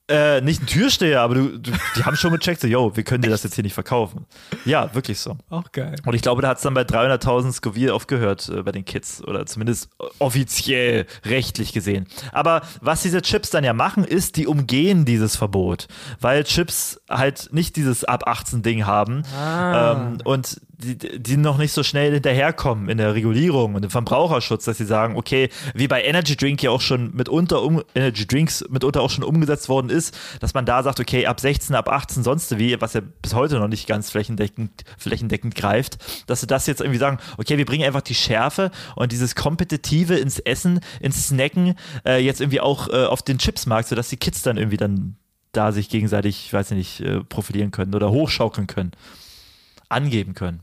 Äh, 0.10 0.42
nicht 0.42 0.62
ein 0.62 0.68
Türsteher, 0.68 1.22
aber 1.22 1.36
du, 1.36 1.60
du, 1.60 1.72
die 1.96 2.04
haben 2.04 2.16
schon 2.16 2.32
gecheckt, 2.32 2.62
so, 2.62 2.68
yo, 2.68 2.96
wir 2.96 3.04
können 3.04 3.22
dir 3.22 3.30
das 3.30 3.44
jetzt 3.44 3.56
hier 3.56 3.64
nicht 3.64 3.74
verkaufen. 3.74 4.26
Ja, 4.66 4.94
wirklich 4.96 5.20
so. 5.20 5.38
Auch 5.50 5.72
geil. 5.72 5.96
Und 6.06 6.14
ich 6.14 6.22
glaube, 6.22 6.42
da 6.42 6.50
hat 6.50 6.58
es 6.58 6.64
dann 6.64 6.74
bei 6.74 6.84
300.000 6.84 7.52
Scoville 7.52 7.94
aufgehört 7.94 8.50
äh, 8.50 8.64
bei 8.64 8.72
den 8.72 8.86
Kids 8.86 9.24
oder 9.24 9.46
zumindest 9.46 9.90
offiziell 10.20 11.08
rechtlich 11.26 11.74
gesehen. 11.74 12.08
Aber 12.32 12.62
was 12.82 13.02
diese 13.02 13.22
Chips 13.22 13.50
dann 13.50 13.64
ja 13.64 13.74
machen, 13.74 14.04
ist, 14.04 14.38
die 14.38 14.48
umgehen 14.48 15.04
dieses 15.06 15.36
Verbot, 15.36 15.88
weil 16.22 16.44
Chips 16.46 17.02
halt 17.10 17.50
nicht 17.52 17.76
dieses 17.76 18.04
ab 18.04 18.28
18 18.28 18.62
Ding 18.62 18.86
haben 18.86 19.24
ähm, 19.36 20.20
und 20.24 20.62
die, 20.78 20.98
die 20.98 21.38
noch 21.38 21.58
nicht 21.58 21.72
so 21.72 21.82
schnell 21.82 22.14
hinterherkommen 22.14 22.88
in 22.90 23.00
der 23.00 23.16
Regulierung 23.16 23.76
und 23.76 23.84
im 23.84 23.90
Verbraucherschutz, 23.90 24.66
dass 24.66 24.78
sie 24.78 24.86
sagen, 24.86 25.16
okay, 25.16 25.50
wie 25.74 25.88
bei 25.88 26.04
Energy 26.04 26.36
Drink 26.36 26.62
ja 26.62 26.70
auch 26.70 26.82
schon 26.82 27.16
mitunter 27.16 27.64
um, 27.64 27.84
Energy 27.96 28.28
Drinks 28.28 28.64
mitunter 28.70 29.02
auch 29.02 29.10
schon 29.10 29.24
umgesetzt 29.24 29.70
worden 29.70 29.90
ist, 29.90 30.16
dass 30.40 30.54
man 30.54 30.66
da 30.66 30.84
sagt, 30.84 31.00
okay, 31.00 31.26
ab 31.26 31.40
16, 31.40 31.76
ab 31.76 31.90
18 31.90 32.24
sonst 32.24 32.58
wie, 32.60 32.80
was 32.80 32.94
ja 32.94 33.02
bis 33.22 33.34
heute 33.34 33.60
noch 33.60 33.68
nicht 33.68 33.88
ganz 33.88 34.12
flächendeckend, 34.12 34.84
flächendeckend 34.98 35.56
greift, 35.56 35.98
dass 36.28 36.42
sie 36.42 36.48
das 36.48 36.68
jetzt 36.68 36.82
irgendwie 36.82 37.00
sagen, 37.00 37.18
okay, 37.38 37.58
wir 37.58 37.66
bringen 37.66 37.86
einfach 37.86 38.02
die 38.02 38.16
Schärfe 38.16 38.70
und 38.96 39.12
dieses 39.12 39.34
Kompetitive 39.36 40.16
ins 40.16 40.38
Essen, 40.38 40.80
ins 41.00 41.28
Snacken, 41.28 41.76
äh, 42.06 42.24
jetzt 42.24 42.40
irgendwie 42.40 42.62
auch 42.62 42.88
äh, 42.90 43.06
auf 43.06 43.24
den 43.24 43.40
Chipsmarkt, 43.40 43.90
sodass 43.90 44.10
die 44.10 44.18
Kids 44.18 44.44
dann 44.44 44.58
irgendwie 44.58 44.78
dann 44.78 45.16
da 45.54 45.72
sich 45.72 45.90
gegenseitig, 45.90 46.46
ich 46.46 46.54
weiß 46.54 46.72
nicht, 46.72 47.02
äh, 47.02 47.24
profilieren 47.24 47.72
können 47.72 47.96
oder 47.96 48.12
hochschaukeln 48.12 48.68
können, 48.68 48.92
angeben 49.90 50.36
können. 50.36 50.62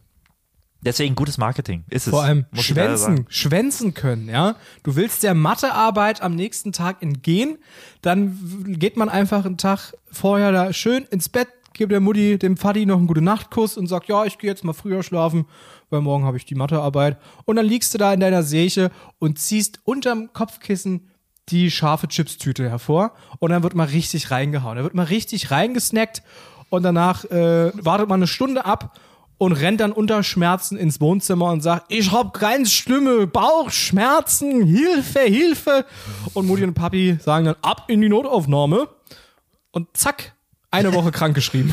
Deswegen 0.85 1.15
gutes 1.15 1.39
Marketing 1.39 1.85
ist 1.91 2.07
es. 2.07 2.11
Vor 2.11 2.23
allem 2.23 2.47
schwänzen, 2.53 3.27
schwänzen 3.29 3.95
können, 3.95 4.29
ja. 4.29 4.57
Du 4.83 4.97
willst 4.97 5.23
der 5.23 5.35
Mathearbeit 5.35 6.23
am 6.23 6.35
nächsten 6.35 6.73
Tag 6.73 7.03
entgehen, 7.03 7.59
dann 8.03 8.77
geht 8.79 8.97
man 8.97 9.09
einfach 9.09 9.45
einen 9.45 9.59
Tag 9.59 9.95
vorher 10.11 10.53
da 10.53 10.73
schön 10.73 11.05
ins 11.11 11.29
Bett, 11.29 11.49
gibt 11.73 11.93
der 11.93 12.01
Mutti, 12.01 12.39
dem 12.39 12.57
Vati 12.57 12.87
noch 12.87 12.99
einen 12.99 13.07
gute 13.07 13.23
Nachtkuss 13.23 13.77
und 13.77 13.87
sagt, 13.87 14.09
ja, 14.09 14.25
ich 14.25 14.39
gehe 14.39 14.51
jetzt 14.51 14.65
mal 14.65 14.73
früher 14.73 15.03
schlafen, 15.03 15.47
weil 15.91 16.01
morgen 16.01 16.25
habe 16.25 16.37
ich 16.37 16.45
die 16.45 16.55
Mathearbeit. 16.55 17.19
Und 17.45 17.57
dann 17.57 17.67
liegst 17.67 17.93
du 17.95 17.99
da 17.99 18.13
in 18.13 18.21
deiner 18.21 18.43
Seche 18.43 18.91
und 19.19 19.39
ziehst 19.39 19.81
unterm 19.85 20.33
Kopfkissen 20.33 21.09
die 21.51 21.71
scharfe 21.71 22.09
Chipstüte 22.09 22.69
hervor 22.71 23.13
und 23.39 23.51
dann 23.51 23.63
wird 23.63 23.75
mal 23.75 23.87
richtig 23.87 24.31
reingehauen. 24.31 24.77
Da 24.77 24.83
wird 24.83 24.95
mal 24.95 25.05
richtig 25.05 25.51
reingesnackt 25.51 26.23
und 26.71 26.83
danach 26.83 27.25
äh, 27.27 27.73
wartet 27.85 28.09
man 28.09 28.21
eine 28.21 28.27
Stunde 28.27 28.65
ab 28.65 28.99
und 29.39 29.53
rennt 29.53 29.81
dann 29.81 29.93
unter 29.93 30.23
Schmerzen 30.23 30.77
ins 30.77 31.01
Wohnzimmer 31.01 31.51
und 31.51 31.61
sagt, 31.61 31.87
ich 31.89 32.13
hab 32.13 32.39
ganz 32.39 32.73
schlimme 32.73 33.27
Bauchschmerzen, 33.27 34.65
Hilfe, 34.65 35.21
Hilfe. 35.21 35.85
Und 36.35 36.47
Mutti 36.47 36.65
und 36.65 36.75
Papi 36.75 37.19
sagen 37.21 37.47
dann, 37.47 37.57
ab 37.63 37.85
in 37.89 38.01
die 38.01 38.09
Notaufnahme. 38.09 38.89
Und 39.71 39.89
zack, 39.97 40.35
eine 40.71 40.95
Woche 40.95 41.11
krankgeschrieben. 41.13 41.73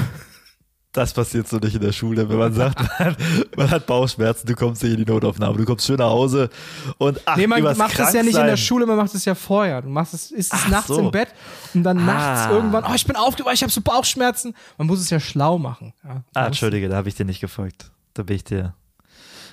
Das 0.93 1.13
passiert 1.13 1.47
so 1.47 1.55
nicht 1.57 1.73
in 1.75 1.81
der 1.81 1.93
Schule, 1.93 2.27
wenn 2.27 2.37
man 2.37 2.53
sagt, 2.53 2.77
man, 2.99 3.15
man 3.55 3.71
hat 3.71 3.85
Bauchschmerzen, 3.87 4.45
du 4.45 4.55
kommst 4.55 4.83
nicht 4.83 4.91
in 4.91 5.05
die 5.05 5.09
Notaufnahme, 5.09 5.57
du 5.57 5.63
kommst 5.63 5.85
schön 5.87 5.95
nach 5.95 6.09
Hause 6.09 6.49
und 6.97 7.17
ach, 7.25 7.37
Nee, 7.37 7.47
man 7.47 7.63
macht 7.77 7.97
das 7.97 8.11
ja 8.11 8.21
nicht 8.23 8.37
in 8.37 8.45
der. 8.45 8.57
Schule, 8.57 8.85
man 8.85 8.97
macht 8.97 9.15
es 9.15 9.23
ja 9.23 9.33
vorher. 9.33 9.81
Du 9.81 9.87
machst 9.87 10.13
es, 10.13 10.31
ist 10.31 10.53
es 10.53 10.59
Ach 10.65 10.67
nachts 10.69 10.87
so. 10.87 10.99
im 10.99 11.09
Bett 11.11 11.29
und 11.73 11.83
dann 11.83 12.05
nachts 12.05 12.41
Ah. 12.47 12.51
irgendwann, 12.51 12.83
oh, 12.83 12.93
ich 12.93 13.05
bin 13.05 13.15
aufgewacht, 13.15 13.53
ich 13.53 13.61
habe 13.63 13.71
so 13.71 13.79
Bauchschmerzen. 13.79 14.53
Man 14.77 14.87
muss 14.87 14.99
es 14.99 15.09
ja 15.09 15.19
schlau 15.21 15.57
machen. 15.57 15.93
Ja, 16.03 16.23
Ah, 16.33 16.45
Entschuldige, 16.47 16.89
da 16.89 16.97
habe 16.97 17.07
ich 17.07 17.15
dir 17.15 17.25
nicht 17.25 17.39
gefolgt. 17.39 17.89
Da 18.13 18.23
bin 18.23 18.35
ich 18.35 18.43
dir, 18.43 18.73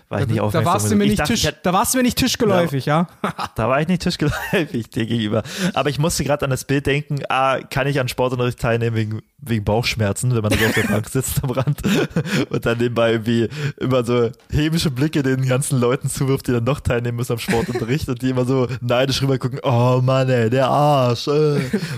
war 0.08 0.20
ich 0.22 0.26
nicht 0.26 0.38
da, 0.38 0.42
aufmerksam. 0.42 0.72
warst 0.72 0.90
du 0.90 0.96
mir 0.96 1.04
Ich 1.04 1.10
nicht 1.10 1.20
dachte, 1.20 1.32
Tisch, 1.32 1.40
ich 1.42 1.46
hätte- 1.48 1.60
da 1.62 1.72
warst 1.72 1.92
du 1.94 1.98
mir 1.98 2.02
nicht 2.04 2.16
tischgeläufig, 2.18 2.86
ja? 2.86 3.08
Da 3.56 3.68
war 3.68 3.80
ich 3.80 3.88
nicht 3.88 4.02
tischgeläufig 4.02 4.88
dir 4.90 5.06
gegenüber. 5.06 5.42
Aber 5.74 5.90
ich 5.90 5.98
musste 5.98 6.24
gerade 6.24 6.44
an 6.44 6.50
das 6.50 6.64
Bild 6.64 6.86
denken, 6.86 7.18
ah, 7.28 7.58
kann 7.70 7.86
ich 7.86 8.00
an 8.00 8.08
Sportunterricht 8.08 8.58
teilnehmen 8.58 8.96
wegen, 8.96 9.22
wegen 9.38 9.64
Bauchschmerzen, 9.64 10.34
wenn 10.34 10.42
man 10.42 10.52
so 10.52 10.64
auf 10.64 10.72
der 10.74 10.82
Bank 10.84 11.08
sitzt 11.08 11.42
am 11.44 11.50
Rand 11.50 11.80
und 12.50 12.64
dann 12.66 12.78
nebenbei 12.78 13.12
irgendwie 13.12 13.48
immer 13.78 14.02
so 14.04 14.30
hämische 14.50 14.90
Blicke 14.90 15.22
den 15.22 15.46
ganzen 15.46 15.78
Leuten 15.78 16.08
zuwirft, 16.08 16.46
die 16.46 16.52
dann 16.52 16.64
noch 16.64 16.80
teilnehmen 16.80 17.16
müssen 17.16 17.32
am 17.32 17.38
Sportunterricht 17.38 18.08
und 18.08 18.22
die 18.22 18.30
immer 18.30 18.44
so 18.46 18.66
neidisch 18.80 19.20
rüber 19.22 19.38
gucken, 19.38 19.60
oh 19.62 20.00
Mann 20.02 20.28
ey, 20.30 20.48
der 20.50 20.68
Arsch. 20.68 21.28
Äh. 21.28 21.30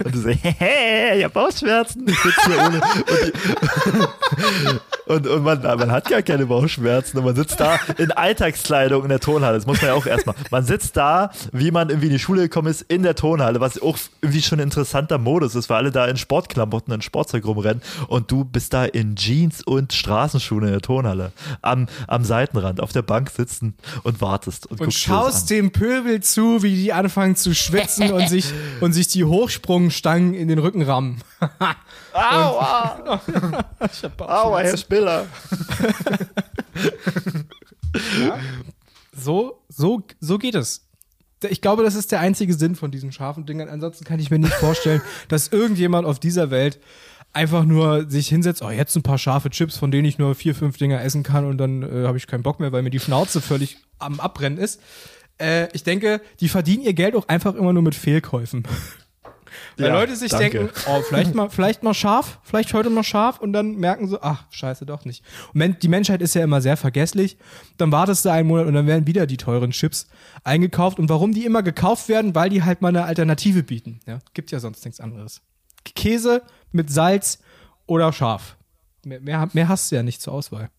Und 0.04 0.14
du 0.14 0.18
so, 0.20 0.28
hehe, 0.42 1.16
ich 1.18 1.24
hab 1.24 1.32
Bauchschmerzen. 1.32 2.04
Ich 2.08 2.18
sitze 2.18 2.40
hier 2.46 2.58
ohne. 2.58 2.80
Und, 5.06 5.24
die, 5.26 5.28
und, 5.28 5.36
und 5.36 5.42
man, 5.44 5.62
man 5.62 5.90
hat 5.90 6.08
gar 6.08 6.22
keine 6.22 6.46
Bauchschmerzen 6.46 7.18
und 7.18 7.24
man 7.24 7.34
sitzt 7.36 7.58
da 7.61 7.78
in 8.01 8.12
Alltagskleidung 8.12 9.03
in 9.03 9.11
der 9.11 9.20
Tonhalle. 9.20 9.57
Das 9.57 9.66
muss 9.66 9.80
man 9.82 9.90
ja 9.90 9.94
auch 9.94 10.07
erstmal. 10.07 10.34
Man 10.51 10.64
sitzt 10.64 10.96
da, 10.96 11.30
wie 11.53 11.70
man 11.70 11.90
irgendwie 11.90 12.07
in 12.07 12.12
die 12.14 12.18
Schule 12.18 12.42
gekommen 12.42 12.68
ist, 12.68 12.82
in 12.82 13.03
der 13.03 13.14
Tonhalle, 13.14 13.61
was 13.61 13.80
auch 13.80 13.98
irgendwie 14.22 14.40
schon 14.40 14.59
ein 14.59 14.64
interessanter 14.64 15.18
Modus 15.18 15.55
ist, 15.55 15.68
weil 15.68 15.76
alle 15.76 15.90
da 15.90 16.07
in 16.07 16.16
Sportklamotten 16.16 16.94
und 16.94 17.05
Sportzeug 17.05 17.44
rumrennen 17.44 17.82
und 18.09 18.30
du 18.30 18.44
bist 18.44 18.72
da 18.72 18.86
in 18.86 19.16
Jeans 19.16 19.62
und 19.62 19.92
Straßenschuhen 19.92 20.64
in 20.64 20.72
der 20.72 20.80
Tonhalle. 20.80 21.32
Am, 21.61 21.88
am 22.07 22.24
Seitenrand, 22.24 22.80
auf 22.80 22.92
der 22.92 23.03
Bank 23.03 23.30
sitzen 23.30 23.74
und 24.03 24.22
wartest. 24.22 24.66
Und, 24.66 24.80
Und 24.80 24.94
schaust 24.94 25.51
dem 25.51 25.70
Pöbel 25.70 26.22
zu, 26.22 26.62
wie 26.62 26.74
die 26.74 26.92
anfangen 26.94 27.36
zu 27.36 27.55
schwitzen 27.55 28.11
und 28.12 28.28
sich, 28.28 28.46
und 28.80 28.94
sich 28.94 29.09
die 29.09 29.24
Hochsprungstangen 29.24 30.32
in 30.32 30.48
den 30.48 30.59
Rücken 30.59 30.82
rammen. 30.82 31.20
Aua! 32.12 33.20
Aua, 34.18 34.59
Herr 34.62 34.76
Spiller. 34.76 35.26
So, 39.12 39.62
so, 39.68 40.03
so 40.20 40.38
geht 40.38 40.55
es. 40.55 40.86
Ich 41.49 41.61
glaube, 41.62 41.82
das 41.82 41.95
ist 41.95 42.12
der 42.12 42.20
einzige 42.20 42.55
Sinn 42.55 42.76
von 42.76 42.91
diesen 42.91 43.12
scharfen 43.12 43.47
Dingern. 43.47 43.68
Ansonsten 43.68 44.05
kann 44.05 44.20
ich 44.20 44.30
mir 44.30 44.38
nicht 44.38 44.53
vorstellen, 44.53 45.01
dass 45.28 45.49
irgendjemand 45.49 46.07
auf 46.07 46.18
dieser 46.18 46.51
Welt 46.51 46.78
einfach 47.32 47.64
nur 47.64 48.09
sich 48.11 48.28
hinsetzt, 48.28 48.62
oh, 48.62 48.70
jetzt 48.70 48.97
ein 48.97 49.03
paar 49.03 49.18
scharfe 49.18 49.51
Chips, 49.51 49.76
von 49.76 49.91
denen 49.91 50.05
ich 50.05 50.18
nur 50.18 50.34
vier, 50.34 50.55
fünf 50.55 50.76
Dinger 50.78 51.03
essen 51.03 51.22
kann 51.22 51.45
und 51.45 51.59
dann 51.59 51.82
äh, 51.82 52.07
habe 52.07 52.18
ich 52.18 52.26
keinen 52.26 52.43
Bock 52.43 52.61
mehr, 52.61 52.72
weil 52.72 52.82
mir 52.82 52.91
die 52.91 53.01
Schnauze 53.01 53.41
völlig 53.41 53.78
am 53.99 54.20
Abbrennen 54.20 54.59
ist. 54.59 54.80
Äh, 55.38 55.68
ich 55.72 55.84
denke, 55.84 56.20
die 56.41 56.49
verdienen 56.49 56.82
ihr 56.82 56.95
Geld 56.95 57.14
auch 57.14 57.28
einfach 57.28 57.55
immer 57.55 57.72
nur 57.72 57.82
mit 57.82 57.95
Fehlkäufen. 57.95 58.64
Weil 59.76 59.86
Ja, 59.86 59.94
Leute 59.94 60.16
sich 60.16 60.30
danke. 60.30 60.58
denken, 60.58 60.74
oh, 60.88 61.00
vielleicht 61.02 61.34
mal, 61.34 61.50
vielleicht 61.50 61.82
mal 61.82 61.94
scharf, 61.94 62.38
vielleicht 62.42 62.72
heute 62.74 62.90
mal 62.90 63.04
scharf 63.04 63.40
und 63.40 63.52
dann 63.52 63.76
merken 63.76 64.08
so, 64.08 64.20
ach, 64.20 64.44
scheiße, 64.50 64.86
doch 64.86 65.04
nicht. 65.04 65.24
Und 65.54 65.82
die 65.82 65.88
Menschheit 65.88 66.22
ist 66.22 66.34
ja 66.34 66.42
immer 66.42 66.61
sehr 66.61 66.76
vergesslich. 66.76 67.36
Dann 67.76 67.92
wartest 67.92 68.24
du 68.24 68.30
einen 68.30 68.48
Monat 68.48 68.66
und 68.66 68.74
dann 68.74 68.86
werden 68.86 69.06
wieder 69.06 69.26
die 69.26 69.36
teuren 69.36 69.70
Chips 69.70 70.08
eingekauft. 70.44 70.98
Und 70.98 71.08
warum 71.08 71.32
die 71.32 71.44
immer 71.44 71.62
gekauft 71.62 72.08
werden? 72.08 72.34
Weil 72.34 72.50
die 72.50 72.62
halt 72.62 72.82
mal 72.82 72.88
eine 72.88 73.04
Alternative 73.04 73.62
bieten. 73.62 74.00
Ja, 74.06 74.18
gibt 74.34 74.50
ja 74.50 74.61
sonst 74.61 74.84
nichts 74.84 75.00
anderes. 75.00 75.42
Käse 75.84 76.42
mit 76.72 76.90
Salz 76.90 77.38
oder 77.86 78.12
scharf. 78.12 78.56
Mehr, 79.04 79.20
mehr, 79.20 79.48
mehr 79.52 79.68
hast 79.68 79.90
du 79.90 79.96
ja 79.96 80.02
nicht 80.02 80.20
zur 80.20 80.34
Auswahl. 80.34 80.70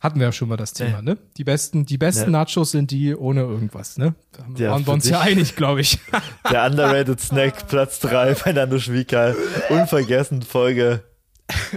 Hatten 0.00 0.18
wir 0.20 0.26
ja 0.26 0.32
schon 0.32 0.48
mal 0.48 0.56
das 0.58 0.74
Thema, 0.74 1.00
ne? 1.00 1.16
Die 1.38 1.44
besten, 1.44 1.86
die 1.86 1.96
besten 1.96 2.30
Nachos 2.30 2.70
sind 2.70 2.90
die 2.90 3.14
ohne 3.16 3.40
irgendwas, 3.40 3.96
ne? 3.96 4.14
Da 4.32 4.44
Ja, 4.56 4.70
waren 4.72 4.86
wir 4.86 4.92
uns 4.92 5.08
ja 5.08 5.20
einig, 5.20 5.56
glaube 5.56 5.80
ich. 5.80 5.98
Der 6.50 6.66
underrated 6.66 7.18
Snack, 7.18 7.66
Platz 7.66 7.98
3 8.00 8.34
bei 8.34 8.52
Nando 8.52 8.78
Schwiekal. 8.78 9.34
Unvergessen, 9.70 10.42
Folge, 10.42 11.02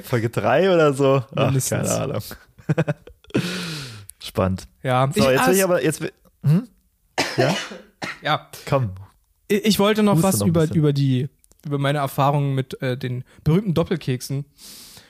Folge 0.03 0.29
3 0.29 0.73
oder 0.73 0.93
so. 0.93 1.23
Ach, 1.35 1.45
Mindestens. 1.45 1.87
keine 1.87 2.01
Ahnung. 2.01 2.23
Spannend. 4.21 4.67
Ja, 4.83 5.09
So, 5.15 5.29
jetzt 5.29 5.47
will 5.47 5.55
ich 5.55 5.63
aber, 5.63 5.83
jetzt 5.83 6.01
will, 6.01 6.11
hm? 6.43 6.67
Ja? 7.37 7.55
ja. 8.21 8.49
Komm. 8.67 8.91
Ich 9.47 9.65
ich 9.65 9.79
wollte 9.79 10.03
noch 10.03 10.15
Huste 10.15 10.27
was 10.27 10.39
noch 10.39 10.47
über, 10.47 10.61
bisschen. 10.61 10.75
über 10.75 10.93
die, 10.93 11.29
über 11.65 11.77
meine 11.77 11.99
Erfahrungen 11.99 12.53
mit 12.53 12.81
äh, 12.81 12.97
den 12.97 13.23
berühmten 13.43 13.73
Doppelkeksen 13.73 14.45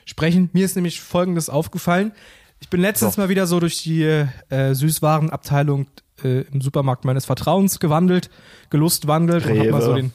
sprechen. 0.04 0.48
Mir 0.52 0.64
ist 0.64 0.76
nämlich 0.76 1.00
Folgendes 1.00 1.50
aufgefallen. 1.50 2.12
Ich 2.60 2.68
bin 2.68 2.80
letztens 2.80 3.14
So. 3.14 3.20
mal 3.20 3.28
wieder 3.28 3.46
so 3.46 3.58
durch 3.58 3.82
die 3.82 4.02
äh, 4.04 4.74
Süßwarenabteilung 4.74 5.86
äh, 6.22 6.42
im 6.52 6.60
Supermarkt 6.60 7.04
meines 7.04 7.24
Vertrauens 7.24 7.80
gewandelt, 7.80 8.30
gelustwandelt 8.68 9.46
und 9.46 9.58
hab 9.58 9.70
mal 9.70 9.82
so 9.82 9.94
den 9.94 10.12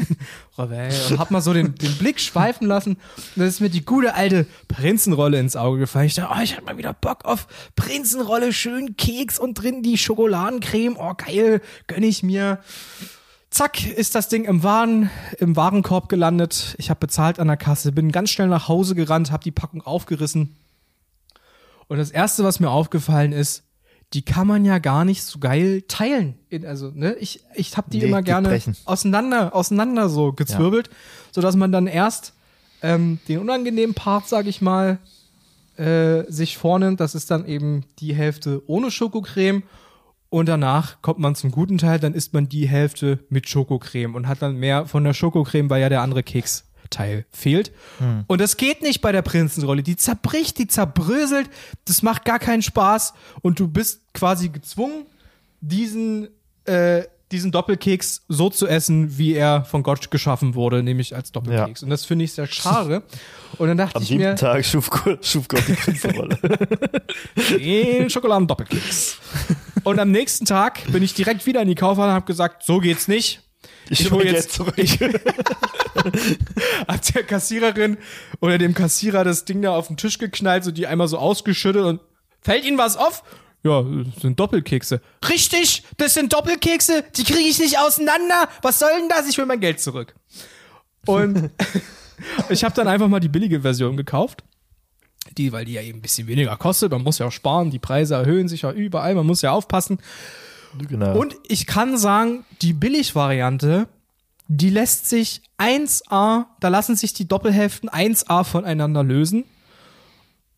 und 0.56 1.18
hab 1.18 1.30
mal 1.30 1.40
so 1.40 1.52
den, 1.52 1.74
den 1.76 1.96
Blick 1.96 2.20
schweifen 2.20 2.66
lassen. 2.66 2.94
Und 2.94 3.36
da 3.36 3.44
ist 3.44 3.60
mir 3.60 3.70
die 3.70 3.84
gute 3.84 4.14
alte 4.14 4.46
Prinzenrolle 4.68 5.38
ins 5.38 5.56
Auge 5.56 5.78
gefallen. 5.78 6.06
Ich 6.06 6.14
dachte, 6.14 6.34
oh, 6.36 6.42
ich 6.42 6.56
hab 6.56 6.64
mal 6.64 6.76
wieder 6.78 6.92
Bock 6.92 7.24
auf 7.24 7.46
Prinzenrolle, 7.76 8.52
schön 8.52 8.96
Keks 8.96 9.38
und 9.38 9.54
drin 9.54 9.82
die 9.82 9.98
Schokoladencreme. 9.98 10.96
Oh, 10.98 11.14
geil, 11.14 11.60
gönn 11.86 12.02
ich 12.02 12.22
mir. 12.22 12.58
Zack, 13.50 13.86
ist 13.86 14.16
das 14.16 14.28
Ding 14.28 14.44
im 14.46 14.64
Waren, 14.64 15.10
im 15.38 15.54
Warenkorb 15.54 16.08
gelandet. 16.08 16.74
Ich 16.78 16.90
habe 16.90 16.98
bezahlt 16.98 17.38
an 17.38 17.46
der 17.46 17.56
Kasse, 17.56 17.92
bin 17.92 18.10
ganz 18.10 18.30
schnell 18.30 18.48
nach 18.48 18.66
Hause 18.66 18.96
gerannt, 18.96 19.30
habe 19.30 19.44
die 19.44 19.52
Packung 19.52 19.80
aufgerissen. 19.82 20.56
Und 21.88 21.98
das 21.98 22.10
erste, 22.10 22.44
was 22.44 22.60
mir 22.60 22.70
aufgefallen 22.70 23.32
ist, 23.32 23.62
die 24.12 24.22
kann 24.22 24.46
man 24.46 24.64
ja 24.64 24.78
gar 24.78 25.04
nicht 25.04 25.24
so 25.24 25.38
geil 25.38 25.82
teilen. 25.88 26.38
Also, 26.66 26.90
ne, 26.94 27.14
ich, 27.14 27.40
ich 27.54 27.76
habe 27.76 27.90
die 27.90 27.98
Nee, 27.98 28.04
immer 28.04 28.22
gerne 28.22 28.48
brechen. 28.48 28.76
auseinander, 28.84 29.54
auseinander 29.54 30.08
so 30.08 30.32
gezwirbelt, 30.32 30.88
sodass 31.32 31.56
man 31.56 31.72
dann 31.72 31.86
erst 31.86 32.32
ähm, 32.82 33.18
den 33.28 33.40
unangenehmen 33.40 33.94
Part, 33.94 34.28
sag 34.28 34.46
ich 34.46 34.60
mal, 34.60 34.98
äh, 35.76 36.22
sich 36.30 36.56
vornimmt. 36.58 37.00
Das 37.00 37.14
ist 37.16 37.30
dann 37.30 37.44
eben 37.46 37.84
die 37.98 38.14
Hälfte 38.14 38.62
ohne 38.66 38.90
Schokocreme. 38.90 39.62
Und 40.30 40.48
danach 40.48 41.00
kommt 41.02 41.18
man 41.20 41.34
zum 41.34 41.50
guten 41.52 41.78
Teil, 41.78 41.98
dann 42.00 42.12
isst 42.14 42.32
man 42.34 42.48
die 42.48 42.68
Hälfte 42.68 43.20
mit 43.28 43.48
Schokocreme 43.48 44.14
und 44.14 44.26
hat 44.26 44.42
dann 44.42 44.56
mehr 44.56 44.86
von 44.86 45.04
der 45.04 45.14
Schokocreme, 45.14 45.70
weil 45.70 45.80
ja 45.80 45.88
der 45.88 46.02
andere 46.02 46.22
Keksteil 46.94 47.24
fehlt. 47.30 47.72
Und 48.26 48.40
das 48.40 48.56
geht 48.56 48.82
nicht 48.82 49.00
bei 49.00 49.12
der 49.12 49.22
Prinzenrolle. 49.22 49.82
Die 49.82 49.96
zerbricht, 49.96 50.58
die 50.58 50.66
zerbröselt, 50.66 51.50
das 51.86 52.02
macht 52.02 52.24
gar 52.24 52.38
keinen 52.38 52.62
Spaß 52.62 53.14
und 53.42 53.58
du 53.60 53.68
bist 53.68 54.00
quasi 54.12 54.48
gezwungen, 54.48 55.06
diesen, 55.60 56.28
äh, 56.64 57.02
diesen 57.32 57.50
Doppelkeks 57.50 58.22
so 58.28 58.50
zu 58.50 58.66
essen, 58.66 59.18
wie 59.18 59.34
er 59.34 59.64
von 59.64 59.82
Gott 59.82 60.10
geschaffen 60.10 60.54
wurde, 60.54 60.82
nämlich 60.82 61.16
als 61.16 61.32
Doppelkeks. 61.32 61.82
Und 61.82 61.90
das 61.90 62.04
finde 62.04 62.26
ich 62.26 62.32
sehr 62.32 62.46
schade. 62.46 63.02
Und 63.58 63.68
dann 63.68 63.76
dachte 63.76 63.96
Am 63.96 64.02
ich 64.02 64.08
siebten 64.08 64.24
mir, 64.24 64.36
Tag 64.36 64.64
schuf, 64.64 64.90
schuf 65.22 65.48
Gott 65.48 65.62
die 65.66 65.72
Prinzenrolle. 65.72 66.38
den 67.58 68.10
Schokoladen-Doppelkeks. 68.10 69.18
Und 69.84 69.98
am 69.98 70.10
nächsten 70.10 70.44
Tag 70.44 70.80
bin 70.92 71.02
ich 71.02 71.14
direkt 71.14 71.46
wieder 71.46 71.62
in 71.62 71.68
die 71.68 71.74
Kaufhalle 71.74 72.10
und 72.10 72.14
habe 72.14 72.26
gesagt, 72.26 72.62
so 72.64 72.78
geht's 72.78 73.08
nicht. 73.08 73.43
Ich 73.90 74.10
hol 74.10 74.18
hol 74.18 74.26
jetzt 74.26 74.52
zurück. 74.52 74.74
Ich 74.76 74.98
hab 76.88 77.02
der 77.12 77.22
Kassiererin 77.24 77.98
oder 78.40 78.58
dem 78.58 78.74
Kassierer 78.74 79.24
das 79.24 79.44
Ding 79.44 79.62
da 79.62 79.76
auf 79.76 79.88
den 79.88 79.96
Tisch 79.96 80.18
geknallt, 80.18 80.64
so 80.64 80.70
die 80.70 80.86
einmal 80.86 81.08
so 81.08 81.18
ausgeschüttet 81.18 81.84
und 81.84 82.00
fällt 82.40 82.64
Ihnen 82.64 82.78
was 82.78 82.96
auf? 82.96 83.22
Ja, 83.62 83.82
das 83.82 84.22
sind 84.22 84.38
Doppelkekse. 84.38 85.00
Richtig, 85.28 85.84
das 85.96 86.14
sind 86.14 86.32
Doppelkekse, 86.32 87.02
die 87.16 87.24
kriege 87.24 87.48
ich 87.48 87.58
nicht 87.58 87.78
auseinander. 87.78 88.48
Was 88.60 88.78
soll 88.78 88.90
denn 88.98 89.08
das? 89.08 89.28
Ich 89.28 89.38
will 89.38 89.46
mein 89.46 89.60
Geld 89.60 89.80
zurück. 89.80 90.14
Und 91.06 91.50
ich 92.50 92.62
habe 92.62 92.74
dann 92.74 92.88
einfach 92.88 93.08
mal 93.08 93.20
die 93.20 93.28
billige 93.28 93.62
Version 93.62 93.96
gekauft. 93.96 94.44
Die, 95.38 95.52
weil 95.52 95.64
die 95.64 95.72
ja 95.72 95.80
eben 95.80 95.98
ein 95.98 96.02
bisschen 96.02 96.26
weniger 96.26 96.54
kostet. 96.56 96.92
Man 96.92 97.02
muss 97.02 97.18
ja 97.18 97.26
auch 97.26 97.32
sparen, 97.32 97.70
die 97.70 97.78
Preise 97.78 98.14
erhöhen 98.14 98.48
sich 98.48 98.62
ja 98.62 98.72
überall, 98.72 99.14
man 99.14 99.26
muss 99.26 99.40
ja 99.40 99.52
aufpassen. 99.52 99.98
Genau. 100.78 101.18
Und 101.18 101.36
ich 101.48 101.66
kann 101.66 101.96
sagen, 101.96 102.44
die 102.62 102.72
Billigvariante, 102.72 103.88
die 104.48 104.70
lässt 104.70 105.08
sich 105.08 105.42
1A, 105.58 106.46
da 106.60 106.68
lassen 106.68 106.96
sich 106.96 107.14
die 107.14 107.26
Doppelhälften 107.26 107.88
1A 107.88 108.44
voneinander 108.44 109.02
lösen. 109.02 109.44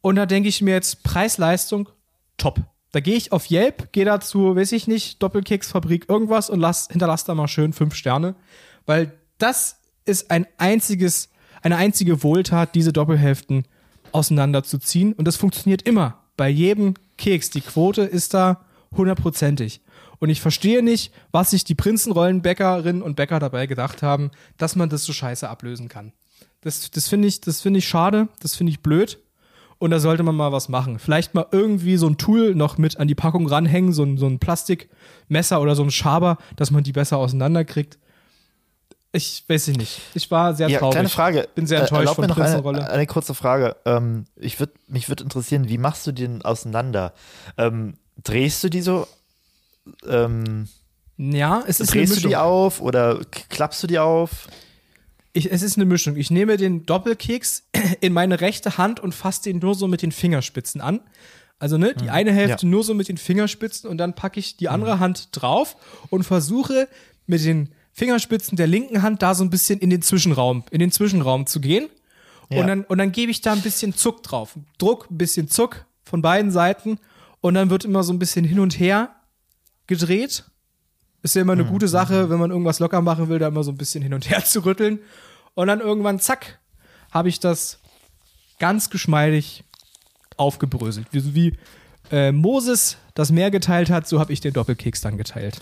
Und 0.01 0.17
da 0.17 0.27
denke 0.27 0.49
ich 0.49 0.63
mir 0.63 0.75
jetzt, 0.75 1.03
Preis-Leistung, 1.03 1.89
top. 2.37 2.61
Da 2.93 3.01
gehe 3.01 3.17
ich 3.17 3.33
auf 3.33 3.51
Yelp, 3.51 3.93
gehe 3.93 4.05
dazu, 4.05 4.57
weiß 4.57 4.73
ich 4.73 4.87
nicht, 4.87 5.23
Doppelkeksfabrik, 5.23 6.09
irgendwas 6.09 6.49
und 6.49 6.61
lass, 6.61 6.89
hinterlass 6.89 7.25
da 7.25 7.35
mal 7.35 7.49
schön 7.49 7.73
fünf 7.73 7.95
Sterne. 7.95 8.35
Weil 8.87 9.13
das 9.39 9.79
ist 10.05 10.31
ein 10.31 10.47
einziges, 10.57 11.29
eine 11.63 11.77
einzige 11.77 12.23
Wohltat, 12.23 12.75
diese 12.75 12.93
Doppelhälften 12.93 13.65
auseinanderzuziehen. 14.13 15.13
Und 15.13 15.27
das 15.27 15.37
funktioniert 15.37 15.83
immer. 15.83 16.23
Bei 16.37 16.49
jedem 16.49 16.95
Keks. 17.19 17.51
Die 17.51 17.61
Quote 17.61 18.03
ist 18.03 18.35
da 18.35 18.65
hundertprozentig. 18.97 19.81
Und 20.19 20.31
ich 20.31 20.41
verstehe 20.41 20.83
nicht, 20.83 21.13
was 21.33 21.51
sich 21.51 21.65
die 21.65 21.75
Prinzenrollenbäckerinnen 21.75 23.03
und 23.03 23.17
Bäcker 23.17 23.39
dabei 23.39 23.67
gedacht 23.67 24.03
haben, 24.03 24.31
dass 24.57 24.77
man 24.77 24.89
das 24.89 25.05
so 25.05 25.13
scheiße 25.13 25.49
ablösen 25.49 25.89
kann. 25.89 26.13
Das, 26.63 26.91
das 26.91 27.09
finde 27.09 27.29
ich, 27.29 27.41
das 27.41 27.61
finde 27.61 27.79
ich 27.79 27.89
schade, 27.89 28.29
das 28.41 28.55
finde 28.57 28.71
ich 28.73 28.81
blöd. 28.81 29.19
Und 29.79 29.91
da 29.91 30.01
sollte 30.01 30.23
man 30.23 30.35
mal 30.35 30.53
was 30.53 30.71
machen. 30.71 30.99
Vielleicht 30.99 31.35
mal 31.35 31.45
irgendwie 31.53 31.99
so 31.99 32.07
ein 32.09 32.17
Tool 32.17 32.55
noch 32.55 32.79
mit 32.79 32.99
an 32.99 33.09
die 33.09 33.15
Packung 33.15 33.47
ranhängen, 33.47 33.93
so 33.93 34.05
ein, 34.05 34.17
so 34.17 34.27
ein 34.27 34.39
Plastikmesser 34.39 35.61
oder 35.61 35.75
so 35.77 35.83
ein 35.83 35.91
Schaber, 35.91 36.39
dass 36.57 36.71
man 36.71 36.83
die 36.83 36.93
besser 36.93 37.19
auseinanderkriegt. 37.19 37.99
Ich 39.13 39.45
weiß 39.49 39.69
ich 39.69 39.77
nicht. 39.79 40.01
Ich 40.15 40.31
war 40.31 40.55
sehr 40.55 40.69
Ja, 40.69 40.79
traurig. 40.79 40.95
kleine 40.95 41.09
Frage. 41.11 41.49
Bin 41.55 41.67
sehr 41.67 41.79
Äh, 41.79 41.83
enttäuscht 41.83 42.01
erlaub 42.01 42.17
von 42.17 42.23
mir 42.25 42.29
noch 42.29 42.37
eine, 42.37 42.45
Prinzenrolle. 42.47 42.91
eine 42.91 43.07
kurze 43.07 43.35
Frage. 43.35 43.77
Ähm, 43.85 44.25
ich 44.37 44.59
würd, 44.61 44.71
mich 44.89 45.09
würde 45.11 45.25
interessieren, 45.25 45.69
wie 45.69 45.79
machst 45.79 46.07
du 46.07 46.13
den 46.13 46.43
auseinander? 46.43 47.13
Ähm, 47.59 47.95
drehst 48.25 48.65
du 48.65 48.71
die 48.71 48.81
so? 48.83 49.07
Ähm, 50.07 50.69
Ja, 51.17 51.63
es 51.67 51.81
ist 51.81 51.93
eine 51.93 52.07
drehst 52.07 52.25
du 52.25 52.29
die 52.29 52.37
auf 52.37 52.81
oder 52.81 53.21
klappst 53.49 53.83
du 53.83 53.87
die 53.87 53.99
auf? 53.99 54.49
Ich, 55.33 55.51
es 55.51 55.63
ist 55.63 55.77
eine 55.77 55.85
Mischung. 55.85 56.17
Ich 56.17 56.31
nehme 56.31 56.57
den 56.57 56.87
Doppelkeks 56.87 57.65
in 58.01 58.13
meine 58.13 58.41
rechte 58.41 58.79
Hand 58.79 59.01
und 59.01 59.15
fasse 59.15 59.43
den 59.45 59.59
nur 59.59 59.75
so 59.75 59.87
mit 59.87 60.03
den 60.03 60.13
Fingerspitzen 60.13 60.81
an. 60.81 61.01
Also 61.59 61.79
ne, 61.79 61.95
die 61.95 62.11
eine 62.11 62.33
Hälfte 62.33 62.67
nur 62.67 62.85
so 62.85 62.93
mit 62.93 63.09
den 63.09 63.17
Fingerspitzen 63.17 63.89
und 63.89 63.97
dann 63.97 64.15
packe 64.15 64.39
ich 64.39 64.59
die 64.59 64.69
andere 64.69 64.99
Hand 64.99 65.29
drauf 65.33 65.77
und 66.11 66.23
versuche 66.23 66.87
mit 67.27 67.43
den 67.45 67.71
Fingerspitzen 67.93 68.57
der 68.57 68.67
linken 68.67 69.01
Hand 69.01 69.23
da 69.23 69.35
so 69.35 69.43
ein 69.43 69.49
bisschen 69.49 69.79
in 69.81 69.89
den 69.89 70.03
Zwischenraum, 70.03 70.65
in 70.71 70.81
den 70.81 70.93
Zwischenraum 70.93 71.47
zu 71.47 71.61
gehen. 71.61 71.89
Ja. 72.51 72.61
Und 72.61 72.67
dann, 72.67 72.85
und 72.85 72.99
dann 72.99 73.11
gebe 73.11 73.31
ich 73.31 73.41
da 73.41 73.53
ein 73.53 73.63
bisschen 73.63 73.95
Zuck 73.95 74.23
drauf. 74.23 74.55
Druck, 74.77 75.11
ein 75.11 75.17
bisschen 75.17 75.49
Zuck 75.49 75.87
von 76.05 76.21
beiden 76.21 76.51
Seiten. 76.51 76.99
und 77.41 77.55
dann 77.55 77.71
wird 77.71 77.87
immer 77.87 78.03
so 78.03 78.13
ein 78.13 78.19
bisschen 78.19 78.45
hin 78.45 78.61
und 78.61 78.79
her 78.79 79.16
gedreht. 79.87 80.45
Ist 81.23 81.35
ja 81.35 81.43
immer 81.43 81.55
eine 81.55 81.65
gute 81.65 81.89
Sache, 81.89 82.31
wenn 82.31 82.39
man 82.39 82.51
irgendwas 82.51 82.79
locker 82.79 83.03
machen 83.03 83.29
will, 83.29 83.39
da 83.39 83.49
immer 83.49 83.65
so 83.65 83.73
ein 83.73 83.77
bisschen 83.77 84.03
hin 84.03 84.15
und 84.15 84.31
her 84.31 84.45
zu 84.45 84.65
rütteln. 84.65 85.01
Und 85.55 85.67
dann 85.69 85.81
irgendwann, 85.81 86.21
zack, 86.21 86.59
habe 87.11 87.29
ich 87.29 87.41
das 87.41 87.81
ganz 88.59 88.91
geschmeidig 88.91 89.65
aufgebröselt. 90.37 91.07
Wie, 91.11 91.35
wie 91.35 91.53
äh, 92.11 92.33
Moses 92.33 92.97
das 93.15 93.33
Meer 93.33 93.51
geteilt 93.51 93.91
hat, 93.91 94.07
so 94.07 94.21
habe 94.21 94.33
ich 94.33 94.41
den 94.41 94.53
Doppelkeks 94.53 95.01
dann 95.01 95.17
geteilt. 95.17 95.59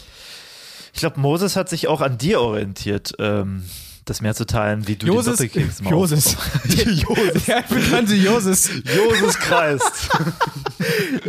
Ich 0.93 1.01
glaube, 1.01 1.21
Moses 1.21 1.57
hat 1.57 1.69
sich 1.69 1.89
auch 1.89 2.01
an 2.01 2.19
dir 2.19 2.41
orientiert, 2.41 3.15
ähm, 3.19 3.65
das 4.05 4.21
mehr 4.21 4.35
zu 4.35 4.47
teilen, 4.47 4.87
wie 4.87 4.97
du 4.97 5.07
Joses, 5.07 5.39
den 5.39 5.49
Doppelkeks 5.49 5.81
machst. 5.81 5.93
Joses. 5.93 6.37
Joses. 7.03 7.45
Der 7.47 7.63
bekannte 7.63 8.15
Joses. 8.15 8.71
Joses 8.85 9.39
kreist. 9.39 10.11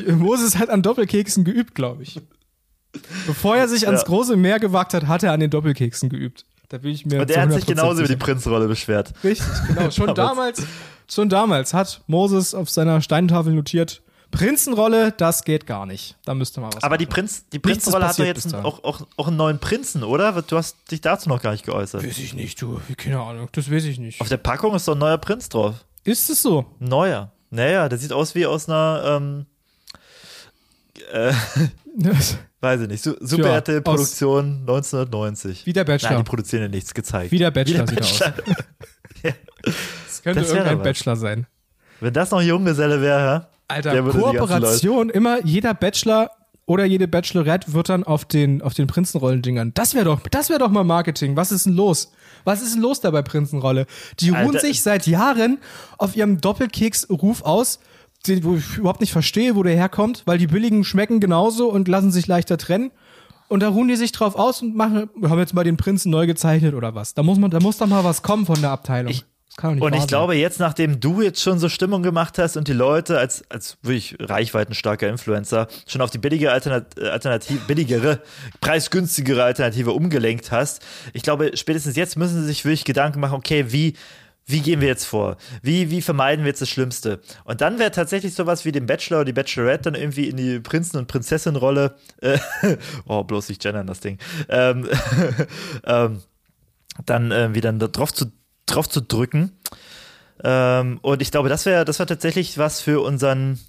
Moses 0.08 0.58
hat 0.58 0.70
an 0.70 0.82
Doppelkeksen 0.82 1.46
geübt, 1.46 1.74
glaube 1.74 2.04
ich. 2.04 2.20
Bevor 3.28 3.56
er 3.58 3.68
sich 3.68 3.88
ans 3.88 4.02
Ja. 4.02 4.08
große 4.08 4.36
Meer 4.36 4.60
gewagt 4.60 4.94
hat, 4.94 5.08
hat 5.08 5.24
er 5.24 5.32
an 5.34 5.40
den 5.40 5.50
Doppelkeksen 5.50 6.10
geübt. 6.10 6.46
Da 6.70 6.82
will 6.82 6.92
ich 6.92 7.06
mir 7.06 7.22
Und 7.22 7.28
zu 7.28 7.36
er 7.36 7.44
hat 7.44 7.52
sich 7.54 7.64
100% 7.64 7.68
genauso 7.68 7.92
über 7.94 8.02
die 8.04 8.08
sicher. 8.08 8.20
Prinzrolle 8.20 8.68
beschwert. 8.68 9.14
Richtig, 9.24 9.48
genau. 9.68 9.92
Schon 9.92 10.16
damals, 10.16 10.64
schon 11.08 11.30
damals 11.30 11.74
hat 11.74 12.02
Moses 12.08 12.56
auf 12.56 12.70
seiner 12.70 13.02
Steintafel 13.02 13.54
notiert, 13.54 14.02
Prinzenrolle, 14.32 15.14
das 15.14 15.44
geht 15.44 15.66
gar 15.68 15.86
nicht. 15.86 16.18
Da 16.26 16.34
müsste 16.34 16.60
mal 16.60 16.70
was 16.74 16.84
Aber 16.84 16.98
die, 16.98 17.06
machen. 17.06 17.14
Prinz, 17.14 17.46
die 17.54 17.58
Nichts 17.58 17.86
ist 17.88 17.94
Prinzrolle 17.94 18.08
hat 18.08 18.20
doch 18.20 18.26
jetzt 18.26 18.54
auch, 18.56 18.84
auch, 18.84 19.02
auch 19.16 19.28
einen 19.28 19.38
neuen 19.38 19.60
Prinzen, 19.60 20.04
oder? 20.04 20.42
Du 20.42 20.58
hast 20.58 20.76
dich 20.92 21.00
dazu 21.00 21.30
noch 21.30 21.42
gar 21.42 21.52
nicht 21.52 21.66
geäußert. 21.66 22.04
Weiß 22.04 22.18
ich 22.18 22.34
nicht, 22.34 22.62
du. 22.62 22.82
Keine 22.98 23.20
Ahnung. 23.22 23.48
Das 23.54 23.72
weiß 23.72 23.86
ich 23.86 23.98
nicht. 24.00 24.20
Auf 24.20 24.28
der 24.28 24.38
Packung 24.38 24.76
ist 24.76 24.88
doch 24.88 24.94
ein 24.96 25.00
neuer 25.00 25.20
Prinz 25.20 25.48
drauf. 25.48 25.76
Ist 26.04 26.30
es 26.30 26.42
so? 26.42 26.66
Neuer. 26.80 27.32
Naja, 27.52 27.88
der 27.88 27.98
sieht 27.98 28.12
aus 28.12 28.36
wie 28.36 28.46
aus 28.46 28.68
einer, 28.68 29.04
ähm, 29.22 29.46
äh, 31.14 31.32
weiß 32.66 32.82
ich 32.82 32.88
nicht, 32.90 33.04
Su 33.04 33.16
Super 33.22 33.48
Ja, 33.48 33.56
RTL 33.56 33.82
Produktion 33.82 34.60
1990. 34.62 35.66
Wie 35.66 35.74
der 35.74 35.86
Bachelor. 35.86 36.12
Nein, 36.12 36.20
die 36.20 36.30
produzieren 36.30 36.64
ja 36.64 36.70
nichts 36.70 36.94
gezeigt. 36.94 37.32
Wie 37.32 37.38
der 37.38 37.52
Bachelor 37.52 37.88
Wie 37.90 37.96
der 37.96 38.04
sieht 38.04 38.22
er 38.22 38.28
aus. 38.28 38.36
Bachelor. 38.36 38.66
Das 40.06 40.22
könnte 40.22 40.42
Das 40.42 40.52
irgendein. 40.52 40.82
Bachelor 40.84 41.16
sein. 41.16 41.48
Wenn 42.00 42.14
das 42.14 42.30
noch 42.32 42.42
Junggeselle 42.42 43.02
wäre, 43.02 43.48
Alter, 43.68 44.04
Kooperation, 44.04 45.10
immer 45.10 45.44
jeder 45.44 45.74
Bachelor 45.74 46.30
oder 46.68 46.86
jede 46.86 47.08
Bachelorette 47.08 47.74
wird 47.74 47.90
dann 47.90 48.04
auf 48.04 48.26
den, 48.26 48.62
auf 48.62 48.74
den 48.74 48.88
Prinzenrollendingern. 48.88 49.74
Das 49.74 49.94
wäre 49.94 50.06
doch, 50.06 50.22
das 50.30 50.50
wäre 50.50 50.60
doch 50.60 50.70
mal 50.70 50.84
Marketing. 50.84 51.36
Was 51.36 51.52
ist 51.52 51.66
denn 51.66 51.74
los? 51.74 52.12
Was 52.44 52.62
ist 52.62 52.76
denn 52.76 52.82
los 52.82 53.02
da 53.02 53.12
bei 53.12 53.22
Prinzenrolle? 53.22 53.86
Die 54.20 54.30
ruhen 54.30 54.48
Alter. 54.48 54.60
sich 54.60 54.82
seit 54.82 55.08
Jahren 55.08 55.60
auf 55.98 56.16
ihrem 56.16 56.42
Doppelkeks-Ruf 56.42 57.42
aus, 57.44 57.80
den, 58.28 58.44
wo 58.44 58.56
ich 58.56 58.78
überhaupt 58.78 59.02
nicht 59.02 59.12
verstehe, 59.14 59.56
wo 59.56 59.64
der 59.64 59.76
herkommt, 59.76 60.24
weil 60.26 60.38
die 60.38 60.48
billigen 60.48 60.84
schmecken 60.84 61.20
genauso 61.20 61.70
und 61.72 61.88
lassen 61.88 62.12
sich 62.12 62.28
leichter 62.28 62.58
trennen. 62.58 62.92
Und 63.48 63.60
da 63.62 63.70
ruhen 63.70 63.88
die 63.88 63.96
sich 63.96 64.12
drauf 64.12 64.36
aus 64.36 64.62
und 64.62 64.76
machen, 64.76 65.10
wir 65.16 65.30
haben 65.30 65.40
jetzt 65.40 65.54
mal 65.54 65.64
den 65.64 65.78
Prinzen 65.78 66.10
neu 66.10 66.26
gezeichnet 66.26 66.74
oder 66.74 66.96
was. 66.96 67.14
Da 67.14 67.22
muss 67.24 67.38
man, 67.38 67.52
da 67.52 67.60
muss 67.60 67.78
doch 67.78 67.88
mal 67.88 68.04
was 68.04 68.24
kommen 68.24 68.46
von 68.46 68.60
der 68.60 68.72
Abteilung. 68.72 69.12
Ich- 69.12 69.24
das 69.48 69.58
kann 69.58 69.70
doch 69.70 69.76
nicht 69.76 69.84
Und 69.86 69.94
ich 69.94 70.00
sein. 70.00 70.08
glaube, 70.08 70.36
jetzt, 70.36 70.60
nachdem 70.60 71.00
du 71.00 71.22
jetzt 71.22 71.42
schon 71.42 71.60
so 71.60 71.70
Stimmung 71.70 72.02
gemacht 72.04 72.38
hast 72.40 72.58
und 72.58 72.68
die 72.68 72.74
Leute 72.74 73.20
als, 73.20 73.44
als 73.50 73.78
wirklich 73.84 74.18
reichweitenstarker 74.20 75.08
Influencer 75.08 75.68
schon 75.88 76.02
auf 76.02 76.10
die 76.10 76.18
billige 76.18 76.52
Alternat 76.52 76.98
äh, 76.98 77.08
Alternative, 77.08 77.60
billigere, 77.68 78.20
preisgünstigere 78.60 79.44
Alternative 79.44 79.92
umgelenkt 79.92 80.52
hast, 80.52 80.82
ich 81.14 81.22
glaube, 81.22 81.52
spätestens 81.56 81.96
jetzt 81.96 82.18
müssen 82.18 82.42
sie 82.42 82.48
sich 82.48 82.66
wirklich 82.66 82.84
Gedanken 82.84 83.20
machen, 83.20 83.36
okay, 83.36 83.66
wie, 83.70 83.94
wie 84.48 84.62
gehen 84.62 84.80
wir 84.80 84.88
jetzt 84.88 85.06
vor? 85.06 85.38
Wie, 85.64 85.90
wie 85.90 86.02
vermeiden 86.02 86.46
wir 86.46 86.50
jetzt 86.50 86.62
das 86.62 86.70
Schlimmste? 86.70 87.20
Und 87.46 87.62
dann 87.62 87.80
wäre 87.80 87.92
tatsächlich 87.92 88.36
sowas 88.36 88.64
wie 88.64 88.72
den 88.72 88.86
Bachelor 88.86 89.18
oder 89.18 89.26
die 89.26 89.34
Bachelorette 89.34 89.92
dann 89.92 90.00
irgendwie 90.00 90.30
in 90.30 90.38
die 90.38 90.60
Prinzen- 90.60 90.98
und 90.98 91.08
Prinzessin-Rolle, 91.08 91.96
äh, 92.22 92.38
oh, 93.08 93.24
bloß 93.24 93.50
nicht 93.50 93.62
gendern 93.62 93.88
das 93.88 94.02
Ding, 94.02 94.20
ähm, 94.50 94.88
ähm, 95.86 96.22
dann 97.06 97.32
äh, 97.32 97.54
wieder 97.56 97.74
da 97.74 97.88
drauf 97.88 98.14
zu, 98.14 98.32
drauf 98.68 98.88
zu 98.88 99.02
drücken. 99.02 99.52
Ähm, 100.44 101.00
und 101.02 101.22
ich 101.22 101.32
glaube, 101.32 101.50
das 101.50 101.66
wäre 101.66 101.86
das 101.86 101.98
wär 102.00 102.06
tatsächlich 102.06 102.58
was 102.58 102.82
für 102.82 103.02
unseren 103.02 103.60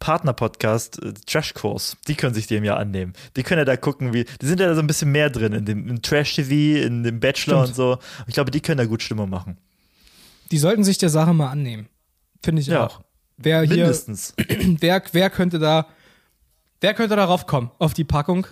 Partner-Podcast, 0.00 1.02
äh, 1.02 1.12
Trash-Kurs. 1.26 1.96
Die 2.08 2.16
können 2.16 2.34
sich 2.34 2.48
dem 2.48 2.64
ja 2.64 2.76
annehmen. 2.76 3.12
Die 3.36 3.44
können 3.44 3.60
ja 3.60 3.64
da 3.64 3.76
gucken, 3.76 4.12
wie. 4.12 4.24
Die 4.40 4.46
sind 4.46 4.58
ja 4.58 4.66
da 4.66 4.74
so 4.74 4.80
ein 4.80 4.86
bisschen 4.88 5.12
mehr 5.12 5.30
drin, 5.30 5.52
in 5.52 5.64
dem 5.64 6.02
Trash-TV, 6.02 6.84
in 6.84 7.04
dem 7.04 7.20
Bachelor 7.20 7.64
Stimmt. 7.64 7.68
und 7.68 7.74
so. 7.74 7.92
Und 7.92 8.28
ich 8.28 8.34
glaube, 8.34 8.50
die 8.50 8.60
können 8.60 8.78
da 8.78 8.84
gut 8.84 9.02
Stimmung 9.02 9.30
machen. 9.30 9.58
Die 10.50 10.58
sollten 10.58 10.84
sich 10.84 10.98
der 10.98 11.10
Sache 11.10 11.32
mal 11.34 11.48
annehmen. 11.50 11.88
Finde 12.42 12.62
ich 12.62 12.68
Ja. 12.68 12.86
auch. 12.86 13.00
Wer 13.36 13.62
hier, 13.62 13.76
Mindestens. 13.76 14.34
wer, 14.80 15.02
wer 15.12 15.30
könnte 15.30 15.58
da, 15.58 15.86
wer 16.80 16.94
könnte 16.94 17.14
darauf 17.16 17.46
kommen, 17.46 17.70
auf 17.78 17.94
die 17.94 18.04
Packung? 18.04 18.46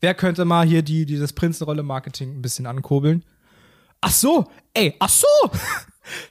Wer 0.00 0.14
könnte 0.14 0.44
mal 0.44 0.66
hier 0.66 0.82
die, 0.82 1.06
die 1.06 1.18
das 1.18 1.32
Prinzenrolle-Marketing 1.32 2.36
ein 2.38 2.42
bisschen 2.42 2.66
ankurbeln? 2.66 3.24
Ach 4.02 4.10
so, 4.10 4.46
ey, 4.74 4.94
ach 4.98 5.08
so! 5.08 5.26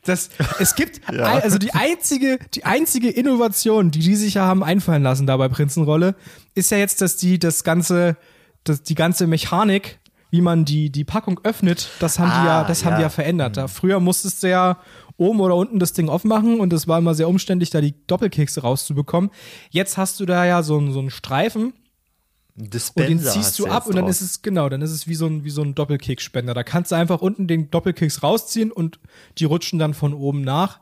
Das, 0.06 0.30
es 0.60 0.76
gibt, 0.76 1.02
ein, 1.10 1.20
also 1.20 1.58
die 1.58 1.74
einzige, 1.74 2.40
die 2.54 2.64
einzige 2.64 3.10
Innovation, 3.10 3.92
die 3.92 4.00
die 4.00 4.16
sich 4.16 4.36
ja 4.36 4.46
haben 4.46 4.64
einfallen 4.64 5.04
lassen 5.04 5.28
da 5.28 5.36
bei 5.36 5.50
Prinzenrolle, 5.50 6.16
ist 6.54 6.72
ja 6.72 6.78
jetzt, 6.78 7.02
dass 7.02 7.18
die 7.18 7.40
das 7.40 7.66
ganze, 7.66 8.16
das, 8.64 8.84
die 8.84 8.96
ganze 8.96 9.28
Mechanik, 9.28 10.00
wie 10.32 10.40
man 10.40 10.64
die, 10.64 10.92
die 10.92 11.04
Packung 11.04 11.42
öffnet, 11.44 11.90
das 12.00 12.20
haben 12.20 12.30
die 12.30 12.48
ja, 12.48 12.62
Ah, 12.62 12.64
das 12.64 12.86
haben 12.86 12.92
ja. 12.94 12.98
die 13.00 13.02
ja 13.04 13.10
verändert. 13.10 13.58
Da 13.58 13.68
früher 13.68 14.00
musstest 14.00 14.44
du 14.44 14.50
ja 14.50 14.78
oben 15.18 15.40
oder 15.40 15.56
unten 15.56 15.80
das 15.80 15.94
Ding 15.94 16.10
aufmachen 16.10 16.60
und 16.60 16.74
es 16.74 16.88
war 16.88 17.00
immer 17.00 17.16
sehr 17.16 17.30
umständlich, 17.30 17.70
da 17.70 17.82
die 17.82 17.96
Doppelkekse 18.08 18.62
rauszubekommen. 18.62 19.30
Jetzt 19.70 19.98
hast 19.98 20.20
du 20.20 20.26
da 20.26 20.46
ja 20.46 20.64
so 20.64 20.78
einen, 20.78 20.92
so 20.92 21.00
einen 21.00 21.10
Streifen 21.10 21.74
und 22.58 22.74
Dispenser 22.74 23.08
den 23.08 23.20
hast 23.20 23.34
ziehst 23.34 23.60
du 23.60 23.68
ab 23.68 23.88
und 23.88 23.96
dann 23.96 24.04
drauf. 24.04 24.12
ist 24.12 24.22
es, 24.22 24.42
genau, 24.42 24.70
dann 24.70 24.82
ist 24.82 24.92
es 24.92 25.08
wie 25.08 25.16
so 25.16 25.26
ein, 25.26 25.44
wie 25.44 25.50
so 25.50 25.62
ein 25.62 25.76
Doppelkeksspender. 25.76 26.54
Da 26.54 26.64
kannst 26.64 26.92
du 26.92 26.96
einfach 26.96 27.22
unten 27.22 27.48
den 27.48 27.70
Doppelkeks 27.70 28.24
rausziehen 28.24 28.72
und 28.72 29.00
die 29.38 29.46
rutschen 29.46 29.80
dann 29.80 29.94
von 29.94 30.14
oben 30.14 30.42
nach. 30.42 30.80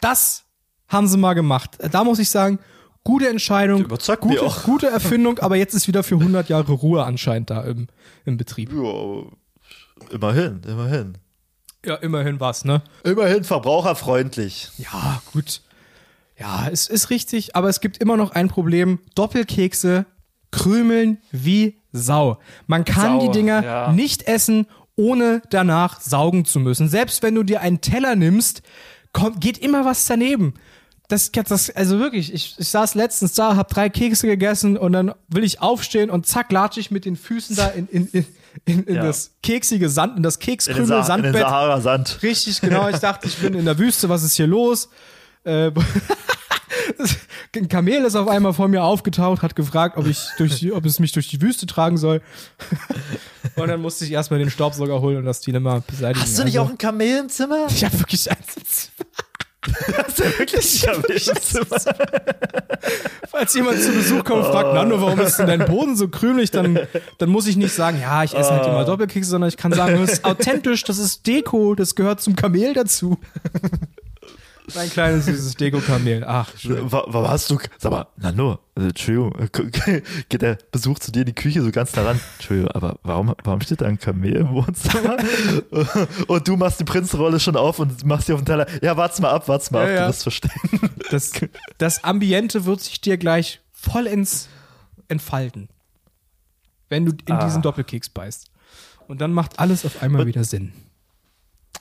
Das 0.00 0.44
haben 0.86 1.06
sie 1.06 1.18
mal 1.18 1.34
gemacht. 1.34 1.78
Da 1.90 2.04
muss 2.04 2.18
ich 2.18 2.30
sagen, 2.30 2.58
gute 3.04 3.28
Entscheidung, 3.28 3.86
gute, 4.20 4.50
gute 4.64 4.86
Erfindung, 4.90 5.38
aber 5.40 5.56
jetzt 5.56 5.74
ist 5.74 5.88
wieder 5.88 6.02
für 6.02 6.16
100 6.16 6.48
Jahre 6.48 6.72
Ruhe 6.72 7.04
anscheinend 7.04 7.50
da 7.50 7.62
im, 7.62 7.88
im 8.24 8.38
Betrieb. 8.38 8.72
Ja, 8.72 9.24
immerhin, 10.10 10.62
immerhin. 10.66 11.18
Ja, 11.84 11.94
immerhin 11.96 12.40
was, 12.40 12.64
ne? 12.64 12.82
Immerhin 13.04 13.44
verbraucherfreundlich. 13.44 14.70
Ja, 14.78 15.22
gut. 15.32 15.62
Ja, 16.38 16.68
es 16.70 16.88
ist 16.88 17.10
richtig, 17.10 17.56
aber 17.56 17.68
es 17.68 17.80
gibt 17.80 17.98
immer 17.98 18.16
noch 18.16 18.32
ein 18.32 18.48
Problem. 18.48 19.00
Doppelkekse 19.14 20.06
krümeln 20.50 21.18
wie 21.30 21.78
Sau. 21.92 22.38
Man 22.66 22.84
kann 22.84 23.20
Sau, 23.20 23.26
die 23.26 23.38
Dinger 23.38 23.64
ja. 23.64 23.92
nicht 23.92 24.22
essen, 24.24 24.66
ohne 24.96 25.42
danach 25.50 26.00
saugen 26.00 26.44
zu 26.44 26.60
müssen. 26.60 26.88
Selbst 26.88 27.22
wenn 27.22 27.34
du 27.34 27.42
dir 27.42 27.60
einen 27.60 27.80
Teller 27.80 28.16
nimmst, 28.16 28.62
kommt, 29.12 29.40
geht 29.40 29.58
immer 29.58 29.84
was 29.84 30.04
daneben. 30.04 30.54
Das, 31.08 31.32
das, 31.32 31.70
also 31.70 31.98
wirklich, 31.98 32.34
ich, 32.34 32.56
ich 32.58 32.68
saß 32.68 32.94
letztens 32.94 33.32
da, 33.32 33.56
hab 33.56 33.68
drei 33.68 33.88
Kekse 33.88 34.26
gegessen 34.26 34.76
und 34.76 34.92
dann 34.92 35.14
will 35.28 35.42
ich 35.42 35.62
aufstehen 35.62 36.10
und 36.10 36.26
zack, 36.26 36.52
latsche 36.52 36.80
ich 36.80 36.90
mit 36.90 37.06
den 37.06 37.16
Füßen 37.16 37.56
da 37.56 37.68
in, 37.68 37.88
in, 37.88 38.08
in, 38.08 38.26
in, 38.64 38.84
in 38.84 38.94
Ja. 38.96 39.02
das 39.04 39.32
keksige 39.42 39.88
Sand, 39.88 40.16
in 40.16 40.22
das 40.22 40.38
Kekskrümel, 40.38 40.86
Sa 40.86 40.94
in 40.96 41.00
den 41.00 41.06
Sandbett. 41.06 41.42
Sahara-Sand. 41.42 42.18
Richtig, 42.22 42.60
genau. 42.60 42.88
Ich 42.88 42.98
dachte, 42.98 43.26
ich 43.28 43.36
bin 43.36 43.54
in 43.54 43.64
der 43.64 43.78
Wüste, 43.78 44.08
was 44.08 44.22
ist 44.22 44.34
hier 44.34 44.46
los? 44.46 44.88
Äh, 45.44 45.70
ein 47.56 47.68
Kamel 47.68 48.04
ist 48.04 48.14
auf 48.16 48.28
einmal 48.28 48.52
vor 48.52 48.68
mir 48.68 48.82
aufgetaucht, 48.84 49.42
hat 49.42 49.56
gefragt, 49.56 49.96
ob, 49.96 50.06
ich 50.06 50.18
durch, 50.38 50.58
die- 50.60 50.72
ob 50.72 50.84
es 50.84 50.98
mich 51.00 51.12
durch 51.12 51.28
die 51.28 51.40
Wüste 51.40 51.66
tragen 51.66 51.96
soll. 51.96 52.20
Und 53.56 53.68
dann 53.68 53.80
musste 53.80 54.04
ich 54.04 54.12
erstmal 54.12 54.38
den 54.38 54.50
Staubsauger 54.50 55.00
holen 55.00 55.16
und 55.16 55.24
das 55.24 55.40
Dilemma 55.40 55.82
beseitigen. 55.84 56.20
Hast 56.24 56.38
du 56.38 56.44
nicht 56.44 56.58
Also, 56.58 56.68
auch 56.68 56.70
ein 56.72 56.78
Kamel 56.78 57.18
im 57.22 57.28
Zimmer? 57.28 57.66
Ich 57.68 57.84
habe 57.84 57.98
wirklich 57.98 58.30
eins. 58.30 58.92
Hast 59.66 60.20
du 60.20 60.24
wirklich 60.38 60.86
ein 60.86 60.92
Kamel 60.92 61.10
im 61.10 61.18
Zimmer? 61.18 61.80
Falls 63.28 63.54
jemand 63.54 63.80
zu 63.82 63.92
Besuch 63.92 64.24
kommt 64.24 64.44
und 64.44 64.52
fragt, 64.52 64.72
Nando, 64.74 65.00
warum 65.00 65.18
ist 65.20 65.36
denn 65.36 65.48
dein 65.48 65.64
Boden 65.64 65.96
so 65.96 66.08
krümelig, 66.08 66.50
dann, 66.50 66.78
dann 67.18 67.28
muss 67.28 67.46
ich 67.46 67.56
nicht 67.56 67.72
sagen, 67.74 68.00
ja, 68.00 68.22
ich 68.22 68.34
esse 68.34 68.50
halt 68.50 68.66
immer 68.66 68.84
Doppelkekse, 68.84 69.30
sondern 69.30 69.48
ich 69.48 69.56
kann 69.56 69.72
sagen, 69.72 70.00
das 70.00 70.12
ist 70.12 70.24
authentisch, 70.24 70.84
das 70.84 70.98
ist 70.98 71.26
Deko, 71.26 71.74
das 71.74 71.94
gehört 71.94 72.20
zum 72.20 72.36
Kamel 72.36 72.72
dazu. 72.74 73.18
Mein 74.74 74.90
kleines 74.90 75.26
süßes 75.26 75.54
Deko-Kamel. 75.54 76.24
Ach, 76.26 76.50
schön. 76.58 76.90
Wa- 76.92 77.04
Warum 77.06 77.28
hast 77.28 77.48
du. 77.50 77.58
Sag 77.78 77.90
mal, 77.92 78.06
Nano, 78.16 78.58
also, 78.74 78.88
Entschuldigung, 78.88 79.34
äh, 79.38 80.02
geht 80.28 80.42
der 80.42 80.58
Besuch 80.70 80.98
zu 80.98 81.10
dir 81.12 81.20
in 81.20 81.26
die 81.26 81.34
Küche 81.34 81.62
so 81.62 81.70
ganz 81.70 81.94
nah 81.96 82.02
ran? 82.02 82.20
Entschuldigung, 82.36 82.70
aber 82.72 82.98
warum, 83.02 83.34
warum 83.44 83.60
steht 83.60 83.80
da 83.80 83.86
ein 83.86 83.98
Kamel 83.98 84.36
im 84.36 84.50
Wohnzimmer? 84.50 85.16
und 86.28 86.46
du 86.48 86.56
machst 86.56 86.80
die 86.80 86.84
Prinzenrolle 86.84 87.40
schon 87.40 87.56
auf 87.56 87.78
und 87.78 88.04
machst 88.04 88.26
sie 88.26 88.32
auf 88.34 88.40
den 88.40 88.46
Teller. 88.46 88.66
Ja, 88.82 88.96
wart's 88.96 89.20
mal 89.20 89.30
ab, 89.30 89.48
wart's 89.48 89.70
mal 89.70 89.80
Ja, 89.80 89.84
ab, 89.86 89.94
ja. 89.94 90.02
du 90.02 90.08
wirst 90.08 90.22
verstehen. 90.24 90.50
Das, 91.10 91.32
das 91.78 92.04
Ambiente 92.04 92.66
wird 92.66 92.82
sich 92.82 93.00
dir 93.00 93.16
gleich 93.16 93.60
vollends 93.72 94.48
entfalten, 95.08 95.68
wenn 96.90 97.06
du 97.06 97.12
in 97.26 97.34
Ah. 97.34 97.44
diesen 97.46 97.62
Doppelkeks 97.62 98.10
beißt. 98.10 98.50
Und 99.06 99.22
dann 99.22 99.32
macht 99.32 99.58
alles 99.58 99.86
auf 99.86 100.02
einmal 100.02 100.26
wieder 100.26 100.44
Sinn. 100.44 100.72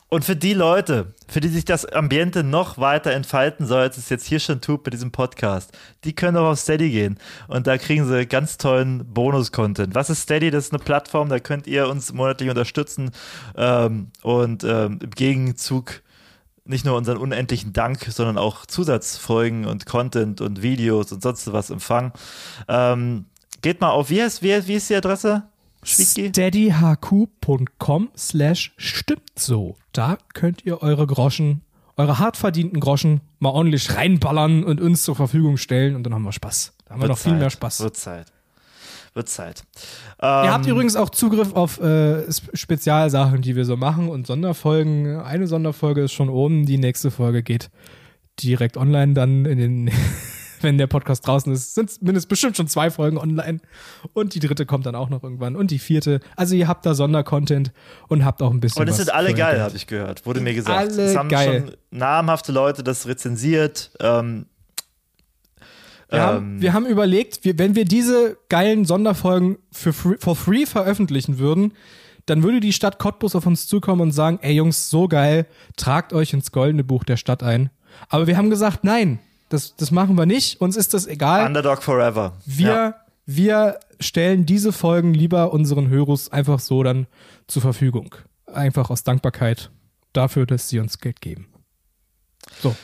Und 0.09 0.23
für 0.23 0.37
die 0.37 0.53
Leute, 0.53 1.13
für 1.27 1.41
die 1.41 1.49
sich 1.49 1.65
das 1.65 1.85
Ambiente 1.85 2.41
noch 2.43 2.77
weiter 2.77 3.11
entfalten 3.11 3.65
soll, 3.65 3.81
als 3.81 3.97
es 3.97 4.09
jetzt 4.09 4.25
hier 4.25 4.39
schon 4.39 4.61
tut 4.61 4.83
bei 4.83 4.89
diesem 4.89 5.11
Podcast, 5.11 5.77
die 6.05 6.13
können 6.13 6.37
auch 6.37 6.51
auf 6.51 6.59
Steady 6.59 6.89
gehen. 6.89 7.19
Und 7.49 7.67
da 7.67 7.77
kriegen 7.77 8.07
sie 8.07 8.25
ganz 8.25 8.57
tollen 8.57 9.05
Bonus-Content. 9.13 9.95
Was 9.95 10.09
ist 10.09 10.21
Steady? 10.21 10.49
Das 10.49 10.65
ist 10.65 10.73
eine 10.73 10.81
Plattform, 10.81 11.27
da 11.27 11.39
könnt 11.39 11.67
ihr 11.67 11.89
uns 11.89 12.13
monatlich 12.13 12.49
unterstützen 12.49 13.11
ähm, 13.57 14.11
und 14.23 14.63
ähm, 14.63 14.99
im 15.03 15.11
Gegenzug 15.11 16.01
nicht 16.63 16.85
nur 16.85 16.95
unseren 16.95 17.17
unendlichen 17.17 17.73
Dank, 17.73 18.05
sondern 18.09 18.37
auch 18.37 18.65
Zusatzfolgen 18.65 19.65
und 19.65 19.85
Content 19.85 20.41
und 20.41 20.61
Videos 20.61 21.11
und 21.11 21.21
sonst 21.21 21.51
was 21.51 21.69
empfangen. 21.69 22.13
Ähm, 22.67 23.25
geht 23.61 23.81
mal 23.81 23.89
auf, 23.89 24.09
wie 24.09 24.21
heißt, 24.21 24.41
wie, 24.41 24.67
wie 24.67 24.75
ist 24.75 24.89
die 24.89 24.95
Adresse? 24.95 25.43
Steadyhq.com 25.83 28.09
slash 28.17 28.73
stimmt 28.77 29.21
so. 29.35 29.75
Da 29.93 30.17
könnt 30.33 30.65
ihr 30.65 30.81
eure 30.81 31.07
Groschen, 31.07 31.61
eure 31.95 32.19
hart 32.19 32.37
verdienten 32.37 32.79
Groschen 32.79 33.21
mal 33.39 33.49
ordentlich 33.49 33.95
reinballern 33.95 34.63
und 34.63 34.81
uns 34.81 35.03
zur 35.03 35.15
Verfügung 35.15 35.57
stellen 35.57 35.95
und 35.95 36.03
dann 36.03 36.13
haben 36.13 36.23
wir 36.23 36.31
Spaß. 36.31 36.73
Da 36.85 36.93
haben 36.93 37.01
wir 37.01 37.07
noch 37.09 37.17
viel 37.17 37.31
Zeit. 37.33 37.39
mehr 37.39 37.49
Spaß. 37.49 37.79
Wird 37.81 37.97
Zeit. 37.97 38.27
Wird 39.13 39.29
Zeit. 39.29 39.63
Ihr 40.21 40.27
habt 40.51 40.65
Ähm, 40.67 40.71
übrigens 40.73 40.95
auch 40.95 41.09
Zugriff 41.09 41.53
auf 41.53 41.79
äh, 41.79 42.27
Sp- 42.29 42.53
Spezialsachen, 42.53 43.41
die 43.41 43.55
wir 43.55 43.65
so 43.65 43.75
machen 43.75 44.09
und 44.09 44.27
Sonderfolgen. 44.27 45.19
Eine 45.21 45.47
Sonderfolge 45.47 46.03
ist 46.03 46.13
schon 46.13 46.29
oben, 46.29 46.67
die 46.67 46.77
nächste 46.77 47.09
Folge 47.09 47.41
geht 47.41 47.71
direkt 48.43 48.77
online 48.77 49.13
dann 49.13 49.45
in 49.45 49.57
den, 49.57 49.91
wenn 50.63 50.77
der 50.77 50.87
Podcast 50.87 51.25
draußen 51.27 51.51
ist, 51.53 51.75
sind 51.75 52.01
mindestens 52.01 52.27
bestimmt 52.29 52.57
schon 52.57 52.67
zwei 52.67 52.89
Folgen 52.91 53.17
online 53.17 53.59
und 54.13 54.35
die 54.35 54.39
dritte 54.39 54.65
kommt 54.65 54.85
dann 54.85 54.95
auch 54.95 55.09
noch 55.09 55.23
irgendwann 55.23 55.55
und 55.55 55.71
die 55.71 55.79
vierte. 55.79 56.19
Also 56.35 56.55
ihr 56.55 56.67
habt 56.67 56.85
da 56.85 56.93
Sondercontent 56.93 57.71
und 58.07 58.25
habt 58.25 58.41
auch 58.41 58.51
ein 58.51 58.59
bisschen 58.59 58.81
Und 58.81 58.87
es 58.87 58.97
sind 58.97 59.13
alle 59.13 59.33
geil, 59.33 59.61
habe 59.61 59.75
ich 59.75 59.87
gehört. 59.87 60.25
Wurde 60.25 60.41
mir 60.41 60.53
gesagt. 60.53 60.91
Alle 60.91 61.03
es 61.03 61.15
haben 61.15 61.29
geil. 61.29 61.65
schon 61.67 61.99
namhafte 61.99 62.51
Leute 62.51 62.83
das 62.83 63.07
rezensiert. 63.07 63.91
Ähm, 63.99 64.45
Wir, 66.09 66.21
haben, 66.21 66.61
wir 66.61 66.73
haben 66.73 66.85
überlegt, 66.85 67.43
wir, 67.43 67.59
wenn 67.59 67.75
wir 67.75 67.83
diese 67.85 68.37
geilen 68.49 68.85
Sonderfolgen 68.85 69.57
für 69.71 69.91
free, 69.91 70.15
for 70.19 70.35
free 70.35 70.65
veröffentlichen 70.65 71.37
würden, 71.37 71.73
dann 72.27 72.43
würde 72.43 72.59
die 72.59 72.73
Stadt 72.73 72.99
Cottbus 72.99 73.35
auf 73.35 73.45
uns 73.45 73.67
zukommen 73.67 74.01
und 74.01 74.11
sagen, 74.11 74.39
ey 74.41 74.53
Jungs, 74.53 74.89
so 74.89 75.07
geil, 75.07 75.47
tragt 75.75 76.13
euch 76.13 76.33
ins 76.33 76.51
goldene 76.51 76.83
Buch 76.83 77.03
der 77.03 77.17
Stadt 77.17 77.43
ein. 77.43 77.69
Aber 78.09 78.27
wir 78.27 78.37
haben 78.37 78.49
gesagt, 78.49 78.83
nein, 78.83 79.19
das, 79.49 79.75
das 79.75 79.91
machen 79.91 80.15
wir 80.17 80.25
nicht, 80.25 80.59
uns 80.61 80.75
ist 80.75 80.93
das 80.93 81.07
egal. 81.07 81.45
Underdog 81.45 81.83
Forever. 81.83 82.33
Wir, 82.45 82.67
Ja. 82.67 82.95
wir 83.25 83.79
stellen 83.99 84.45
diese 84.45 84.71
Folgen 84.71 85.13
lieber 85.13 85.51
unseren 85.53 85.89
Hörers 85.89 86.31
einfach 86.31 86.59
so 86.59 86.83
dann 86.83 87.07
zur 87.47 87.61
Verfügung. 87.61 88.15
Einfach 88.45 88.89
aus 88.89 89.03
Dankbarkeit 89.03 89.71
dafür, 90.13 90.45
dass 90.45 90.69
sie 90.69 90.79
uns 90.79 90.99
Geld 90.99 91.21
geben. 91.21 91.47
So. 92.61 92.75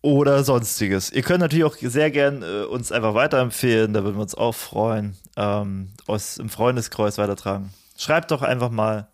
Oder 0.00 0.42
sonstiges. 0.42 1.12
Ihr 1.12 1.22
könnt 1.22 1.40
natürlich 1.40 1.64
auch 1.64 1.76
sehr 1.76 2.10
gern 2.10 2.42
äh, 2.42 2.64
uns 2.64 2.90
einfach 2.90 3.14
weiterempfehlen, 3.14 3.92
da 3.92 4.02
würden 4.02 4.16
wir 4.16 4.22
uns 4.22 4.34
auch 4.34 4.54
freuen. 4.54 5.16
Ähm, 5.36 5.90
aus 6.06 6.38
im 6.38 6.48
Freundeskreuz 6.48 7.18
weitertragen. 7.18 7.72
Schreibt 7.96 8.32
doch 8.32 8.42
einfach 8.42 8.70
mal. 8.70 9.08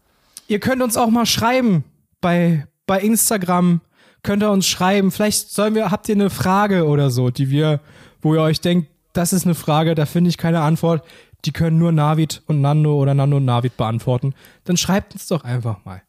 Ihr 0.47 0.61
könnt 0.61 0.83
uns 0.83 0.97
auch 0.97 1.11
mal 1.11 1.27
schreiben 1.27 1.85
bei, 2.23 2.67
bei 2.87 3.01
Instagram. 3.01 3.83
Könnt 4.23 4.43
ihr 4.43 4.51
uns 4.51 4.67
schreiben. 4.67 5.11
Vielleicht 5.11 5.51
sollen 5.51 5.75
wir, 5.75 5.91
habt 5.91 6.09
ihr 6.09 6.15
eine 6.15 6.31
Frage 6.31 6.87
oder 6.87 7.11
so, 7.11 7.31
die 7.31 7.51
wir, 7.51 7.81
wo 8.21 8.35
ihr 8.35 8.43
euch 8.43 8.61
denkt, 8.61 8.89
das 9.13 9.33
ist 9.33 9.45
eine 9.45 9.55
Frage, 9.55 9.95
da 9.95 10.07
finde 10.07 10.31
ich 10.31 10.39
keine 10.39 10.61
Antwort. 10.61 11.05
Die 11.45 11.53
können 11.53 11.79
nur 11.79 11.93
Navid 11.93 12.43
und 12.47 12.61
Nando 12.61 12.97
oder 12.97 13.15
Nando 13.15 13.37
und 13.37 13.45
Navid 13.45 13.77
beantworten. 13.77 14.35
Dann 14.65 14.77
schreibt 14.77 15.15
uns 15.15 15.29
doch 15.29 15.45
einfach 15.45 15.85
mal. 15.85 16.03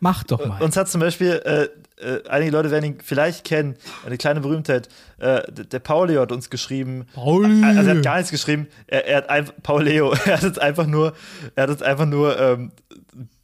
Macht 0.00 0.30
doch 0.30 0.46
mal. 0.46 0.62
Uns 0.62 0.76
hat 0.76 0.88
zum 0.88 1.00
Beispiel, 1.00 1.40
äh, 1.44 1.68
äh, 2.00 2.22
einige 2.28 2.52
Leute 2.52 2.70
werden 2.70 2.84
ihn 2.84 2.98
vielleicht 3.02 3.44
kennen, 3.44 3.76
eine 4.06 4.16
kleine 4.16 4.40
Berühmtheit. 4.40 4.88
Äh, 5.18 5.42
der 5.50 5.78
Pauli 5.80 6.14
hat 6.14 6.30
uns 6.30 6.50
geschrieben. 6.50 7.06
Pauli. 7.14 7.64
Also 7.64 7.90
er 7.90 7.96
hat 7.96 8.04
gar 8.04 8.16
nichts 8.16 8.30
geschrieben. 8.30 8.68
Er, 8.86 9.06
er 9.06 9.16
hat 9.18 9.30
einfach, 9.30 9.54
Pauleo, 9.62 10.12
er 10.26 10.36
hat 10.36 10.44
uns 10.44 10.58
einfach 10.58 10.86
nur, 10.86 11.14
er 11.56 11.62
hat 11.64 11.70
uns 11.70 11.82
einfach 11.82 12.06
nur 12.06 12.38
ähm, 12.38 12.72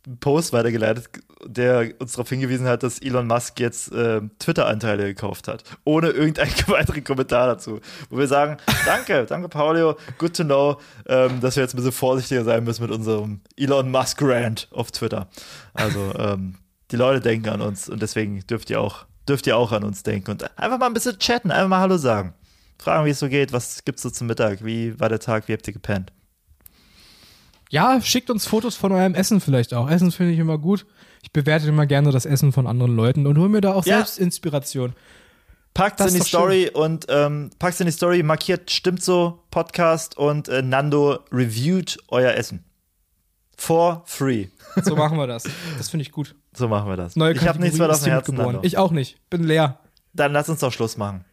einen 0.06 0.18
Post 0.18 0.52
weitergeleitet, 0.52 1.09
der 1.46 1.92
uns 1.98 2.12
darauf 2.12 2.28
hingewiesen 2.28 2.66
hat, 2.66 2.82
dass 2.82 3.00
Elon 3.00 3.26
Musk 3.26 3.60
jetzt 3.60 3.92
äh, 3.92 4.20
Twitter-Anteile 4.38 5.04
gekauft 5.04 5.48
hat. 5.48 5.64
Ohne 5.84 6.10
irgendeinen 6.10 6.52
weiteren 6.66 7.04
Kommentar 7.04 7.46
dazu. 7.46 7.80
Wo 8.10 8.18
wir 8.18 8.26
sagen, 8.26 8.58
danke, 8.84 9.26
danke 9.26 9.48
Paulio, 9.48 9.96
good 10.18 10.36
to 10.36 10.44
know, 10.44 10.80
ähm, 11.06 11.40
dass 11.40 11.56
wir 11.56 11.62
jetzt 11.62 11.74
ein 11.74 11.76
bisschen 11.76 11.92
vorsichtiger 11.92 12.44
sein 12.44 12.64
müssen 12.64 12.82
mit 12.82 12.90
unserem 12.90 13.40
Elon 13.56 13.90
Musk-Rant 13.90 14.68
auf 14.70 14.90
Twitter. 14.90 15.28
Also, 15.74 16.12
ähm, 16.18 16.56
die 16.90 16.96
Leute 16.96 17.20
denken 17.20 17.48
an 17.48 17.60
uns 17.60 17.88
und 17.88 18.02
deswegen 18.02 18.46
dürft 18.46 18.70
ihr 18.70 18.80
auch, 18.80 19.06
dürft 19.28 19.46
ihr 19.46 19.56
auch 19.56 19.72
an 19.72 19.84
uns 19.84 20.02
denken 20.02 20.30
und 20.30 20.58
einfach 20.58 20.78
mal 20.78 20.86
ein 20.86 20.94
bisschen 20.94 21.18
chatten, 21.18 21.50
einfach 21.50 21.68
mal 21.68 21.80
Hallo 21.80 21.96
sagen. 21.96 22.34
Fragen, 22.78 23.06
wie 23.06 23.10
es 23.10 23.18
so 23.18 23.28
geht, 23.28 23.52
was 23.52 23.84
gibt's 23.84 24.02
so 24.02 24.10
zum 24.10 24.26
Mittag, 24.26 24.64
wie 24.64 24.98
war 25.00 25.08
der 25.08 25.20
Tag, 25.20 25.48
wie 25.48 25.52
habt 25.52 25.66
ihr 25.66 25.72
gepennt? 25.72 26.12
Ja, 27.70 28.00
schickt 28.00 28.30
uns 28.30 28.46
Fotos 28.46 28.76
von 28.76 28.92
eurem 28.92 29.14
Essen 29.14 29.40
vielleicht 29.40 29.74
auch. 29.74 29.90
Essen 29.90 30.12
finde 30.12 30.32
ich 30.32 30.38
immer 30.38 30.58
gut. 30.58 30.86
Ich 31.24 31.32
bewerte 31.32 31.66
immer 31.68 31.86
gerne 31.86 32.10
das 32.10 32.26
Essen 32.26 32.52
von 32.52 32.66
anderen 32.66 32.94
Leuten 32.94 33.26
und 33.26 33.38
hole 33.38 33.48
mir 33.48 33.62
da 33.62 33.72
auch 33.72 33.86
Ja. 33.86 33.96
selbst 33.96 34.18
Inspiration. 34.18 34.92
Packt's 35.72 35.96
Das 35.96 36.12
in 36.12 36.20
die 36.20 36.26
Story 36.26 36.70
und 36.72 37.06
ähm, 37.09 37.48
packt's 37.59 37.80
in 37.80 37.86
die 37.86 37.92
Story, 37.92 38.22
markiert 38.22 38.70
stimmt 38.70 39.02
so 39.02 39.42
Podcast 39.51 40.18
und 40.18 40.48
äh, 40.51 40.60
Nando 40.60 41.20
reviewt 41.32 41.96
euer 42.09 42.34
Essen. 42.34 42.62
For 43.56 44.02
free. 44.05 44.48
So 44.82 44.96
machen 44.96 45.16
wir 45.16 45.26
das. 45.26 45.44
Das 45.78 45.88
finde 45.88 46.02
ich 46.02 46.12
gut. 46.12 46.34
So 46.52 46.68
machen 46.68 46.90
wir 46.90 46.96
das. 46.98 47.16
Neue 47.16 47.32
ich 47.32 47.48
habe 47.48 47.59
nichts 47.59 47.76
ist 47.76 47.80
auf 47.80 48.02
dem 48.02 48.12
Herzen. 48.12 48.32
geboren. 48.32 48.52
Nando. 48.56 48.66
Ich 48.66 48.76
auch 48.76 48.90
nicht. 48.90 49.16
Bin 49.30 49.44
leer. 49.44 49.78
Dann 50.12 50.32
lass 50.34 50.51
uns 50.51 50.60
doch 50.60 50.72
Schluss 50.72 50.98
machen. 50.98 51.24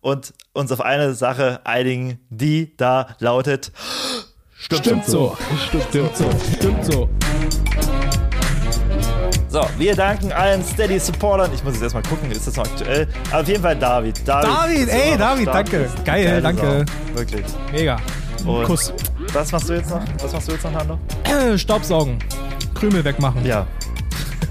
Und 0.00 0.34
uns 0.52 0.72
auf 0.72 0.80
eine 0.80 1.14
Sache 1.14 1.60
einigen, 1.64 2.18
die 2.28 2.76
da 2.76 3.14
lautet. 3.20 3.70
Stimmt 4.58 5.06
so. 5.06 5.36
Stimmt 5.68 6.16
so. 6.16 6.30
Stimmt 6.58 6.84
so. 6.84 7.08
So, 7.78 7.91
wir 9.78 9.96
danken 9.96 10.32
allen 10.32 10.64
Steady-Supportern. 10.64 11.50
Ich 11.54 11.62
muss 11.64 11.74
jetzt 11.74 11.82
erstmal 11.82 12.02
gucken, 12.04 12.30
ist 12.30 12.46
das 12.46 12.56
noch 12.56 12.64
aktuell? 12.64 13.08
Aber 13.30 13.42
auf 13.42 13.48
jeden 13.48 13.62
Fall 13.62 13.76
David. 13.76 14.26
David, 14.26 14.48
David, 14.48 14.88
ey, 14.88 15.18
David, 15.18 15.48
danke. 15.48 15.90
Geil, 16.04 16.24
Geile 16.24 16.42
danke. 16.42 16.84
Sau. 16.86 17.18
Wirklich. 17.18 17.44
Mega. 17.72 17.98
Und 18.46 18.64
Kuss. 18.64 18.92
Was 19.32 19.52
machst 19.52 19.68
du 19.68 19.74
jetzt 19.74 19.90
noch? 19.90 20.02
Was 20.22 20.32
machst 20.32 20.48
du 20.48 20.52
jetzt 20.52 20.64
noch, 20.64 20.72
Nando? 20.72 20.98
Staubsaugen. 21.56 22.18
Krümel 22.74 23.04
wegmachen. 23.04 23.44
Ja. 23.44 23.66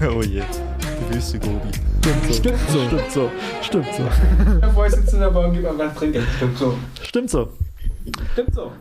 oh 0.14 0.22
je. 0.22 0.42
Die 0.42 1.14
Wüste 1.14 1.38
Gobi. 1.38 1.68
Stimmt 2.32 2.58
so. 2.68 2.86
Stimmt 2.86 3.12
so. 3.12 3.30
Stimmt 3.62 3.86
so. 3.94 4.02
Bevor 4.60 4.86
ich 4.86 4.94
sitze 4.94 5.16
in 5.16 5.20
der 5.20 5.30
Bahn, 5.30 5.52
gib 5.52 5.66
einfach 5.66 5.94
trinken. 5.94 6.26
Stimmt 6.36 6.58
so. 6.58 6.78
Stimmt 7.02 7.30
so. 7.30 7.48
Stimmt 8.32 8.54
so. 8.54 8.72